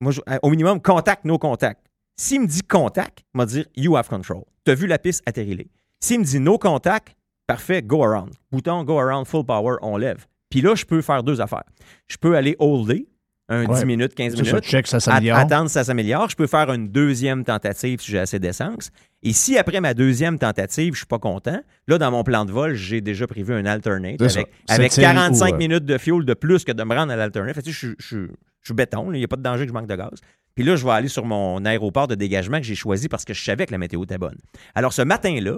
je- 0.01 0.21
au 0.41 0.49
minimum, 0.49 0.81
contact, 0.81 1.25
no 1.25 1.37
contact. 1.37 1.85
S'il 2.17 2.41
me 2.41 2.47
dit 2.47 2.61
contact, 2.63 3.19
il 3.33 3.37
va 3.37 3.45
dire 3.45 3.65
you 3.75 3.95
have 3.97 4.07
control. 4.07 4.43
Tu 4.65 4.71
as 4.71 4.75
vu 4.75 4.87
la 4.87 4.97
piste, 4.97 5.21
atterris 5.27 5.69
S'il 5.99 6.19
me 6.21 6.25
dit 6.25 6.39
no 6.39 6.57
contact, 6.57 7.15
parfait, 7.45 7.81
go 7.83 8.03
around. 8.03 8.31
Bouton 8.51 8.83
go 8.83 8.97
around, 8.97 9.25
full 9.27 9.45
power, 9.45 9.75
on 9.81 9.97
lève. 9.97 10.25
Puis 10.49 10.61
là, 10.61 10.73
je 10.75 10.85
peux 10.85 11.01
faire 11.01 11.23
deux 11.23 11.41
affaires. 11.41 11.65
Je 12.07 12.17
peux 12.17 12.35
aller 12.37 12.55
holder, 12.57 13.05
un 13.47 13.65
Ouais. 13.67 13.79
10 13.79 13.85
minutes, 13.85 14.15
15 14.15 14.31
Ça, 14.35 14.37
ça, 14.37 14.43
minutes. 14.51 14.63
check, 14.65 14.87
ça 14.87 14.99
s'améliore. 14.99 15.37
attendre, 15.37 15.69
ça 15.69 15.83
s'améliore. 15.83 16.29
Je 16.29 16.35
peux 16.35 16.47
faire 16.47 16.71
une 16.73 16.87
deuxième 16.89 17.43
tentative 17.43 17.99
si 18.01 18.11
j'ai 18.11 18.19
assez 18.19 18.39
d'essence. 18.39 18.89
Et 19.21 19.33
si 19.33 19.57
après 19.57 19.81
ma 19.81 19.93
deuxième 19.93 20.39
tentative, 20.39 20.93
je 20.93 20.99
suis 20.99 21.05
pas 21.05 21.19
content, 21.19 21.59
là, 21.87 21.97
dans 21.97 22.11
mon 22.11 22.23
plan 22.23 22.45
de 22.45 22.51
vol, 22.51 22.73
j'ai 22.73 23.01
déjà 23.01 23.27
prévu 23.27 23.53
un 23.53 23.65
alternate 23.65 24.21
avec, 24.21 24.47
avec 24.67 24.91
Cette 24.91 25.03
série 25.03 25.13
45 25.15 25.51
où, 25.51 25.53
euh, 25.53 25.57
minutes 25.57 25.85
de 25.85 25.97
fuel 25.97 26.25
de 26.25 26.33
plus 26.33 26.63
que 26.63 26.71
de 26.71 26.83
me 26.83 26.95
rendre 26.95 27.11
à 27.11 27.15
l'alternate. 27.15 27.55
Je, 27.65 27.71
je, 27.71 27.87
je, 27.99 28.17
je 28.27 28.27
suis 28.63 28.73
béton, 28.73 29.11
il 29.13 29.17
n'y 29.19 29.23
a 29.23 29.27
pas 29.27 29.35
de 29.35 29.43
danger 29.43 29.63
que 29.65 29.69
je 29.69 29.73
manque 29.73 29.87
de 29.87 29.95
gaz. 29.95 30.19
Puis 30.55 30.63
là, 30.63 30.75
je 30.75 30.85
vais 30.85 30.91
aller 30.91 31.07
sur 31.07 31.25
mon 31.25 31.63
aéroport 31.65 32.07
de 32.07 32.15
dégagement 32.15 32.57
que 32.57 32.63
j'ai 32.65 32.75
choisi 32.75 33.09
parce 33.09 33.25
que 33.25 33.33
je 33.33 33.43
savais 33.43 33.65
que 33.65 33.71
la 33.71 33.77
météo 33.77 34.03
était 34.05 34.17
bonne. 34.17 34.37
Alors, 34.73 34.93
ce 34.93 35.01
matin-là, 35.01 35.57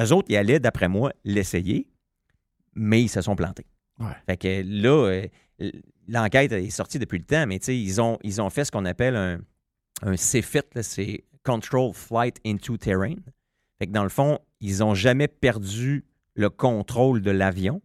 eux 0.00 0.12
autres, 0.12 0.28
ils 0.30 0.36
allaient, 0.36 0.60
d'après 0.60 0.88
moi, 0.88 1.12
l'essayer, 1.24 1.88
mais 2.74 3.02
ils 3.02 3.08
se 3.08 3.20
sont 3.20 3.34
plantés. 3.36 3.66
Ouais. 3.98 4.12
Fait 4.26 4.36
que 4.36 4.62
là, 4.64 5.08
euh, 5.60 5.70
l'enquête 6.08 6.52
est 6.52 6.70
sortie 6.70 6.98
depuis 6.98 7.18
le 7.18 7.24
temps, 7.24 7.46
mais 7.46 7.56
ils 7.56 8.00
ont, 8.00 8.18
ils 8.22 8.40
ont 8.40 8.50
fait 8.50 8.64
ce 8.64 8.72
qu'on 8.72 8.84
appelle 8.84 9.16
un, 9.16 9.38
un 10.02 10.16
CFIT, 10.16 10.82
c'est 10.82 11.24
Control 11.44 11.92
Flight 11.94 12.40
into 12.44 12.76
Terrain. 12.76 13.14
Fait 13.78 13.86
que 13.86 13.92
dans 13.92 14.02
le 14.02 14.08
fond, 14.08 14.38
ils 14.60 14.78
n'ont 14.78 14.94
jamais 14.94 15.28
perdu 15.28 16.04
le 16.34 16.50
contrôle 16.50 17.22
de 17.22 17.30
l'avion, 17.30 17.80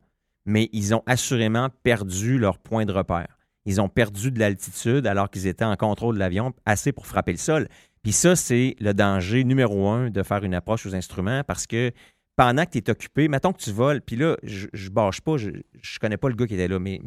mais 0.46 0.70
ils 0.74 0.94
ont 0.96 1.04
assurément 1.06 1.70
perdu 1.84 2.38
leur 2.38 2.58
point 2.58 2.86
de 2.86 2.92
repère. 2.92 3.38
Ils 3.66 3.80
ont 3.80 3.90
perdu 3.90 4.32
de 4.32 4.40
l'altitude 4.40 5.08
alors 5.08 5.30
qu'ils 5.30 5.48
étaient 5.48 5.64
en 5.64 5.76
contrôle 5.76 6.16
de 6.16 6.20
l'avion 6.20 6.54
assez 6.66 6.92
pour 6.92 7.08
frapper 7.08 7.32
le 7.32 7.38
sol. 7.38 7.68
Puis 8.02 8.12
ça, 8.12 8.36
c'est 8.36 8.76
le 8.80 8.94
danger 8.94 9.44
numéro 9.46 9.88
un 9.88 10.10
de 10.10 10.24
faire 10.24 10.44
une 10.44 10.54
approche 10.54 10.86
aux 10.86 10.96
instruments 10.96 11.44
parce 11.46 11.66
que 11.66 11.92
pendant 12.36 12.66
que 12.66 12.72
tu 12.72 12.80
es 12.80 12.90
occupé, 12.90 13.28
mettons 13.28 13.54
que 13.54 13.62
tu 13.62 13.72
voles, 13.72 14.02
puis 14.02 14.18
là, 14.18 14.36
je, 14.44 14.68
je 14.74 14.90
bâche 14.90 15.22
pas, 15.22 15.38
je, 15.38 15.52
je 15.82 16.00
connais 16.00 16.18
pas 16.18 16.28
le 16.28 16.36
gars 16.36 16.48
qui 16.48 16.56
était 16.56 16.68
là, 16.68 16.80
mais 16.80 17.00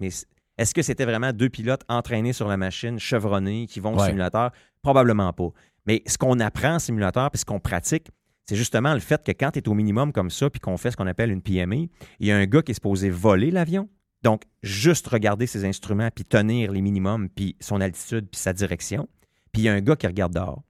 est-ce 0.59 0.75
que 0.75 0.83
c'était 0.83 1.05
vraiment 1.05 1.33
deux 1.33 1.49
pilotes 1.49 1.83
entraînés 1.89 2.33
sur 2.33 2.49
la 2.49 2.57
machine, 2.57 2.99
chevronnés, 2.99 3.67
qui 3.67 3.81
vont 3.81 3.95
au 3.95 4.01
Ouais. 4.01 4.07
simulateur? 4.07 4.51
Probablement 4.83 5.33
pas. 5.33 5.49
Mais 5.87 6.03
ce 6.07 6.19
qu'on 6.19 6.41
apprend 6.41 6.75
en 6.75 6.79
simulateur, 6.79 7.31
puis 7.31 7.39
ce 7.41 7.45
qu'on 7.45 7.61
pratique, 7.61 8.09
c'est 8.49 8.57
justement 8.57 8.95
le 8.95 9.01
fait 9.01 9.23
que 9.25 9.33
quand 9.33 9.51
tu 9.53 9.59
es 9.59 9.69
au 9.69 9.75
minimum 9.75 10.13
comme 10.13 10.31
ça, 10.31 10.49
puis 10.51 10.61
qu'on 10.61 10.77
fait 10.77 10.91
ce 10.91 10.97
qu'on 10.97 11.07
appelle 11.07 11.31
une 11.31 11.43
PMA, 11.43 11.77
il 12.21 12.27
y 12.27 12.33
a 12.33 12.37
un 12.37 12.47
gars 12.47 12.63
qui 12.63 12.71
est 12.73 12.75
supposé 12.75 13.11
voler 13.11 13.51
l'avion. 13.51 13.89
Donc, 14.23 14.43
juste 14.63 15.07
regarder 15.09 15.47
ses 15.47 15.65
instruments, 15.65 16.09
puis 16.15 16.25
tenir 16.25 16.73
les 16.73 16.81
minimums, 16.81 17.29
puis 17.29 17.57
son 17.61 17.81
altitude, 17.81 18.29
puis 18.31 18.41
sa 18.41 18.53
direction. 18.53 19.09
Puis 19.53 19.63
il 19.63 19.65
y 19.67 19.69
a 19.69 19.73
un 19.75 19.81
gars 19.81 19.97
qui 19.97 20.07
regarde 20.07 20.33
dehors. 20.33 20.63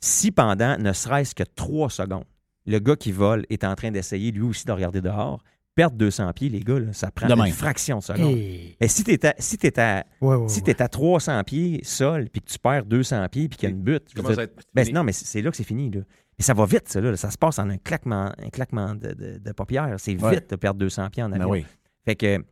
Si 0.00 0.30
pendant 0.30 0.76
ne 0.78 0.92
serait-ce 0.92 1.34
que 1.34 1.42
trois 1.42 1.90
secondes, 1.90 2.24
le 2.66 2.78
gars 2.80 2.96
qui 2.96 3.12
vole 3.12 3.46
est 3.50 3.64
en 3.64 3.74
train 3.74 3.90
d'essayer 3.90 4.30
lui 4.30 4.42
aussi 4.42 4.64
de 4.66 4.72
regarder 4.72 5.00
dehors, 5.00 5.42
perdre 5.78 5.96
200 5.96 6.32
pieds, 6.32 6.48
les 6.48 6.58
gars, 6.58 6.80
là, 6.80 6.92
ça 6.92 7.12
prend 7.12 7.28
une 7.28 7.52
fraction 7.52 7.98
de 7.98 8.02
seconde. 8.02 8.36
Et- 8.36 8.76
Mais 8.80 8.88
si 8.88 9.04
tu 9.04 9.12
es, 9.12 9.20
si 9.38 9.58
t'es 9.58 9.78
à, 9.78 10.04
Ouais, 10.20 10.34
ouais, 10.34 10.48
si 10.48 10.58
ouais. 10.58 10.64
t'es 10.74 10.82
à 10.82 10.88
300 10.88 11.44
pieds 11.44 11.80
sol, 11.84 12.28
puis 12.32 12.40
que 12.40 12.50
tu 12.50 12.58
perds 12.58 12.84
200 12.84 13.24
pieds, 13.30 13.48
puis 13.48 13.56
qu'il 13.58 13.68
y 13.68 13.72
a 13.72 13.74
une 13.76 13.80
butte, 13.80 14.12
dire, 14.12 14.40
être 14.40 14.56
ben, 14.74 14.88
non, 14.92 15.04
mais 15.04 15.12
c'est 15.12 15.40
là 15.40 15.52
que 15.52 15.56
c'est 15.56 15.62
fini. 15.62 15.88
Là. 15.92 16.00
Et 16.36 16.42
ça 16.42 16.52
va 16.52 16.66
vite, 16.66 16.88
ça. 16.88 17.00
Là. 17.00 17.16
Ça 17.16 17.30
se 17.30 17.38
passe 17.38 17.60
en 17.60 17.70
un 17.70 17.78
claquement, 17.78 18.32
un 18.36 18.48
claquement 18.50 18.96
de, 18.96 19.12
de, 19.12 19.38
de 19.38 19.52
paupières. 19.52 19.94
C'est 19.98 20.14
vite 20.14 20.22
Ouais. 20.24 20.40
de 20.50 20.56
perdre 20.56 20.80
200 20.80 21.10
pieds 21.10 21.22
en 21.22 21.28
Ben 21.28 21.36
avion. 21.42 21.50
oui. 21.52 21.64
Fait 22.04 22.16
que 22.16 22.44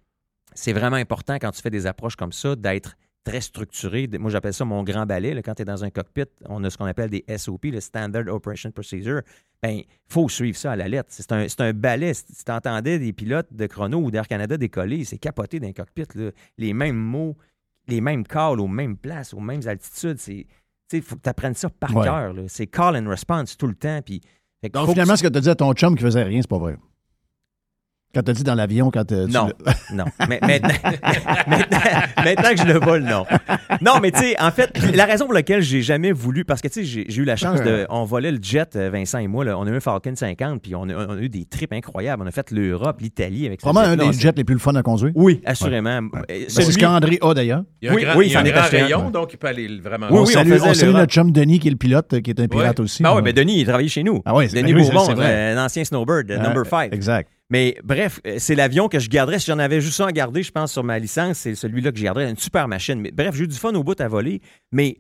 c'est 0.55 0.73
vraiment 0.73 0.97
important 0.97 1.35
quand 1.41 1.51
tu 1.51 1.61
fais 1.63 1.71
des 1.71 1.87
approches 1.87 2.15
comme 2.15 2.33
ça 2.33 2.55
d'être 2.55 2.97
très 3.27 3.41
structuré. 3.41 4.09
Moi, 4.19 4.31
j'appelle 4.31 4.55
ça 4.55 4.65
mon 4.65 4.83
grand 4.85 5.05
balai. 5.05 5.35
là. 5.35 5.43
Quand 5.43 5.55
tu 5.55 5.63
es 5.63 5.65
dans 5.65 5.83
un 5.85 5.91
cockpit, 5.91 6.25
on 6.49 6.63
a 6.65 6.71
ce 6.71 6.79
qu'on 6.79 6.85
appelle 6.87 7.11
des 7.11 7.25
SOP, 7.37 7.65
le 7.67 7.81
Standard 7.81 8.27
Operation 8.29 8.71
Procedure. 8.71 9.21
Ben, 9.63 9.71
il 9.79 9.85
faut 10.09 10.29
suivre 10.29 10.57
ça 10.57 10.73
à 10.73 10.77
la 10.77 10.87
lettre. 10.89 11.09
C'est 11.11 11.33
un, 11.33 11.47
un 11.59 11.73
balai. 11.73 12.15
Si 12.15 12.25
tu 12.45 12.53
entendais 12.53 12.99
des 12.99 13.13
pilotes 13.13 13.53
de 13.53 13.67
chrono 13.67 13.99
ou 13.99 14.11
d'Air 14.11 14.29
Canada 14.29 14.57
décoller, 14.57 15.05
c'est 15.05 15.19
capoté 15.19 15.59
d'un 15.61 15.73
cockpit. 15.73 16.05
là. 16.15 16.31
Les 16.57 16.73
mêmes 16.73 16.97
mots, 16.97 17.37
les 17.89 18.01
mêmes 18.01 18.25
calls 18.27 18.61
aux 18.61 18.69
mêmes 18.69 18.97
places, 18.97 19.35
aux 19.35 19.41
mêmes 19.41 19.67
altitudes. 19.67 20.19
Il 20.93 21.03
faut 21.03 21.17
que 21.17 21.23
tu 21.23 21.29
apprennes 21.29 21.55
ça 21.55 21.69
par 21.69 21.95
Ouais. 21.97 22.05
cœur. 22.05 22.35
C'est 22.49 22.67
call 22.69 22.97
and 22.97 23.09
response 23.09 23.57
tout 23.57 23.67
le 23.67 23.75
temps. 23.75 24.01
Puis, 24.05 24.21
Donc, 24.73 24.87
que 24.87 24.93
finalement, 24.93 25.17
ce 25.17 25.23
que 25.25 25.29
tu 25.29 25.39
as 25.39 25.41
dit 25.41 25.51
à 25.51 25.55
ton 25.57 25.73
chum 25.73 25.97
qui 25.97 26.03
faisait 26.03 26.23
rien, 26.23 26.41
c'est 26.43 26.49
pas 26.51 26.59
vrai. 26.59 26.77
Quand 28.17 28.23
t'as 28.23 28.33
dit 28.33 28.45
dans 28.45 28.55
l'avion, 28.55 28.91
quand 28.91 29.13
euh, 29.13 29.27
tu 29.27 29.33
Non, 29.33 29.51
l'as- 29.67 29.75
non. 29.95 30.05
Mais 30.27 30.39
maintenant, 30.41 30.69
maintenant, 31.47 31.79
maintenant 32.25 32.51
que 32.51 32.57
je 32.57 32.65
le 32.73 32.79
vole, 32.81 33.03
non. 33.03 33.27
Non, 33.83 34.01
mais 34.01 34.11
tu 34.11 34.21
sais, 34.21 34.41
en 34.41 34.51
fait, 34.51 34.71
la 34.95 35.05
raison 35.05 35.27
pour 35.27 35.35
laquelle 35.35 35.61
j'ai 35.61 35.83
jamais 35.83 36.13
voulu, 36.13 36.47
parce 36.47 36.63
que 36.63 36.69
tu 36.69 36.87
sais, 36.87 37.05
j'ai 37.09 37.21
eu 37.21 37.25
la 37.25 37.37
chance 37.37 37.61
de, 37.63 37.87
on 37.91 38.05
volait 38.05 38.33
le 38.33 38.39
jet, 38.41 38.75
euh, 38.75 38.89
Vincent 38.91 39.19
et 39.19 39.27
moi, 39.27 39.45
là, 39.45 39.59
on 39.59 39.67
a 39.67 39.71
eu 39.71 39.77
un 39.77 39.81
Falcon 39.81 40.15
50, 40.17 40.63
puis 40.63 40.75
on 40.75 40.85
a, 40.89 40.95
on 40.95 41.11
a 41.19 41.21
eu 41.21 41.29
des 41.29 41.45
trips 41.45 41.73
incroyables. 41.75 42.23
On 42.23 42.27
a 42.27 42.31
fait 42.31 42.51
l'Europe, 42.53 43.01
l'Italie 43.03 43.47
avec 43.47 43.61
ce 43.61 43.67
Vraiment 43.67 43.81
un 43.81 43.97
des 43.97 44.13
jets 44.15 44.33
les 44.35 44.45
plus 44.45 44.55
le 44.55 44.61
fun 44.61 44.75
à 44.77 44.83
conduire. 44.83 45.13
Oui, 45.15 45.43
assurément. 45.45 45.99
Ouais. 45.99 46.21
Euh, 46.21 46.25
Ben, 46.29 46.45
C'est 46.49 46.63
ce 46.63 46.73
celui- 46.73 46.81
qu'André 46.83 47.19
a 47.21 47.35
d'ailleurs. 47.35 47.65
Il 47.83 47.87
y 47.87 47.89
a 47.89 47.93
un 47.93 47.95
Oui, 47.97 48.03
grand, 48.05 48.17
oui, 48.17 48.27
il 48.29 48.33
y 48.33 48.37
a 48.37 48.41
un 48.41 48.45
grand 48.45 48.69
rayon, 48.71 49.05
ouais. 49.07 49.13
donc 49.13 49.33
il 49.35 49.37
peut 49.37 49.49
aller 49.49 49.69
vraiment 49.79 50.07
Oui, 50.11 50.13
on 50.21 50.23
oui, 50.25 50.31
on 50.31 50.73
salue, 50.73 50.93
on 50.95 50.99
notre 50.99 51.13
chum 51.13 51.33
Denis 51.33 51.59
qui 51.59 51.69
est 51.69 51.73
le 51.73 51.77
pilote, 51.77 52.15
euh, 52.15 52.21
qui 52.21 52.31
est 52.31 52.41
un 52.41 52.49
pirate 52.49 52.79
Ouais. 52.79 52.85
aussi. 52.85 53.03
Ben 53.03 53.11
oui, 53.11 53.17
Ouais. 53.17 53.23
ben 53.23 53.35
Denis, 53.35 53.61
il 53.61 53.67
travaillait 53.67 53.91
chez 53.91 54.03
nous. 54.03 54.23
Ah 54.25 54.35
oui, 54.35 54.49
c'est- 54.49 54.63
Denis 54.63 54.73
Bourbon, 54.73 55.21
un 55.21 55.63
ancien 55.63 55.85
snowbird, 55.85 56.31
Ouais, 56.31 56.39
number 56.39 56.65
5. 56.67 56.95
Exact. 56.95 57.29
Mais 57.51 57.79
bref, 57.85 58.21
euh, 58.27 58.37
c'est 58.39 58.55
l'avion 58.55 58.89
que 58.89 58.99
je 58.99 59.09
garderais. 59.09 59.39
Si 59.39 59.47
j'en 59.47 59.59
avais 59.59 59.81
juste 59.81 60.01
un 60.01 60.07
à 60.07 60.13
garder, 60.13 60.43
je 60.43 60.51
pense, 60.51 60.73
sur 60.73 60.83
ma 60.83 60.99
licence, 60.99 61.39
c'est 61.39 61.55
celui-là 61.55 61.93
que 61.93 61.99
je 61.99 62.03
garderais. 62.05 62.29
Une 62.29 62.37
super 62.37 62.67
machine. 62.67 63.01
Mais 63.01 63.13
bref, 63.13 63.35
j'ai 63.37 63.45
eu 63.45 63.49
du 63.49 63.57
fun 63.57 63.73
au 63.75 63.85
bout 63.85 64.01
à 64.01 64.09
voler. 64.09 64.41
Mais 64.73 64.97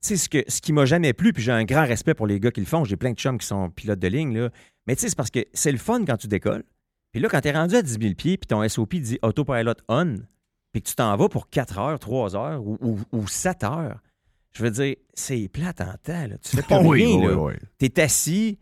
tu 0.00 0.08
sais, 0.10 0.16
ce, 0.16 0.28
que, 0.28 0.44
ce 0.46 0.60
qui 0.60 0.72
m'a 0.72 0.84
jamais 0.84 1.12
plu, 1.12 1.32
puis 1.32 1.42
j'ai 1.42 1.50
un 1.52 1.64
grand 1.64 1.84
respect 1.84 2.14
pour 2.14 2.28
les 2.28 2.38
gars 2.38 2.52
qui 2.52 2.60
le 2.60 2.66
font. 2.66 2.84
J'ai 2.84 2.96
plein 2.96 3.10
de 3.12 3.18
chums 3.18 3.38
qui 3.38 3.46
sont 3.46 3.68
pilotes 3.70 3.98
de 3.98 4.08
ligne. 4.08 4.38
Là. 4.38 4.50
Mais 4.86 4.94
tu 4.94 5.02
sais, 5.02 5.08
c'est 5.08 5.16
parce 5.16 5.30
que 5.30 5.44
c'est 5.52 5.72
le 5.72 5.78
fun 5.78 6.04
quand 6.04 6.16
tu 6.16 6.28
décolles. 6.28 6.62
Puis 7.12 7.20
là, 7.20 7.28
quand 7.28 7.40
tu 7.40 7.48
es 7.48 7.52
rendu 7.52 7.74
à 7.74 7.82
10 7.82 7.98
000 8.00 8.14
pieds, 8.14 8.36
puis 8.36 8.46
ton 8.46 8.66
SOP 8.68 8.94
dit 8.96 9.18
Autopilot 9.22 9.74
on, 9.88 10.16
puis 10.72 10.82
que 10.82 10.88
tu 10.88 10.94
t'en 10.94 11.16
vas 11.16 11.28
pour 11.28 11.48
4 11.50 11.78
heures, 11.78 11.98
3 11.98 12.36
heures 12.36 12.64
ou, 12.64 12.78
ou, 12.80 12.98
ou 13.12 13.26
7 13.26 13.64
heures, 13.64 13.98
je 14.52 14.62
veux 14.62 14.70
dire, 14.70 14.94
c'est 15.14 15.48
plate 15.48 15.80
en 15.80 15.94
temps. 16.02 16.26
Là. 16.26 16.36
Tu 16.42 16.56
fais 16.56 16.62
Oh 16.70 16.80
oui, 16.84 17.04
rien. 17.04 17.16
oui, 17.30 17.34
oui. 17.34 17.52
T'es 17.78 18.00
assis, 18.02 18.58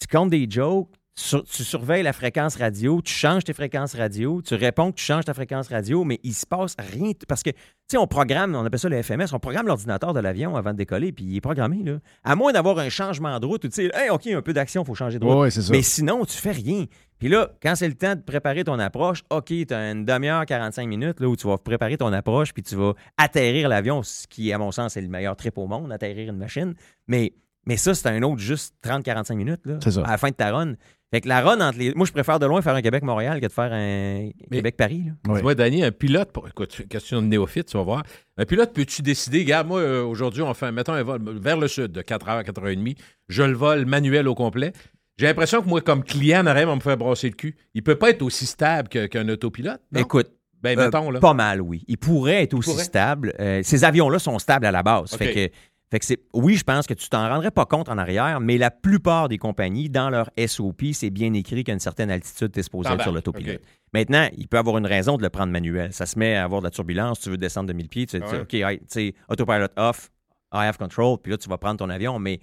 tu 0.00 0.06
comptes 0.06 0.30
des 0.30 0.46
jokes, 0.48 0.94
sur- 1.14 1.44
tu 1.44 1.62
surveilles 1.62 2.02
la 2.02 2.12
fréquence 2.14 2.56
radio, 2.56 3.02
tu 3.02 3.12
changes 3.12 3.44
tes 3.44 3.52
fréquences 3.52 3.94
radio, 3.94 4.40
tu 4.42 4.54
réponds 4.54 4.92
que 4.92 4.96
tu 4.96 5.04
changes 5.04 5.24
ta 5.26 5.34
fréquence 5.34 5.68
radio, 5.68 6.04
mais 6.04 6.18
il 6.22 6.32
se 6.32 6.46
passe 6.46 6.74
rien. 6.78 7.12
Parce 7.28 7.42
que, 7.42 7.50
tu 7.50 7.56
sais, 7.90 7.96
on 7.98 8.06
programme, 8.06 8.54
on 8.54 8.64
appelle 8.64 8.80
ça 8.80 8.88
le 8.88 9.02
FMS, 9.02 9.26
on 9.32 9.38
programme 9.38 9.66
l'ordinateur 9.66 10.14
de 10.14 10.20
l'avion 10.20 10.56
avant 10.56 10.72
de 10.72 10.78
décoller, 10.78 11.12
puis 11.12 11.24
il 11.24 11.36
est 11.36 11.40
programmé, 11.42 11.82
là. 11.82 11.98
À 12.24 12.34
moins 12.34 12.52
d'avoir 12.52 12.78
un 12.78 12.88
changement 12.88 13.38
de 13.40 13.46
route, 13.46 13.64
ou 13.64 13.68
tu 13.68 13.74
sais, 13.74 13.90
hey, 13.94 14.08
OK, 14.10 14.26
un 14.28 14.40
peu 14.42 14.52
d'action, 14.54 14.82
il 14.82 14.86
faut 14.86 14.94
changer 14.94 15.18
de 15.18 15.24
route. 15.24 15.36
Oui, 15.36 15.50
c'est 15.50 15.62
ça. 15.62 15.70
Mais 15.72 15.82
sinon, 15.82 16.24
tu 16.24 16.36
fais 16.36 16.52
rien. 16.52 16.86
Puis 17.18 17.28
là, 17.28 17.50
quand 17.62 17.76
c'est 17.76 17.86
le 17.86 17.94
temps 17.94 18.16
de 18.16 18.20
préparer 18.20 18.64
ton 18.64 18.78
approche, 18.80 19.22
OK, 19.30 19.44
tu 19.46 19.66
as 19.74 19.92
une 19.92 20.04
demi-heure, 20.04 20.44
45 20.46 20.88
minutes 20.88 21.20
là, 21.20 21.28
où 21.28 21.36
tu 21.36 21.46
vas 21.46 21.56
préparer 21.58 21.96
ton 21.96 22.12
approche, 22.12 22.52
puis 22.52 22.62
tu 22.64 22.74
vas 22.74 22.94
atterrir 23.16 23.68
l'avion, 23.68 24.02
ce 24.02 24.26
qui, 24.26 24.52
à 24.52 24.58
mon 24.58 24.72
sens, 24.72 24.96
est 24.96 25.02
le 25.02 25.08
meilleur 25.08 25.36
trip 25.36 25.56
au 25.58 25.66
monde, 25.68 25.92
atterrir 25.92 26.30
une 26.30 26.38
machine. 26.38 26.74
Mais, 27.06 27.34
mais 27.66 27.76
ça, 27.76 27.94
c'est 27.94 28.08
un 28.08 28.22
autre 28.22 28.38
juste 28.40 28.74
30-45 28.84 29.34
minutes 29.34 29.60
là, 29.64 29.78
C'est 29.82 29.92
ça. 29.92 30.02
à 30.02 30.10
la 30.12 30.18
fin 30.18 30.28
de 30.28 30.34
ta 30.34 30.50
run. 30.52 30.74
Fait 31.12 31.20
que 31.20 31.28
la 31.28 31.42
run 31.42 31.60
entre 31.60 31.78
les. 31.78 31.92
Moi, 31.94 32.06
je 32.06 32.12
préfère 32.12 32.38
de 32.38 32.46
loin 32.46 32.62
faire 32.62 32.74
un 32.74 32.80
Québec-Montréal 32.80 33.38
que 33.40 33.46
de 33.46 33.52
faire 33.52 33.70
un 33.72 34.30
Québec-Paris. 34.50 35.04
Oui. 35.28 35.34
Dis-moi, 35.36 35.54
Danny, 35.54 35.84
un 35.84 35.90
pilote, 35.90 36.32
pour- 36.32 36.48
écoute, 36.48 36.86
question 36.88 37.20
de 37.20 37.26
néophyte, 37.26 37.66
tu 37.66 37.76
vas 37.76 37.82
voir. 37.82 38.02
Un 38.38 38.46
pilote, 38.46 38.72
peux-tu 38.72 39.02
décider, 39.02 39.40
regarde, 39.40 39.68
moi, 39.68 39.80
euh, 39.80 40.02
aujourd'hui, 40.04 40.40
on 40.42 40.54
fait, 40.54 40.72
mettons, 40.72 40.94
un 40.94 41.02
vol 41.02 41.20
vers 41.38 41.58
le 41.58 41.68
sud 41.68 41.88
de 41.92 42.00
4h 42.00 42.38
à 42.38 42.42
4h30, 42.44 42.96
je 43.28 43.42
le 43.42 43.52
vole 43.52 43.84
manuel 43.84 44.26
au 44.26 44.34
complet. 44.34 44.72
J'ai 45.18 45.26
l'impression 45.26 45.60
que 45.60 45.68
moi, 45.68 45.82
comme 45.82 46.02
client, 46.02 46.40
en 46.42 46.46
arrière, 46.46 46.70
on 46.70 46.76
me 46.76 46.80
fait 46.80 46.96
brasser 46.96 47.28
le 47.28 47.34
cul. 47.36 47.56
Il 47.74 47.82
peut 47.82 47.96
pas 47.96 48.08
être 48.10 48.22
aussi 48.22 48.46
stable 48.46 48.88
que- 48.88 49.04
qu'un 49.06 49.28
autopilote. 49.28 49.82
non? 49.92 50.00
Écoute, 50.00 50.30
ben, 50.62 50.78
Euh, 50.78 50.84
mettons, 50.86 51.10
là. 51.10 51.20
Pas 51.20 51.34
mal, 51.34 51.60
oui. 51.60 51.84
Il 51.88 51.98
pourrait 51.98 52.42
être 52.44 52.54
aussi 52.54 52.70
pourrait. 52.70 52.84
stable. 52.84 53.34
Euh, 53.38 53.60
ces 53.62 53.84
avions-là 53.84 54.18
sont 54.18 54.38
stables 54.38 54.64
à 54.64 54.70
la 54.72 54.82
base. 54.82 55.10
Fait 55.16 55.34
que, 55.50 55.54
fait 55.92 55.98
que 55.98 56.04
c'est, 56.06 56.18
oui, 56.32 56.56
je 56.56 56.64
pense 56.64 56.86
que 56.86 56.94
tu 56.94 57.08
t'en 57.08 57.28
rendrais 57.28 57.50
pas 57.50 57.66
compte 57.66 57.88
en 57.90 57.98
arrière, 57.98 58.40
mais 58.40 58.56
la 58.56 58.70
plupart 58.70 59.28
des 59.28 59.36
compagnies, 59.36 59.90
dans 59.90 60.08
leur 60.10 60.30
SOP, 60.46 60.82
c'est 60.94 61.10
bien 61.10 61.32
écrit 61.34 61.64
qu'à 61.64 61.74
une 61.74 61.78
certaine 61.80 62.10
altitude, 62.10 62.50
tu 62.50 62.60
es 62.60 62.62
supposé 62.62 62.90
être 62.90 63.02
sur 63.02 63.12
l'autopilote. 63.12 63.60
Maintenant, 63.92 64.26
il 64.38 64.48
peut 64.48 64.56
avoir 64.56 64.78
une 64.78 64.86
raison 64.86 65.18
de 65.18 65.22
le 65.22 65.28
prendre 65.28 65.52
manuel. 65.52 65.92
Ça 65.92 66.06
se 66.06 66.18
met 66.18 66.34
à 66.34 66.44
avoir 66.44 66.62
de 66.62 66.66
la 66.66 66.70
turbulence, 66.70 67.20
tu 67.20 67.28
veux 67.28 67.36
descendre 67.36 67.68
de 67.68 67.74
1000 67.74 67.88
pieds, 67.90 68.06
tu 68.06 68.18
dis, 68.18 68.24
Ouais. 68.24 68.40
OK, 68.40 68.54
hey, 68.54 68.78
tu 68.78 68.84
sais, 68.88 69.14
autopilot 69.28 69.68
off, 69.76 70.10
I 70.54 70.64
have 70.66 70.78
control, 70.78 71.18
puis 71.22 71.30
là, 71.32 71.36
tu 71.38 71.48
vas 71.48 71.58
prendre 71.58 71.76
ton 71.76 71.90
avion, 71.90 72.18
mais. 72.18 72.40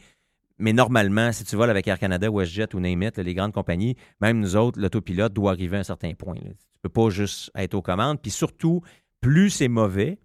Mais 0.62 0.74
normalement, 0.74 1.32
si 1.32 1.46
tu 1.46 1.56
voles 1.56 1.70
avec 1.70 1.88
Air 1.88 1.98
Canada, 1.98 2.30
WestJet 2.30 2.76
ou 2.76 2.82
Name 2.82 3.02
It, 3.04 3.18
les 3.18 3.34
grandes 3.34 3.54
compagnies, 3.54 3.96
même 4.20 4.42
nous 4.42 4.58
autres, 4.58 4.78
l'autopilote 4.78 5.32
doit 5.32 5.52
arriver 5.52 5.78
à 5.78 5.80
un 5.80 5.84
certain 5.84 6.14
point. 6.14 6.36
là. 6.36 6.50
Tu 6.52 6.80
peux 6.82 6.90
pas 6.90 7.10
juste 7.10 7.50
être 7.56 7.76
aux 7.76 7.82
commandes. 7.82 8.22
Puis 8.22 8.30
surtout, 8.30 8.82
plus 9.22 9.52
c'est 9.52 9.70
mauvais, 9.70 10.20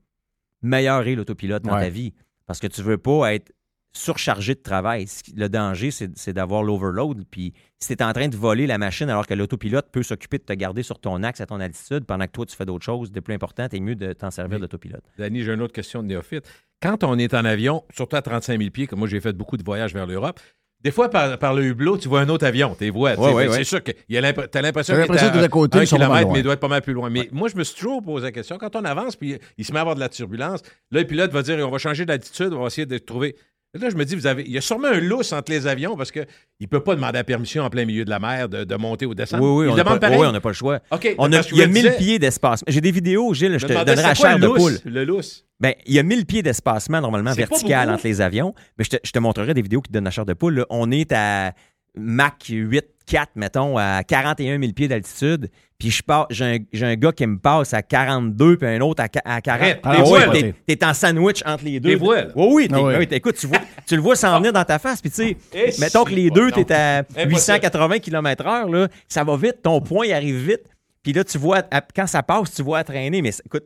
meilleur 0.61 1.07
est 1.07 1.14
l'autopilote 1.14 1.62
dans 1.62 1.75
Ouais. 1.75 1.83
ta 1.83 1.89
vie. 1.89 2.14
Parce 2.47 2.61
que 2.61 2.66
tu 2.66 2.82
veux 2.82 2.99
pas 2.99 3.34
être 3.34 3.53
surchargé 3.97 4.55
de 4.55 4.61
travail. 4.61 5.07
Le 5.36 5.49
danger, 5.49 5.90
c'est 5.90 6.32
d'avoir 6.32 6.62
l'overload. 6.62 7.24
Puis 7.30 7.55
si 7.78 7.97
tu 7.97 8.03
es 8.03 8.05
en 8.05 8.12
train 8.12 8.28
de 8.28 8.36
voler 8.36 8.66
la 8.66 8.76
machine 8.76 9.09
alors 9.09 9.26
que 9.26 9.34
l'autopilote 9.34 9.90
peut 9.90 10.03
s'occuper 10.03 10.38
de 10.38 10.42
te 10.42 10.53
garder 10.53 10.82
sur 10.82 10.99
ton 10.99 11.22
axe 11.22 11.40
à 11.40 11.47
ton 11.47 11.61
altitude 11.61 12.05
pendant 12.05 12.26
que 12.26 12.32
toi, 12.32 12.45
tu 12.45 12.57
fais 12.57 12.66
d'autres 12.66 12.84
choses, 12.84 13.12
de 13.12 13.20
plus 13.20 13.34
important, 13.34 13.68
t'es 13.68 13.80
mieux 13.80 13.95
de 13.95 14.12
t'en 14.12 14.30
servir 14.30 14.59
d'autopilote. 14.59 15.05
Danny, 15.16 15.42
j'ai 15.45 15.53
une 15.53 15.62
autre 15.62 15.72
question 15.72 16.03
de 16.03 16.09
néophyte. 16.09 16.45
Quand 16.82 17.05
on 17.05 17.18
est 17.18 17.32
en 17.34 17.45
avion, 17.45 17.84
surtout 17.95 18.16
à 18.16 18.22
35 18.22 18.59
000 18.59 18.70
pieds, 18.70 18.86
comme 18.86 18.99
moi 18.99 19.09
j'ai 19.09 19.20
fait 19.20 19.32
beaucoup 19.32 19.57
de 19.57 19.64
voyages 19.64 19.95
vers 19.95 20.07
l'Europe, 20.07 20.40
des 20.85 20.91
fois 20.91 21.09
par, 21.09 21.39
par 21.39 21.55
le 21.55 21.64
hublot, 21.64 21.97
tu 21.97 22.09
vois 22.09 22.20
un 22.20 22.28
autre 22.28 22.47
avion, 22.47 22.74
tu 22.76 22.85
les 22.85 22.91
vois. 22.91 23.16
tu 23.16 23.22
sais, 23.22 23.28
Ouais, 23.32 23.49
ouais, 23.49 23.57
c'est 23.57 23.64
sûr 23.64 23.82
que 23.82 23.91
tu 23.93 24.16
as 24.16 24.20
l'impression 24.62 24.95
que 24.95 25.41
de 25.43 25.47
côté, 25.49 25.78
un 25.78 25.85
kilomètre, 25.85 26.30
mais 26.30 26.41
il 26.41 26.43
doit 26.43 26.53
être 26.53 26.61
pas 26.61 26.68
mal 26.68 26.82
plus 26.82 26.93
loin. 26.93 27.09
Mais 27.11 27.28
moi, 27.32 27.49
je 27.49 27.57
me 27.57 27.64
suis 27.64 27.74
toujours 27.74 28.03
posé 28.03 28.26
la 28.26 28.32
question, 28.32 28.59
quand 28.59 28.76
on 28.76 28.85
avance, 28.85 29.16
puis 29.16 29.39
il 29.59 29.64
se 29.64 29.72
met 29.72 29.78
à 29.78 29.80
avoir 29.80 29.95
de 29.97 30.01
la 30.01 30.09
turbulence, 30.11 30.61
là, 30.91 31.01
le 31.01 31.07
pilote 31.07 31.32
va 31.32 31.43
dire, 31.43 31.57
on 31.66 31.70
va 31.70 31.78
changer 31.78 32.05
d'altitude, 32.05 32.53
on 32.53 32.61
va 32.61 32.66
essayer 32.66 32.87
de 32.87 32.99
trouver... 32.99 33.35
Là, 33.76 33.91
je 33.91 33.97
me 33.97 34.05
dis, 34.05 34.14
vous 34.14 34.28
avez, 34.28 34.45
il 34.45 34.53
y 34.53 34.59
a 34.59 34.61
sûrement 34.61 34.87
un 34.87 35.01
lousse 35.01 35.32
entre 35.32 35.51
les 35.51 35.66
avions 35.66 35.97
parce 35.97 36.12
qu'il 36.12 36.24
ne 36.61 36.66
peut 36.66 36.78
pas 36.78 36.95
demander 36.95 37.14
la 37.18 37.24
permission 37.24 37.64
en 37.64 37.70
plein 37.70 37.85
milieu 37.85 38.05
de 38.05 38.11
la 38.11 38.20
mer 38.20 38.49
de, 38.49 38.62
de 38.62 38.74
monter 38.76 39.05
ou 39.05 39.14
descendre. 39.16 39.43
Oui, 39.43 39.62
oui, 39.62 39.66
il 39.66 39.70
on 39.72 39.76
demande 39.76 39.95
pas, 39.95 39.99
pareil. 39.99 40.18
oui, 40.20 40.26
on 40.28 40.30
n'a 40.30 40.41
pas 40.41 40.51
le 40.51 40.55
choix. 40.55 40.78
OK, 40.93 41.12
On 41.18 41.32
a, 41.32 41.41
il 41.41 41.57
y 41.57 41.61
a 41.61 41.64
je 41.64 41.68
me 41.68 41.72
1000 41.74 41.82
disais- 41.82 41.97
pieds 41.97 42.18
d'espace. 42.20 42.62
J'ai 42.68 42.80
des 42.80 42.93
vidéos, 42.93 43.35
Gilles, 43.35 43.55
je 43.55 43.59
je 43.59 43.66
te 43.66 43.72
donnerai 43.72 44.05
à 44.05 44.14
chair 44.14 44.39
de 44.39 44.47
poule. 44.47 44.78
Le 44.85 45.05
lousse. 45.05 45.45
Ben, 45.61 45.72
il 45.86 45.94
y 45.94 45.98
a 45.98 46.02
1000 46.02 46.26
pieds 46.26 46.42
d'espacement 46.42 47.00
normalement 47.00 47.32
vertical 47.32 47.88
entre 47.90 48.07
les 48.07 48.20
avions. 48.20 48.55
Mais 48.78 48.84
je 48.84 48.90
te, 48.90 48.96
je 49.05 49.11
te 49.12 49.18
montrerai 49.18 49.55
des 49.55 49.62
vidéos 49.62 49.80
qui 49.80 49.88
te 49.88 49.94
donnent 49.94 50.05
la 50.05 50.11
chair 50.11 50.26
de 50.26 50.34
poule. 50.34 50.55
là. 50.59 50.66
On 50.70 50.90
est 50.90 51.12
à 51.12 51.52
Mach 51.96 52.32
8, 52.48 52.84
4, 53.07 53.30
mettons, 53.36 53.78
à 53.78 54.02
41 54.02 54.59
000 54.59 54.72
pieds 54.72 54.88
d'altitude. 54.88 55.48
Puis 55.78 55.90
je 55.90 56.02
pars, 56.02 56.26
j'ai 56.30 56.44
un, 56.44 56.59
j'ai 56.72 56.86
un 56.86 56.96
gars 56.96 57.12
qui 57.12 57.24
me 57.26 57.38
passe 57.38 57.72
à 57.72 57.82
42, 57.82 58.57
puis 58.57 58.66
un 58.66 58.80
autre 58.80 59.02
à, 59.05 59.34
à 59.34 59.40
40. 59.40 59.46
Arrête, 59.62 59.80
Ah 59.84 59.92
les 59.96 60.00
ouais, 60.11 60.26
voiles. 60.26 60.55
t'es, 60.66 60.76
t'es 60.76 60.84
en 60.84 60.92
sandwich 60.94 61.42
entre 61.46 61.64
les 61.64 61.78
deux. 61.78 61.90
Les 61.90 61.94
voiles. 61.94 62.32
Oui, 62.34 62.46
oui. 62.52 62.68
t'es- 62.68 62.74
Ah 62.74 62.82
ouais. 62.82 62.96
oui, 62.98 63.07
t'es- 63.07 63.16
écoute, 63.16 63.36
tu, 63.36 63.46
vois, 63.46 63.59
tu 63.86 63.94
le 63.94 64.02
vois 64.02 64.16
s'en 64.16 64.38
venir 64.38 64.52
dans 64.52 64.64
ta 64.64 64.78
face. 64.80 65.00
Puis 65.00 65.11
tu 65.11 65.16
sais, 65.16 65.36
Et 65.52 65.70
mettons 65.78 66.02
que 66.05 66.11
les 66.14 66.30
deux, 66.30 66.50
t'es 66.50 66.72
à 66.72 66.98
Impossible. 66.98 67.28
880 67.30 67.98
km/h, 68.00 68.72
là, 68.72 68.88
ça 69.09 69.22
va 69.22 69.36
vite. 69.36 69.62
Ton 69.62 69.80
point, 69.80 70.07
il 70.07 70.12
arrive 70.12 70.36
vite. 70.36 70.62
Puis 71.05 71.12
là, 71.12 71.22
tu 71.22 71.38
vois, 71.38 71.62
à- 71.70 71.82
quand 71.94 72.07
ça 72.09 72.22
passe, 72.24 72.52
tu 72.55 72.62
vois 72.62 72.78
à 72.78 72.84
traîner. 72.84 73.20
Mais 73.22 73.30
écoute, 73.44 73.64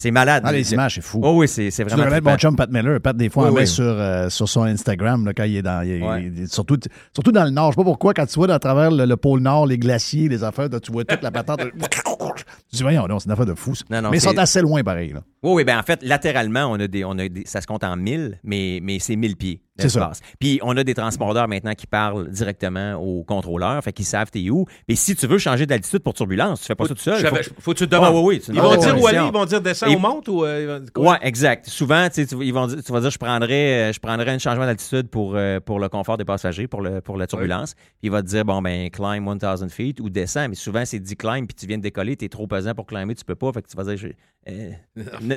c'est 0.00 0.10
malade. 0.10 0.42
Ah, 0.46 0.50
les 0.50 0.72
images, 0.72 0.94
c'est 0.96 1.00
fou. 1.02 1.20
Oh 1.22 1.34
oui, 1.36 1.46
c'est, 1.46 1.70
c'est 1.70 1.84
Tu 1.84 1.90
vraiment. 1.94 2.10
trippant. 2.10 2.30
mon 2.30 2.36
chum 2.36 2.56
Pat 2.56 2.70
Miller. 2.70 3.00
Pat, 3.00 3.16
des 3.16 3.28
fois, 3.28 3.44
Oui, 3.44 3.50
on 3.50 3.54
met 3.54 3.66
sur, 3.66 3.84
euh, 3.84 4.28
sur 4.30 4.48
son 4.48 4.62
Instagram 4.62 5.26
là, 5.26 5.32
quand 5.34 5.44
il 5.44 5.56
est 5.56 5.62
dans. 5.62 5.82
il 5.86 6.02
Ouais. 6.02 6.32
surtout, 6.46 6.78
surtout 7.14 7.32
dans 7.32 7.44
le 7.44 7.50
Nord. 7.50 7.72
Je 7.72 7.76
sais 7.76 7.80
pas 7.82 7.84
pourquoi, 7.84 8.14
quand 8.14 8.26
tu 8.26 8.34
vois 8.34 8.50
à 8.52 8.58
travers 8.58 8.90
le, 8.90 9.04
le 9.04 9.16
pôle 9.16 9.40
Nord, 9.40 9.66
les 9.66 9.78
glaciers, 9.78 10.28
les 10.28 10.42
affaires, 10.42 10.68
là, 10.70 10.80
tu 10.80 10.90
vois 10.90 11.04
toute 11.04 11.22
la 11.22 11.30
patente. 11.30 11.60
tu 11.60 12.76
dis, 12.76 12.82
voyons, 12.82 13.06
non, 13.06 13.18
c'est 13.18 13.26
une 13.26 13.32
affaire 13.32 13.46
de 13.46 13.54
fou. 13.54 13.74
ça. 13.74 13.84
Non, 13.90 14.02
non, 14.02 14.10
Mais 14.10 14.16
ils 14.16 14.20
sont 14.22 14.36
assez 14.38 14.60
loin, 14.62 14.82
pareil. 14.82 15.12
Là. 15.12 15.20
Oui, 15.42 15.52
oui, 15.56 15.64
ben 15.64 15.78
en 15.78 15.82
fait, 15.82 16.02
latéralement, 16.02 16.66
on 16.70 16.80
a 16.80 16.86
des, 16.88 17.04
on 17.04 17.18
a 17.18 17.28
des, 17.28 17.42
ça 17.46 17.60
se 17.60 17.66
compte 17.66 17.84
en 17.84 17.96
1000, 17.96 18.38
mais, 18.42 18.80
mais 18.82 18.98
c'est 18.98 19.16
1000 19.16 19.36
pieds 19.36 19.62
C'est 19.80 19.88
ça. 19.88 20.00
d'espace. 20.00 20.20
Puis 20.38 20.58
on 20.62 20.76
a 20.76 20.84
des 20.84 20.94
transpondeurs 20.94 21.48
maintenant 21.48 21.74
qui 21.74 21.86
parlent 21.86 22.28
directement 22.30 22.94
aux 22.94 23.22
contrôleurs, 23.24 23.82
fait 23.82 23.92
qu'ils 23.92 24.04
savent 24.04 24.30
t'es 24.30 24.48
où. 24.50 24.66
Mais 24.88 24.94
si 24.94 25.14
tu 25.16 25.26
veux 25.26 25.38
changer 25.38 25.66
d'altitude 25.66 26.00
pour 26.00 26.14
turbulence, 26.14 26.60
tu 26.60 26.66
fais 26.66 26.74
pas 26.74 26.84
ça 26.86 26.94
tout 26.94 27.00
seul. 27.00 27.26
Faut- 27.26 27.36
Faut, 27.60 27.72
que 27.72 27.78
tu 27.78 27.86
te 27.86 27.90
demandes. 27.94 28.08
Ah, 28.08 28.12
oui, 28.20 28.22
oui, 28.36 28.40
tu 28.40 28.52
ils 28.52 28.60
vont 28.60 28.76
dire 28.76 28.88
où 29.00 29.06
aller, 29.06 29.18
conditions. 29.18 29.26
ils 29.28 29.32
vont 29.32 29.44
dire 29.44 29.60
descends 29.60 29.86
Et- 29.86 29.96
ou 29.96 29.98
monte 29.98 30.28
ou. 30.28 30.44
euh, 30.44 30.80
Ouais, 30.96 31.16
exact. 31.22 31.66
Souvent, 31.68 32.08
tu 32.08 32.14
sais, 32.14 32.26
tu, 32.26 32.36
ils 32.44 32.52
vont 32.52 32.66
dire, 32.66 32.82
tu 32.84 32.92
vas 32.92 33.00
dire, 33.00 33.10
je 33.10 33.18
prendrais, 33.18 33.90
euh, 33.90 33.92
je 33.92 34.00
prendrais 34.00 34.30
un 34.30 34.38
changement 34.38 34.66
d'altitude 34.66 35.08
pour, 35.08 35.34
euh, 35.36 35.60
pour 35.60 35.78
le 35.80 35.88
confort 35.88 36.16
des 36.16 36.24
passagers, 36.24 36.66
pour, 36.66 36.82
le, 36.82 37.00
pour 37.00 37.16
la 37.16 37.26
turbulence. 37.26 37.74
Puis 37.74 37.84
il 38.04 38.10
va 38.10 38.22
te 38.22 38.28
dire, 38.28 38.44
bon, 38.44 38.60
ben, 38.62 38.90
climb 38.90 39.24
1000 39.28 39.70
feet 39.70 40.00
ou 40.00 40.10
descends. 40.10 40.48
Mais 40.48 40.54
souvent, 40.54 40.84
c'est 40.84 40.98
dit 40.98 41.16
climb, 41.16 41.46
puis 41.46 41.54
tu 41.54 41.66
viens 41.66 41.78
de 41.78 41.82
décoller, 41.82 42.16
tu 42.16 42.24
es 42.24 42.28
trop 42.28 42.46
pesant 42.46 42.74
pour 42.74 42.86
climber, 42.86 43.14
tu 43.14 43.24
peux 43.24 43.34
pas. 43.34 43.52
Fait 43.52 43.62
que 43.62 43.68
tu 43.68 43.76
vas 43.76 43.84
dire, 43.84 44.12
euh, 44.48 44.70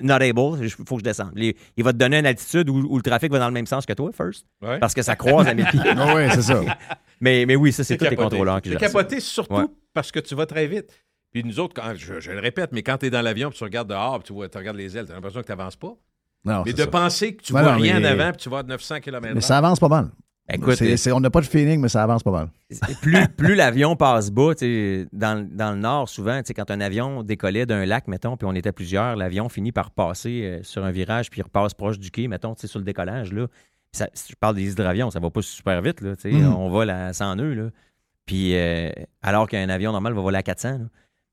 not 0.01 0.13
able, 0.15 0.63
il 0.63 0.69
faut 0.69 0.83
que 0.95 0.99
je 0.99 1.03
descende. 1.03 1.33
Il, 1.35 1.53
il 1.75 1.83
va 1.83 1.91
te 1.91 1.97
donner 1.97 2.19
une 2.19 2.25
altitude 2.25 2.69
où, 2.69 2.75
où 2.89 2.95
le 2.95 3.01
trafic 3.03 3.31
va 3.31 3.39
dans 3.39 3.47
le 3.47 3.53
même 3.53 3.65
sens 3.67 3.85
que 3.85 3.93
toi, 3.93 4.11
first, 4.13 4.45
Ouais. 4.61 4.79
parce 4.79 4.93
que 4.93 5.01
ça 5.01 5.15
croise 5.15 5.47
à 5.47 5.53
1000 5.53 5.65
pieds. 5.65 5.79
Ah 5.97 6.15
oui, 6.15 6.23
c'est 6.33 6.41
ça. 6.41 6.61
Mais, 7.19 7.45
mais 7.45 7.55
oui, 7.55 7.71
ça, 7.71 7.83
c'est 7.83 7.97
tous 7.97 8.05
les 8.09 8.15
contrôleurs 8.15 8.61
qui 8.61 8.69
C'est 8.69 8.77
capoté 8.77 9.19
surtout 9.19 9.53
Ouais. 9.55 9.65
parce 9.93 10.11
que 10.11 10.19
tu 10.19 10.35
vas 10.35 10.45
très 10.45 10.67
vite. 10.67 10.89
Puis 11.31 11.43
nous 11.43 11.59
autres, 11.59 11.73
quand, 11.73 11.93
je, 11.95 12.19
je 12.19 12.31
le 12.31 12.39
répète, 12.39 12.71
mais 12.73 12.83
quand 12.83 12.97
tu 12.99 13.07
es 13.07 13.09
dans 13.09 13.21
l'avion 13.21 13.49
puis 13.49 13.57
tu 13.57 13.63
regardes 13.63 13.89
dehors 13.89 14.19
puis 14.19 14.27
tu, 14.27 14.33
vois, 14.33 14.47
tu 14.49 14.57
regardes 14.57 14.77
les 14.77 14.95
ailes, 14.97 15.05
tu 15.05 15.11
as 15.11 15.15
l'impression 15.15 15.41
que 15.41 15.45
tu 15.47 15.51
n'avances 15.51 15.75
pas. 15.75 15.93
Non, 16.45 16.63
mais 16.65 16.73
de 16.73 16.77
ça. 16.77 16.87
penser 16.87 17.35
que 17.35 17.41
tu 17.41 17.53
Ouais, 17.53 17.61
vois 17.61 17.71
non, 17.73 17.77
rien 17.79 17.99
mais- 17.99 18.07
en 18.07 18.11
avant 18.11 18.31
puis 18.31 18.41
tu 18.41 18.49
vas 18.49 18.59
à 18.59 18.63
900 18.63 18.99
km 18.99 19.33
Mais 19.33 19.41
ça 19.41 19.57
avance 19.57 19.79
pas 19.79 19.87
mal. 19.87 20.09
Écoute, 20.51 20.75
C'est- 20.75 20.97
c'est- 20.97 21.11
on 21.13 21.21
n'a 21.21 21.29
pas 21.29 21.39
de 21.39 21.45
feeling, 21.45 21.79
mais 21.79 21.87
ça 21.87 22.03
avance 22.03 22.21
pas 22.21 22.31
mal. 22.31 22.49
plus, 23.01 23.15
plus 23.37 23.55
l'avion 23.55 23.95
passe 23.95 24.29
bas, 24.29 24.51
dans, 25.13 25.47
dans 25.49 25.71
le 25.71 25.77
nord, 25.79 26.09
souvent, 26.09 26.41
quand 26.55 26.69
un 26.69 26.81
avion 26.81 27.23
décollait 27.23 27.65
d'un 27.65 27.85
lac, 27.85 28.07
mettons, 28.09 28.35
puis 28.35 28.45
on 28.45 28.53
était 28.53 28.73
plusieurs, 28.73 29.15
l'avion 29.15 29.47
finit 29.47 29.71
par 29.71 29.91
passer 29.91 30.41
euh, 30.43 30.59
sur 30.63 30.83
un 30.83 30.91
virage, 30.91 31.29
puis 31.29 31.39
il 31.39 31.43
repasse 31.43 31.73
proche 31.73 31.97
du 31.97 32.11
quai, 32.11 32.27
mettons, 32.27 32.55
sur 32.57 32.79
le 32.79 32.85
décollage, 32.85 33.31
là. 33.31 33.47
Ça- 33.93 34.09
je 34.13 34.35
parle 34.35 34.55
des 34.55 34.69
hydravions, 34.71 35.09
ça 35.11 35.19
va 35.19 35.29
pas 35.29 35.41
super 35.41 35.81
vite, 35.81 36.01
là, 36.01 36.13
Mhm. 36.25 36.53
on 36.53 36.69
vole 36.69 36.89
à 36.89 37.13
100 37.13 37.35
nœuds, 37.37 37.53
là. 37.53 37.69
Puis, 38.25 38.55
euh, 38.55 38.89
alors 39.21 39.47
qu'un 39.47 39.69
avion 39.69 39.91
normal 39.93 40.13
va 40.13 40.21
voler 40.21 40.37
à 40.37 40.43
400. 40.43 40.77
là. 40.79 40.85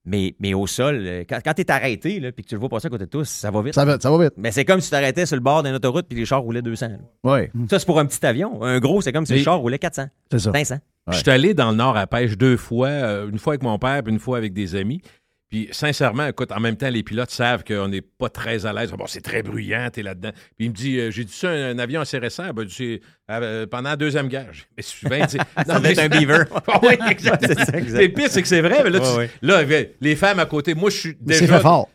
Mais, 0.07 0.35
mais 0.41 0.55
au 0.55 0.67
sol, 0.67 1.03
euh, 1.07 1.25
quand, 1.29 1.39
quand 1.45 1.53
tu 1.53 1.61
es 1.61 1.71
arrêté, 1.71 2.21
puis 2.33 2.43
que 2.43 2.49
tu 2.49 2.55
le 2.55 2.59
vois 2.61 2.71
passer 2.71 2.87
à 2.87 2.91
côté 2.91 3.05
de 3.05 3.11
toi, 3.11 3.23
ça 3.25 3.51
va 3.51 3.61
vite. 3.61 3.75
Ça 3.75 3.85
va, 3.85 4.01
ça 4.01 4.11
va 4.11 4.25
vite. 4.25 4.33
Mais 4.39 4.51
c'est 4.51 4.65
comme 4.65 4.81
si 4.81 4.87
tu 4.87 4.93
t'arrêtais 4.93 5.27
sur 5.27 5.37
le 5.37 5.43
bord 5.43 5.63
d'une 5.63 5.75
autoroute 5.75 6.07
puis 6.09 6.19
les 6.19 6.25
chars 6.25 6.41
roulaient 6.41 6.63
200. 6.63 6.89
là. 6.89 6.97
Oui, 7.25 7.67
Ça, 7.69 7.79
c'est 7.79 7.85
pour 7.87 7.99
un 8.01 8.07
petit 8.07 8.25
avion. 8.25 8.63
Un 8.63 8.79
gros, 8.81 9.03
c'est 9.03 9.13
comme 9.13 9.27
si 9.27 9.33
Mais- 9.33 9.39
les 9.39 9.45
chars 9.45 9.59
roulaient 9.59 9.79
400, 9.79 10.07
c'est 10.31 10.39
ça. 10.39 10.53
500. 10.53 10.75
Ouais. 11.07 11.15
Je 11.15 11.19
suis 11.19 11.31
allé 11.31 11.55
dans 11.55 11.71
le 11.71 11.77
Nord 11.77 11.97
à 11.97 12.07
pêche 12.07 12.37
deux 12.39 12.57
fois, 12.57 12.89
euh, 12.89 13.29
une 13.31 13.39
fois 13.39 13.53
avec 13.55 13.63
mon 13.63 13.79
père, 13.79 14.03
puis 14.03 14.13
une 14.13 14.19
fois 14.19 14.39
avec 14.39 14.53
des 14.55 14.75
amis. 14.75 15.03
Puis 15.51 15.69
sincèrement, 15.73 16.29
écoute, 16.29 16.53
en 16.53 16.61
même 16.61 16.77
temps, 16.77 16.89
les 16.91 17.03
pilotes 17.03 17.31
savent 17.33 17.65
qu'on 17.65 17.89
n'est 17.89 18.03
pas 18.03 18.29
très 18.29 18.67
à 18.67 18.73
l'aise. 18.73 18.93
Bon, 18.93 19.07
c'est 19.09 19.21
très 19.21 19.43
bruyant, 19.43 19.89
t'es 19.93 20.03
là-dedans. 20.05 20.31
Puis 20.57 20.67
il 20.67 20.71
me 20.71 20.75
dit, 20.75 20.99
euh, 21.01 21.11
j'ai 21.11 21.25
dit 21.25 21.33
ça, 21.33 21.49
un, 21.51 21.71
un 21.75 21.79
avion 21.81 22.01
assez 22.01 22.19
récent, 22.19 22.53
ben, 22.55 22.69
c'est, 22.71 23.01
euh, 23.31 23.67
pendant 23.67 23.91
la 23.91 23.97
Deuxième 23.97 24.29
Guerre. 24.29 24.53
Mais 24.77 24.83
souvent, 24.85 25.17
il 25.17 25.27
dit, 25.27 25.39
Ça 25.67 25.79
devait 25.81 25.91
être 25.93 25.99
un 25.99 26.09
beaver. 26.09 26.45
oui, 26.83 26.95
exact. 27.11 27.45
C'est 27.47 27.59
ça, 27.65 27.77
exact. 27.77 28.01
Le 28.01 28.09
pire, 28.13 28.29
c'est 28.31 28.43
que 28.43 28.49
c'est 28.49 28.61
vrai, 28.61 28.83
mais 28.85 28.91
là, 28.91 29.01
tu- 29.01 29.07
Ouais, 29.07 29.17
ouais. 29.17 29.31
là, 29.43 29.63
les 30.01 30.15
femmes 30.15 30.39
à 30.39 30.47
côté, 30.47 30.75
moi, 30.75 30.89
je 30.89 30.97
suis 30.97 31.17
C'est 31.29 31.41
déjà... 31.41 31.57
fait 31.57 31.63
fort. 31.63 31.89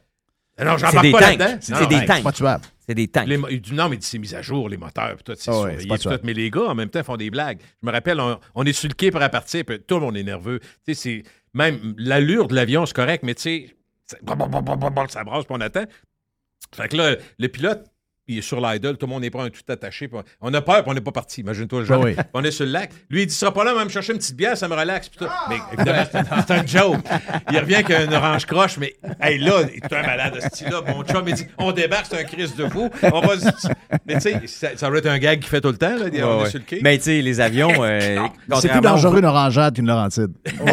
Non, 0.59 0.77
j'en 0.77 0.87
C'est 0.87 0.93
parle 0.93 1.01
des 1.05 1.11
pas 1.11 1.19
tanks. 1.19 1.39
là-dedans. 1.39 1.57
C'est 1.61 1.73
des 1.73 1.95
non, 1.95 2.01
C'est 2.01 2.05
tanks. 2.07 2.23
pas 2.23 2.31
tuable. 2.31 2.63
C'est 2.87 2.95
des 2.95 3.07
tanks. 3.07 3.27
les 3.27 3.37
mo- 3.37 3.47
il 3.49 3.61
dit, 3.61 3.73
non, 3.73 3.89
mais 3.89 3.97
c'est 4.01 4.17
mis 4.19 4.35
à 4.35 4.41
jour, 4.41 4.69
les 4.69 4.77
moteurs, 4.77 5.15
puis 5.15 5.23
tout, 5.23 5.33
c'est 5.37 5.49
Ah 5.51 5.63
c'est 5.79 5.97
tout. 5.97 6.09
Mais 6.23 6.33
les 6.33 6.49
gars, 6.51 6.63
en 6.67 6.75
même 6.75 6.89
temps, 6.89 7.03
font 7.03 7.17
des 7.17 7.29
blagues. 7.29 7.59
Je 7.81 7.87
me 7.87 7.91
rappelle, 7.91 8.19
on, 8.19 8.37
on 8.53 8.63
est 8.65 8.73
sur 8.73 8.87
le 8.89 8.93
quai 8.93 9.11
pour 9.11 9.21
partir, 9.29 9.63
puis 9.65 9.79
tout 9.79 9.95
le 9.95 10.01
monde 10.01 10.17
est 10.17 10.23
nerveux. 10.23 10.59
Tu 10.85 10.93
sais, 10.93 10.93
c'est... 10.93 11.23
Même 11.55 11.95
l'allure 11.97 12.47
de 12.47 12.53
l'avion, 12.53 12.85
c'est 12.85 12.95
correct, 12.95 13.23
mais 13.23 13.33
tu 13.33 13.41
sais, 13.41 13.75
ça, 14.05 14.17
brasse, 15.23 15.45
puis 15.45 15.55
on 15.55 15.61
attend. 15.61 15.85
Fait 16.73 16.89
que 16.89 16.97
là, 16.97 17.15
le 17.39 17.47
pilote, 17.47 17.85
il 18.27 18.39
est 18.39 18.41
sur 18.41 18.59
l'idle, 18.59 18.97
tout 18.97 19.05
le 19.05 19.11
monde 19.11 19.23
est 19.23 19.29
prêt, 19.29 19.49
tout 19.49 19.61
attaché. 19.71 20.09
on 20.41 20.53
a 20.53 20.61
peur, 20.61 20.81
puis 20.83 20.91
on 20.91 20.93
n'est 20.93 21.01
pas 21.01 21.11
parti. 21.11 21.41
Imagine-toi 21.41 21.79
le 21.79 21.85
genre. 21.85 22.01
Ah 22.01 22.05
oui. 22.05 22.15
On 22.33 22.43
est 22.43 22.51
sur 22.51 22.65
le 22.65 22.71
lac. 22.71 22.89
Lui, 23.09 23.21
il 23.23 23.27
dit, 23.27 23.33
sera 23.33 23.53
pas 23.53 23.63
là, 23.63 23.71
on 23.73 23.77
va 23.77 23.85
me 23.85 23.89
chercher 23.89 24.13
une 24.13 24.19
petite 24.19 24.35
bière, 24.35 24.57
ça 24.57 24.67
me 24.67 24.73
relaxe. 24.75 25.09
tout. 25.11 25.25
Mais 25.49 25.57
évidemment, 25.73 26.03
c'est 26.11 26.51
un- 26.51 26.65
joke. 26.65 26.97
Il 27.51 27.59
revient 27.59 27.75
avec 27.75 27.91
un 27.91 28.11
orange 28.11 28.45
croche, 28.45 28.77
mais 28.77 28.95
hey, 29.21 29.37
là, 29.39 29.61
il 29.71 29.75
est 29.77 29.93
un 29.93 30.01
malade 30.01 30.35
de 30.35 30.39
ce 30.41 30.47
style-là. 30.49 30.81
Mon 30.87 31.03
chum, 31.03 31.23
il 31.27 31.33
dit, 31.35 31.47
on 31.57 31.71
débarque, 31.71 32.07
c'est 32.09 32.19
un 32.19 32.23
crise 32.23 32.55
de 32.55 32.67
fou. 32.67 32.89
On 33.03 33.19
va... 33.21 33.33
Mais 34.07 34.15
tu 34.15 34.21
sais, 34.21 34.41
ça, 34.47 34.69
ça 34.75 34.89
va 34.89 34.97
être 34.97 35.05
un 35.07 35.17
gag 35.19 35.39
qu'il 35.39 35.49
fait 35.49 35.61
tout 35.61 35.69
le 35.69 35.77
temps. 35.77 35.95
Là, 35.95 36.05
on 36.05 36.09
Ouais, 36.09 36.17
est 36.19 36.43
ouais. 36.43 36.49
sur 36.49 36.59
le 36.59 36.65
quai. 36.65 36.79
Mais 36.81 36.97
tu 36.97 37.03
sais, 37.05 37.21
les 37.21 37.39
avions. 37.39 37.71
euh, 37.83 38.19
C'est 38.59 38.69
plus 38.69 38.81
dangereux 38.81 39.19
une 39.19 39.25
orangeade 39.25 39.75
qu'une 39.75 39.87
Laurentide. 39.87 40.31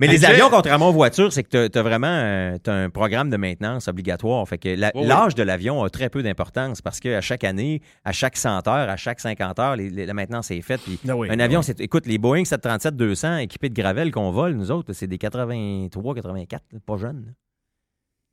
Mais 0.00 0.06
les 0.06 0.24
avions, 0.24 0.48
contrairement 0.50 0.88
aux 0.88 0.92
voitures, 0.92 1.32
c'est 1.32 1.42
que 1.42 1.68
tu 1.68 1.78
as 1.78 1.82
vraiment 1.82 2.06
euh, 2.08 2.56
un 2.66 2.90
programme 2.90 3.30
de 3.30 3.36
maintenance 3.36 3.88
obligatoire. 3.88 4.46
Fait 4.48 4.58
que 4.58 4.68
la- 4.68 4.92
Oui, 4.94 5.02
oui. 5.02 5.06
l'âge 5.08 5.34
de 5.34 5.42
l'avion 5.42 5.82
a 5.82 5.90
très 5.90 6.08
peu 6.10 6.22
d'importance 6.22 6.80
parce 6.82 7.00
qu'à 7.00 7.20
chaque 7.20 7.44
année, 7.44 7.82
à 8.04 8.12
chaque 8.12 8.36
100 8.36 8.66
heures, 8.68 8.88
à 8.88 8.96
chaque 8.96 9.20
50 9.20 9.58
heures, 9.58 9.76
les- 9.76 9.90
les- 9.90 10.06
la 10.06 10.14
maintenance 10.14 10.50
est 10.50 10.60
faite. 10.62 10.80
Puis 10.84 10.98
Ah 11.08 11.16
oui, 11.16 11.28
un 11.30 11.38
ah 11.38 11.44
avion, 11.44 11.60
oui. 11.60 11.64
c'est. 11.66 11.80
Écoute, 11.80 12.06
les 12.06 12.18
Boeing 12.18 12.44
737-200 12.44 13.38
équipés 13.38 13.68
de 13.68 13.74
Gravel 13.74 14.10
qu'on 14.10 14.30
vole, 14.30 14.52
nous 14.54 14.70
autres, 14.70 14.92
c'est 14.92 15.06
des 15.06 15.18
83, 15.18 16.14
84, 16.14 16.62
là, 16.72 16.78
pas 16.84 16.96
jeunes. 16.96 17.34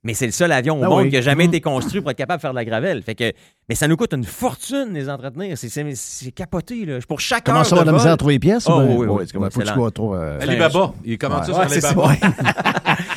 Mais 0.07 0.13
c'est 0.13 0.25
le 0.25 0.31
seul 0.31 0.53
avion 0.53 0.79
au 0.79 0.83
Ah 0.85 0.87
monde 0.87 1.01
oui. 1.03 1.09
qui 1.09 1.17
a 1.17 1.21
jamais 1.21 1.43
Mhm. 1.43 1.49
été 1.49 1.59
construit 1.59 1.99
pour 1.99 2.09
être 2.11 2.17
capable 2.17 2.37
de 2.37 2.41
faire 2.41 2.51
de 2.51 2.55
la 2.55 2.63
gravel. 2.63 3.03
Fait 3.03 3.13
que, 3.13 3.33
mais 3.67 3.75
ça 3.75 3.89
nous 3.89 3.97
coûte 3.97 4.13
une 4.13 4.23
fortune 4.23 4.93
les 4.93 5.09
entretenir. 5.09 5.57
C'est- 5.57 5.67
C'est 5.67 5.83
c'est 5.95 6.31
capoté. 6.31 6.85
Là. 6.85 6.99
Pour 7.05 7.19
chaque 7.19 7.43
Comment 7.43 7.59
heure 7.59 7.65
ça 7.65 7.75
de 7.77 7.83
la 7.85 7.91
misère 7.91 8.13
à 8.13 8.17
trouver 8.17 8.35
les 8.35 8.39
pièces? 8.39 8.67
Oh, 8.69 8.71
ou 8.71 8.79
bien- 8.79 8.85
oui, 8.87 8.95
oui, 8.95 9.05
Ouais, 9.07 9.13
oui. 9.19 9.23
c'est 9.27 9.33
comme 9.33 9.43
un 9.43 9.47
Excellent. 9.47 9.73
coup 9.73 9.85
de 9.85 9.89
trop. 9.89 10.15
euh, 10.15 10.39
Alibaba. 10.39 10.93
Il 11.03 11.17
commence 11.17 11.45
ça 11.45 11.51
Ouais, 11.59 11.67
sur 11.67 11.81
c'est 11.81 11.85
Alibaba. 11.87 12.13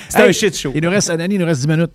C'est 0.08 0.22
un 0.22 0.32
shit 0.32 0.56
show. 0.56 0.72
Il 0.74 0.82
nous 0.82 0.90
reste, 0.90 1.10
Annie, 1.10 1.36
il 1.36 1.40
nous 1.40 1.46
reste 1.46 1.60
10 1.60 1.68
minutes. 1.68 1.94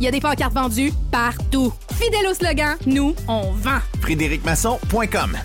il 0.00 0.04
y 0.04 0.08
a 0.08 0.10
des 0.10 0.20
pancartes 0.20 0.54
vendues 0.54 0.92
partout. 1.10 1.72
Fidèle 1.92 2.26
au 2.30 2.34
slogan, 2.34 2.76
nous, 2.86 3.14
on 3.26 3.50
vend. 3.52 3.80
FrédéricMasson.com 4.00 5.36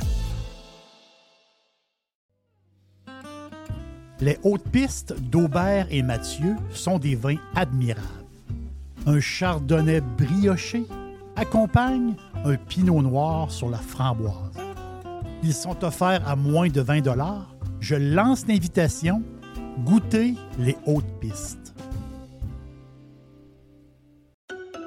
Les 4.20 4.38
hautes 4.44 4.68
pistes 4.70 5.20
d'Aubert 5.20 5.88
et 5.90 6.04
Mathieu 6.04 6.56
sont 6.72 7.00
des 7.00 7.16
vins 7.16 7.38
admirables. 7.56 8.08
Un 9.08 9.20
chardonnay 9.20 10.02
brioché 10.02 10.84
accompagne 11.36 12.14
un 12.46 12.56
pinot 12.56 13.02
noir 13.02 13.50
sur 13.50 13.70
la 13.70 13.80
framboise. 13.80 14.36
Ils 15.42 15.56
sont 15.56 15.84
offerts 15.84 16.28
à 16.28 16.36
moins 16.36 16.70
de 16.70 16.82
20 16.82 17.02
Je 17.80 17.96
lance 17.96 18.46
l'invitation. 18.48 19.24
Goûtez 19.80 20.36
les 20.60 20.78
hautes 20.86 21.20
pistes. 21.20 21.61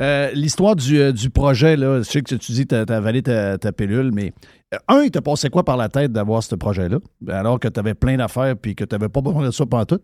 Euh, 0.00 0.30
L'histoire 0.34 0.74
du, 0.76 0.98
euh, 1.00 1.12
du 1.12 1.30
projet, 1.30 1.76
là, 1.76 1.98
je 1.98 2.02
sais 2.02 2.20
que 2.22 2.34
tu 2.34 2.52
dis 2.52 2.66
que 2.66 2.84
tu 2.84 2.92
as 2.92 2.96
avalé 2.96 3.22
ta, 3.22 3.58
ta 3.58 3.70
pilule, 3.72 4.10
mais 4.12 4.32
euh, 4.74 4.78
un, 4.88 5.02
il 5.02 5.10
t'a 5.10 5.22
passé 5.22 5.50
quoi 5.50 5.64
par 5.64 5.76
la 5.76 5.88
tête 5.88 6.10
d'avoir 6.12 6.42
ce 6.42 6.54
projet-là, 6.56 6.98
alors 7.28 7.60
que 7.60 7.68
tu 7.68 7.78
avais 7.78 7.94
plein 7.94 8.16
d'affaires 8.16 8.56
puis 8.56 8.74
que 8.74 8.84
tu 8.84 8.94
n'avais 8.94 9.08
pas 9.08 9.20
besoin 9.20 9.44
de 9.46 9.50
ça 9.52 9.64
pendant 9.66 9.84
tout? 9.86 10.00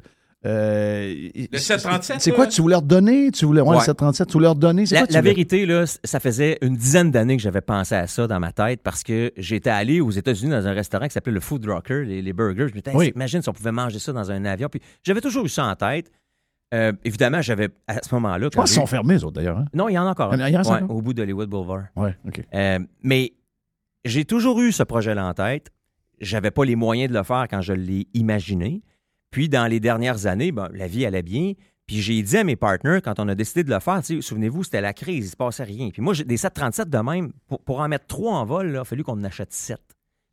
Euh, 0.47 1.29
Le 1.53 1.59
737, 1.59 2.21
C'est 2.21 2.31
quoi, 2.33 2.47
tu 2.47 2.63
voulais 2.63 2.77
redonner? 2.77 3.31
Tu 3.31 3.45
voulais, 3.45 3.61
ouais, 3.61 3.71
le 3.73 3.77
Ouais. 3.79 3.85
737, 3.85 4.27
tu 4.29 4.33
voulais 4.35 4.47
redonner? 4.49 4.85
La, 4.91 4.99
quoi 5.01 5.07
tu 5.09 5.13
la 5.13 5.21
voulais- 5.21 5.31
vérité, 5.33 5.67
là, 5.67 5.85
ça 6.05 6.19
faisait 6.19 6.57
une 6.63 6.77
dizaine 6.77 7.11
d'années 7.11 7.37
que 7.37 7.43
j'avais 7.43 7.61
pensé 7.61 7.95
à 7.95 8.07
ça 8.07 8.27
dans 8.27 8.41
ma 8.41 8.51
tête 8.53 8.81
parce 8.83 9.03
que 9.03 9.33
j'étais 9.37 9.69
allé 9.71 10.01
aux 10.01 10.11
États-Unis 10.11 10.51
dans 10.51 10.67
un 10.67 10.73
restaurant 10.73 11.07
qui 11.09 11.13
s'appelait 11.13 11.35
le 11.35 11.41
Food 11.41 11.67
Rocker, 11.67 12.05
les, 12.07 12.23
les 12.23 12.33
burgers. 12.33 12.69
Je 12.69 12.75
me 12.75 12.81
disais, 12.81 12.97
Oui. 12.97 13.13
imagine 13.15 13.43
si 13.43 13.49
on 13.51 13.53
pouvait 13.53 13.73
manger 13.73 13.99
ça 13.99 14.13
dans 14.15 14.31
un 14.31 14.45
avion. 14.47 14.69
Puis 14.71 14.81
j'avais 15.03 15.21
toujours 15.21 15.45
eu 15.45 15.49
ça 15.51 15.67
en 15.67 15.75
tête. 15.75 16.11
Euh, 16.73 16.93
évidemment, 17.05 17.43
j'avais 17.43 17.69
à 17.89 18.01
ce 18.03 18.15
moment-là. 18.15 18.49
Je 18.53 18.57
pense 18.57 18.71
qu'ils 18.71 18.81
sont 18.81 18.87
fermés, 18.87 19.15
eux 19.17 19.25
autres, 19.25 19.33
d'ailleurs. 19.37 19.59
Hein? 19.59 19.65
Non, 19.75 19.89
il 19.89 19.95
y 19.95 19.99
en 19.99 20.07
a 20.07 20.11
encore. 20.11 20.33
Il 20.35 20.41
y 20.41 20.43
en 20.57 20.63
a- 20.63 20.69
Ouais, 20.69 20.83
encore? 20.83 20.97
au 20.97 21.03
bout 21.03 21.15
d'Hollywood 21.15 21.49
Boulevard. 21.49 21.87
Ouais, 21.97 22.17
OK. 22.27 22.43
Euh, 22.55 22.79
mais 23.03 23.33
j'ai 24.05 24.25
toujours 24.25 24.61
eu 24.61 24.71
ce 24.73 24.83
projet-là 24.83 25.27
en 25.27 25.35
tête. 25.35 25.71
J'avais 26.21 26.51
pas 26.51 26.65
les 26.65 26.77
moyens 26.77 27.11
de 27.11 27.17
le 27.17 27.25
faire 27.25 27.47
quand 27.51 27.61
je 27.63 27.73
l'ai 27.73 28.07
imaginé. 28.15 28.83
Puis, 29.31 29.49
dans 29.49 29.67
les 29.67 29.81
dernières 29.81 30.27
années, 30.27 30.53
ben, 30.53 30.69
la 30.73 30.87
vie 30.87 31.07
allait 31.07 31.23
bien. 31.23 31.53
Puis, 31.87 32.01
j'ai 32.03 32.23
dit 32.23 32.37
à 32.37 32.45
mes 32.45 32.57
partenaires, 32.57 33.01
quand 33.03 33.19
on 33.19 33.27
a 33.29 33.35
décidé 33.35 33.65
de 33.65 33.71
le 33.71 33.81
faire, 33.81 34.01
souvenez-vous, 34.05 34.63
c'était 34.65 34.81
la 34.81 34.93
crise, 34.93 35.27
il 35.27 35.31
se 35.31 35.37
passait 35.37 35.65
rien. 35.65 35.91
Puis, 35.91 36.03
moi, 36.03 36.15
des 36.15 36.37
737 36.37 36.89
de 36.89 36.99
même, 36.99 37.33
pour, 37.49 37.61
pour 37.63 37.81
en 37.81 37.89
mettre 37.89 38.07
trois 38.07 38.35
en 38.35 38.45
vol, 38.45 38.69
il 38.71 38.77
a 38.77 38.85
fallu 38.85 39.03
qu'on 39.03 39.15
en 39.15 39.25
achète 39.25 39.53
sept. 39.53 39.81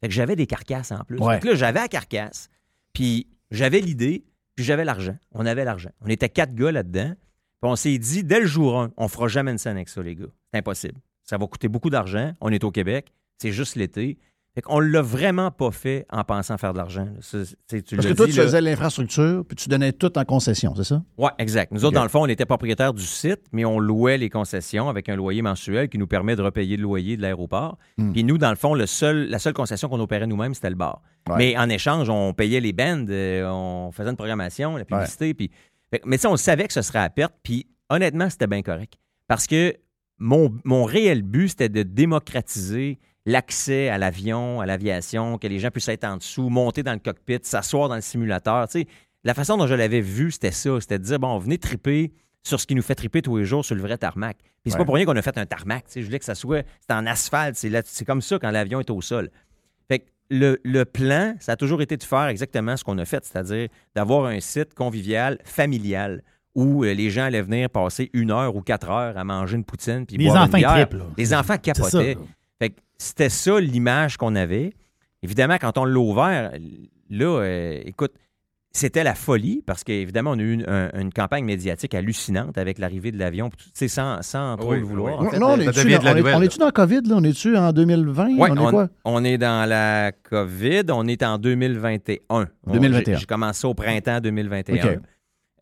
Fait 0.02 0.08
que 0.08 0.14
j'avais 0.14 0.36
des 0.36 0.46
carcasses 0.46 0.92
en 0.92 1.04
plus. 1.04 1.18
Ouais. 1.20 1.40
Que 1.40 1.48
là, 1.48 1.56
j'avais 1.56 1.80
la 1.80 1.88
carcasse, 1.88 2.50
puis 2.94 3.28
j'avais 3.50 3.80
l'idée, 3.80 4.24
puis 4.58 4.66
j'avais 4.66 4.84
l'argent. 4.84 5.16
On 5.34 5.46
avait 5.46 5.64
l'argent. 5.64 5.92
On 6.02 6.08
était 6.08 6.30
quatre 6.30 6.56
gars 6.56 6.72
là-dedans. 6.72 7.14
Puis 7.62 7.72
on 7.72 7.76
s'est 7.76 7.98
dit, 8.00 8.24
dès 8.24 8.40
le 8.40 8.48
jour 8.48 8.82
1, 8.82 8.92
on 8.98 9.08
fera 9.08 9.28
jamais 9.28 9.52
une 9.52 9.60
scène 9.60 9.76
avec 9.78 9.88
ça, 9.88 10.02
les 10.02 10.16
gars. 10.16 10.26
C'est 10.52 10.58
impossible. 10.58 11.00
Ça 11.24 11.38
va 11.38 11.46
coûter 11.46 11.68
beaucoup 11.68 11.92
d'argent. 11.92 12.34
On 12.42 12.50
est 12.52 12.64
au 12.64 12.72
Québec. 12.72 13.14
C'est 13.38 13.52
juste 13.52 13.76
l'été. 13.76 14.18
Fait 14.58 14.64
qu'on 14.64 14.80
l'a 14.80 15.04
vraiment 15.04 15.52
pas 15.52 15.70
fait 15.70 16.08
en 16.10 16.24
pensant 16.24 16.58
faire 16.58 16.74
de 16.74 16.80
l'argent. 16.80 17.08
Parce 17.14 17.32
que 17.32 18.14
toi, 18.14 18.26
dit, 18.26 18.32
tu 18.34 18.40
là. 18.40 18.46
faisais 18.46 18.60
l'infrastructure, 18.60 19.46
puis 19.48 19.56
tu 19.56 19.70
donnais 19.70 19.92
tout 19.92 20.18
en 20.18 20.26
concession, 20.26 20.74
c'est 20.76 20.84
ça? 20.84 21.04
Oui, 21.16 21.30
exact. 21.38 21.72
Nous 21.72 21.86
autres, 21.86 21.94
dans 21.94 22.02
le 22.02 22.10
fond, 22.10 22.24
on 22.24 22.28
était 22.28 22.48
propriétaires 22.48 22.92
du 22.92 23.04
site, 23.04 23.42
mais 23.52 23.66
on 23.66 23.78
louait 23.78 24.18
les 24.18 24.32
concessions 24.32 24.90
avec 24.90 25.10
un 25.10 25.16
loyer 25.16 25.44
mensuel 25.44 25.90
qui 25.90 26.00
nous 26.00 26.08
permet 26.08 26.36
de 26.36 26.42
repayer 26.42 26.76
le 26.76 26.82
loyer 26.82 27.18
de 27.18 27.22
l'aéroport. 27.22 27.78
Hmm. 28.00 28.14
Puis 28.14 28.24
nous, 28.24 28.40
dans 28.40 28.50
le 28.50 28.56
fond, 28.56 28.74
le 28.74 28.88
seul, 28.88 29.30
la 29.30 29.38
seule 29.38 29.54
concession 29.54 29.90
qu'on 29.90 30.00
opérait 30.00 30.26
nous-mêmes, 30.26 30.56
c'était 30.56 30.72
le 30.72 30.76
bar. 30.76 31.04
Ouais. 31.30 31.36
Mais 31.38 31.58
en 31.60 31.70
échange, 31.70 32.10
on 32.10 32.34
payait 32.34 32.60
les 32.60 32.74
bands, 32.74 33.06
euh, 33.10 33.48
on 33.48 33.92
faisait 33.92 34.10
une 34.10 34.18
programmation, 34.18 34.76
la 34.76 34.86
publicité. 34.86 35.36
Puis... 35.36 35.52
Fait 35.92 36.00
que- 36.00 36.10
Mais 36.10 36.26
on 36.26 36.36
savait 36.36 36.66
que 36.66 36.74
ce 36.74 36.82
serait 36.82 36.98
à 36.98 37.12
perte, 37.12 37.36
puis 37.44 37.68
honnêtement, 37.92 38.28
c'était 38.28 38.48
bien 38.48 38.64
correct. 38.64 38.96
Parce 39.28 39.46
que 39.46 39.76
mon, 40.18 40.52
mon 40.64 40.84
réel 40.84 41.22
but, 41.22 41.50
c'était 41.50 41.70
de 41.70 41.84
démocratiser 41.84 42.98
l'accès 43.28 43.90
à 43.90 43.98
l'avion, 44.00 44.62
à 44.62 44.66
l'aviation, 44.66 45.38
que 45.38 45.46
les 45.48 45.60
gens 45.60 45.70
puissent 45.70 45.90
être 45.90 46.06
en 46.06 46.18
dessous, 46.18 46.50
monter 46.50 46.82
dans 46.82 46.94
le 46.94 47.00
cockpit, 47.00 47.40
s'asseoir 47.44 47.90
dans 47.90 47.96
le 47.96 48.02
simulateur. 48.02 48.68
Tu 48.68 48.80
sais, 48.82 48.88
la 49.24 49.34
façon 49.34 49.58
dont 49.58 49.68
je 49.68 49.74
l'avais 49.76 50.02
vu, 50.02 50.32
c'était 50.32 50.52
ça. 50.52 50.80
C'était 50.80 50.98
de 50.98 51.04
dire, 51.04 51.20
bon, 51.20 51.38
venez 51.38 51.58
triper 51.58 52.14
sur 52.44 52.60
ce 52.60 52.66
qui 52.66 52.74
nous 52.76 52.82
fait 52.82 52.96
triper 52.96 53.22
tous 53.22 53.38
les 53.38 53.44
jours 53.46 53.66
sur 53.66 53.76
le 53.76 53.82
vrai 53.82 53.98
tarmac. 53.98 54.38
Puis 54.40 54.48
c'est 54.68 54.72
Ouais. 54.74 54.78
pas 54.80 54.86
pour 54.86 54.96
rien 54.96 55.06
qu'on 55.06 55.16
a 55.18 55.22
fait 55.22 55.38
un 55.38 55.46
tarmac. 55.46 55.86
tu 55.86 55.92
sais. 55.94 56.02
Je 56.02 56.06
voulais 56.06 56.20
que 56.20 56.26
ça 56.26 56.36
soit 56.36 56.66
c'est 56.88 56.96
en 56.96 57.06
asphalte. 57.06 57.58
C'est, 57.58 57.70
là- 57.70 57.82
c'est 57.86 58.06
comme 58.06 58.22
ça 58.22 58.40
quand 58.40 58.50
l'avion 58.50 58.80
est 58.80 58.90
au 58.90 59.02
sol. 59.02 59.30
Fait 59.90 60.00
que 60.00 60.06
le, 60.30 60.58
le 60.64 60.86
plan, 60.86 61.36
ça 61.40 61.52
a 61.52 61.56
toujours 61.58 61.82
été 61.82 61.98
de 61.98 62.04
faire 62.04 62.28
exactement 62.28 62.78
ce 62.78 62.84
qu'on 62.86 62.98
a 62.98 63.06
fait, 63.06 63.26
c'est-à-dire 63.26 63.68
d'avoir 63.96 64.26
un 64.26 64.40
site 64.40 64.74
convivial, 64.74 65.38
familial, 65.44 66.24
où 66.56 66.84
euh, 66.86 66.94
les 66.94 67.10
gens 67.10 67.24
allaient 67.24 67.42
venir 67.42 67.70
passer 67.70 68.10
une 68.14 68.32
heure 68.32 68.56
ou 68.56 68.62
quatre 68.62 68.90
heures 68.90 69.18
à 69.18 69.24
manger 69.26 69.58
une 69.58 69.64
poutine 69.66 70.06
puis 70.06 70.16
Les 70.18 70.26
boire 70.28 70.44
enfants 70.44 70.54
une 70.58 70.64
bière. 70.64 70.72
trippent, 70.88 70.94
là. 71.00 71.06
Les 71.18 71.34
enfants 71.34 71.58
capotaient. 71.58 72.18
Fait 72.60 72.70
que 72.72 72.76
c'était 72.98 73.30
ça 73.30 73.60
l'image 73.60 74.18
qu'on 74.18 74.36
avait. 74.36 74.74
Évidemment, 75.24 75.58
quand 75.60 75.78
on 75.78 75.86
l'a 75.86 76.00
ouvert, 76.00 76.52
là, 77.10 77.40
euh, 77.42 77.82
écoute, 77.86 78.14
c'était 78.72 79.04
la 79.04 79.16
folie 79.16 79.64
parce 79.66 79.84
qu'évidemment, 79.84 80.32
on 80.32 80.40
a 80.40 80.42
eu 80.42 80.54
une, 80.54 80.70
un- 80.70 80.92
une 81.00 81.12
campagne 81.12 81.46
médiatique 81.46 81.96
hallucinante 81.96 82.58
avec 82.60 82.78
l'arrivée 82.78 83.12
de 83.12 83.18
l'avion, 83.18 83.50
sans, 83.74 84.22
sans 84.22 84.56
trop 84.58 84.72
Oui, 84.74 84.80
le 84.80 84.86
vouloir. 84.86 85.20
oui. 85.20 85.28
en 85.28 85.32
fait. 85.32 85.40
non, 85.40 85.48
on 85.54 85.60
est-tu 85.60 85.90
dans, 85.90 86.00
on 86.38 86.42
est- 86.42 86.58
dans 86.60 86.66
la 86.66 86.72
COVID, 86.72 87.02
là? 87.06 87.16
On 87.18 87.24
est-tu 87.24 87.58
en 87.58 87.72
2020? 87.72 88.38
Ouais, 88.38 88.52
on 88.52 88.56
est 88.56 88.60
on, 88.60 88.70
quoi? 88.70 88.90
on 89.06 89.24
est 89.24 89.38
dans 89.40 89.68
la 89.68 90.12
COVID, 90.12 90.84
on 90.92 91.08
est 91.08 91.24
en 91.24 91.40
2021. 91.40 92.20
On- 92.30 92.46
2021. 92.72 93.18
J'ai 93.18 93.26
commencé 93.26 93.66
au 93.66 93.74
printemps 93.74 94.20
2021. 94.20 94.76
OK. 94.94 95.00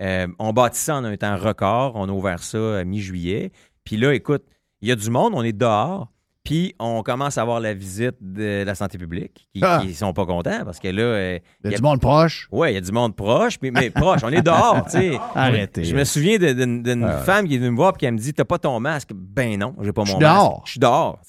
Euh, 0.01 0.27
on 0.39 0.51
bâtit 0.51 0.79
ça 0.79 0.95
en 0.97 1.05
un 1.05 1.15
temps 1.15 1.38
record. 1.38 1.93
On 1.95 2.09
a 2.09 2.11
ouvert 2.11 2.39
ça 2.43 2.79
à 2.79 2.83
mi-juillet. 2.83 3.51
Puis 3.86 3.95
là, 3.95 4.13
écoute, 4.13 4.43
il 4.81 4.89
y 4.89 4.91
a 4.91 4.95
du 4.97 5.09
monde, 5.09 5.31
on 5.36 5.43
est 5.43 5.53
dehors. 5.53 6.11
Puis 6.46 6.74
on 6.80 7.02
commence 7.04 7.38
à 7.38 7.41
avoir 7.41 7.60
la 7.60 7.74
visite 7.74 8.16
de 8.22 8.64
la 8.64 8.76
santé 8.76 8.98
publique 8.98 9.48
qui, 9.54 9.60
Ah. 9.64 9.82
qui 9.84 9.93
sont 9.96 10.14
pas 10.14 10.26
contents 10.26 10.64
parce 10.64 10.80
que 10.80 10.88
là, 10.88 11.02
euh, 11.02 11.39
Il 11.64 11.66
y 11.66 11.68
a 11.68 11.70
il 11.70 11.72
y 11.72 11.74
a- 11.74 11.78
du 11.78 11.84
monde 11.84 12.00
proche. 12.00 12.48
ouais, 12.52 12.72
il 12.72 12.76
y 12.76 12.78
a 12.78 12.82
du 12.82 12.91
monde 12.91 13.16
proche, 13.16 13.56
mais, 13.64 13.72
mais 13.72 13.89
proche, 13.89 14.22
on 14.24 14.30
est 14.30 14.43
dehors, 14.43 14.86
tu 14.86 14.91
sais. 14.91 15.18
Arrêtez. 15.36 15.84
Je 15.84 15.96
me 15.96 16.04
souviens 16.04 16.38
de- 16.38 16.54
d'une 16.54 17.04
Ah 17.04 17.18
femme 17.18 17.48
qui 17.48 17.56
est 17.56 17.58
venue 17.58 17.72
me 17.72 17.76
voir 17.76 17.93
et 17.96 17.98
qui 17.98 18.10
me 18.12 18.18
dit 18.18 18.32
T'as 18.34 18.46
pas 18.46 18.60
ton 18.60 18.80
masque? 18.80 19.10
Ben 19.14 19.58
non, 19.60 19.76
j'ai 19.82 19.91
pas 19.91 20.02
mon 20.02 20.06
Je 20.06 20.12
suis 20.12 20.20
masque. 20.20 20.36
dehors. 20.38 20.62
Je 20.66 20.72
suis 20.72 20.80
dehors. 20.80 21.20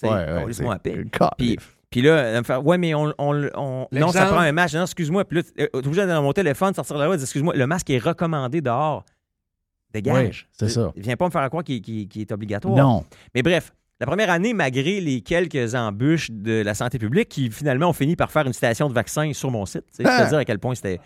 Laisse-moi 0.47 0.75
la 0.75 0.79
paix. 0.79 1.05
Puis, 1.39 1.57
puis 1.89 2.03
là, 2.03 2.17
elle 2.19 2.39
me 2.41 2.45
fait 2.45 2.57
Ouais, 2.57 2.77
mais 2.77 2.95
on. 2.95 3.13
on, 3.19 3.49
on- 3.55 3.87
non, 3.91 4.09
ça 4.13 4.27
prend 4.27 4.39
un 4.41 4.53
masque. 4.53 4.75
Non, 4.75 4.83
excuse-moi. 4.83 5.25
Puis 5.25 5.39
là, 5.39 5.45
euh, 5.61 5.67
t'es 5.73 5.79
obligé 5.79 5.97
d'aller 6.03 6.13
dans 6.13 6.23
mon 6.23 6.33
téléphone, 6.35 6.75
sortir 6.75 6.99
là-bas, 6.99 7.17
dire 7.17 7.25
Excuse-moi, 7.25 7.55
le 7.57 7.67
masque 7.67 7.89
est 7.89 7.99
recommandé 7.99 8.61
dehors. 8.61 9.05
Dégage. 9.95 10.47
Oui, 10.51 10.57
c'est 10.59 10.69
ça. 10.69 10.93
Viens 10.95 11.17
pas 11.17 11.25
me 11.25 11.31
faire 11.31 11.49
croire 11.49 11.65
qu'il 11.65 11.81
qu'il 11.81 12.21
est 12.21 12.33
obligatoire. 12.33 12.77
Non. 12.77 13.05
Mais 13.35 13.43
bref, 13.43 13.73
la 14.01 14.07
première 14.07 14.31
année, 14.31 14.53
malgré 14.53 15.01
les 15.01 15.21
quelques 15.23 15.75
embûches 15.75 16.31
de 16.31 16.63
la 16.63 16.75
santé 16.75 16.99
publique, 16.99 17.29
qui 17.29 17.51
finalement 17.51 17.89
ont 17.89 17.93
fini 17.95 18.15
par 18.17 18.31
faire 18.31 18.47
une 18.47 18.53
station 18.53 18.89
de 18.89 18.95
vaccins 18.95 19.33
sur 19.33 19.51
mon 19.51 19.65
site. 19.67 19.85
tu 19.97 20.03
sais, 20.03 20.09
Ah. 20.09 20.19
C'est 20.19 20.25
à 20.25 20.29
dire 20.29 20.39
à 20.39 20.45
quel 20.45 20.59
point 20.59 20.75
c'était. 20.75 21.01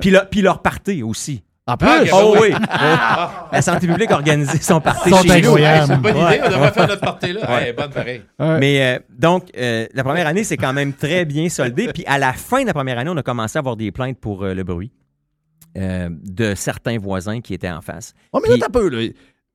Puis, 0.00 0.10
là, 0.10 0.24
puis 0.24 0.42
leur 0.42 0.62
party 0.62 1.02
aussi. 1.02 1.42
En 1.68 1.76
plus, 1.76 1.88
Ah. 1.88 2.04
Oh 2.12 2.36
oui! 2.40 2.50
La 3.52 3.60
santé 3.62 3.88
publique 3.88 4.10
a 4.12 4.14
organisé 4.14 4.58
son 4.58 4.80
party 4.80 5.10
Sont 5.10 5.22
chez 5.22 5.42
nous. 5.42 5.56
Hey, 5.58 5.84
c'est 5.86 5.94
une 5.94 6.00
bonne 6.00 6.16
idée, 6.16 6.40
on 6.44 6.48
devrait 6.50 6.70
faire 6.72 6.86
notre 6.86 7.00
partie 7.00 7.32
là. 7.32 7.50
Ouais. 7.56 7.72
Bonne 7.72 7.90
pareil. 7.90 8.22
Ouais. 8.38 8.58
Mais 8.60 8.94
euh, 8.96 8.98
donc, 9.18 9.48
euh, 9.56 9.86
la 9.92 10.04
première 10.04 10.28
année, 10.28 10.44
c'est 10.44 10.56
quand 10.56 10.72
même 10.72 10.92
très 10.92 11.24
bien 11.24 11.48
soldé. 11.48 11.88
Puis 11.92 12.04
à 12.06 12.18
la 12.18 12.32
fin 12.34 12.62
de 12.62 12.66
la 12.66 12.74
première 12.74 12.98
année, 12.98 13.10
on 13.12 13.16
a 13.16 13.22
commencé 13.24 13.58
à 13.58 13.60
avoir 13.60 13.76
des 13.76 13.90
plaintes 13.90 14.18
pour 14.20 14.44
euh, 14.44 14.54
le 14.54 14.62
bruit 14.62 14.92
euh, 15.76 16.08
de 16.10 16.54
certains 16.54 16.98
voisins 16.98 17.40
qui 17.40 17.52
étaient 17.52 17.70
en 17.70 17.80
face. 17.82 18.14
Oh, 18.32 18.38
mais 18.40 18.48
là, 18.48 18.54
Puis- 18.54 18.60
t'as 18.62 18.68
peu, 18.68 18.88
là. 18.88 19.08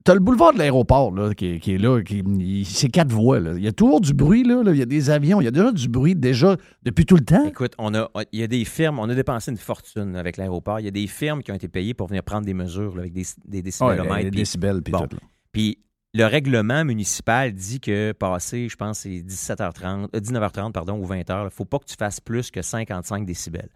T'as 0.03 0.13
le 0.15 0.19
boulevard 0.19 0.53
de 0.53 0.57
l'aéroport, 0.57 1.11
là, 1.13 1.33
qui, 1.33 1.45
est- 1.45 1.59
qui 1.59 1.73
est 1.73 1.77
là, 1.77 2.01
qui, 2.01 2.65
c'est 2.65 2.89
quatre 2.89 3.11
voies, 3.11 3.39
là. 3.39 3.53
Il 3.55 3.63
y 3.63 3.67
a 3.67 3.71
toujours 3.71 4.01
du 4.01 4.13
bruit, 4.13 4.43
là, 4.43 4.63
là. 4.63 4.71
Il 4.71 4.77
y 4.77 4.81
a 4.81 4.85
des 4.85 5.09
avions, 5.11 5.41
il 5.41 5.43
y 5.43 5.47
a 5.47 5.51
déjà 5.51 5.71
du 5.71 5.87
bruit, 5.89 6.15
déjà, 6.15 6.55
depuis 6.83 7.05
tout 7.05 7.15
le 7.15 7.23
temps. 7.25 7.45
Écoute, 7.47 7.73
on 7.77 7.93
a, 7.93 8.09
il 8.31 8.39
y 8.39 8.43
a 8.43 8.47
des 8.47 8.65
firmes, 8.65 8.97
on 8.99 9.07
a 9.09 9.13
dépensé 9.15 9.51
une 9.51 9.57
fortune 9.57 10.15
avec 10.15 10.37
l'aéroport. 10.37 10.79
Il 10.79 10.85
y 10.85 10.87
a 10.87 10.91
des 10.91 11.05
firmes 11.07 11.43
qui 11.43 11.51
ont 11.51 11.55
été 11.55 11.67
payées 11.67 11.93
pour 11.93 12.07
venir 12.07 12.23
prendre 12.23 12.45
des 12.45 12.53
mesures 12.55 12.95
là, 12.95 13.01
avec 13.01 13.13
des, 13.13 13.25
des 13.45 13.61
décibelomètres. 13.61 14.29
Puis- 14.29 14.31
décibels, 14.31 14.81
puis 14.81 14.91
bon. 14.91 15.07
tout, 15.07 15.15
là. 15.15 15.21
Puis 15.51 15.77
le 16.13 16.25
règlement 16.25 16.83
municipal 16.83 17.53
dit 17.53 17.79
que 17.79 18.11
passé, 18.13 18.67
je 18.69 18.75
pense, 18.75 18.99
c'est 18.99 19.21
17h30, 19.21 20.07
euh, 20.15 20.19
19h30, 20.19 20.71
pardon, 20.71 20.97
ou 20.99 21.05
20h, 21.05 21.41
il 21.41 21.45
ne 21.45 21.49
faut 21.49 21.63
pas 21.65 21.77
que 21.79 21.85
tu 21.85 21.95
fasses 21.95 22.19
plus 22.19 22.49
que 22.51 22.61
55 22.61 23.25
décibels. 23.25 23.69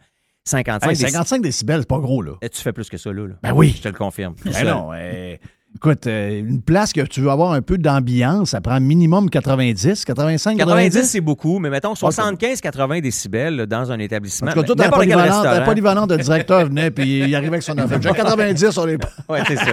55 0.43 0.85
Hey, 0.87 0.89
décibels. 0.93 1.11
55 1.11 1.41
décibels, 1.41 1.79
c'est 1.81 1.87
pas 1.87 1.99
gros, 1.99 2.21
là. 2.21 2.33
Tu 2.41 2.61
fais 2.61 2.73
plus 2.73 2.89
que 2.89 2.97
ça, 2.97 3.11
là. 3.13 3.27
là. 3.27 3.35
Ben 3.41 3.53
oui. 3.53 3.73
Je 3.77 3.81
te 3.83 3.87
le 3.87 3.93
confirme. 3.95 4.35
Ben 4.43 4.65
non, 4.65 4.89
euh, 4.93 5.35
écoute, 5.75 6.07
euh, 6.07 6.39
une 6.39 6.61
place 6.61 6.93
que 6.93 7.01
tu 7.01 7.21
veux 7.21 7.29
avoir 7.29 7.51
un 7.51 7.61
peu 7.61 7.77
d'ambiance, 7.77 8.51
ça 8.51 8.61
prend 8.61 8.79
minimum 8.79 9.29
90, 9.29 10.05
85, 10.05 10.57
90, 10.57 10.93
90. 10.93 11.09
c'est 11.09 11.21
beaucoup, 11.21 11.59
mais 11.59 11.69
mettons 11.69 11.93
75-80 11.93 13.01
décibels 13.01 13.55
là, 13.55 13.65
dans 13.65 13.91
un 13.91 13.99
établissement. 13.99 14.51
En 14.51 14.63
tout 14.63 14.75
cas, 14.75 14.89
polyvalente, 14.89 15.29
dans 15.29 15.43
la 15.43 15.49
restaurant. 15.51 15.65
polyvalente, 15.65 16.11
le 16.11 16.17
directeur 16.17 16.65
venait, 16.65 16.91
puis 16.91 17.19
il 17.19 17.35
arrivait 17.35 17.49
avec 17.49 17.63
son 17.63 17.77
affaire. 17.77 18.01
J'ai 18.01 18.11
90, 18.11 18.77
on 18.77 18.87
est 18.87 18.97
pas. 18.97 19.09
Ouais, 19.27 19.41
c'est 19.47 19.55
ça. 19.55 19.71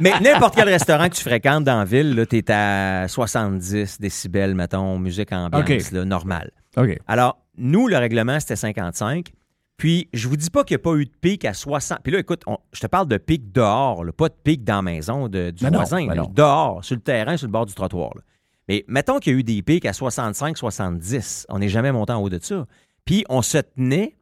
Mais 0.00 0.12
n'importe 0.20 0.54
quel 0.56 0.68
restaurant 0.68 1.08
que 1.08 1.14
tu 1.14 1.22
fréquentes 1.22 1.64
dans 1.64 1.78
la 1.80 1.84
ville, 1.84 2.26
tu 2.28 2.38
es 2.38 2.50
à 2.50 3.06
70 3.08 4.00
décibels, 4.00 4.54
mettons, 4.54 4.98
musique 4.98 5.32
ambiance, 5.32 5.92
là, 5.92 6.04
normale. 6.04 6.50
OK. 6.76 6.98
Alors, 7.06 7.38
nous, 7.56 7.88
le 7.88 7.96
règlement, 7.98 8.40
c'était 8.40 8.56
55. 8.56 9.32
Puis, 9.76 10.08
je 10.12 10.28
vous 10.28 10.36
dis 10.36 10.50
pas 10.50 10.62
qu'il 10.64 10.76
n'y 10.76 10.80
a 10.80 10.84
pas 10.84 10.94
eu 10.94 11.04
de 11.04 11.12
pic 11.20 11.44
à 11.44 11.52
60. 11.52 11.98
Puis 12.04 12.12
là, 12.12 12.20
écoute, 12.20 12.42
on- 12.46 12.58
je 12.72 12.80
te 12.80 12.86
parle 12.86 13.08
de 13.08 13.16
pic 13.16 13.50
dehors, 13.52 14.04
là, 14.04 14.12
pas 14.12 14.28
de 14.28 14.34
pic 14.44 14.62
dans 14.62 14.76
la 14.76 14.82
maison 14.82 15.28
de- 15.28 15.50
du 15.50 15.64
Ben 15.64 15.70
non, 15.70 15.78
voisin. 15.78 16.06
ben 16.06 16.14
là, 16.14 16.26
dehors, 16.32 16.84
sur 16.84 16.94
le 16.94 17.02
terrain, 17.02 17.36
sur 17.36 17.48
le 17.48 17.52
bord 17.52 17.66
du 17.66 17.74
trottoir. 17.74 18.10
là. 18.14 18.20
Mais 18.68 18.84
mettons 18.88 19.18
qu'il 19.18 19.32
y 19.32 19.36
a 19.36 19.38
eu 19.40 19.42
des 19.42 19.62
pics 19.62 19.84
à 19.84 19.92
65, 19.92 20.56
70. 20.56 21.44
On 21.48 21.58
n'est 21.58 21.68
jamais 21.68 21.92
monté 21.92 22.12
en 22.12 22.22
haut 22.22 22.30
de 22.30 22.38
ça. 22.40 22.66
Puis, 23.04 23.24
on 23.28 23.42
se 23.42 23.58
tenait, 23.58 24.16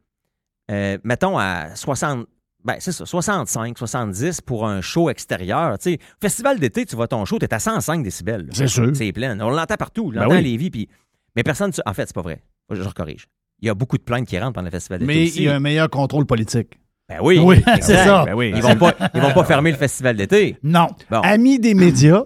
euh, 0.71 0.97
mettons, 1.03 1.37
à 1.37 1.75
60. 1.75 2.25
Ben, 2.65 2.77
c'est 2.79 2.91
ça, 2.93 3.05
65, 3.05 3.77
70 3.77 4.41
pour 4.41 4.65
un 4.67 4.81
show 4.81 5.09
extérieur. 5.09 5.77
Tu 5.79 5.91
sais, 5.93 5.99
festival 6.21 6.59
d'été, 6.59 6.85
tu 6.85 6.95
vois 6.95 7.07
ton 7.09 7.25
show, 7.25 7.37
tu 7.37 7.45
es 7.45 7.53
à 7.53 7.59
105 7.59 8.03
décibels. 8.03 8.47
C'est 8.53 8.67
sûr. 8.67 8.89
C'est 8.95 9.11
plein. 9.11 9.39
On 9.41 9.49
l'entend 9.49 9.75
partout. 9.75 10.05
On 10.07 10.09
Ben 10.11 10.21
l'entend 10.21 10.31
oui. 10.31 10.37
à 10.37 10.41
Lévis. 10.41 10.71
Puis... 10.71 10.89
Mais 11.35 11.43
personne. 11.43 11.71
En 11.85 11.93
fait, 11.93 12.05
c'est 12.07 12.15
pas 12.15 12.21
vrai. 12.21 12.41
Je, 12.69 12.81
je 12.81 12.89
corrige. 12.89 13.27
Il 13.63 13.67
y 13.67 13.69
a 13.69 13.73
beaucoup 13.73 13.97
de 13.97 14.03
plaintes 14.03 14.27
qui 14.27 14.37
rentrent 14.37 14.53
pendant 14.53 14.65
le 14.65 14.71
festival 14.71 14.99
d'été. 14.99 15.13
Mais 15.13 15.23
aussi. 15.23 15.37
il 15.37 15.43
y 15.43 15.47
a 15.47 15.55
un 15.55 15.59
meilleur 15.61 15.89
contrôle 15.89 16.25
politique. 16.25 16.77
Ben 17.07 17.19
oui. 17.21 17.39
Oui, 17.39 17.55
exact. 17.59 17.83
c'est 17.83 17.95
ça. 17.95 18.25
Ben 18.25 18.33
oui. 18.33 18.51
Ils 18.53 18.61
vont 18.61 18.75
pas, 18.75 18.93
ils 19.13 19.21
vont 19.21 19.31
pas 19.31 19.45
fermer 19.45 19.71
le 19.71 19.77
festival 19.77 20.17
d'été. 20.17 20.57
Non. 20.63 20.87
Bon. 21.09 21.21
Amis 21.21 21.59
des 21.59 21.73
médias, 21.73 22.25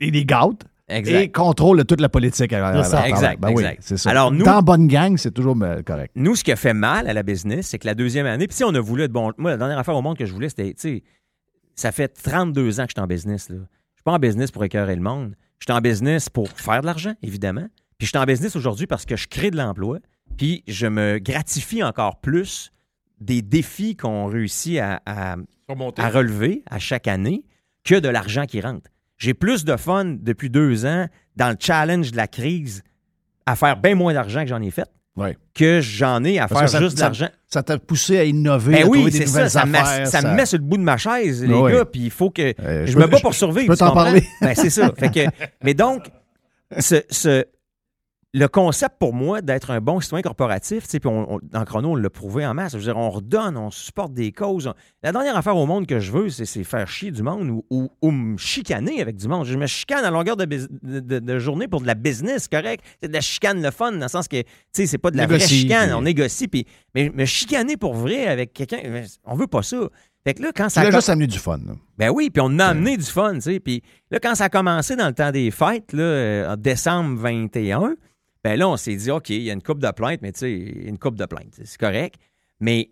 et 0.00 0.10
les 0.10 0.24
gâte, 0.24 0.64
et 0.88 0.96
Exact. 0.96 1.32
contrôle 1.32 1.84
toute 1.84 2.00
la 2.00 2.08
politique. 2.08 2.50
ça. 2.50 3.08
Exact, 3.08 3.40
ben 3.40 3.50
oui, 3.50 3.62
exact. 3.62 3.78
c'est 3.82 3.96
ça. 3.96 4.10
Alors, 4.10 4.32
nous- 4.32 4.44
Dans 4.44 4.62
bonne 4.62 4.88
gang, 4.88 5.16
c'est 5.16 5.30
toujours 5.30 5.54
ben, 5.54 5.82
correct. 5.84 6.12
Nous, 6.16 6.34
ce 6.34 6.42
qui 6.42 6.50
a 6.50 6.56
fait 6.56 6.74
mal 6.74 7.08
à 7.08 7.12
la 7.12 7.22
business, 7.22 7.68
c'est 7.68 7.78
que 7.78 7.86
la 7.86 7.94
deuxième 7.94 8.26
année, 8.26 8.48
puis 8.48 8.56
si 8.56 8.64
on 8.64 8.74
a 8.74 8.80
voulu 8.80 9.04
être 9.04 9.12
bon. 9.12 9.30
Moi, 9.38 9.52
la 9.52 9.56
dernière 9.56 9.78
affaire 9.78 9.94
au 9.94 10.02
monde 10.02 10.18
que 10.18 10.26
je 10.26 10.32
voulais, 10.32 10.48
c'était, 10.48 10.74
tu 10.74 10.80
sais, 10.80 11.02
ça 11.76 11.92
fait 11.92 12.08
32 12.08 12.80
ans 12.80 12.84
que 12.84 12.90
je 12.90 12.94
suis 13.00 13.02
en 13.02 13.06
business. 13.06 13.48
Là. 13.48 13.56
Je 13.58 13.98
suis 13.98 14.04
pas 14.04 14.12
en 14.12 14.18
business 14.18 14.50
pour 14.50 14.64
écœurer 14.64 14.96
le 14.96 15.02
monde. 15.02 15.34
Je 15.60 15.66
suis 15.66 15.72
en 15.72 15.80
business 15.80 16.28
pour 16.28 16.48
faire 16.50 16.80
de 16.80 16.86
l'argent, 16.86 17.14
évidemment. 17.22 17.68
Puis 17.96 18.06
je 18.06 18.08
suis 18.08 18.18
en 18.18 18.24
business 18.24 18.56
aujourd'hui 18.56 18.88
parce 18.88 19.06
que 19.06 19.14
je 19.16 19.28
crée 19.28 19.52
de 19.52 19.56
l'emploi. 19.56 19.98
Puis 20.36 20.62
je 20.66 20.86
me 20.86 21.18
gratifie 21.18 21.82
encore 21.82 22.20
plus 22.20 22.70
des 23.20 23.42
défis 23.42 23.96
qu'on 23.96 24.26
réussit 24.26 24.78
à, 24.78 25.00
à- 25.06 25.36
Remonter. 25.68 26.02
à 26.02 26.08
relever 26.10 26.62
à 26.70 26.78
chaque 26.78 27.08
année 27.08 27.44
que 27.84 27.94
de 27.98 28.08
l'argent 28.08 28.44
qui 28.46 28.60
rentre. 28.60 28.90
J'ai 29.16 29.34
plus 29.34 29.64
de 29.64 29.76
fun 29.76 30.04
depuis 30.20 30.50
deux 30.50 30.84
ans 30.86 31.06
dans 31.36 31.50
le 31.50 31.56
challenge 31.58 32.10
de 32.10 32.16
la 32.16 32.26
crise 32.26 32.82
à 33.46 33.56
faire 33.56 33.76
bien 33.76 33.94
moins 33.94 34.12
d'argent 34.12 34.42
que 34.42 34.48
j'en 34.48 34.60
ai 34.62 34.70
fait 34.70 34.88
Ouais. 35.16 35.38
que 35.54 35.80
j'en 35.80 36.24
ai 36.24 36.40
à 36.40 36.48
Parce 36.48 36.62
faire 36.62 36.68
ça- 36.70 36.80
juste 36.80 36.96
de 36.96 37.00
l'argent. 37.02 37.28
Ça 37.46 37.62
t'a 37.62 37.78
poussé 37.78 38.18
à 38.18 38.24
innover, 38.24 38.72
Ben 38.72 38.82
à 38.84 38.88
oui, 38.88 38.98
trouver 38.98 39.10
des 39.12 39.18
ça. 39.20 39.24
nouvelles 39.26 39.50
Ça, 39.50 39.62
affaires. 39.62 40.06
ça 40.08 40.22
me 40.22 40.34
met 40.34 40.44
sur 40.44 40.58
le 40.58 40.64
bout 40.64 40.76
de 40.76 40.82
ma 40.82 40.96
chaise, 40.96 41.44
les 41.44 41.54
Ouais. 41.54 41.72
gars, 41.72 41.84
puis 41.84 42.00
il 42.02 42.10
faut 42.10 42.30
que. 42.30 42.52
Euh, 42.60 42.84
je, 42.84 42.92
je 42.92 42.98
me 42.98 43.06
bats 43.06 43.20
pour 43.20 43.32
survivre. 43.32 43.66
je 43.66 43.68
peux 43.68 43.76
t'en 43.76 43.94
parler. 43.94 44.26
Ben, 44.40 44.54
c'est 44.56 44.70
ça. 44.70 44.92
Fait 44.98 45.10
que, 45.10 45.20
mais 45.62 45.72
donc, 45.74 46.06
ce, 46.80 46.96
ce- 47.10 47.44
le 48.36 48.48
concept 48.48 48.96
pour 48.98 49.14
moi 49.14 49.40
d'être 49.42 49.70
un 49.70 49.80
bon 49.80 50.00
citoyen 50.00 50.22
corporatif, 50.22 50.84
tu 50.84 50.90
sais, 50.90 51.00
puis 51.00 51.08
on, 51.08 51.34
on- 51.36 51.40
dans 51.42 51.64
Chrono, 51.64 51.92
on 51.92 51.94
l'a 51.94 52.10
prouvé 52.10 52.44
en 52.44 52.52
masse. 52.52 52.72
Je 52.72 52.78
veux 52.78 52.82
dire, 52.82 52.96
on 52.96 53.08
redonne, 53.08 53.56
on 53.56 53.70
supporte 53.70 54.12
des 54.12 54.32
causes. 54.32 54.70
La 55.04 55.12
dernière 55.12 55.36
affaire 55.36 55.56
au 55.56 55.66
monde 55.66 55.86
que 55.86 56.00
je 56.00 56.10
veux, 56.10 56.28
c'est, 56.28 56.64
faire 56.64 56.88
chier 56.88 57.12
du 57.12 57.22
monde 57.22 57.48
ou, 57.48 57.64
ou- 57.70 57.88
ou 58.02 58.10
me 58.10 58.36
chicaner 58.36 59.00
avec 59.00 59.14
du 59.16 59.28
monde. 59.28 59.46
Je 59.46 59.56
me 59.56 59.66
chicane 59.68 60.04
à 60.04 60.10
longueur 60.10 60.36
de, 60.36 60.44
de- 60.46 61.00
de- 61.00 61.18
de 61.20 61.38
journée 61.38 61.68
pour 61.68 61.80
de 61.80 61.86
la 61.86 61.94
business, 61.94 62.48
correct? 62.48 62.84
C'est 63.00 63.08
de 63.08 63.12
la 63.14 63.20
chicane 63.20 63.62
le 63.62 63.70
fun, 63.70 63.92
dans 63.92 63.98
le 64.00 64.08
sens 64.08 64.26
que, 64.26 64.42
tu 64.42 64.48
sais, 64.72 64.86
c'est 64.86 64.98
pas 64.98 65.12
de 65.12 65.16
la 65.16 65.26
vraie 65.26 65.38
chicane. 65.38 65.92
On 65.94 66.02
négocie, 66.02 66.48
puis, 66.48 66.66
mais 66.94 67.10
me 67.14 67.24
chicaner 67.26 67.76
pour 67.76 67.94
vrai 67.94 68.26
avec 68.26 68.52
quelqu'un, 68.52 68.78
on 69.24 69.36
veut 69.36 69.46
pas 69.46 69.62
ça. 69.62 69.76
Fait 70.26 70.34
que 70.34 70.42
là, 70.42 70.50
quand 70.56 70.64
Tu 70.68 70.70
ça 70.70 70.80
voulais 70.80 70.90
com- 70.90 70.98
juste 70.98 71.08
amener 71.10 71.26
du 71.26 71.38
fun. 71.38 71.58
là. 71.58 71.74
ben 71.98 72.10
oui, 72.10 72.30
puis 72.30 72.42
on 72.44 72.58
a 72.58 72.64
amené 72.66 72.96
du 72.96 73.04
fun, 73.04 73.34
tu 73.34 73.40
sais. 73.42 73.60
Puis 73.60 73.82
là, 74.10 74.18
quand 74.20 74.34
ça 74.34 74.44
a 74.44 74.48
commencé 74.48 74.96
dans 74.96 75.06
le 75.06 75.12
temps 75.12 75.30
des 75.30 75.50
fêtes, 75.50 75.92
là, 75.92 76.02
euh, 76.02 76.52
en 76.54 76.56
décembre 76.56 77.16
21, 77.20 77.94
ben 78.44 78.58
là, 78.58 78.68
on 78.68 78.76
s'est 78.76 78.94
dit, 78.94 79.10
OK, 79.10 79.30
il 79.30 79.42
y 79.42 79.50
a 79.50 79.54
une 79.54 79.62
coupe 79.62 79.80
de 79.80 79.90
plaintes, 79.90 80.20
mais 80.22 80.32
tu 80.32 80.40
sais, 80.40 80.52
une 80.52 80.98
coupe 80.98 81.16
de 81.16 81.24
plaintes, 81.26 81.58
c'est 81.64 81.78
correct. 81.80 82.16
Mais 82.60 82.90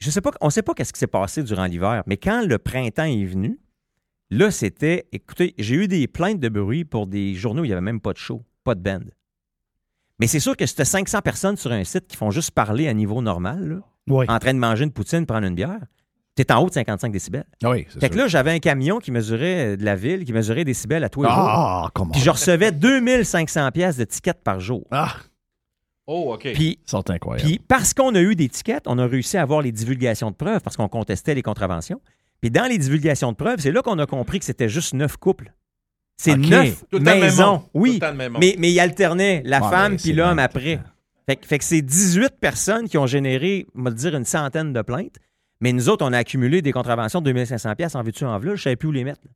je 0.00 0.10
sais 0.10 0.20
pas, 0.20 0.30
on 0.40 0.50
sait 0.50 0.62
pas 0.62 0.74
qu'est-ce 0.74 0.92
qui 0.92 0.98
s'est 0.98 1.06
passé 1.06 1.42
durant 1.42 1.66
l'hiver, 1.66 2.02
mais 2.06 2.16
quand 2.16 2.44
le 2.46 2.58
printemps 2.58 3.04
est 3.04 3.24
venu, 3.24 3.60
là, 4.30 4.50
c'était, 4.50 5.06
écoutez, 5.12 5.54
j'ai 5.58 5.74
eu 5.76 5.88
des 5.88 6.08
plaintes 6.08 6.40
de 6.40 6.48
bruit 6.48 6.84
pour 6.84 7.06
des 7.06 7.34
journaux 7.34 7.62
où 7.62 7.64
il 7.64 7.68
n'y 7.68 7.72
avait 7.72 7.80
même 7.82 8.00
pas 8.00 8.12
de 8.12 8.18
show, 8.18 8.42
pas 8.64 8.74
de 8.74 8.80
band. 8.80 9.04
Mais 10.18 10.26
c'est 10.26 10.40
sûr 10.40 10.56
que 10.56 10.64
tu 10.64 10.84
500 10.84 11.20
personnes 11.22 11.56
sur 11.56 11.72
un 11.72 11.84
site 11.84 12.06
qui 12.06 12.16
font 12.16 12.30
juste 12.30 12.52
parler 12.52 12.88
à 12.88 12.94
niveau 12.94 13.20
normal, 13.20 13.68
là, 13.68 13.80
Oui. 14.08 14.26
en 14.28 14.38
train 14.38 14.54
de 14.54 14.58
manger 14.58 14.84
une 14.84 14.92
poutine, 14.92 15.26
prendre 15.26 15.46
une 15.46 15.54
bière, 15.54 15.84
tu 16.36 16.42
es 16.42 16.52
en 16.52 16.62
haut 16.62 16.68
de 16.68 16.74
55 16.74 17.12
décibels. 17.12 17.44
Ah 17.62 17.70
Oui, 17.70 17.86
c'est 17.88 18.00
Fait 18.00 18.08
que 18.08 18.14
sûr. 18.14 18.22
là, 18.24 18.28
j'avais 18.28 18.50
un 18.52 18.58
camion 18.58 18.98
qui 18.98 19.10
mesurait 19.10 19.74
euh, 19.74 19.76
de 19.76 19.84
la 19.84 19.94
ville, 19.96 20.24
qui 20.24 20.32
mesurait 20.32 20.60
des 20.64 20.72
décibels 20.72 21.04
à 21.04 21.08
tous 21.08 21.22
les 21.22 21.28
jours. 21.28 21.38
Ah, 21.38 21.90
comment? 21.94 22.10
Puis 22.10 22.20
je 22.20 22.30
recevais 22.30 22.72
2500 22.72 23.70
pièces 23.72 23.96
de 23.96 24.04
tickets 24.04 24.42
par 24.42 24.60
jour. 24.60 24.84
Ah, 24.90 25.14
Oh, 26.06 26.34
OK. 26.34 26.42
Puis 26.52 26.78
ils 26.86 26.90
sont 26.90 27.08
incroyables. 27.08 27.48
Puis 27.48 27.58
parce 27.66 27.94
qu'on 27.94 28.14
a 28.14 28.20
eu 28.20 28.34
des 28.36 28.50
tickets, 28.50 28.82
on 28.86 28.98
a 28.98 29.06
réussi 29.06 29.38
à 29.38 29.42
avoir 29.42 29.62
les 29.62 29.72
divulgations 29.72 30.30
de 30.30 30.36
preuves 30.36 30.60
parce 30.60 30.76
qu'on 30.76 30.88
contestait 30.88 31.34
les 31.34 31.40
contraventions. 31.40 31.98
Puis 32.42 32.50
dans 32.50 32.66
les 32.68 32.76
divulgations 32.76 33.32
de 33.32 33.36
preuves, 33.36 33.60
c'est 33.60 33.72
là 33.72 33.80
qu'on 33.80 33.98
a 33.98 34.04
compris 34.04 34.38
que 34.38 34.44
c'était 34.44 34.68
juste 34.68 34.92
neuf 34.92 35.16
couples. 35.16 35.54
C'est 36.18 36.32
OK. 36.32 36.38
neuf 36.46 36.84
Tout 36.90 36.98
le 36.98 37.04
temps 37.04 37.10
le 37.10 37.16
même 37.16 37.20
maisons. 37.20 37.46
monde. 37.52 37.60
Tout 37.62 37.68
Oui, 37.72 37.92
le 37.94 37.98
temps 38.00 38.10
le 38.10 38.16
même 38.16 38.32
monde. 38.32 38.42
mais, 38.42 38.54
mais 38.58 38.70
ils 38.70 38.80
alternaient 38.80 39.40
la 39.46 39.60
femme 39.62 39.92
mais 39.92 39.98
puis 39.98 40.12
l'homme 40.12 40.38
après. 40.38 40.78
Fait, 41.26 41.36
que- 41.36 41.46
fait 41.46 41.58
que 41.58 41.64
c'est 41.64 41.80
18 41.80 42.34
personnes 42.38 42.86
qui 42.86 42.98
ont 42.98 43.06
généré, 43.06 43.66
on 43.74 43.82
va 43.84 43.90
dire, 43.90 44.14
une 44.14 44.26
centaine 44.26 44.74
de 44.74 44.82
plaintes. 44.82 45.16
Mais 45.64 45.72
nous 45.72 45.88
autres, 45.88 46.04
on 46.06 46.12
a 46.12 46.18
accumulé 46.18 46.60
des 46.60 46.72
contraventions 46.72 47.20
de 47.22 47.24
2500 47.32 47.74
pièces 47.74 47.94
en 47.94 48.02
veux-tu 48.02 48.26
en 48.26 48.38
veux, 48.38 48.54
je 48.54 48.62
savais 48.64 48.76
plus 48.76 48.88
où 48.88 48.92
les 48.92 49.02
mettre. 49.02 49.22
là. 49.24 49.30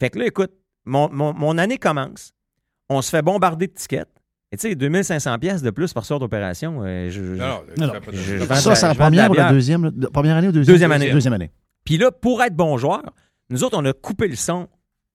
Fait 0.00 0.08
que 0.08 0.18
là, 0.18 0.24
écoute, 0.24 0.50
mon, 0.86 1.10
mon- 1.12 1.34
mon 1.34 1.58
année 1.58 1.76
commence. 1.76 2.32
On 2.88 3.02
se 3.02 3.10
fait 3.10 3.20
bombarder 3.20 3.66
de 3.66 3.72
tickets. 3.74 4.08
Et 4.50 4.56
tu 4.56 4.68
sais, 4.70 4.74
2500 4.74 5.38
pièces 5.38 5.60
de 5.60 5.68
plus 5.68 5.92
par 5.92 6.06
soir 6.06 6.18
d'opération. 6.20 6.80
euh, 6.82 7.10
je- 7.10 7.22
je- 7.22 7.32
Non, 7.34 7.62
non, 7.76 7.86
Non, 7.88 7.92
ça 7.92 8.00
je- 8.12 8.16
je- 8.16 8.74
c'est 8.74 8.86
la 8.88 8.94
première 8.94 9.30
ou 9.30 9.34
la 9.34 9.42
bière. 9.42 9.52
deuxième? 9.52 9.90
Première 10.10 10.36
année 10.36 10.48
ou 10.48 10.52
deuxième? 10.52 10.72
Deuxième 10.74 10.92
année. 10.92 11.10
Deuxième 11.12 11.32
année. 11.34 11.50
Puis 11.84 11.98
là, 11.98 12.10
pour 12.10 12.42
être 12.42 12.56
bon 12.56 12.78
joueur, 12.78 13.02
nous 13.50 13.62
autres, 13.62 13.76
on 13.78 13.84
a 13.84 13.92
coupé 13.92 14.28
le 14.28 14.36
son 14.36 14.68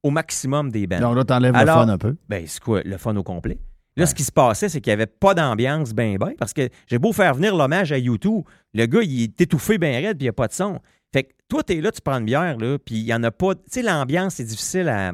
au 0.03 0.11
maximum 0.11 0.71
des 0.71 0.85
bands. 0.85 0.99
Donc 0.99 1.15
là, 1.15 1.23
t'enlèves 1.23 1.53
le 1.55 1.65
fun 1.65 1.89
un 1.89 1.97
peu. 1.97 2.15
Ben, 2.29 2.43
c'est 2.45 2.61
quoi, 2.61 2.81
le 2.85 2.97
fun 2.97 3.15
au 3.15 3.23
complet? 3.23 3.57
Là, 3.97 4.05
ce 4.05 4.15
qui 4.15 4.23
se 4.23 4.31
passait, 4.31 4.69
c'est 4.69 4.79
qu'il 4.79 4.91
n'y 4.91 4.95
avait 4.95 5.07
pas 5.07 5.33
d'ambiance 5.33 5.91
ben 5.93 6.17
ben, 6.17 6.33
parce 6.37 6.53
que 6.53 6.69
j'ai 6.87 6.99
beau 6.99 7.11
faire 7.13 7.33
venir 7.33 7.55
l'hommage 7.55 7.91
à 7.91 7.97
YouTube, 7.97 8.43
le 8.73 8.85
gars, 8.85 9.01
il 9.03 9.23
est 9.23 9.41
étouffé 9.41 9.77
ben 9.77 9.93
raide, 9.93 10.17
puis 10.17 10.23
il 10.23 10.27
n'y 10.27 10.29
a 10.29 10.33
pas 10.33 10.47
de 10.47 10.53
son. 10.53 10.79
Fait 11.13 11.23
que 11.23 11.33
toi, 11.49 11.63
t'es 11.63 11.81
là, 11.81 11.91
tu 11.91 11.99
prends 12.01 12.19
une 12.19 12.25
bière, 12.25 12.57
là, 12.57 12.77
puis 12.77 12.95
il 12.95 13.05
n'y 13.05 13.13
en 13.13 13.23
a 13.23 13.31
pas... 13.31 13.55
Tu 13.55 13.61
sais, 13.71 13.81
l'ambiance, 13.81 14.35
c'est 14.35 14.43
difficile 14.43 14.87
à, 14.89 15.13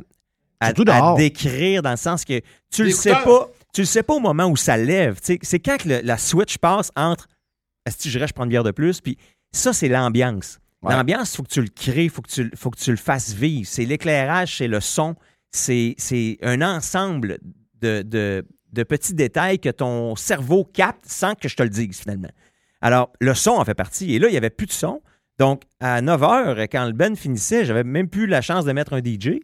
à, 0.60 0.74
décrire 1.16 1.82
dans 1.82 1.92
le 1.92 1.98
sens 1.98 2.26
que 2.26 2.40
tu 2.72 2.84
le 2.84 2.90
sais 2.92 3.12
pas... 3.24 3.48
Tu 3.74 3.82
le 3.82 3.88
sais 3.88 4.04
pas 4.04 4.14
au 4.14 4.20
moment 4.20 4.46
où 4.48 4.56
ça 4.56 4.78
lève. 4.78 5.16
tu 5.20 5.34
sais. 5.34 5.40
C'est 5.42 5.60
quand 5.60 5.78
que 5.78 5.90
le- 5.90 6.02
la 6.04 6.18
switch 6.20 6.60
passe 6.60 6.92
entre 6.96 7.28
est-ce 7.88 8.04
que 8.04 8.10
je 8.10 8.20
prendre 8.34 8.44
une 8.44 8.50
bière 8.50 8.64
de 8.64 8.70
plus, 8.72 9.02
puis 9.02 9.18
ça, 9.52 9.74
c'est 9.74 9.88
l'ambiance. 9.88 10.60
Ouais. 10.84 10.94
L'ambiance, 10.94 11.34
il 11.34 11.38
faut 11.38 11.44
que 11.44 11.50
tu 11.50 11.62
le 11.62 11.70
crées, 11.70 12.04
il 12.06 12.10
faut, 12.10 12.22
que 12.22 12.30
tu 12.30 12.44
le- 12.44 12.52
faut 12.56 12.70
que 12.70 12.80
tu 12.80 12.92
le 12.92 12.98
fasses 12.98 13.34
vivre. 13.34 13.68
C'est 13.68 13.86
l'éclairage, 13.86 14.58
c'est 14.58 14.68
le 14.68 14.80
son, 14.80 15.16
c'est 15.52 15.96
c'est 15.98 16.38
un 16.42 16.62
ensemble 16.62 17.40
de, 17.82 18.02
de- 18.02 18.46
de 18.74 18.84
petits 18.84 19.14
détails 19.14 19.60
que 19.60 19.70
ton 19.70 20.16
cerveau 20.16 20.64
capte 20.66 21.06
sans 21.06 21.36
que 21.36 21.48
je 21.48 21.56
te 21.56 21.64
le 21.64 21.70
dise 21.70 22.00
finalement. 22.00 22.30
Alors, 22.82 23.12
le 23.22 23.34
son 23.34 23.52
en 23.52 23.64
fait 23.66 23.76
partie. 23.76 24.14
Et 24.14 24.20
là, 24.20 24.28
il 24.28 24.32
n'y 24.32 24.38
avait 24.38 24.50
plus 24.50 24.66
de 24.68 24.72
son. 24.74 25.02
Donc, 25.40 25.62
à 25.80 26.02
9 26.02 26.22
h, 26.22 26.68
quand 26.72 26.86
le 26.86 26.92
Ben 26.92 27.16
finissait, 27.16 27.66
j'avais 27.66 27.84
même 27.84 28.10
plus 28.10 28.28
la 28.28 28.42
chance 28.42 28.66
de 28.66 28.72
mettre 28.74 28.94
un 28.94 29.00
DJ 29.00 29.40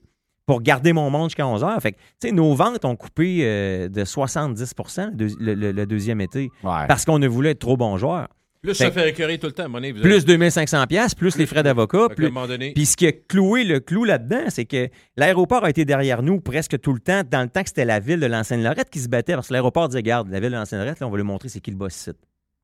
pour 0.45 0.61
garder 0.61 0.93
mon 0.93 1.09
monde 1.09 1.29
jusqu'à 1.29 1.47
11 1.47 1.63
h. 1.63 1.79
Fait 1.79 1.91
que, 1.93 1.97
tu 1.97 2.27
sais, 2.27 2.31
nos 2.31 2.53
ventes 2.55 2.83
ont 2.85 2.95
coupé 2.95 3.39
euh, 3.43 3.87
de 3.87 4.03
70 4.03 4.73
le, 5.17 5.27
le- 5.39 5.53
le- 5.53 5.71
le 5.71 5.85
deuxième 5.85 6.21
été 6.21 6.49
Ouais. 6.63 6.85
parce 6.87 7.05
qu'on 7.05 7.19
ne 7.19 7.27
voulait 7.27 7.51
être 7.51 7.59
trop 7.59 7.77
bon 7.77 7.97
joueur. 7.97 8.27
Plus 8.61 8.73
ça 8.73 8.91
fait 8.91 9.09
écœurer 9.09 9.37
tout 9.37 9.47
le 9.47 9.53
temps, 9.53 9.69
Plus 9.69 9.83
avez- 9.93 10.21
2500 10.23 10.85
pièces, 10.87 11.15
plus 11.15 11.37
les 11.37 11.45
frais 11.45 11.63
d'avocat, 11.63 12.09
plus, 12.09 12.29
donné, 12.29 12.73
puis 12.73 12.85
ce 12.85 12.97
qui 12.97 13.07
a 13.07 13.13
cloué 13.13 13.63
le 13.63 13.79
clou 13.79 14.03
là-dedans, 14.03 14.49
c'est 14.49 14.65
que 14.65 14.89
l'aéroport 15.15 15.63
a 15.63 15.69
été 15.69 15.85
derrière 15.85 16.21
nous 16.23 16.41
presque 16.41 16.79
tout 16.81 16.91
le 16.91 16.99
temps, 16.99 17.21
dans 17.29 17.41
le 17.41 17.47
temps 17.47 17.61
que 17.61 17.69
c'était 17.69 17.85
la 17.85 17.99
ville 18.01 18.19
de 18.19 18.25
l'Ancienne-Lorette 18.25 18.89
qui 18.89 18.99
se 18.99 19.07
battait, 19.07 19.33
parce 19.35 19.47
que 19.47 19.53
l'aéroport 19.53 19.87
disait, 19.87 20.03
garde, 20.03 20.29
la 20.29 20.41
ville 20.41 20.49
de 20.51 20.55
l'Ancienne-Lorette, 20.55 20.99
là, 20.99 21.07
on 21.07 21.09
va 21.09 21.17
lui 21.17 21.23
montrer 21.23 21.47
c'est 21.47 21.61
qui 21.61 21.71
le 21.71 21.77
boss 21.77 21.93
site. 21.93 22.17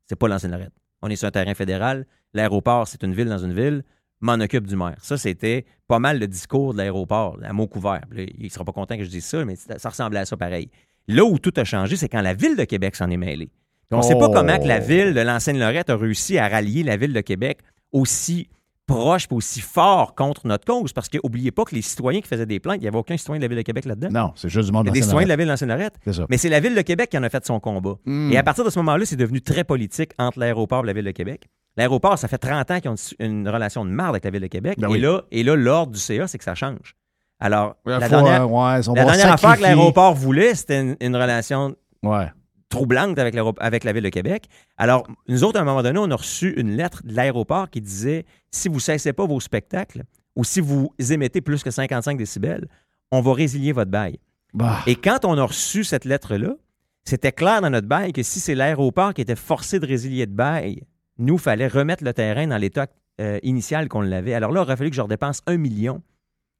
C'est 0.07 0.17
pas 0.17 0.27
l'Ancienne-Lorette. 0.27 0.73
On 1.01 1.09
est 1.09 1.15
sur 1.15 1.27
un 1.27 1.31
terrain 1.31 1.53
fédéral. 1.53 2.05
L'aéroport, 2.33 2.87
c'est 2.89 3.01
une 3.03 3.13
ville 3.13 3.29
dans 3.29 3.37
une 3.37 3.53
ville. 3.53 3.83
M'en 4.21 4.33
occupe 4.33 4.65
du 4.67 4.75
maire. 4.75 4.95
Ça, 5.01 5.17
c'était 5.17 5.65
pas 5.87 5.99
mal 5.99 6.19
le 6.19 6.27
discours 6.27 6.73
de 6.73 6.79
l'aéroport, 6.79 7.37
à 7.43 7.53
mot 7.53 7.67
couvert. 7.67 8.01
Là, 8.11 8.23
il 8.37 8.49
sera 8.51 8.65
pas 8.65 8.71
content 8.71 8.97
que 8.97 9.03
je 9.03 9.09
dise 9.09 9.25
ça, 9.25 9.43
mais 9.45 9.55
ça 9.55 9.89
ressemblait 9.89 10.19
à 10.19 10.25
ça 10.25 10.35
pareil. 10.35 10.69
Là 11.07 11.23
où 11.25 11.37
tout 11.37 11.53
a 11.57 11.63
changé, 11.63 11.95
c'est 11.95 12.09
quand 12.09 12.21
la 12.21 12.33
ville 12.33 12.55
de 12.55 12.63
Québec 12.63 12.95
s'en 12.95 13.09
est 13.11 13.17
mêlée. 13.17 13.49
Puis 13.89 13.93
on 13.93 13.97
ne 13.97 14.01
sait 14.03 14.15
pas 14.15 14.27
Oh. 14.29 14.33
comment 14.33 14.57
que 14.57 14.67
la 14.67 14.79
ville 14.79 15.13
de 15.13 15.21
l'Ancienne-Lorette 15.21 15.89
a 15.89 15.95
réussi 15.97 16.37
à 16.37 16.47
rallier 16.47 16.83
la 16.83 16.97
ville 16.97 17.13
de 17.13 17.21
Québec 17.21 17.59
aussi 17.91 18.49
proche 18.87 19.25
et 19.31 19.33
aussi 19.33 19.61
fort 19.61 20.13
contre 20.15 20.47
notre 20.47 20.65
cause. 20.65 20.93
Parce 20.93 21.09
que 21.09 21.17
n'oubliez 21.23 21.51
pas 21.51 21.63
que 21.65 21.73
les 21.75 21.81
citoyens 21.81 22.21
qui 22.21 22.27
faisaient 22.27 22.45
des 22.45 22.59
plaintes, 22.59 22.77
il 22.77 22.81
n'y 22.81 22.87
avait 22.87 22.97
aucun 22.97 23.17
citoyen 23.17 23.39
de 23.39 23.43
la 23.45 23.47
ville 23.47 23.57
de 23.57 23.63
Québec 23.63 23.85
là-dedans. 23.85 24.09
Non, 24.11 24.31
c'est 24.35 24.49
juste 24.49 24.67
du 24.67 24.71
monde 24.71 24.87
a 24.87 24.91
des 24.91 25.01
citoyens 25.01 25.25
de 25.25 25.29
la 25.29 25.35
ville 25.35 25.47
de 25.47 26.11
ça. 26.11 26.25
Mais 26.29 26.37
c'est 26.37 26.49
la 26.49 26.59
ville 26.59 26.75
de 26.75 26.81
Québec 26.81 27.09
qui 27.09 27.17
en 27.17 27.23
a 27.23 27.29
fait 27.29 27.45
son 27.45 27.59
combat. 27.59 27.95
Hmm. 28.05 28.31
Et 28.31 28.37
à 28.37 28.43
partir 28.43 28.63
de 28.63 28.69
ce 28.69 28.79
moment-là, 28.79 29.05
c'est 29.05 29.15
devenu 29.15 29.41
très 29.41 29.63
politique 29.63 30.11
entre 30.17 30.39
l'aéroport 30.39 30.83
et 30.83 30.87
la 30.87 30.93
ville 30.93 31.05
de 31.05 31.11
Québec. 31.11 31.47
L'aéroport, 31.77 32.17
ça 32.17 32.27
fait 32.27 32.37
30 32.37 32.71
ans 32.71 32.79
qu'ils 32.79 32.91
ont 32.91 32.95
une, 33.19 33.25
une 33.41 33.49
relation 33.49 33.83
de 33.85 33.89
marde 33.89 34.11
avec 34.11 34.23
la 34.23 34.31
ville 34.31 34.41
de 34.41 34.47
Québec. 34.47 34.77
Ben 34.79 34.87
et, 34.87 34.91
oui. 34.91 34.99
là, 34.99 35.23
et 35.31 35.43
là, 35.43 35.55
l'ordre 35.55 35.91
du 35.91 35.99
CA, 35.99 36.27
c'est 36.27 36.37
que 36.37 36.43
ça 36.43 36.55
change. 36.55 36.95
Alors, 37.39 37.75
la 37.85 38.07
dernière, 38.07 38.43
euh, 38.43 38.45
ouais, 38.45 38.81
la 38.81 39.03
va 39.03 39.05
dernière 39.05 39.33
affaire 39.33 39.57
que 39.57 39.61
l'aéroport 39.61 40.13
voulait, 40.13 40.55
c'était 40.55 40.81
une, 40.81 40.95
une 41.01 41.15
relation 41.15 41.75
Ouais. 42.01 42.27
Troublante 42.69 43.17
avec, 43.19 43.83
la 43.83 43.93
ville 43.93 44.03
de 44.03 44.09
Québec. 44.09 44.47
Alors, 44.77 45.07
nous 45.27 45.43
autres, 45.43 45.59
à 45.59 45.61
un 45.61 45.65
moment 45.65 45.83
donné, 45.83 45.99
on 45.99 46.09
a 46.11 46.15
reçu 46.15 46.53
une 46.57 46.75
lettre 46.75 47.01
de 47.05 47.13
l'aéroport 47.13 47.69
qui 47.69 47.81
disait 47.81 48.25
si 48.51 48.67
vous 48.67 48.75
ne 48.75 48.79
cessez 48.79 49.13
pas 49.13 49.25
vos 49.25 49.39
spectacles 49.39 50.03
ou 50.35 50.43
si 50.43 50.59
vous 50.59 50.91
émettez 51.09 51.41
plus 51.41 51.63
que 51.63 51.71
55 51.71 52.17
décibels, 52.17 52.67
on 53.11 53.21
va 53.21 53.33
résilier 53.33 53.71
votre 53.71 53.91
bail. 53.91 54.19
Bah. 54.53 54.79
Et 54.87 54.95
quand 54.95 55.25
on 55.25 55.37
a 55.37 55.43
reçu 55.43 55.83
cette 55.83 56.05
lettre-là, 56.05 56.55
c'était 57.03 57.31
clair 57.31 57.61
dans 57.61 57.69
notre 57.69 57.87
bail 57.87 58.13
que 58.13 58.23
si 58.23 58.39
c'est 58.39 58.55
l'aéroport 58.55 59.13
qui 59.13 59.21
était 59.21 59.35
forcé 59.35 59.79
de 59.79 59.85
résilier 59.85 60.25
de 60.25 60.33
bail, 60.33 60.81
nous, 61.17 61.37
fallait 61.37 61.67
remettre 61.67 62.03
le 62.03 62.13
terrain 62.13 62.47
dans 62.47 62.57
l'état 62.57 62.87
euh, 63.21 63.39
initial 63.43 63.87
qu'on 63.87 64.01
l'avait. 64.01 64.33
Alors 64.33 64.51
là, 64.51 64.61
il 64.61 64.63
aurait 64.63 64.75
fallu 64.75 64.89
que 64.89 64.95
je 64.95 65.01
redépense 65.01 65.41
un 65.45 65.57
million 65.57 66.01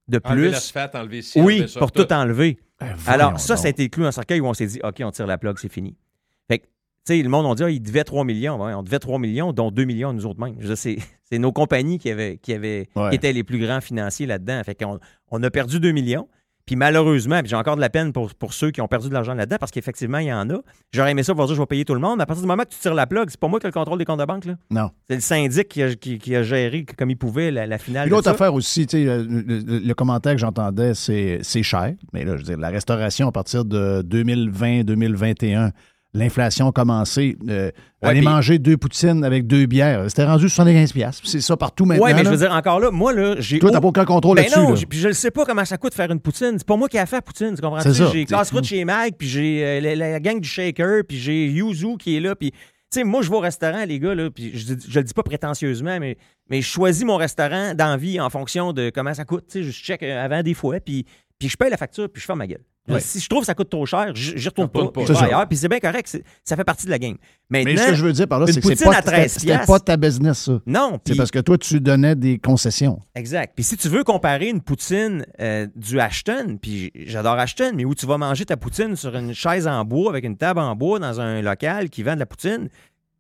de 0.08 0.20
enlever 0.24 0.50
plus. 0.52 0.74
enlever 0.96 1.22
Oui, 1.38 1.66
pour 1.78 1.92
tout 1.92 2.12
enlever. 2.14 2.58
Ben, 2.80 2.96
Alors, 3.08 3.40
ça, 3.40 3.54
donc. 3.56 3.62
ça 3.62 3.68
a 3.68 3.70
été 3.70 3.84
le 3.84 3.90
clou 3.90 4.02
dans 4.04 4.10
le 4.10 4.12
cercueil 4.14 4.40
où 4.42 4.46
on 4.48 4.54
s'est 4.54 4.68
dit, 4.68 4.80
OK, 4.84 5.02
on 5.02 5.12
tire 5.12 5.28
la 5.28 5.38
plug, 5.38 5.58
c'est 5.58 5.72
fini. 5.72 5.96
Fait 6.50 6.60
que, 6.60 6.66
tu 6.66 6.70
sais, 7.18 7.22
le 7.24 7.30
monde, 7.30 7.46
on 7.46 7.56
dit, 7.56 7.64
ah, 7.64 7.70
il 7.70 7.82
devait 7.82 8.04
3 8.04 8.24
millions. 8.26 8.64
Ouais, 8.64 8.74
on 8.74 8.84
devait 8.84 9.00
3 9.00 9.18
millions, 9.20 9.54
dont 9.54 9.72
2 9.72 9.86
millions 9.86 10.14
nous 10.14 10.26
autres 10.26 10.40
mêmes. 10.40 10.56
Je 10.60 10.68
veux 10.68 10.74
dire, 10.74 10.78
C'est 10.78 10.98
c'est 11.24 11.40
nos 11.40 11.52
compagnies 11.52 11.98
qui, 12.00 12.10
avaient, 12.10 12.38
qui, 12.38 12.54
avaient, 12.54 12.88
Ouais. 12.96 13.10
qui 13.10 13.16
étaient 13.16 13.34
les 13.34 13.44
plus 13.44 13.60
grands 13.60 13.82
financiers 13.82 14.26
là-dedans. 14.28 14.62
Fait 14.64 14.76
qu'on 14.76 15.00
on 15.32 15.42
a 15.44 15.50
perdu 15.50 15.80
2 15.80 15.92
millions. 15.92 16.28
Puis 16.66 16.76
malheureusement, 16.76 17.40
puis 17.42 17.50
j'ai 17.50 17.56
encore 17.56 17.76
de 17.76 17.82
la 17.82 17.90
peine 17.92 18.12
pour, 18.12 18.34
pour 18.34 18.54
ceux 18.54 18.72
qui 18.72 18.82
ont 18.82 18.88
perdu 18.88 19.08
de 19.10 19.14
l'argent 19.14 19.36
là-dedans, 19.36 19.58
parce 19.60 19.72
qu'effectivement, 19.72 20.18
il 20.18 20.26
y 20.28 20.34
en 20.34 20.50
a. 20.50 20.56
J'aurais 20.92 21.12
aimé 21.12 21.22
ça 21.22 21.36
pour 21.36 21.46
dire, 21.46 21.56
je 21.56 21.62
vais 21.62 21.66
payer 21.68 21.86
tout 21.86 21.94
le 21.94 22.00
monde. 22.00 22.18
Mais 22.18 22.24
à 22.24 22.26
partir 22.26 22.42
du 22.42 22.48
moment 22.48 22.64
que 22.64 22.70
tu 22.70 22.80
tires 22.80 22.96
la 22.96 23.06
plug, 23.06 23.30
c'est 23.30 23.40
pas 23.40 23.48
moi 23.48 23.60
qui 23.60 23.68
ai 23.68 23.70
le 23.70 23.74
contrôle 23.74 24.00
des 24.00 24.06
comptes 24.06 24.20
de 24.20 24.26
banque. 24.26 24.46
là. 24.46 24.56
Non. 24.72 24.90
C'est 25.08 25.16
le 25.16 25.22
syndic 25.22 25.68
qui 25.68 25.84
a, 25.84 25.94
qui- 25.94 26.18
qui 26.18 26.36
a 26.36 26.42
géré 26.42 26.84
comme 26.98 27.12
il 27.12 27.18
pouvait 27.18 27.52
la, 27.52 27.68
la 27.68 27.78
finale. 27.78 28.10
L'autre 28.10 28.30
affaire 28.30 28.54
aussi, 28.54 28.88
le, 28.94 29.24
le- 29.24 29.80
le 29.80 29.94
commentaire 29.94 30.34
que 30.34 30.40
j'entendais, 30.40 30.96
c'est 30.96 31.40
c'est 31.44 31.62
cher. 31.64 31.94
Mais 32.14 32.24
là, 32.26 32.32
je 32.34 32.38
veux 32.38 32.44
dire, 32.44 32.58
la 32.58 32.70
restauration 32.70 33.28
à 33.28 33.32
partir 33.32 33.64
de 33.64 34.02
2020-2021, 34.04 35.72
l'inflation 36.16 36.70
a 36.70 36.72
commencé. 36.72 37.38
Euh, 37.50 37.72
Ouais, 38.04 38.12
aller 38.12 38.22
manger 38.22 38.60
deux 38.60 38.78
poutines 38.78 39.24
avec 39.24 39.48
deux 39.48 39.66
bières, 39.66 40.04
c'était 40.10 40.26
rendu 40.26 40.46
75$. 40.46 40.94
piastres. 40.94 41.24
C'est 41.26 41.42
ça 41.42 41.58
partout 41.58 41.86
maintenant. 41.86 42.04
Ouais, 42.06 42.14
mais 42.14 42.24
je 42.24 42.30
veux 42.30 42.38
dire, 42.38 42.52
encore 42.52 42.80
là, 42.80 42.92
moi, 42.92 43.12
là, 43.14 43.36
j'ai. 43.40 43.58
Toi, 43.58 43.72
t'as 43.72 43.82
pas 43.82 43.88
aucun 43.88 44.06
contrôle 44.06 44.36
Ben 44.36 44.44
là-dessus. 44.44 44.60
non, 44.60 44.74
là. 44.74 44.80
puis 44.88 45.00
je 45.00 45.08
ne 45.08 45.14
sais 45.14 45.32
pas 45.32 45.44
comment 45.44 45.66
ça 45.66 45.78
coûte 45.78 45.96
faire 45.96 46.12
une 46.12 46.20
poutine. 46.20 46.54
C'est 46.58 46.68
pas 46.68 46.76
moi 46.76 46.88
qui 46.88 46.98
ai 46.98 47.06
fait 47.08 47.16
la 47.16 47.22
poutine, 47.24 47.56
tu 47.56 47.62
comprends? 47.62 47.80
C'est 47.80 47.94
ça. 47.96 48.12
J'ai 48.14 48.26
Casse-Croûte 48.26 48.66
chez 48.66 48.86
Mag, 48.86 49.14
puis 49.18 49.28
j'ai 49.28 49.64
euh, 49.66 49.80
la, 49.96 49.96
la 49.96 50.20
gang 50.20 50.40
du 50.40 50.48
Shaker, 50.48 51.02
puis 51.08 51.18
j'ai 51.18 51.48
Yuzu 51.48 51.98
qui 51.98 52.18
est 52.18 52.20
là, 52.20 52.36
puis... 52.36 52.52
Tu 52.52 53.00
sais, 53.00 53.04
moi, 53.04 53.24
je 53.24 53.30
vais 53.32 53.36
au 53.36 53.40
restaurant, 53.40 53.84
les 53.86 54.00
gars, 54.00 54.14
là, 54.14 54.30
puis 54.30 54.52
je 54.56 54.74
le 55.00 55.04
dis 55.04 55.14
pas 55.14 55.24
prétentieusement, 55.24 55.98
mais, 56.00 56.18
mais 56.52 56.62
je 56.62 56.68
choisis 56.68 57.04
mon 57.04 57.18
restaurant 57.18 57.74
d'envie 57.74 58.20
en 58.20 58.30
fonction 58.30 58.72
de 58.72 58.92
comment 58.94 59.14
ça 59.16 59.26
coûte. 59.26 59.46
Tu 59.50 59.64
sais, 59.64 59.72
je 59.72 59.72
check 59.72 60.04
euh, 60.04 60.24
avant 60.24 60.44
des 60.44 60.54
fois, 60.54 60.80
puis, 60.80 61.06
puis 61.40 61.50
je 61.50 61.58
paye 61.58 61.70
la 61.70 61.78
facture, 61.78 62.10
puis 62.12 62.22
je 62.22 62.26
ferme 62.26 62.40
ma 62.40 62.48
gueule. 62.48 62.64
Ouais. 62.88 63.00
Si 63.00 63.20
je 63.20 63.28
trouve 63.28 63.40
que 63.40 63.48
ça 63.48 63.56
coûte 63.56 63.72
trop 63.72 63.84
cher, 63.88 64.12
j'y 64.14 64.48
retourne 64.48 64.70
pas. 64.70 64.88
Pas. 64.92 65.08
ça. 65.08 65.24
ailleurs, 65.24 65.48
puis 65.48 65.58
c'est 65.58 65.68
bien 65.68 65.80
correct, 65.80 66.08
c'est- 66.08 66.24
ça 66.44 66.56
fait 66.56 66.64
partie 66.64 66.86
de 66.86 66.92
la 66.92 67.00
game. 67.00 67.18
Mais 67.50 67.64
ce 67.76 67.88
que 67.88 67.96
je 67.96 68.06
veux 68.06 68.14
dire 68.14 68.28
par 68.28 68.40
là, 68.40 68.46
une 68.46 68.54
c'est 68.54 68.62
que 68.62 68.68
c'est 68.68 68.76
poutine 68.76 68.92
pas, 68.92 68.98
à 69.00 69.02
13 69.02 69.18
c'était- 69.32 69.40
c'était 69.40 69.54
piastres. 69.54 69.66
pas 69.74 69.80
ta 69.80 69.98
business, 69.98 70.38
ça. 70.38 70.62
non, 70.68 71.00
C'est 71.04 71.16
parce 71.16 71.32
que 71.32 71.40
toi, 71.40 71.58
tu 71.58 71.80
donnais 71.82 72.16
des 72.16 72.38
concessions. 72.38 73.00
Exact. 73.16 73.54
Puis 73.56 73.64
si 73.64 73.76
tu 73.76 73.90
veux 73.90 74.04
comparer 74.04 74.50
une 74.50 74.62
poutine 74.62 75.26
euh, 75.42 75.66
du 75.76 76.00
Ashton, 76.00 76.60
puis 76.62 76.92
j'adore 76.96 77.40
Ashton, 77.40 77.72
mais 77.74 77.86
où 77.86 77.96
tu 77.96 78.06
vas 78.06 78.20
manger 78.20 78.46
ta 78.46 78.56
poutine 78.56 78.96
sur 78.96 79.16
une 79.16 79.34
chaise 79.34 79.66
en 79.68 79.84
bois 79.84 80.12
avec 80.12 80.24
une 80.24 80.38
table 80.38 80.60
en 80.60 80.76
bois 80.76 81.00
dans 81.00 81.20
un 81.20 81.42
local 81.42 81.90
qui 81.90 82.04
vend 82.04 82.14
de 82.14 82.20
la 82.20 82.28
poutine, 82.28 82.70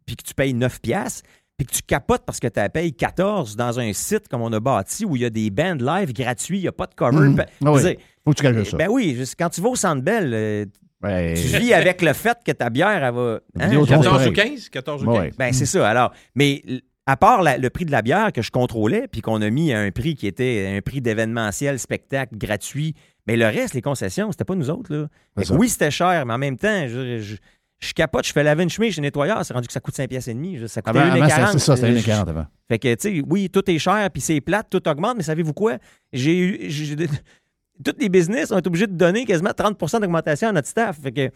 puis 0.06 0.16
que 0.16 0.22
tu 0.24 0.36
payes 0.36 0.54
9 0.54 0.80
piastres, 0.80 1.24
puis 1.58 1.66
que 1.68 1.72
tu 1.74 1.82
capotes 1.84 2.24
parce 2.26 2.40
que 2.40 2.48
tu 2.48 2.60
as 2.60 2.70
payé 2.70 2.92
14 2.92 3.56
dans 3.56 3.80
un 3.80 3.94
site 3.94 4.28
comme 4.28 4.42
on 4.42 4.52
a 4.54 4.60
bâti 4.60 5.06
où 5.06 5.16
il 5.16 5.22
y 5.22 5.26
a 5.26 5.30
des 5.30 5.50
bands 5.50 5.76
live 5.80 6.14
gratuits, 6.14 6.58
il 6.60 6.62
n'y 6.64 6.68
a 6.68 6.72
pas 6.74 6.86
de 6.88 6.94
cover. 6.96 7.18
Mhm. 7.30 7.36
Ben, 7.36 7.46
Ah 7.66 7.72
oui. 7.72 7.82
dire, 7.82 7.96
Faut 8.24 8.32
que 8.32 8.36
tu 8.38 8.44
calcules 8.44 8.66
ça. 8.66 8.78
ben 8.78 8.88
oui, 8.90 9.16
juste 9.16 9.36
quand 9.38 9.50
tu 9.50 9.62
vas 9.62 9.70
au 9.70 9.76
Centre 9.76 10.02
Bell, 10.02 10.32
euh, 10.34 10.66
Ouais. 11.04 11.34
tu 11.36 11.48
vis 11.60 11.74
avec 11.74 12.02
le 12.02 12.14
fait 12.14 12.38
que 12.46 12.52
ta 12.52 12.70
bière, 12.70 13.04
elle 13.04 13.14
va... 13.14 13.40
hein, 13.60 13.68
Vidéotron, 13.68 14.02
c'est 14.02 14.10
14 14.10 14.28
ou 14.28 14.32
pareil. 14.34 14.34
15? 14.56 14.70
14 14.70 15.04
ou 15.04 15.06
15? 15.06 15.18
Ouais. 15.18 15.32
ben, 15.38 15.54
c'est 15.54 15.66
ça. 15.66 15.88
Alors, 15.88 16.12
mais 16.34 16.64
à 17.06 17.16
part 17.18 17.44
la- 17.44 17.58
le 17.60 17.70
prix 17.70 17.86
de 17.86 17.92
la 17.92 18.02
bière 18.02 18.32
que 18.34 18.42
je 18.42 18.50
contrôlais, 18.50 19.08
puis 19.12 19.22
qu'on 19.22 19.40
a 19.42 19.50
mis 19.52 19.72
à 19.72 19.80
un 19.80 19.92
prix 19.92 20.16
qui 20.16 20.26
était 20.26 20.74
un 20.76 20.82
prix 20.82 21.02
d'événementiel, 21.02 21.78
spectacle, 21.80 22.36
gratuit, 22.38 22.96
mais 23.28 23.38
le 23.38 23.46
reste, 23.46 23.76
les 23.76 23.82
concessions, 23.84 24.32
c'était 24.32 24.46
pas 24.46 24.56
nous 24.56 24.70
autres. 24.72 24.92
Là. 24.94 25.08
Oui, 25.52 25.70
c'était 25.70 25.92
cher, 25.92 26.26
mais 26.26 26.34
en 26.34 26.38
même 26.40 26.58
temps, 26.58 26.88
je, 26.88 27.20
je- 27.20 27.36
Je 27.80 27.94
capote, 27.94 28.26
je 28.26 28.32
fais 28.32 28.44
laver 28.44 28.64
une 28.64 28.70
chemise 28.70 28.94
chez 28.96 29.02
nettoyeur, 29.02 29.46
c'est 29.46 29.54
rendu 29.54 29.68
que 29.68 29.74
ça 29.74 29.80
coûte 29.82 29.96
5 29.96 30.08
pièces 30.10 30.28
et 30.30 30.34
demi. 30.34 30.58
Ça 30.70 30.82
coûtait 30.82 30.98
Avant, 30.98 31.12
avant, 31.12 31.26
1,40. 31.26 31.30
c'était- 31.48 31.52
c'est 31.60 31.66
ça, 31.66 31.76
c'était 31.76 31.88
Euh, 31.90 31.96
1,40 32.00 32.30
avant. 32.30 32.46
Fait 32.70 32.80
que, 32.80 32.96
tu 32.96 33.18
sais, 33.20 33.24
oui, 33.28 33.50
tout 33.50 33.70
est 33.70 33.78
cher, 33.80 34.10
puis 34.12 34.22
c'est 34.22 34.40
plate, 34.42 34.68
tout 34.70 34.88
augmente, 34.88 35.18
mais 35.18 35.24
savez-vous 35.24 35.54
quoi? 35.54 35.78
J'ai 36.14 36.38
eu. 36.38 36.70
Tous 37.84 37.94
les 38.00 38.08
business 38.08 38.52
ont 38.52 38.58
été 38.58 38.68
obligés 38.68 38.88
de 38.88 38.94
donner 38.94 39.26
quasiment 39.26 39.50
30% 39.52 40.00
d'augmentation 40.00 40.48
à 40.48 40.52
notre 40.54 40.70
staff. 40.70 40.98
Fait 41.02 41.12
que, 41.12 41.30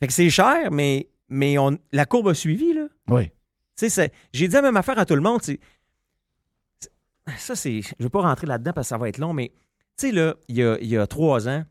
fait 0.00 0.06
que 0.06 0.12
c'est 0.12 0.28
cher, 0.28 0.70
mais, 0.70 1.08
mais 1.30 1.56
on, 1.56 1.78
la 1.92 2.04
courbe 2.04 2.28
a 2.28 2.34
suivi, 2.34 2.74
là. 2.74 2.88
Oui. 3.08 3.30
Tu 3.78 3.88
sais, 3.88 4.12
j'ai 4.34 4.48
dit 4.48 4.54
la 4.54 4.60
même 4.60 4.76
affaire 4.76 4.98
à 4.98 5.06
tout 5.06 5.14
le 5.14 5.22
monde. 5.22 5.40
Ça, 7.38 7.54
c'est. 7.56 7.80
Je 7.80 7.90
veux 8.04 8.10
pas 8.10 8.20
rentrer 8.20 8.46
là-dedans 8.46 8.72
parce 8.74 8.86
que 8.86 8.90
ça 8.90 8.98
va 8.98 9.08
être 9.08 9.18
long, 9.18 9.32
mais 9.32 9.48
tu 9.96 10.08
sais, 10.08 10.12
là, 10.12 10.34
il 10.48 10.56
y 10.56 10.62
a, 10.62 10.76
il 10.80 10.88
y 10.88 10.96
a 10.98 11.06
trois 11.06 11.48
ans, 11.48 11.64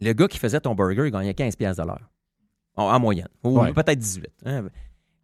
le 0.00 0.12
gars 0.12 0.28
qui 0.28 0.38
faisait 0.38 0.60
ton 0.60 0.74
burger, 0.74 1.02
il 1.06 1.10
gagnait 1.10 1.32
15$ 1.34 1.56
piastres 1.56 1.82
de 1.82 1.88
l'heure. 1.88 2.08
En, 2.76 2.84
en 2.84 3.00
moyenne. 3.00 3.28
Ou 3.44 3.58
Ouais. 3.60 3.72
peut-être 3.72 3.98
18. 3.98 4.28
hein. 4.44 4.64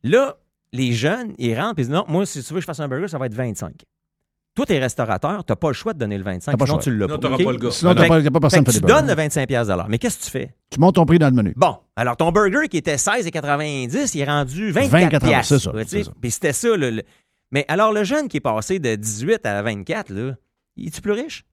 Là, 0.05 0.37
les 0.73 0.93
jeunes, 0.93 1.35
ils 1.39 1.55
rentrent 1.59 1.79
et 1.79 1.83
disent 1.83 1.91
non, 1.91 2.05
moi, 2.09 2.25
si 2.27 2.43
tu 2.43 2.49
veux 2.53 2.57
que 2.59 2.63
je 2.63 2.67
fasse 2.67 2.81
un 2.81 2.89
burger, 2.89 3.09
ça 3.09 3.19
va 3.19 3.27
être 3.27 3.35
25. 3.35 3.75
Toi, 4.55 4.67
t'es 4.67 4.79
restaurateur, 4.79 5.45
t'as 5.45 5.57
pas 5.57 5.69
le 5.69 5.73
choix 5.75 5.95
de 5.95 5.99
donner 5.99 6.19
le 6.19 6.25
25, 6.25 6.53
T'as 6.53 6.59
pas 6.59 6.65
le 6.65 6.69
sinon 6.69 6.81
choix. 6.81 6.83
tu 6.93 6.99
l'as 6.99 7.07
Non, 7.07 7.15
pas. 7.15 7.19
t'auras 7.21 7.35
OK? 7.37 7.45
pas 7.45 7.53
le 7.53 7.59
gars. 7.59 7.71
Sinon, 7.71 7.95
t'as 7.95 8.07
pas 8.31 8.41
personne 8.41 8.65
tu 8.65 8.81
donnes 8.81 9.07
le 9.07 9.15
burgers. 9.15 9.29
25$ 9.29 9.47
piastres 9.47 9.73
de 9.73 9.77
l'heure. 9.79 9.89
Mais 9.89 9.99
qu'est-ce 9.99 10.19
que 10.19 10.25
tu 10.25 10.31
fais? 10.31 10.55
Tu 10.71 10.79
montes 10.79 10.95
ton 10.97 11.07
prix 11.07 11.19
dans 11.19 11.29
le 11.31 11.35
menu. 11.35 11.55
Bon, 11.57 11.79
alors 11.97 12.17
ton 12.19 12.31
burger 12.33 12.69
qui 12.69 12.77
était 12.77 12.97
16,90, 12.97 14.11
il 14.15 14.21
est 14.21 14.25
rendu 14.25 14.71
24 14.73 14.91
24, 14.91 15.27
piastres, 15.27 15.55
c'est 15.55 15.59
ça, 15.59 15.73
c'est. 15.87 16.11
Puis 16.21 16.31
c'était 16.31 16.53
ça. 16.53 16.77
le- 16.77 16.91
le- 16.91 17.03
Mais 17.51 17.65
alors, 17.69 17.93
le 17.93 18.05
jeune 18.05 18.29
qui 18.29 18.39
est 18.39 18.41
passé 18.41 18.79
de 18.79 18.95
18 18.95 19.45
à 19.47 19.63
24, 19.63 20.11
là, 20.11 20.35
il 20.77 20.89
est-tu 20.89 21.01
plus 21.01 21.13
riche? 21.13 21.45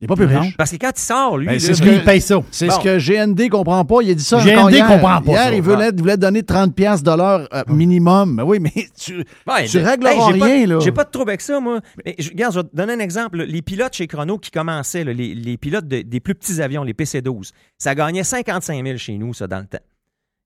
Il 0.00 0.04
n'est 0.04 0.08
pas 0.08 0.14
plus 0.16 0.26
Non. 0.26 0.40
riche. 0.40 0.56
Parce 0.58 0.70
que 0.70 0.76
quand 0.76 0.92
il 0.94 1.00
sort, 1.00 1.38
lui, 1.38 1.46
Ben, 1.46 1.58
c'est 1.58 1.72
ce 1.72 1.82
Lui, 1.82 1.90
que- 1.92 1.94
il 1.96 2.04
paye 2.04 2.20
ça. 2.20 2.42
C'est 2.50 2.66
Bon. 2.66 2.74
ce 2.74 2.80
que 2.84 2.98
GND 2.98 3.48
comprend 3.48 3.82
pas. 3.86 4.02
Il 4.02 4.10
a 4.10 4.14
dit 4.14 4.22
ça 4.22 4.38
GND 4.44 4.70
hier. 4.74 4.86
comprend 4.86 5.22
pas 5.22 5.30
Hier, 5.32 5.42
ça. 5.44 5.54
il 5.54 5.62
voulait, 5.62 5.88
il 5.88 5.98
voulait 5.98 6.16
donner 6.18 6.42
30 6.42 6.74
piastres 6.74 7.10
de 7.10 7.16
l'heure 7.16 7.48
euh, 7.54 7.62
minimum. 7.68 8.34
Mais 8.34 8.42
oui, 8.42 8.58
mais 8.60 8.72
tu... 9.00 9.24
Ouais, 9.46 9.64
Tu 9.66 9.78
régleras 9.78 10.12
j'ai 10.32 10.38
pas- 10.38 10.44
rien, 10.44 10.66
là. 10.66 10.80
J'ai 10.80 10.92
pas 10.92 11.04
de 11.04 11.10
trouble 11.10 11.30
avec 11.30 11.40
ça, 11.40 11.60
moi. 11.60 11.80
Mais 12.04 12.14
je, 12.18 12.28
regarde, 12.28 12.52
je 12.52 12.60
vais 12.60 12.64
te 12.68 12.76
donner 12.76 12.92
un 12.92 12.98
exemple. 12.98 13.38
Les 13.42 13.62
pilotes 13.62 13.94
chez 13.94 14.06
Chrono 14.06 14.36
qui 14.36 14.50
commençaient, 14.50 15.02
là, 15.02 15.14
les, 15.14 15.34
les 15.34 15.56
pilotes 15.56 15.88
de- 15.88 16.02
des 16.02 16.20
plus 16.20 16.34
petits 16.34 16.60
avions, 16.60 16.82
les 16.82 16.92
PC-12, 16.92 17.52
ça 17.78 17.94
gagnait 17.94 18.22
55 18.22 18.84
000 18.84 18.98
chez 18.98 19.16
nous, 19.16 19.32
ça, 19.32 19.46
dans 19.46 19.60
le 19.60 19.66
temps, 19.66 19.78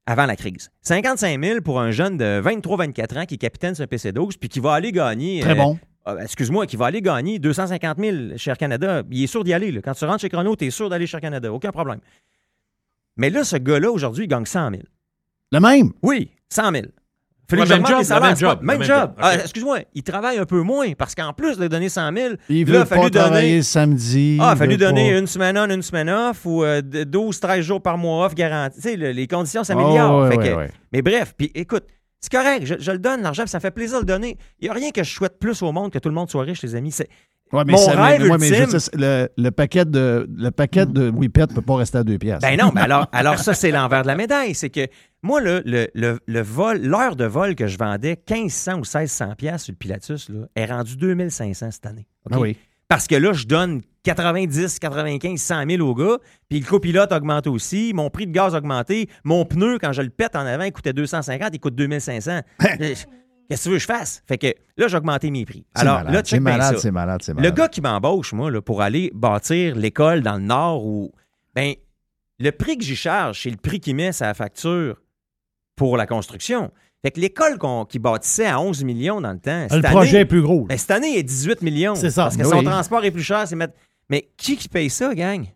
avant 0.06 0.26
la 0.26 0.36
crise. 0.36 0.70
55 0.82 1.42
000 1.44 1.60
pour 1.60 1.80
un 1.80 1.90
jeune 1.90 2.16
de 2.16 2.40
23-24 2.40 3.18
ans 3.18 3.24
qui 3.26 3.34
est 3.34 3.38
capitaine 3.38 3.74
sur 3.74 3.82
un 3.82 3.88
PC-12 3.88 4.36
puis 4.38 4.48
qui 4.48 4.60
va 4.60 4.74
aller 4.74 4.92
gagner... 4.92 5.40
Très 5.40 5.52
euh, 5.52 5.54
bon. 5.56 5.78
Euh, 6.16 6.22
excuse-moi, 6.22 6.66
qui 6.66 6.76
va 6.76 6.86
aller 6.86 7.02
gagner 7.02 7.38
250 7.38 7.98
000 7.98 8.16
chez 8.36 8.50
Air 8.50 8.58
Canada. 8.58 9.02
Il 9.10 9.22
est 9.22 9.26
sûr 9.26 9.44
d'y 9.44 9.52
aller. 9.52 9.70
là. 9.72 9.80
Quand 9.82 9.94
tu 9.94 10.04
rentres 10.04 10.20
chez 10.20 10.28
Chrono, 10.28 10.54
tu 10.56 10.66
es 10.66 10.70
sûr 10.70 10.88
d'aller 10.88 11.06
chez 11.06 11.16
Air 11.16 11.20
Canada. 11.22 11.52
Aucun 11.52 11.72
problème. 11.72 12.00
Mais 13.16 13.30
là, 13.30 13.44
ce 13.44 13.56
gars-là, 13.56 13.90
aujourd'hui, 13.90 14.24
il 14.24 14.28
gagne 14.28 14.44
100 14.46 14.70
000. 14.70 14.82
Le 15.52 15.60
même? 15.60 15.90
Oui, 16.02 16.30
100 16.48 16.62
000. 16.72 16.74
Ouais, 17.52 17.56
que 17.56 17.62
même 17.62 17.66
j'augmente 17.66 17.88
job, 17.90 17.98
les 17.98 18.04
salaires, 18.04 18.22
le 18.22 18.28
même 18.28 18.36
job, 18.38 18.58
Même 18.62 18.74
le 18.74 18.78
même 18.78 18.86
job. 18.88 19.00
job. 19.00 19.12
Ah. 19.18 19.34
Excuse-moi, 19.34 19.78
il 19.92 20.02
travaille 20.04 20.38
un 20.38 20.44
peu 20.44 20.60
moins 20.62 20.92
parce 20.92 21.16
qu'en 21.16 21.32
plus 21.32 21.58
de 21.58 21.66
donner 21.66 21.88
100 21.88 22.12
000, 22.16 22.34
Il 22.48 22.64
là, 22.70 22.72
veut 22.72 22.80
a 22.82 22.86
fallu 22.86 23.02
pas 23.02 23.10
travailler 23.10 23.48
donner, 23.50 23.62
samedi. 23.64 24.38
ah, 24.40 24.50
il 24.50 24.52
a 24.52 24.56
fallu 24.56 24.76
donner 24.76 25.12
pas- 25.12 25.18
une 25.18 25.26
semaine 25.26 25.58
on, 25.58 25.68
une 25.68 25.82
semaine 25.82 26.08
off 26.10 26.46
ou 26.46 26.62
euh, 26.62 26.80
12-13 26.80 27.62
jours 27.62 27.82
par 27.82 27.98
mois 27.98 28.26
off 28.26 28.36
garanti. 28.36 28.76
Tu 28.76 28.82
sais, 28.82 28.96
le- 28.96 29.10
les 29.10 29.26
conditions 29.26 29.64
s'améliorent. 29.64 30.30
Oh, 30.32 30.36
que- 30.38 30.54
ouais. 30.54 30.70
Mais 30.92 31.02
bref, 31.02 31.34
puis 31.36 31.50
écoute, 31.56 31.82
c'est 32.20 32.30
correct, 32.32 32.66
je, 32.66 32.74
je 32.78 32.90
le 32.92 32.98
donne, 32.98 33.22
l'argent, 33.22 33.42
puis 33.44 33.50
ça 33.50 33.60
fait 33.60 33.70
plaisir 33.70 33.96
de 33.96 34.02
le 34.02 34.06
donner. 34.06 34.36
Il 34.60 34.64
n'y 34.64 34.68
a 34.70 34.72
rien 34.74 34.90
que 34.90 35.02
je 35.02 35.10
souhaite 35.10 35.38
plus 35.38 35.62
au 35.62 35.72
monde 35.72 35.90
que 35.92 35.98
tout 35.98 36.08
le 36.08 36.14
monde 36.14 36.30
soit 36.30 36.42
riche, 36.42 36.62
les 36.62 36.74
amis. 36.74 36.92
C'est- 36.92 37.08
Ouais, 37.52 37.64
mais 37.66 37.72
Mon 37.72 37.78
ça- 37.78 37.96
mais- 37.96 38.02
rêve 38.18 38.30
ouais, 38.30 38.38
mais 38.38 38.48
ultime- 38.50 38.78
le, 38.94 39.28
le 39.36 39.50
paquet 39.50 39.84
de 39.84 40.28
le 40.32 40.50
paquet 40.52 40.86
de 40.86 41.10
Whippet 41.10 41.40
ne 41.48 41.54
peut 41.54 41.60
pas 41.62 41.74
rester 41.78 41.98
à 41.98 42.04
deux 42.04 42.16
piastres. 42.16 42.48
Ben 42.48 42.56
non, 42.56 42.70
mais 42.72 42.80
alors, 42.82 43.08
alors 43.12 43.38
ça, 43.40 43.54
c'est 43.54 43.72
l'envers 43.72 44.02
de 44.02 44.06
la 44.06 44.14
médaille. 44.14 44.54
C'est 44.54 44.70
que 44.70 44.86
moi, 45.22 45.40
le, 45.40 45.60
le, 45.66 45.88
le, 45.96 46.20
le 46.24 46.40
vol, 46.42 46.80
l'heure 46.80 47.16
de 47.16 47.24
vol 47.24 47.56
que 47.56 47.66
je 47.66 47.76
vendais 47.76 48.16
1500 48.30 48.74
ou 48.74 48.76
1600 48.84 49.34
pièces 49.36 49.64
sur 49.64 49.72
le 49.72 49.78
Pilatus 49.78 50.28
là, 50.28 50.46
est 50.54 50.66
rendue 50.66 50.96
2500 50.96 51.72
cette 51.72 51.86
année. 51.86 52.06
Ah 52.30 52.38
oui. 52.38 52.56
Parce 52.86 53.08
que 53.08 53.16
là, 53.16 53.32
je 53.32 53.46
donne 53.46 53.80
90, 54.02 54.78
95, 54.78 55.40
100 55.40 55.64
000 55.70 55.86
au 55.88 55.94
gars, 55.94 56.18
puis 56.48 56.60
le 56.60 56.66
copilote 56.66 57.12
augmente 57.12 57.46
aussi, 57.46 57.92
mon 57.94 58.08
prix 58.10 58.26
de 58.26 58.32
gaz 58.32 58.54
a 58.54 58.58
augmenté, 58.58 59.08
mon 59.24 59.44
pneu, 59.44 59.78
quand 59.78 59.92
je 59.92 60.02
le 60.02 60.10
pète 60.10 60.36
en 60.36 60.46
avant, 60.46 60.64
il 60.64 60.72
coûtait 60.72 60.92
250, 60.92 61.50
il 61.52 61.60
coûte 61.60 61.74
2500. 61.74 62.40
Qu'est-ce 62.58 63.04
que 63.04 63.62
tu 63.64 63.68
veux 63.70 63.74
que 63.76 63.80
je 63.80 63.86
fasse? 63.86 64.22
Fait 64.28 64.38
que 64.38 64.46
là, 64.76 64.86
j'ai 64.88 64.96
augmenté 64.96 65.30
mes 65.30 65.44
prix. 65.44 65.66
Alors 65.74 65.98
malade, 65.98 66.14
là, 66.14 66.22
c'est 66.24 66.40
malade, 66.40 66.78
c'est 66.78 66.90
malade, 66.92 67.20
c'est 67.22 67.32
Le 67.32 67.36
malade. 67.36 67.54
gars 67.56 67.68
qui 67.68 67.80
m'embauche, 67.80 68.32
moi, 68.32 68.50
là, 68.50 68.62
pour 68.62 68.80
aller 68.80 69.10
bâtir 69.14 69.74
l'école 69.76 70.22
dans 70.22 70.34
le 70.36 70.42
Nord, 70.42 70.86
ou 70.86 71.10
ben, 71.54 71.74
le 72.38 72.52
prix 72.52 72.78
que 72.78 72.84
j'y 72.84 72.96
charge, 72.96 73.42
c'est 73.42 73.50
le 73.50 73.56
prix 73.56 73.80
qu'il 73.80 73.96
met 73.96 74.12
sa 74.12 74.32
facture 74.34 74.96
pour 75.76 75.96
la 75.96 76.06
construction. 76.06 76.70
Fait 77.02 77.10
que 77.10 77.18
l'école 77.20 77.58
qu'on- 77.58 77.86
qui 77.86 77.98
bâtissait 77.98 78.46
à 78.46 78.60
11 78.60 78.84
millions 78.84 79.20
dans 79.22 79.32
le 79.32 79.38
temps, 79.40 79.62
Le 79.64 79.68
cette 79.82 79.86
projet 79.86 80.10
année, 80.10 80.18
est 80.20 80.24
plus 80.26 80.42
gros. 80.42 80.66
ben, 80.66 80.76
cette 80.78 80.90
année, 80.90 81.08
il 81.14 81.16
est 81.18 81.22
18 81.22 81.62
millions. 81.62 81.94
C'est 81.96 82.10
ça, 82.10 82.24
Parce 82.24 82.36
que 82.36 82.42
oui. 82.42 82.50
son 82.50 82.62
transport 82.62 83.04
est 83.04 83.10
plus 83.10 83.22
cher. 83.22 83.48
c'est 83.48 83.56
mettre- 83.56 83.74
Mais 84.10 84.28
qui 84.36 84.56
qui 84.56 84.68
paye 84.68 84.90
ça, 84.90 85.14
gang? 85.14 85.46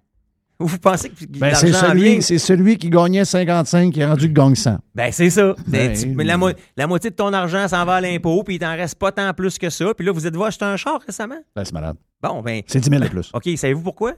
Vous 0.60 0.78
pensez 0.78 1.10
que 1.10 1.24
Ben, 1.26 1.52
c'est 1.54 1.72
celui, 1.72 2.22
c'est 2.22 2.38
celui 2.38 2.78
qui 2.78 2.88
gagnait 2.88 3.24
55 3.24 3.92
qui 3.92 4.00
est 4.00 4.06
rendu 4.06 4.28
que 4.28 4.32
gagne 4.32 4.54
100. 4.54 4.78
Ben, 4.94 5.10
c'est 5.12 5.28
ça. 5.28 5.54
Ben, 5.66 5.92
tu- 5.92 6.14
la, 6.14 6.36
mo- 6.38 6.52
la 6.76 6.86
moitié 6.86 7.10
de 7.10 7.16
ton 7.16 7.32
argent 7.32 7.66
s'en 7.66 7.84
va 7.84 7.96
à 7.96 8.00
l'impôt, 8.00 8.44
puis 8.44 8.54
il 8.54 8.58
t'en 8.60 8.70
reste 8.76 8.94
pas 8.94 9.10
tant 9.10 9.34
plus 9.34 9.58
que 9.58 9.68
ça. 9.68 9.92
Puis 9.94 10.06
là, 10.06 10.12
vous 10.12 10.26
êtes 10.28 10.36
va 10.36 10.46
acheter 10.46 10.64
un 10.64 10.76
char 10.76 11.00
récemment? 11.04 11.40
Ben, 11.56 11.64
c'est 11.64 11.72
malade. 11.72 11.96
Bon, 12.22 12.40
ben, 12.40 12.62
C'est 12.68 12.78
10 12.80 12.88
000 12.88 13.02
de 13.02 13.08
plus. 13.08 13.30
OK, 13.34 13.48
savez-vous 13.56 13.82
pourquoi? 13.82 14.14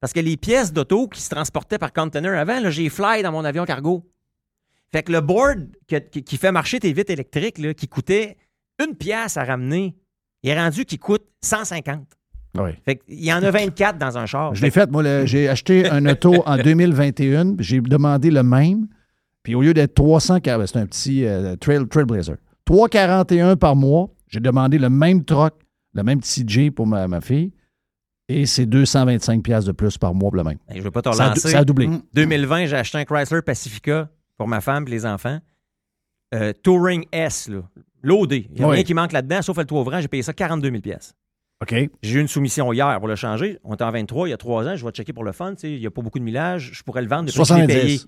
Parce 0.00 0.12
que 0.12 0.20
les 0.20 0.36
pièces 0.36 0.72
d'auto 0.72 1.08
qui 1.08 1.20
se 1.20 1.28
transportaient 1.28 1.76
par 1.78 1.92
container 1.92 2.38
avant, 2.38 2.70
j'ai 2.70 2.88
fly 2.88 3.22
dans 3.24 3.32
mon 3.32 3.44
avion 3.44 3.64
cargo. 3.64 4.08
Fait 4.92 5.02
que 5.02 5.10
le 5.12 5.20
board 5.20 5.68
que- 5.88 5.96
qui, 5.96 6.22
qui 6.22 6.36
fait 6.36 6.52
marcher 6.52 6.78
tes 6.78 6.92
vitres 6.92 7.10
électriques, 7.12 7.58
là, 7.58 7.74
qui 7.74 7.88
coûtait 7.88 8.36
une 8.82 8.94
pièce 8.94 9.36
à 9.36 9.44
ramener, 9.44 9.96
il 10.44 10.50
est 10.50 10.58
rendu 10.58 10.84
qu'il 10.84 11.00
coûte 11.00 11.24
150. 11.42 12.06
Oui. 12.58 12.70
Fait 12.84 12.96
qu'il 12.96 13.24
y 13.24 13.32
en 13.32 13.42
a 13.42 13.50
24 13.50 13.96
dans 13.98 14.18
un 14.18 14.26
char. 14.26 14.54
Je 14.54 14.62
l'ai 14.62 14.70
fait, 14.70 14.90
moi, 14.90 15.24
j'ai 15.24 15.48
acheté 15.48 15.88
un 15.88 16.04
auto 16.06 16.42
en 16.46 16.56
2021, 16.62 17.54
j'ai 17.58 17.80
demandé 17.80 18.30
le 18.30 18.42
même, 18.42 18.88
puis 19.42 19.54
au 19.54 19.62
lieu 19.62 19.72
d'être 19.74 19.94
300, 19.94 20.40
car- 20.40 20.66
c'est 20.68 20.78
un 20.78 20.86
petit 20.86 21.24
euh, 21.24 21.54
trail, 21.56 21.86
Trailblazer, 21.88 22.36
3,41 22.68 23.56
par 23.56 23.76
mois, 23.76 24.08
j'ai 24.28 24.40
demandé 24.40 24.78
le 24.78 24.90
même 24.90 25.24
truck, 25.24 25.54
le 25.94 26.02
même 26.02 26.20
petit 26.20 26.44
Jeep 26.46 26.74
pour 26.74 26.86
ma, 26.86 27.06
ma 27.08 27.20
fille, 27.20 27.52
et 28.28 28.46
c'est 28.46 28.66
225 28.66 29.42
pièces 29.42 29.64
de 29.64 29.72
plus 29.72 29.96
par 29.98 30.14
mois 30.14 30.30
pour 30.30 30.36
le 30.36 30.44
même. 30.44 30.58
Ben, 30.68 30.76
je 30.76 30.82
veux 30.82 30.90
pas 30.90 31.02
te 31.02 31.12
Ça 31.12 31.22
a, 31.24 31.26
relancer. 31.30 31.48
ça 31.50 31.58
a 31.60 31.64
doublé. 31.64 31.86
Mm. 31.88 32.02
2020, 32.14 32.66
j'ai 32.66 32.76
acheté 32.76 32.98
un 32.98 33.04
Chrysler 33.04 33.42
Pacifica 33.42 34.08
pour 34.36 34.46
ma 34.48 34.60
femme 34.60 34.84
et 34.86 34.90
les 34.90 35.04
enfants. 35.06 35.38
Euh, 36.34 36.52
Touring 36.62 37.04
S, 37.10 37.48
là. 37.48 37.62
Loadé. 38.02 38.46
Il 38.50 38.58
n'y 38.58 38.62
a 38.64 38.68
Oui. 38.68 38.74
rien 38.76 38.84
qui 38.84 38.94
manque 38.94 39.12
là-dedans, 39.12 39.42
sauf 39.42 39.56
le 39.58 39.64
toit 39.64 39.80
ouvrant. 39.80 40.00
J'ai 40.00 40.08
payé 40.08 40.22
ça 40.22 40.32
42 40.32 40.70
000 40.70 40.80
pièces. 40.80 41.12
OK? 41.62 41.74
J'ai 42.02 42.18
eu 42.18 42.20
une 42.20 42.28
soumission 42.28 42.72
hier 42.72 42.98
pour 42.98 43.08
le 43.08 43.16
changer. 43.16 43.58
On 43.64 43.74
était 43.74 43.84
en 43.84 43.90
23, 43.90 44.28
il 44.28 44.30
y 44.30 44.34
a 44.34 44.36
trois 44.38 44.66
ans. 44.66 44.76
Je 44.76 44.84
vais 44.84 44.90
checker 44.92 45.12
pour 45.12 45.24
le 45.24 45.32
fun. 45.32 45.54
tu 45.54 45.60
sais, 45.60 45.72
Il 45.72 45.80
n'y 45.80 45.86
a 45.86 45.90
pas 45.90 46.00
beaucoup 46.02 46.18
de 46.18 46.24
millage. 46.24 46.70
Je 46.72 46.82
pourrais 46.82 47.02
le 47.02 47.08
vendre 47.08 47.24
depuis 47.26 47.38
que 47.38 47.44
je 47.44 47.54
l'ai 47.54 47.60
70. 47.66 47.82
payé. 47.82 48.00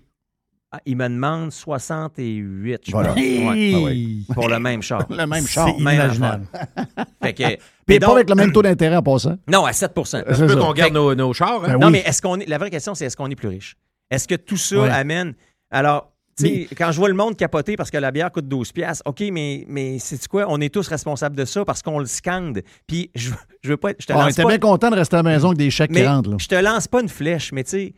Ah, 0.75 0.81
il 0.87 0.97
me 0.97 1.07
demande 1.07 1.53
68, 1.53 2.81
je 2.87 2.91
Voilà. 2.93 3.09
pense. 3.11 3.17
Ouais, 3.19 3.59
Hey! 3.59 4.25
pour 4.33 4.49
le 4.49 4.59
même 4.59 4.81
char. 4.83 5.05
Le 5.11 5.27
même 5.27 5.47
char. 5.47 5.67
C'est 5.69 5.75
inimaginable. 5.75 6.47
Fait 7.23 7.35
que, 7.35 7.43
mais 7.89 8.01
pas 8.01 8.13
avec 8.13 8.29
le 8.31 8.35
même 8.35 8.53
taux 8.53 8.63
d'intérêt 8.63 8.97
en 8.97 9.03
passant. 9.03 9.37
non, 9.49 9.67
à 9.67 9.73
7 9.75 9.93
C'est 10.05 10.17
Un 10.29 10.47
peu 10.47 10.57
qu'on 10.57 10.73
garde 10.73 10.95
nos, 10.95 11.15
nos 11.15 11.33
chars. 11.35 11.63
hein? 11.65 11.67
Ben 11.69 11.79
Non, 11.79 11.87
oui. 11.89 11.93
mais 11.93 11.99
est-ce 12.07 12.23
qu'on 12.23 12.41
est. 12.41 12.47
La 12.49 12.57
vraie 12.57 12.71
question, 12.71 12.95
c'est 12.95 13.05
est-ce 13.05 13.17
qu'on 13.19 13.29
est 13.31 13.35
plus 13.37 13.49
riche? 13.49 13.77
Est-ce 14.11 14.27
que 14.27 14.35
tout 14.35 14.57
ça 14.57 14.81
Ouais. 14.81 14.89
amène. 14.89 15.35
Alors, 15.71 16.12
quand 16.41 16.93
je 16.93 16.97
vois 16.99 17.09
le 17.09 17.15
monde 17.15 17.37
capoter 17.37 17.77
parce 17.77 17.91
que 17.91 17.99
la 17.99 18.11
bière 18.11 18.31
coûte 18.33 18.49
12 18.49 18.73
piastres, 18.73 19.03
OK, 19.07 19.21
mais, 19.33 19.65
mais 19.69 19.99
c'est 19.99 20.27
quoi? 20.29 20.47
On 20.49 20.61
est 20.61 20.73
tous 20.73 20.89
responsables 20.89 21.37
de 21.37 21.45
ça 21.45 21.65
parce 21.65 21.83
qu'on 21.83 21.99
le 21.99 22.07
scande. 22.07 22.63
Puis, 22.87 23.11
je, 23.15 23.31
je 23.63 23.69
veux 23.69 23.77
pas 23.77 23.91
être. 23.91 24.01
Je 24.01 24.07
te 24.07 24.13
On 24.13 24.17
lance 24.21 24.33
était 24.33 24.43
pas- 24.43 24.49
bien 24.49 24.59
content 24.59 24.91
de 24.91 24.97
rester 24.97 25.17
à 25.17 25.23
la 25.23 25.31
maison 25.31 25.49
avec 25.49 25.59
des 25.59 25.71
chèques 25.71 25.91
mais 25.91 26.01
qui 26.03 26.07
rentrent. 26.07 26.31
Là. 26.31 26.37
je 26.41 26.49
te 26.49 26.55
lance 26.55 26.89
pas 26.89 27.01
une 27.03 27.09
flèche, 27.09 27.53
mais 27.53 27.65
tu 27.65 27.71
sais, 27.71 27.95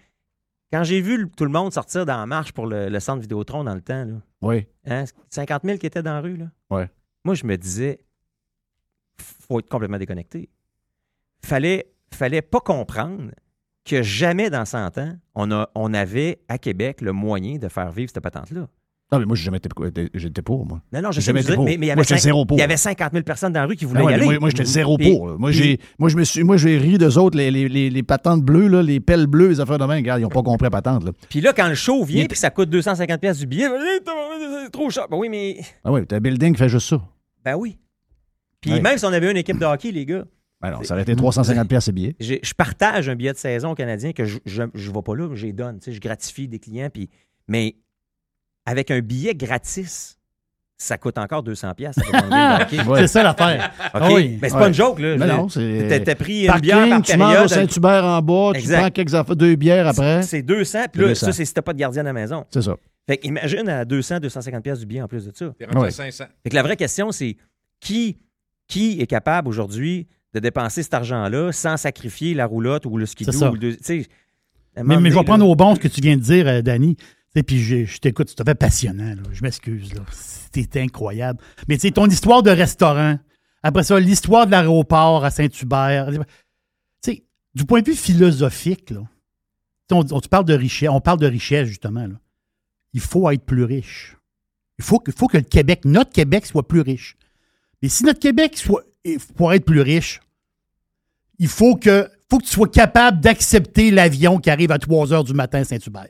quand 0.72 0.82
j'ai 0.84 1.00
vu 1.00 1.16
le- 1.18 1.28
tout 1.28 1.44
le 1.44 1.50
monde 1.50 1.72
sortir 1.72 2.04
dans 2.04 2.16
la 2.16 2.26
marche 2.26 2.52
pour 2.52 2.66
le, 2.66 2.88
le 2.88 3.00
centre 3.00 3.20
Vidéotron 3.20 3.62
dans 3.64 3.74
le 3.74 3.80
temps, 3.82 4.04
là, 4.04 4.14
Oui. 4.42 4.66
hein, 4.86 5.04
50 5.30 5.62
000 5.64 5.78
qui 5.78 5.86
étaient 5.86 6.02
dans 6.02 6.14
la 6.14 6.20
rue, 6.20 6.36
là. 6.36 6.46
Ouais. 6.70 6.90
Moi, 7.24 7.34
je 7.36 7.44
me 7.46 7.56
disais, 7.56 8.00
faut 9.48 9.60
être 9.60 9.68
complètement 9.68 9.98
déconnecté. 9.98 10.48
Fallait, 11.44 11.86
fallait 12.12 12.42
pas 12.42 12.60
comprendre 12.60 13.30
que 13.84 14.02
jamais 14.02 14.50
dans 14.50 14.64
100 14.64 14.98
ans, 14.98 15.12
on, 15.34 15.50
a, 15.50 15.68
on 15.74 15.92
avait 15.94 16.38
à 16.48 16.58
Québec 16.58 17.00
le 17.00 17.12
moyen 17.12 17.58
de 17.58 17.68
faire 17.68 17.90
vivre 17.92 18.10
cette 18.14 18.22
patente-là. 18.22 18.66
Non, 19.12 19.18
mais 19.18 19.26
moi, 19.26 19.36
j'ai 19.36 19.44
jamais 19.44 19.58
été, 19.58 19.68
j'étais 20.14 20.40
pour, 20.40 20.66
moi. 20.66 20.80
Non, 20.92 21.02
non, 21.02 21.12
J'ai 21.12 21.20
jamais 21.20 21.40
mais, 21.40 21.44
été 21.44 21.54
pour. 21.54 21.64
mais, 21.66 21.76
mais 21.76 21.86
il 21.86 21.88
y 21.88 21.90
avait 21.90 21.96
Moi, 21.98 22.02
j'étais 22.04 22.14
cinq- 22.16 22.22
zéro 22.24 22.46
pour. 22.46 22.56
il 22.56 22.60
y 22.60 22.64
avait 22.64 22.78
50 22.78 23.12
000 23.12 23.22
personnes 23.22 23.52
dans 23.52 23.60
la 23.60 23.66
rue 23.66 23.76
qui 23.76 23.84
voulaient 23.84 24.02
y 24.02 24.06
mais 24.06 24.12
aller. 24.14 24.24
moi, 24.24 24.38
moi, 24.40 24.48
j'étais 24.50 24.64
zéro 24.64 24.96
pour. 24.96 25.28
là. 25.28 25.36
Moi, 25.38 25.52
j'ai, 25.52 25.78
moi, 25.98 26.08
je 26.08 26.16
me 26.16 26.24
suis, 26.24 26.42
moi, 26.42 26.56
j'ai 26.56 26.78
ri 26.78 26.96
d'eux 26.96 27.18
autres, 27.18 27.36
les, 27.36 27.50
les, 27.50 27.68
les, 27.68 27.90
les 27.90 28.02
patentes 28.02 28.42
bleues, 28.42 28.66
là, 28.68 28.82
les 28.82 29.00
pelles 29.00 29.26
bleues, 29.26 29.48
les 29.48 29.60
affaires 29.60 29.78
de 29.78 29.84
main. 29.84 29.96
Regarde, 29.96 30.20
ils 30.20 30.24
n'ont 30.24 30.30
pas 30.30 30.42
compris 30.42 30.64
la 30.64 30.70
patente. 30.70 31.04
Là. 31.04 31.12
Puis 31.28 31.42
là, 31.42 31.52
quand 31.52 31.68
le 31.68 31.74
show 31.74 32.02
vient 32.02 32.24
puis 32.26 32.38
ça 32.38 32.50
coûte 32.50 32.70
250 32.70 33.20
pièces 33.20 33.38
du 33.38 33.46
billet, 33.46 33.68
c'est 34.64 34.70
trop 34.72 34.88
cher. 34.88 35.06
Ben 35.10 35.18
oui, 35.18 35.28
mais 35.28 35.58
Ah 35.84 35.92
oui, 35.92 36.06
t'as 36.06 36.16
un 36.16 36.20
building 36.20 36.54
qui 36.54 36.58
fait 36.58 36.70
juste 36.70 36.88
ça. 36.88 37.00
Ben 37.44 37.54
oui. 37.56 37.78
Puis 38.62 38.72
Ouais. 38.72 38.80
même 38.80 38.96
si 38.96 39.04
on 39.04 39.12
avait 39.12 39.30
une 39.30 39.36
équipe 39.36 39.58
de 39.58 39.66
hockey, 39.66 39.92
les 39.92 40.06
gars, 40.06 40.24
Non, 40.70 40.82
ça 40.82 40.94
aurait 40.94 41.02
été 41.02 41.14
350 41.16 41.68
pièces 41.68 41.84
ces 41.84 41.92
billets. 41.92 42.16
j'ai- 42.20 42.40
je 42.42 42.54
partage 42.54 43.08
un 43.08 43.14
billet 43.16 43.32
de 43.32 43.38
saison 43.38 43.70
au 43.70 43.74
Canadien 43.74 44.12
que 44.12 44.24
je 44.24 44.38
ne 44.62 44.66
vais 44.76 45.02
pas 45.04 45.14
là, 45.16 45.28
je 45.34 45.46
les 45.46 45.52
donne. 45.52 45.78
Tu 45.78 45.86
sais, 45.86 45.92
je 45.92 46.00
gratifie 46.00 46.48
des 46.48 46.58
clients. 46.58 46.88
Puis, 46.92 47.08
mais 47.48 47.76
avec 48.66 48.90
un 48.90 49.00
billet 49.00 49.34
gratis, 49.34 50.18
ça 50.76 50.98
coûte 50.98 51.18
encore 51.18 51.42
200 51.42 51.72
pièces. 51.74 51.96
OK, 51.98 52.96
C'est 52.98 53.06
ça 53.06 53.22
l'affaire. 53.22 53.72
Ah 53.92 54.08
oui. 54.12 54.38
mais 54.42 54.48
c'est 54.48 54.54
Ouais. 54.56 54.60
pas 54.62 54.68
une 54.68 54.74
joke 54.74 54.98
là. 54.98 55.16
Mais 55.16 55.26
Je- 55.28 55.32
non, 55.32 55.48
c'est. 55.48 56.02
T'as 56.04 56.14
pris 56.14 56.40
une 56.42 56.46
Parking, 56.48 56.62
bière 56.62 56.88
par 56.88 57.46
tu. 57.46 57.54
Saint-Hubert 57.54 58.04
en 58.04 58.20
bas, 58.22 58.50
tu 58.54 58.58
Exact. 58.60 58.78
prends 58.80 58.90
quelques 58.90 59.14
affaires, 59.14 59.36
deux 59.36 59.54
bières 59.54 59.86
après. 59.86 60.22
C'est 60.22 60.42
200, 60.42 60.86
puis 60.92 61.02
là, 61.02 61.08
200. 61.08 61.26
ça, 61.26 61.32
c'est 61.32 61.44
si 61.44 61.54
t'as 61.54 61.62
pas 61.62 61.72
de 61.72 61.78
gardien 61.78 62.00
à 62.02 62.04
la 62.06 62.12
maison. 62.12 62.44
C'est 62.50 62.62
ça. 62.62 62.76
Fait 63.06 63.18
que 63.18 63.26
imagine 63.26 63.68
à 63.68 63.84
200, 63.84 64.18
250 64.18 64.62
pièces 64.64 64.80
du 64.80 64.86
billet 64.86 65.02
en 65.02 65.08
plus 65.08 65.26
de 65.26 65.32
ça. 65.34 65.52
T'es 65.58 65.66
rendu 65.66 65.78
Ouais. 65.78 65.88
à 65.88 65.90
500. 65.90 66.24
Fait 66.42 66.50
que 66.50 66.54
la 66.54 66.62
vraie 66.62 66.76
question, 66.76 67.12
c'est 67.12 67.36
qui, 67.80 68.16
qui 68.66 69.00
est 69.00 69.06
capable 69.06 69.48
aujourd'hui 69.48 70.08
de 70.34 70.40
dépenser 70.40 70.82
cet 70.82 70.94
argent-là 70.94 71.52
sans 71.52 71.76
sacrifier 71.76 72.34
la 72.34 72.46
roulotte 72.46 72.84
ou 72.86 72.96
le 72.98 73.06
skidoo? 73.06 73.32
Ou 73.50 73.54
le- 73.54 73.76
Mais, 74.76 74.82
mais 75.00 75.10
je 75.10 75.14
vais 75.14 75.20
prendre 75.24 75.48
au 75.48 75.54
bon 75.56 75.74
ce 75.76 75.80
que 75.80 75.88
tu 75.88 76.00
viens 76.00 76.16
de 76.16 76.22
dire, 76.22 76.46
euh, 76.48 76.60
Danny. 76.62 76.96
Puis 77.46 77.58
je, 77.62 77.84
je 77.84 77.98
t'écoute, 77.98 78.28
c'est 78.28 78.34
tout 78.36 78.42
à 78.42 78.46
fait 78.46 78.54
passionnant. 78.54 79.14
là. 79.14 79.22
Je 79.32 79.42
m'excuse. 79.42 79.90
C'était 80.12 80.80
incroyable. 80.80 81.40
Mais 81.68 81.76
tu 81.76 81.82
sais, 81.82 81.90
ton 81.92 82.06
histoire 82.06 82.42
de 82.42 82.50
restaurant, 82.50 83.18
après 83.62 83.82
ça, 83.82 83.98
l'histoire 83.98 84.46
de 84.46 84.50
l'aéroport 84.52 85.24
à 85.24 85.30
Saint-Hubert. 85.30 86.10
Tu 86.10 86.18
sais, 87.02 87.24
du 87.54 87.64
point 87.64 87.80
de 87.82 87.86
vue 87.90 87.96
philosophique, 87.96 88.90
là, 88.90 89.00
on, 89.90 90.04
on- 90.12 90.20
tu 90.20 90.28
parles 90.28 90.44
de 90.44 90.54
richesse, 90.54 90.88
on 90.90 91.00
parle 91.00 91.18
de 91.20 91.26
richesse, 91.26 91.66
justement. 91.68 92.06
là. 92.06 92.14
Il 92.92 93.00
faut 93.00 93.28
être 93.30 93.44
plus 93.44 93.64
riche. 93.64 94.16
Il 94.78 94.84
faut, 94.84 94.98
que- 94.98 95.10
faut 95.12 95.26
que 95.28 95.36
le 95.38 95.42
Québec, 95.44 95.84
notre 95.84 96.12
Québec, 96.12 96.46
soit 96.46 96.66
plus 96.66 96.80
riche. 96.80 97.16
Mais 97.84 97.90
si 97.90 98.02
notre 98.04 98.18
Québec 98.18 98.56
soit, 98.56 98.82
et 99.04 99.18
pour 99.36 99.52
être 99.52 99.66
plus 99.66 99.82
riche, 99.82 100.22
il 101.38 101.48
faut 101.48 101.76
que, 101.76 102.08
faut 102.30 102.38
que 102.38 102.44
tu 102.44 102.50
sois 102.50 102.66
capable 102.68 103.20
d'accepter 103.20 103.90
l'avion 103.90 104.38
qui 104.38 104.48
arrive 104.48 104.70
à 104.72 104.78
3 104.78 105.12
heures 105.12 105.22
du 105.24 105.34
matin 105.34 105.58
à 105.60 105.64
Saint-Hubert. 105.64 106.06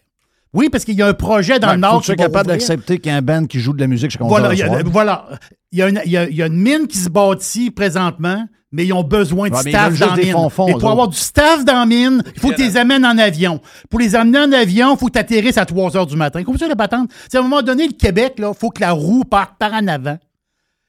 Oui, 0.53 0.69
parce 0.71 0.85
qu'il 0.85 0.95
y 0.95 1.03
a 1.03 1.09
un 1.09 1.15
projet 1.15 1.59
dans 1.59 1.67
Ouais, 1.71 1.75
le 1.75 1.81
faut 1.83 1.89
Nord. 1.89 1.97
que 1.97 2.03
tu 2.03 2.07
sois 2.07 2.15
capable 2.15 2.47
d'accepter 2.47 2.99
qu'il 3.01 3.11
y 3.11 3.15
a 3.17 3.19
un 3.19 3.23
band 3.23 3.47
qui 3.47 3.59
joue 3.59 3.73
de 3.73 3.81
la 3.81 3.89
musique 3.89 4.13
chez 4.13 4.19
Voilà, 4.21 4.53
il 4.53 4.59
y, 4.61 4.63
a, 4.63 4.83
voilà. 4.85 5.29
Il, 5.73 5.81
y 5.81 5.83
a 5.83 5.89
une, 5.89 6.01
il 6.05 6.13
y 6.13 6.17
a- 6.17 6.29
il 6.29 6.37
y 6.37 6.43
a 6.45 6.47
une 6.47 6.61
mine 6.63 6.87
qui 6.87 6.97
se 6.99 7.09
bâtit 7.09 7.73
présentement, 7.73 8.47
mais 8.71 8.87
ils 8.87 8.93
ont 8.93 9.03
besoin 9.03 9.49
de 9.49 9.55
Ouais, 9.57 9.69
staff 9.69 9.99
dans 9.99 10.15
mine. 10.15 10.31
eux 10.31 10.79
pour 10.79 10.91
avoir 10.93 11.09
du 11.09 11.17
staff 11.19 11.65
dans 11.65 11.81
la 11.81 11.87
mine, 11.87 12.23
il 12.37 12.41
faut 12.41 12.51
que 12.51 12.55
tu 12.55 12.63
les 12.63 12.77
amènes 12.77 13.05
en 13.05 13.19
avion. 13.19 13.61
Pour 13.91 13.99
les 13.99 14.15
amener 14.15 14.39
en 14.39 14.53
avion, 14.53 14.95
il 14.95 14.99
faut 15.01 15.07
que 15.07 15.15
tu 15.15 15.19
atterrisses 15.19 15.59
à 15.59 15.67
3 15.67 15.97
heures 15.97 16.07
du 16.07 16.15
matin. 16.15 16.45
Comme 16.45 16.57
ça, 16.59 16.69
la 16.69 16.77
patente? 16.77 17.11
C'est 17.29 17.39
à 17.39 17.41
un 17.41 17.43
moment 17.43 17.63
donné, 17.63 17.89
le 17.89 17.93
Québec, 17.95 18.35
il 18.39 18.45
faut 18.57 18.71
que 18.71 18.81
la 18.81 18.93
roue 18.93 19.25
parte 19.25 19.55
par 19.59 19.73
en 19.73 19.89
avant. 19.89 20.19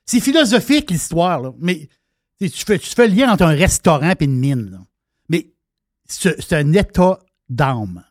C'est 0.05 0.19
philosophique, 0.19 0.91
l'histoire, 0.91 1.41
là. 1.41 1.51
Mais 1.59 1.89
tu 2.39 2.49
fais, 2.49 2.77
tu 2.79 2.89
fais 2.89 3.07
le 3.07 3.15
lien 3.15 3.31
entre 3.31 3.43
un 3.43 3.55
restaurant 3.55 4.11
et 4.19 4.23
une 4.23 4.37
mine. 4.37 4.69
là. 4.71 4.79
Mais 5.29 5.47
c'est 6.07 6.53
un 6.53 6.73
état 6.73 7.19
d'âme. 7.49 8.03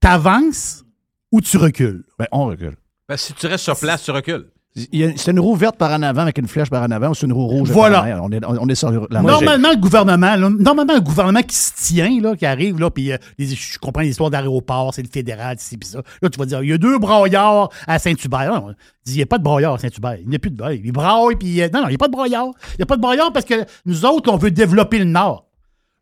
T'avances 0.00 0.84
ou 1.30 1.40
tu 1.40 1.56
recules? 1.56 2.04
Ben, 2.18 2.26
on 2.32 2.46
recule. 2.46 2.76
Que 3.08 3.16
si 3.16 3.32
tu 3.34 3.46
restes 3.46 3.64
sur 3.64 3.78
place, 3.78 4.02
tu 4.04 4.10
recules. 4.10 4.50
C'est 4.74 5.30
une 5.30 5.40
roue 5.40 5.54
verte 5.54 5.76
par 5.76 5.90
en 5.92 6.02
avant 6.02 6.22
avec 6.22 6.38
une 6.38 6.48
flèche 6.48 6.70
par 6.70 6.82
en 6.82 6.90
avant 6.90 7.10
ou 7.10 7.14
c'est 7.14 7.26
une 7.26 7.32
roue 7.34 7.46
rouge 7.46 7.70
Voilà. 7.70 7.98
par 7.98 8.04
en 8.04 8.08
arrière? 8.08 8.24
On 8.24 8.30
est, 8.32 8.40
on 8.46 8.68
est 8.68 8.74
sur 8.74 8.90
la 9.10 9.20
Normalement, 9.20 9.70
le 9.70 9.76
gouvernement, 9.76 10.34
là, 10.34 10.48
normalement, 10.48 10.94
le 10.94 11.00
gouvernement 11.02 11.42
qui 11.42 11.54
se 11.54 11.72
tient, 11.76 12.20
là, 12.22 12.34
qui 12.36 12.46
arrive, 12.46 12.80
là, 12.80 12.88
puis 12.90 13.12
euh, 13.12 13.18
je 13.38 13.78
comprends 13.78 14.00
l'histoire 14.00 14.30
d'aéroport, 14.30 14.94
c'est 14.94 15.02
le 15.02 15.10
fédéral, 15.12 15.56
c'est 15.58 15.76
puis 15.76 15.88
ça. 15.88 16.00
Là, 16.22 16.30
tu 16.30 16.38
vas 16.38 16.46
dire, 16.46 16.62
il 16.62 16.70
y 16.70 16.72
a 16.72 16.78
deux 16.78 16.98
braillards 16.98 17.68
à 17.86 17.98
Saint-Hubert. 17.98 18.62
Il 19.06 19.14
n'y 19.14 19.22
a 19.22 19.26
pas 19.26 19.36
de 19.36 19.42
braillard 19.42 19.74
à 19.74 19.78
Saint-Hubert. 19.78 20.16
Il 20.22 20.28
n'y 20.30 20.36
a 20.36 20.38
plus 20.38 20.50
de 20.50 20.56
braillard. 20.56 20.80
Il 20.82 20.92
braille, 20.92 21.36
puis 21.36 21.60
euh, 21.60 21.68
non, 21.72 21.80
non, 21.82 21.86
il 21.88 21.90
n'y 21.90 21.96
a 21.96 21.98
pas 21.98 22.08
de 22.08 22.12
braillard. 22.12 22.48
Il 22.72 22.76
n'y 22.78 22.82
a 22.84 22.86
pas 22.86 22.96
de 22.96 23.02
braillard 23.02 23.30
parce 23.32 23.44
que 23.44 23.66
nous 23.84 24.06
autres, 24.06 24.32
on 24.32 24.38
veut 24.38 24.50
développer 24.50 24.98
le 24.98 25.04
Nord. 25.04 25.44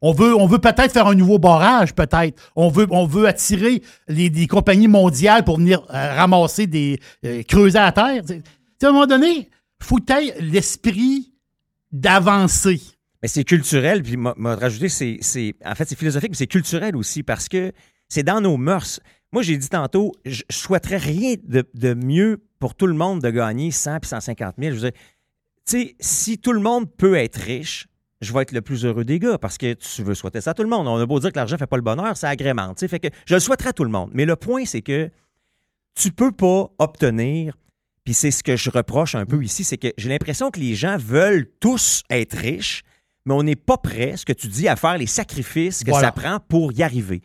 On 0.02 0.12
veut, 0.12 0.34
on 0.34 0.46
veut 0.46 0.58
peut-être 0.58 0.92
faire 0.92 1.08
un 1.08 1.14
nouveau 1.14 1.38
barrage, 1.38 1.92
peut-être. 1.94 2.40
On 2.56 2.68
veut, 2.68 2.86
on 2.90 3.04
veut 3.04 3.26
attirer 3.26 3.82
les, 4.08 4.30
des 4.30 4.46
compagnies 4.46 4.88
mondiales 4.88 5.44
pour 5.44 5.58
venir 5.58 5.82
euh, 5.92 6.14
ramasser 6.14 6.66
des. 6.66 7.00
creuser 7.48 7.78
à 7.78 7.90
terre. 7.92 8.22
À 8.82 8.88
un 8.88 8.92
moment 8.92 9.06
donné, 9.06 9.50
faut 9.82 9.96
que 9.96 10.40
l'esprit 10.40 11.32
d'avancer. 11.92 12.80
Mais 13.22 13.28
c'est 13.28 13.44
culturel, 13.44 14.02
puis 14.02 14.16
m'a 14.16 14.34
rajouté, 14.54 14.88
c'est, 14.88 15.54
en 15.64 15.74
fait, 15.74 15.88
c'est 15.88 15.98
philosophique, 15.98 16.30
mais 16.30 16.36
c'est 16.36 16.46
culturel 16.46 16.96
aussi 16.96 17.22
parce 17.22 17.48
que 17.48 17.72
c'est 18.08 18.22
dans 18.22 18.40
nos 18.40 18.56
mœurs. 18.56 19.00
Moi, 19.32 19.42
j'ai 19.42 19.56
dit 19.56 19.68
tantôt, 19.68 20.12
je 20.24 20.42
souhaiterais 20.50 20.96
rien 20.96 21.34
de, 21.42 21.68
de 21.74 21.94
mieux 21.94 22.42
pour 22.58 22.74
tout 22.74 22.86
le 22.86 22.94
monde 22.94 23.20
de 23.20 23.30
gagner 23.30 23.70
100 23.70 24.00
puis 24.00 24.08
150 24.08 24.54
000. 24.58 24.70
Je 24.70 24.80
veux 24.80 24.90
dire, 24.90 25.00
tu 25.66 25.80
sais, 25.80 25.96
si 26.00 26.38
tout 26.38 26.52
le 26.52 26.60
monde 26.60 26.90
peut 26.96 27.14
être 27.16 27.36
riche, 27.36 27.86
je 28.20 28.32
vais 28.32 28.42
être 28.42 28.52
le 28.52 28.60
plus 28.60 28.84
heureux 28.84 29.04
des 29.04 29.18
gars 29.18 29.38
parce 29.38 29.56
que 29.56 29.72
tu 29.74 30.02
veux 30.02 30.14
souhaiter 30.14 30.40
ça 30.40 30.50
à 30.50 30.54
tout 30.54 30.62
le 30.62 30.68
monde. 30.68 30.86
On 30.88 30.96
a 30.96 31.06
beau 31.06 31.20
dire 31.20 31.32
que 31.32 31.36
l'argent 31.36 31.56
fait 31.56 31.66
pas 31.66 31.76
le 31.76 31.82
bonheur, 31.82 32.16
ça 32.16 32.28
agrémente. 32.28 32.86
Fait 32.86 33.00
que 33.00 33.08
je 33.26 33.34
le 33.34 33.40
souhaiterais 33.40 33.70
à 33.70 33.72
tout 33.72 33.84
le 33.84 33.90
monde. 33.90 34.10
Mais 34.12 34.24
le 34.24 34.36
point, 34.36 34.64
c'est 34.64 34.82
que 34.82 35.10
tu 35.94 36.12
peux 36.12 36.32
pas 36.32 36.70
obtenir, 36.78 37.56
puis 38.04 38.14
c'est 38.14 38.30
ce 38.30 38.42
que 38.42 38.56
je 38.56 38.70
reproche 38.70 39.14
un 39.14 39.26
peu 39.26 39.42
ici, 39.42 39.64
c'est 39.64 39.76
que 39.78 39.88
j'ai 39.98 40.08
l'impression 40.08 40.50
que 40.50 40.60
les 40.60 40.74
gens 40.74 40.96
veulent 40.96 41.48
tous 41.60 42.02
être 42.10 42.36
riches, 42.36 42.82
mais 43.26 43.34
on 43.34 43.42
n'est 43.42 43.56
pas 43.56 43.76
prêt, 43.76 44.16
ce 44.16 44.24
que 44.24 44.32
tu 44.32 44.48
dis, 44.48 44.68
à 44.68 44.76
faire 44.76 44.96
les 44.98 45.06
sacrifices 45.06 45.84
que 45.84 45.90
Voilà. 45.90 46.08
ça 46.08 46.12
prend 46.12 46.40
pour 46.40 46.72
y 46.72 46.82
arriver. 46.82 47.22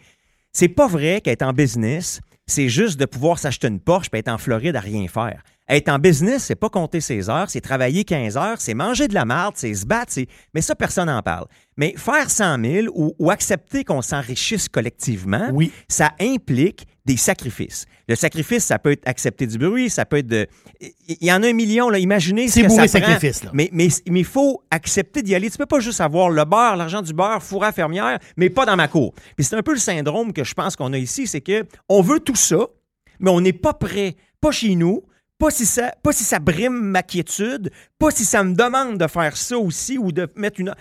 C'est 0.52 0.68
pas 0.70 0.88
vrai 0.88 1.22
qu'être 1.22 1.42
en 1.42 1.54
business, 1.54 2.22
c'est 2.48 2.70
juste 2.70 3.00
de 3.00 3.06
pouvoir 3.06 3.40
s'acheter 3.40 3.68
une 3.68 3.80
Porsche 3.80 4.10
et 4.14 4.18
être 4.18 4.28
en 4.30 4.38
Floride 4.38 4.76
à 4.76 4.80
rien 4.82 5.08
faire. 5.08 5.42
Être 5.68 5.90
en 5.90 5.98
business, 5.98 6.44
c'est 6.44 6.56
pas 6.56 6.70
compter 6.70 7.02
ses 7.02 7.28
heures, 7.30 7.50
c'est 7.50 7.62
travailler 7.62 8.04
15 8.04 8.38
heures, 8.38 8.62
c'est 8.62 8.76
manger 8.76 9.08
de 9.08 9.16
la 9.16 9.26
marde, 9.26 9.56
c'est 9.58 9.74
se 9.74 9.86
battre, 9.86 10.12
c'est... 10.14 10.28
mais 10.54 10.62
ça, 10.62 10.76
personne 10.76 11.08
n'en 11.08 11.24
parle. 11.24 11.48
Mais 11.76 11.96
faire 11.98 12.30
100 12.30 12.62
000 12.64 12.88
ou, 12.94 13.16
ou 13.18 13.32
accepter 13.32 13.84
qu'on 13.84 14.04
s'enrichisse 14.04 14.70
collectivement, 14.70 15.50
Oui. 15.54 15.72
ça 15.88 16.12
implique 16.22 16.86
des 17.06 17.18
sacrifices. 17.18 17.86
Le 18.08 18.14
sacrifice, 18.16 18.64
ça 18.64 18.78
peut 18.78 18.92
être 18.92 19.08
accepter 19.08 19.48
du 19.48 19.58
bruit, 19.58 19.90
ça 19.90 20.06
peut 20.06 20.18
être 20.18 20.28
de... 20.28 20.46
Il 21.08 21.18
y 21.26 21.32
en 21.32 21.42
a 21.42 21.48
un 21.48 21.54
million, 21.54 21.90
là, 21.90 21.98
imaginez 21.98 22.48
ce 22.48 22.54
C'est 22.56 22.62
que 22.64 22.70
ça 22.70 22.76
prend. 22.78 22.88
sacrifice, 22.88 23.44
là. 23.44 23.50
Mais 23.54 23.70
mais 23.74 23.88
mais 24.08 24.20
il 24.20 24.26
faut 24.26 24.62
accepter 24.70 25.24
d'y 25.24 25.34
aller. 25.34 25.50
Tu 25.50 25.58
peux 25.58 25.66
pas 25.66 25.80
juste 25.80 26.02
avoir 26.02 26.30
le 26.30 26.46
beurre, 26.46 26.76
l'argent 26.76 27.02
du 27.02 27.14
beurre, 27.14 27.42
fourré 27.42 27.68
à 27.68 27.72
fermière, 27.72 28.20
mais 28.38 28.52
pas 28.52 28.66
dans 28.68 28.76
ma 28.76 28.88
cour. 28.88 29.14
Puis 29.36 29.46
c'est 29.46 29.56
un 29.56 29.64
peu 29.64 29.74
le 29.74 29.80
syndrome 29.80 30.32
que 30.34 30.44
je 30.44 30.54
pense 30.54 30.76
qu'on 30.76 30.94
a 30.94 30.98
ici, 31.00 31.26
c'est 31.26 31.42
que 31.42 31.66
on 31.90 32.02
veut 32.02 32.20
tout 32.20 32.36
ça, 32.36 32.68
mais 33.20 33.32
on 33.32 33.42
n'est 33.42 33.54
pas 33.54 33.74
prêt, 33.74 34.16
pas 34.42 34.52
chez 34.52 34.76
nous, 34.76 35.04
pas 35.38 35.52
si 35.52 35.66
ça, 35.66 35.94
pas 36.04 36.12
si 36.12 36.24
ça 36.24 36.40
brime 36.40 36.74
ma 36.80 37.04
quiétude, 37.04 37.72
pas 38.00 38.12
si 38.12 38.26
ça 38.26 38.44
me 38.44 38.54
demande 38.56 38.98
de 38.98 39.08
faire 39.08 39.36
ça 39.36 39.58
aussi 39.58 39.98
ou 39.98 40.12
de 40.12 40.28
mettre 40.36 40.60
une. 40.60 40.74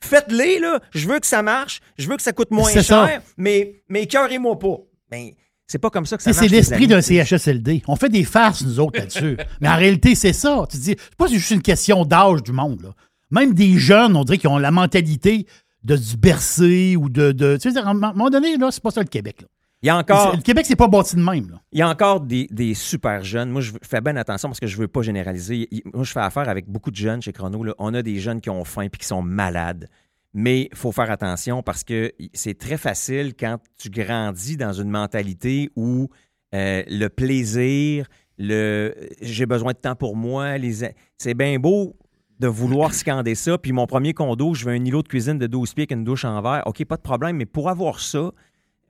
Faites-les, 0.00 0.60
là. 0.60 0.80
Je 0.92 1.08
veux 1.08 1.18
que 1.18 1.26
ça 1.26 1.42
marche. 1.42 1.80
Je 1.98 2.08
veux 2.08 2.16
que 2.16 2.22
ça 2.22 2.32
coûte 2.32 2.50
moins 2.50 2.70
C'est 2.70 2.82
cher, 2.84 3.06
ça. 3.06 3.20
mais, 3.36 3.82
mais 3.88 4.06
cœurez-moi 4.06 4.58
pas. 4.58 4.76
Ben, 5.10 5.30
c'est 5.66 5.78
pas 5.78 5.90
comme 5.90 6.06
ça 6.06 6.16
que 6.16 6.22
ça 6.22 6.32
C'est 6.32 6.40
marche. 6.40 6.48
c'est 6.48 6.54
les 6.54 6.60
l'esprit 6.60 6.86
d'un 6.86 7.00
CHSLD. 7.00 7.82
On 7.88 7.96
fait 7.96 8.08
des 8.08 8.24
farces, 8.24 8.62
nous 8.62 8.78
autres, 8.80 8.98
là-dessus. 9.00 9.36
Mais 9.60 9.68
en 9.68 9.76
réalité, 9.76 10.14
c'est 10.14 10.32
ça. 10.32 10.64
Tu 10.70 10.76
dis, 10.78 10.96
c'est 10.98 11.16
pas 11.16 11.26
juste 11.26 11.50
une 11.50 11.62
question 11.62 12.04
d'âge 12.04 12.42
du 12.42 12.52
monde. 12.52 12.82
là. 12.82 12.90
Même 13.30 13.52
des 13.54 13.76
jeunes, 13.76 14.16
on 14.16 14.24
dirait 14.24 14.38
qu'ils 14.38 14.48
ont 14.48 14.56
la 14.58 14.70
mentalité 14.70 15.46
de 15.84 15.96
se 15.96 16.16
bercer 16.16 16.96
ou 16.96 17.08
de. 17.08 17.32
de 17.32 17.58
tu 17.60 17.70
sais, 17.72 17.78
à 17.78 17.86
un 17.88 17.94
moment 17.94 18.30
donné, 18.30 18.56
là, 18.56 18.70
c'est 18.70 18.82
pas 18.82 18.90
ça 18.90 19.00
le 19.00 19.08
Québec. 19.08 19.42
là. 19.42 19.48
Il 19.82 19.86
y 19.86 19.90
a 19.90 19.96
encore. 19.96 20.34
Le 20.36 20.42
Québec, 20.42 20.66
c'est 20.66 20.76
pas 20.76 20.88
bâti 20.88 21.16
de 21.16 21.22
même. 21.22 21.50
Là. 21.50 21.62
Il 21.72 21.78
y 21.78 21.82
a 21.82 21.88
encore 21.88 22.20
des, 22.20 22.48
des 22.50 22.74
super 22.74 23.22
jeunes. 23.22 23.50
Moi, 23.50 23.60
je 23.60 23.72
fais 23.82 24.00
bien 24.00 24.16
attention 24.16 24.48
parce 24.48 24.60
que 24.60 24.66
je 24.66 24.76
veux 24.76 24.88
pas 24.88 25.02
généraliser. 25.02 25.68
Moi, 25.94 26.04
je 26.04 26.12
fais 26.12 26.20
affaire 26.20 26.48
avec 26.48 26.68
beaucoup 26.68 26.90
de 26.90 26.96
jeunes 26.96 27.22
chez 27.22 27.32
Chrono. 27.32 27.62
là. 27.62 27.74
On 27.78 27.94
a 27.94 28.02
des 28.02 28.18
jeunes 28.18 28.40
qui 28.40 28.50
ont 28.50 28.64
faim 28.64 28.82
et 28.82 28.90
qui 28.90 29.06
sont 29.06 29.22
malades. 29.22 29.88
Mais 30.34 30.68
il 30.70 30.76
faut 30.76 30.92
faire 30.92 31.10
attention 31.10 31.62
parce 31.62 31.84
que 31.84 32.12
c'est 32.34 32.58
très 32.58 32.76
facile 32.76 33.34
quand 33.34 33.58
tu 33.78 33.88
grandis 33.88 34.56
dans 34.56 34.72
une 34.72 34.90
mentalité 34.90 35.70
où 35.74 36.08
euh, 36.54 36.82
le 36.86 37.08
plaisir, 37.08 38.06
le 38.36 38.94
j'ai 39.22 39.46
besoin 39.46 39.72
de 39.72 39.78
temps 39.78 39.96
pour 39.96 40.16
moi, 40.16 40.58
les 40.58 40.92
c'est 41.16 41.34
bien 41.34 41.58
beau 41.58 41.96
de 42.38 42.46
vouloir 42.46 42.94
scander 42.94 43.34
ça. 43.34 43.58
Puis 43.58 43.72
mon 43.72 43.86
premier 43.86 44.12
condo, 44.14 44.54
je 44.54 44.64
veux 44.64 44.72
un 44.72 44.84
îlot 44.84 45.02
de 45.02 45.08
cuisine 45.08 45.38
de 45.38 45.46
12 45.46 45.74
pieds 45.74 45.82
avec 45.82 45.92
une 45.92 46.04
douche 46.04 46.24
en 46.24 46.40
verre. 46.40 46.62
OK, 46.66 46.84
pas 46.84 46.96
de 46.96 47.02
problème, 47.02 47.36
mais 47.36 47.46
pour 47.46 47.68
avoir 47.68 48.00
ça, 48.00 48.32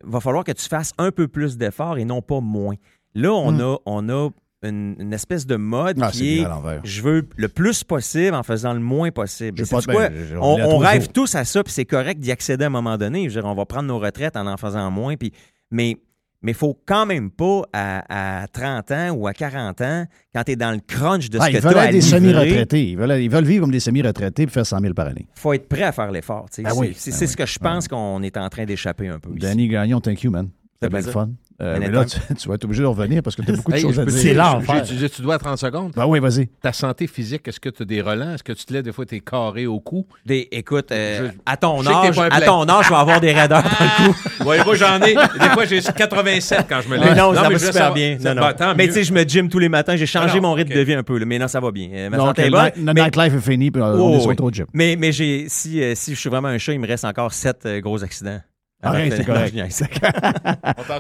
va 0.05 0.21
falloir 0.21 0.45
que 0.45 0.53
tu 0.53 0.69
fasses 0.69 0.93
un 0.99 1.11
peu 1.11 1.29
plus 1.29 1.57
d'efforts 1.57 1.99
et 1.99 2.05
non 2.05 2.23
pas 2.23 2.41
moins. 2.41 2.75
Là, 3.15 3.33
on 3.33 3.53
Hmm. 3.53 3.61
a, 3.61 3.77
on 3.87 4.09
a 4.09 4.29
une, 4.63 4.97
une 4.99 5.13
espèce 5.13 5.47
de 5.47 5.55
mode 5.57 5.99
Ah, 6.03 6.11
qui 6.11 6.41
est 6.41 6.47
je 6.85 7.01
veux 7.03 7.29
le 7.37 7.49
plus 7.49 7.85
possible 7.85 8.35
en 8.35 8.43
faisant 8.43 8.73
le 8.75 8.81
moins 8.81 9.11
possible. 9.11 9.63
Pas 9.67 9.81
ben, 9.87 10.11
on 10.41 10.59
on, 10.61 10.79
rêve 10.79 11.03
jours. 11.05 11.13
tous 11.13 11.35
à 11.37 11.45
ça, 11.45 11.63
puis 11.63 11.73
c'est 11.73 11.85
correct 11.85 12.19
d'y 12.21 12.33
accéder 12.33 12.65
à 12.65 12.67
un 12.67 12.71
moment 12.71 12.99
donné. 12.99 13.29
Je 13.29 13.37
veux 13.37 13.41
dire, 13.43 13.51
on 13.51 13.55
va 13.55 13.67
prendre 13.67 13.87
nos 13.87 13.99
retraites 14.01 14.37
en 14.37 14.47
en 14.47 14.57
faisant 14.57 14.91
moins, 14.91 15.17
puis 15.17 15.33
mais 15.71 15.97
mais 16.43 16.53
faut 16.53 16.79
quand 16.87 17.05
même 17.07 17.31
pas 17.31 17.63
à, 17.73 18.43
à 18.43 18.47
30 18.49 18.91
ans 18.93 19.11
ou 19.11 19.27
à 19.27 19.33
40 19.33 19.81
ans, 19.81 20.05
quand 20.35 20.45
tu 20.45 20.53
es 20.53 20.57
dans 20.57 20.71
le 20.73 20.79
crunch 20.87 21.31
de 21.31 21.39
ce 21.39 21.43
Ah, 21.43 21.47
que 21.51 21.57
ils 21.57 21.61
tu 21.61 21.67
veulent 21.67 21.77
as 21.79 21.81
à 21.81 21.85
être 21.87 21.93
des 21.93 22.01
semi-retraités. 22.01 22.89
Ils 22.91 22.97
veulent, 22.97 23.21
ils 23.21 23.31
veulent 23.31 23.45
vivre 23.45 23.63
comme 23.63 23.73
des 23.73 23.81
semi-retraités 23.81 24.45
et 24.45 24.47
faire 24.47 24.65
100 24.67 24.81
000 24.81 24.95
par 24.95 25.07
année. 25.09 25.27
faut 25.35 25.53
être 25.53 25.69
prêt 25.69 25.83
à 25.83 25.93
faire 25.93 26.11
l'effort. 26.13 26.47
Ben 26.59 26.71
c'est 26.71 26.73
oui, 26.79 26.93
c'est- 26.97 27.11
ben 27.11 27.17
c'est 27.17 27.25
oui, 27.25 27.31
ce 27.33 27.37
que 27.37 27.47
je 27.47 27.59
ben 27.61 27.71
pense 27.71 27.89
qu'on 27.89 28.23
est 28.23 28.37
en 28.37 28.49
train 28.49 28.65
d'échapper 28.65 29.09
un 29.09 29.19
peu 29.19 29.31
ici. 29.31 29.39
Danny 29.41 29.69
Gagnon, 29.69 30.01
thank 30.01 30.23
you, 30.23 30.31
man. 30.31 30.49
C'était 30.81 30.97
bien 30.97 31.07
le 31.07 31.13
fun. 31.13 31.29
Euh, 31.61 31.77
mais 31.81 31.91
là, 31.91 32.05
tu, 32.05 32.17
tu 32.37 32.49
vas 32.49 32.55
être 32.55 32.65
obligé 32.67 32.83
de 32.83 32.87
revenir 32.87 33.21
parce 33.21 33.35
que 33.35 33.43
tu 33.43 33.51
as 33.51 33.55
beaucoup 33.57 33.73
de 33.73 33.77
Hey, 33.77 33.83
choses 33.83 33.99
à 33.99 34.05
dire. 34.05 34.15
C'est 34.17 34.33
l'enfer. 34.33 34.85
Tu 34.85 35.23
dois 35.23 35.35
à 35.35 35.39
30 35.39 35.59
secondes. 35.59 35.93
Ben 35.97 36.07
oui, 36.07 36.21
vas-y. 36.21 36.47
Ta 36.63 36.73
santé 36.73 37.09
physique, 37.09 37.49
est-ce 37.49 37.59
que 37.59 37.69
tu 37.69 37.83
as 37.83 37.85
des 37.85 38.01
relents? 38.01 38.35
Est-ce 38.35 38.45
que 38.45 38.53
tu 38.53 38.65
te 38.65 38.73
lèves 38.73 38.85
des 38.85 38.93
fois, 38.93 39.05
tu 39.05 39.17
es 39.17 39.21
carré 39.21 39.67
au 39.67 39.81
cou? 39.81 40.07
Des- 40.25 40.47
écoute, 40.53 40.93
euh, 40.93 41.31
Je- 41.33 41.39
à 41.47 41.57
ton 41.57 41.83
t'es 41.83 41.89
âge, 41.89 42.17
à 42.31 42.41
ton 42.43 42.69
âge, 42.69 42.85
je 42.85 42.91
vais 42.91 42.95
avoir 42.95 43.21
des 43.21 43.33
raideurs 43.33 43.65
dans 43.65 43.69
le 43.69 44.13
cou. 44.13 44.19
Ouais, 44.49 44.63
moi, 44.65 44.77
j'en 44.77 45.01
ai. 45.03 45.15
Des 45.15 45.49
fois, 45.53 45.65
j'ai 45.65 45.81
87 45.83 46.67
quand 46.69 46.81
je 46.81 46.89
me 46.91 46.97
Mais 46.97 47.07
lève. 47.07 47.17
non, 47.17 47.35
ça 47.35 47.43
mais 47.49 47.55
va 47.55 47.59
super 47.59 47.73
savoir- 47.73 47.95
bien. 47.95 48.19
Non, 48.25 48.35
non. 48.37 48.41
bah, 48.43 48.55
tant 48.55 48.75
mais 48.77 48.87
tu 48.87 48.93
sais, 48.93 49.03
je 49.03 49.13
me 49.13 49.25
gym 49.25 49.49
tous 49.49 49.59
les 49.59 49.69
matins. 49.69 49.97
J'ai 49.97 50.07
changé 50.07 50.35
Ah 50.35 50.37
non, 50.37 50.43
mon 50.43 50.53
rythme 50.53 50.73
de 50.75 50.81
vie 50.81 50.95
un 50.95 51.03
peu, 51.03 51.19
là, 51.19 51.25
mais 51.27 51.41
non, 51.41 51.49
ça 51.49 51.59
va 51.59 51.73
bien. 51.73 51.89
Euh, 51.93 52.11
Ma 52.11 52.19
santé 52.19 52.43
est 52.47 52.51
bonne. 52.51 52.71
le 52.77 52.93
nightlife 52.93 53.35
est 53.35 53.41
fini, 53.51 53.73
puis 53.73 53.83
euh, 53.83 53.97
on 53.97 54.15
Oh, 54.15 54.17
est 54.17 54.21
sur 54.21 54.31
oui. 54.31 54.37
au 54.39 54.51
gym. 54.53 54.67
Mais, 54.73 54.95
mais 54.97 55.11
j'ai, 55.11 55.47
si, 55.49 55.83
euh, 55.83 55.95
si 55.97 56.15
je 56.15 56.21
suis 56.21 56.31
vraiment 56.31 56.49
un 56.49 56.59
chat, 56.59 56.73
il 56.73 56.79
me 56.79 56.87
reste 56.87 57.05
encore 57.05 57.33
sept 57.33 57.67
euh, 57.67 57.81
gros 57.81 58.05
accidents. 58.05 58.39
Avant 58.81 59.05
de 59.05 59.11
c'est 59.11 59.25
correct. 59.25 59.57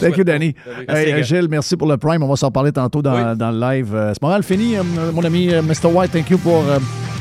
Thank 0.01 0.17
you. 0.17 0.25
Danny. 0.25 0.55
Hey. 0.89 1.23
Gilles, 1.23 1.47
merci 1.49 1.77
pour 1.77 1.87
le 1.89 1.97
Prime. 1.97 2.23
On 2.25 2.29
va 2.29 2.35
s'en 2.35 2.51
parler 2.51 2.73
tantôt 2.73 3.03
dans, 3.03 3.15
Oui. 3.15 3.37
dans 3.37 3.53
le 3.53 3.61
live. 3.61 3.95
Euh, 3.95 4.11
C'est 4.15 4.21
pas 4.21 4.29
mal 4.31 4.43
fini, 4.43 4.77
euh, 4.77 4.83
mon 5.15 5.23
ami 5.23 5.53
euh, 5.55 5.63
Mr. 5.63 5.87
White. 5.95 6.11
Thank 6.11 6.31
you 6.31 6.39
pour 6.39 6.57
euh, 6.69 6.79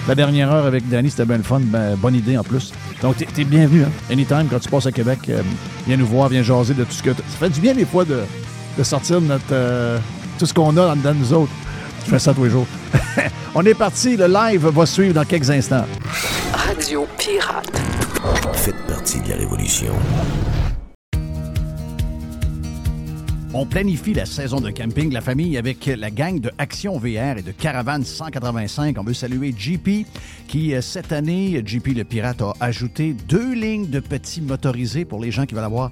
la 0.07 0.15
dernière 0.15 0.51
heure 0.51 0.65
avec 0.65 0.89
Danny. 0.89 1.11
C'était 1.11 1.25
bien 1.25 1.37
le 1.37 1.43
fun. 1.43 1.59
Ben, 1.63 1.95
bonne 1.97 2.15
idée 2.15 2.37
en 2.39 2.43
plus. 2.43 2.73
Donc, 3.03 3.17
t'es 3.17 3.43
bienvenu. 3.43 3.83
Hein? 3.83 3.91
Anytime, 4.11 4.47
quand 4.49 4.57
tu 4.59 4.69
passes 4.69 4.87
à 4.87 4.91
Québec, 4.91 5.19
euh, 5.29 5.43
viens 5.85 5.97
nous 5.97 6.07
voir, 6.07 6.27
viens 6.29 6.41
jaser 6.41 6.73
de 6.73 6.83
tout 6.85 6.91
ce 6.91 7.03
que... 7.03 7.11
Ça 7.11 7.37
fait 7.39 7.49
du 7.51 7.61
bien 7.61 7.75
des 7.75 7.85
fois 7.85 8.03
de, 8.03 8.21
de 8.79 8.83
sortir 8.83 9.21
de 9.21 9.27
notre, 9.27 9.43
euh, 9.51 9.99
tout 10.39 10.47
ce 10.47 10.53
qu'on 10.55 10.75
a 10.77 10.95
dedans 10.95 11.13
de 11.13 11.19
nous 11.19 11.33
autres. 11.33 11.51
Tu 12.07 12.11
fais 12.11 12.19
ça 12.19 12.33
tous 12.33 12.45
les 12.45 12.49
jours. 12.49 12.65
On 13.53 13.65
est 13.65 13.73
parti. 13.73 14.15
Le 14.15 14.27
live 14.27 14.65
va 14.65 14.85
suivre 14.85 15.13
dans 15.13 15.25
quelques 15.25 15.49
instants. 15.49 15.83
Radio 16.53 17.05
Pirate. 17.17 17.81
Faites 18.53 18.81
partie 18.87 19.19
de 19.19 19.27
la 19.27 19.35
révolution. 19.35 19.91
On 23.53 23.65
planifie 23.65 24.13
la 24.13 24.25
saison 24.25 24.61
de 24.61 24.69
camping, 24.69 25.11
la 25.11 25.19
famille, 25.19 25.57
avec 25.57 25.85
la 25.85 26.09
gang 26.09 26.39
de 26.39 26.49
Action 26.57 26.97
VR 26.97 27.39
et 27.39 27.41
de 27.41 27.51
Caravane 27.51 28.05
185. 28.05 28.95
On 28.97 29.03
veut 29.03 29.13
saluer 29.13 29.53
JP, 29.57 30.07
qui, 30.47 30.75
euh, 30.75 30.81
cette 30.81 31.11
année, 31.11 31.61
JP 31.65 31.87
le 31.87 32.05
Pirate 32.05 32.41
a 32.41 32.53
ajouté 32.61 33.17
deux 33.27 33.53
lignes 33.53 33.89
de 33.89 33.99
petits 33.99 34.39
motorisés 34.39 35.03
pour 35.03 35.19
les 35.19 35.31
gens 35.31 35.45
qui 35.45 35.55
veulent 35.55 35.65
avoir 35.65 35.91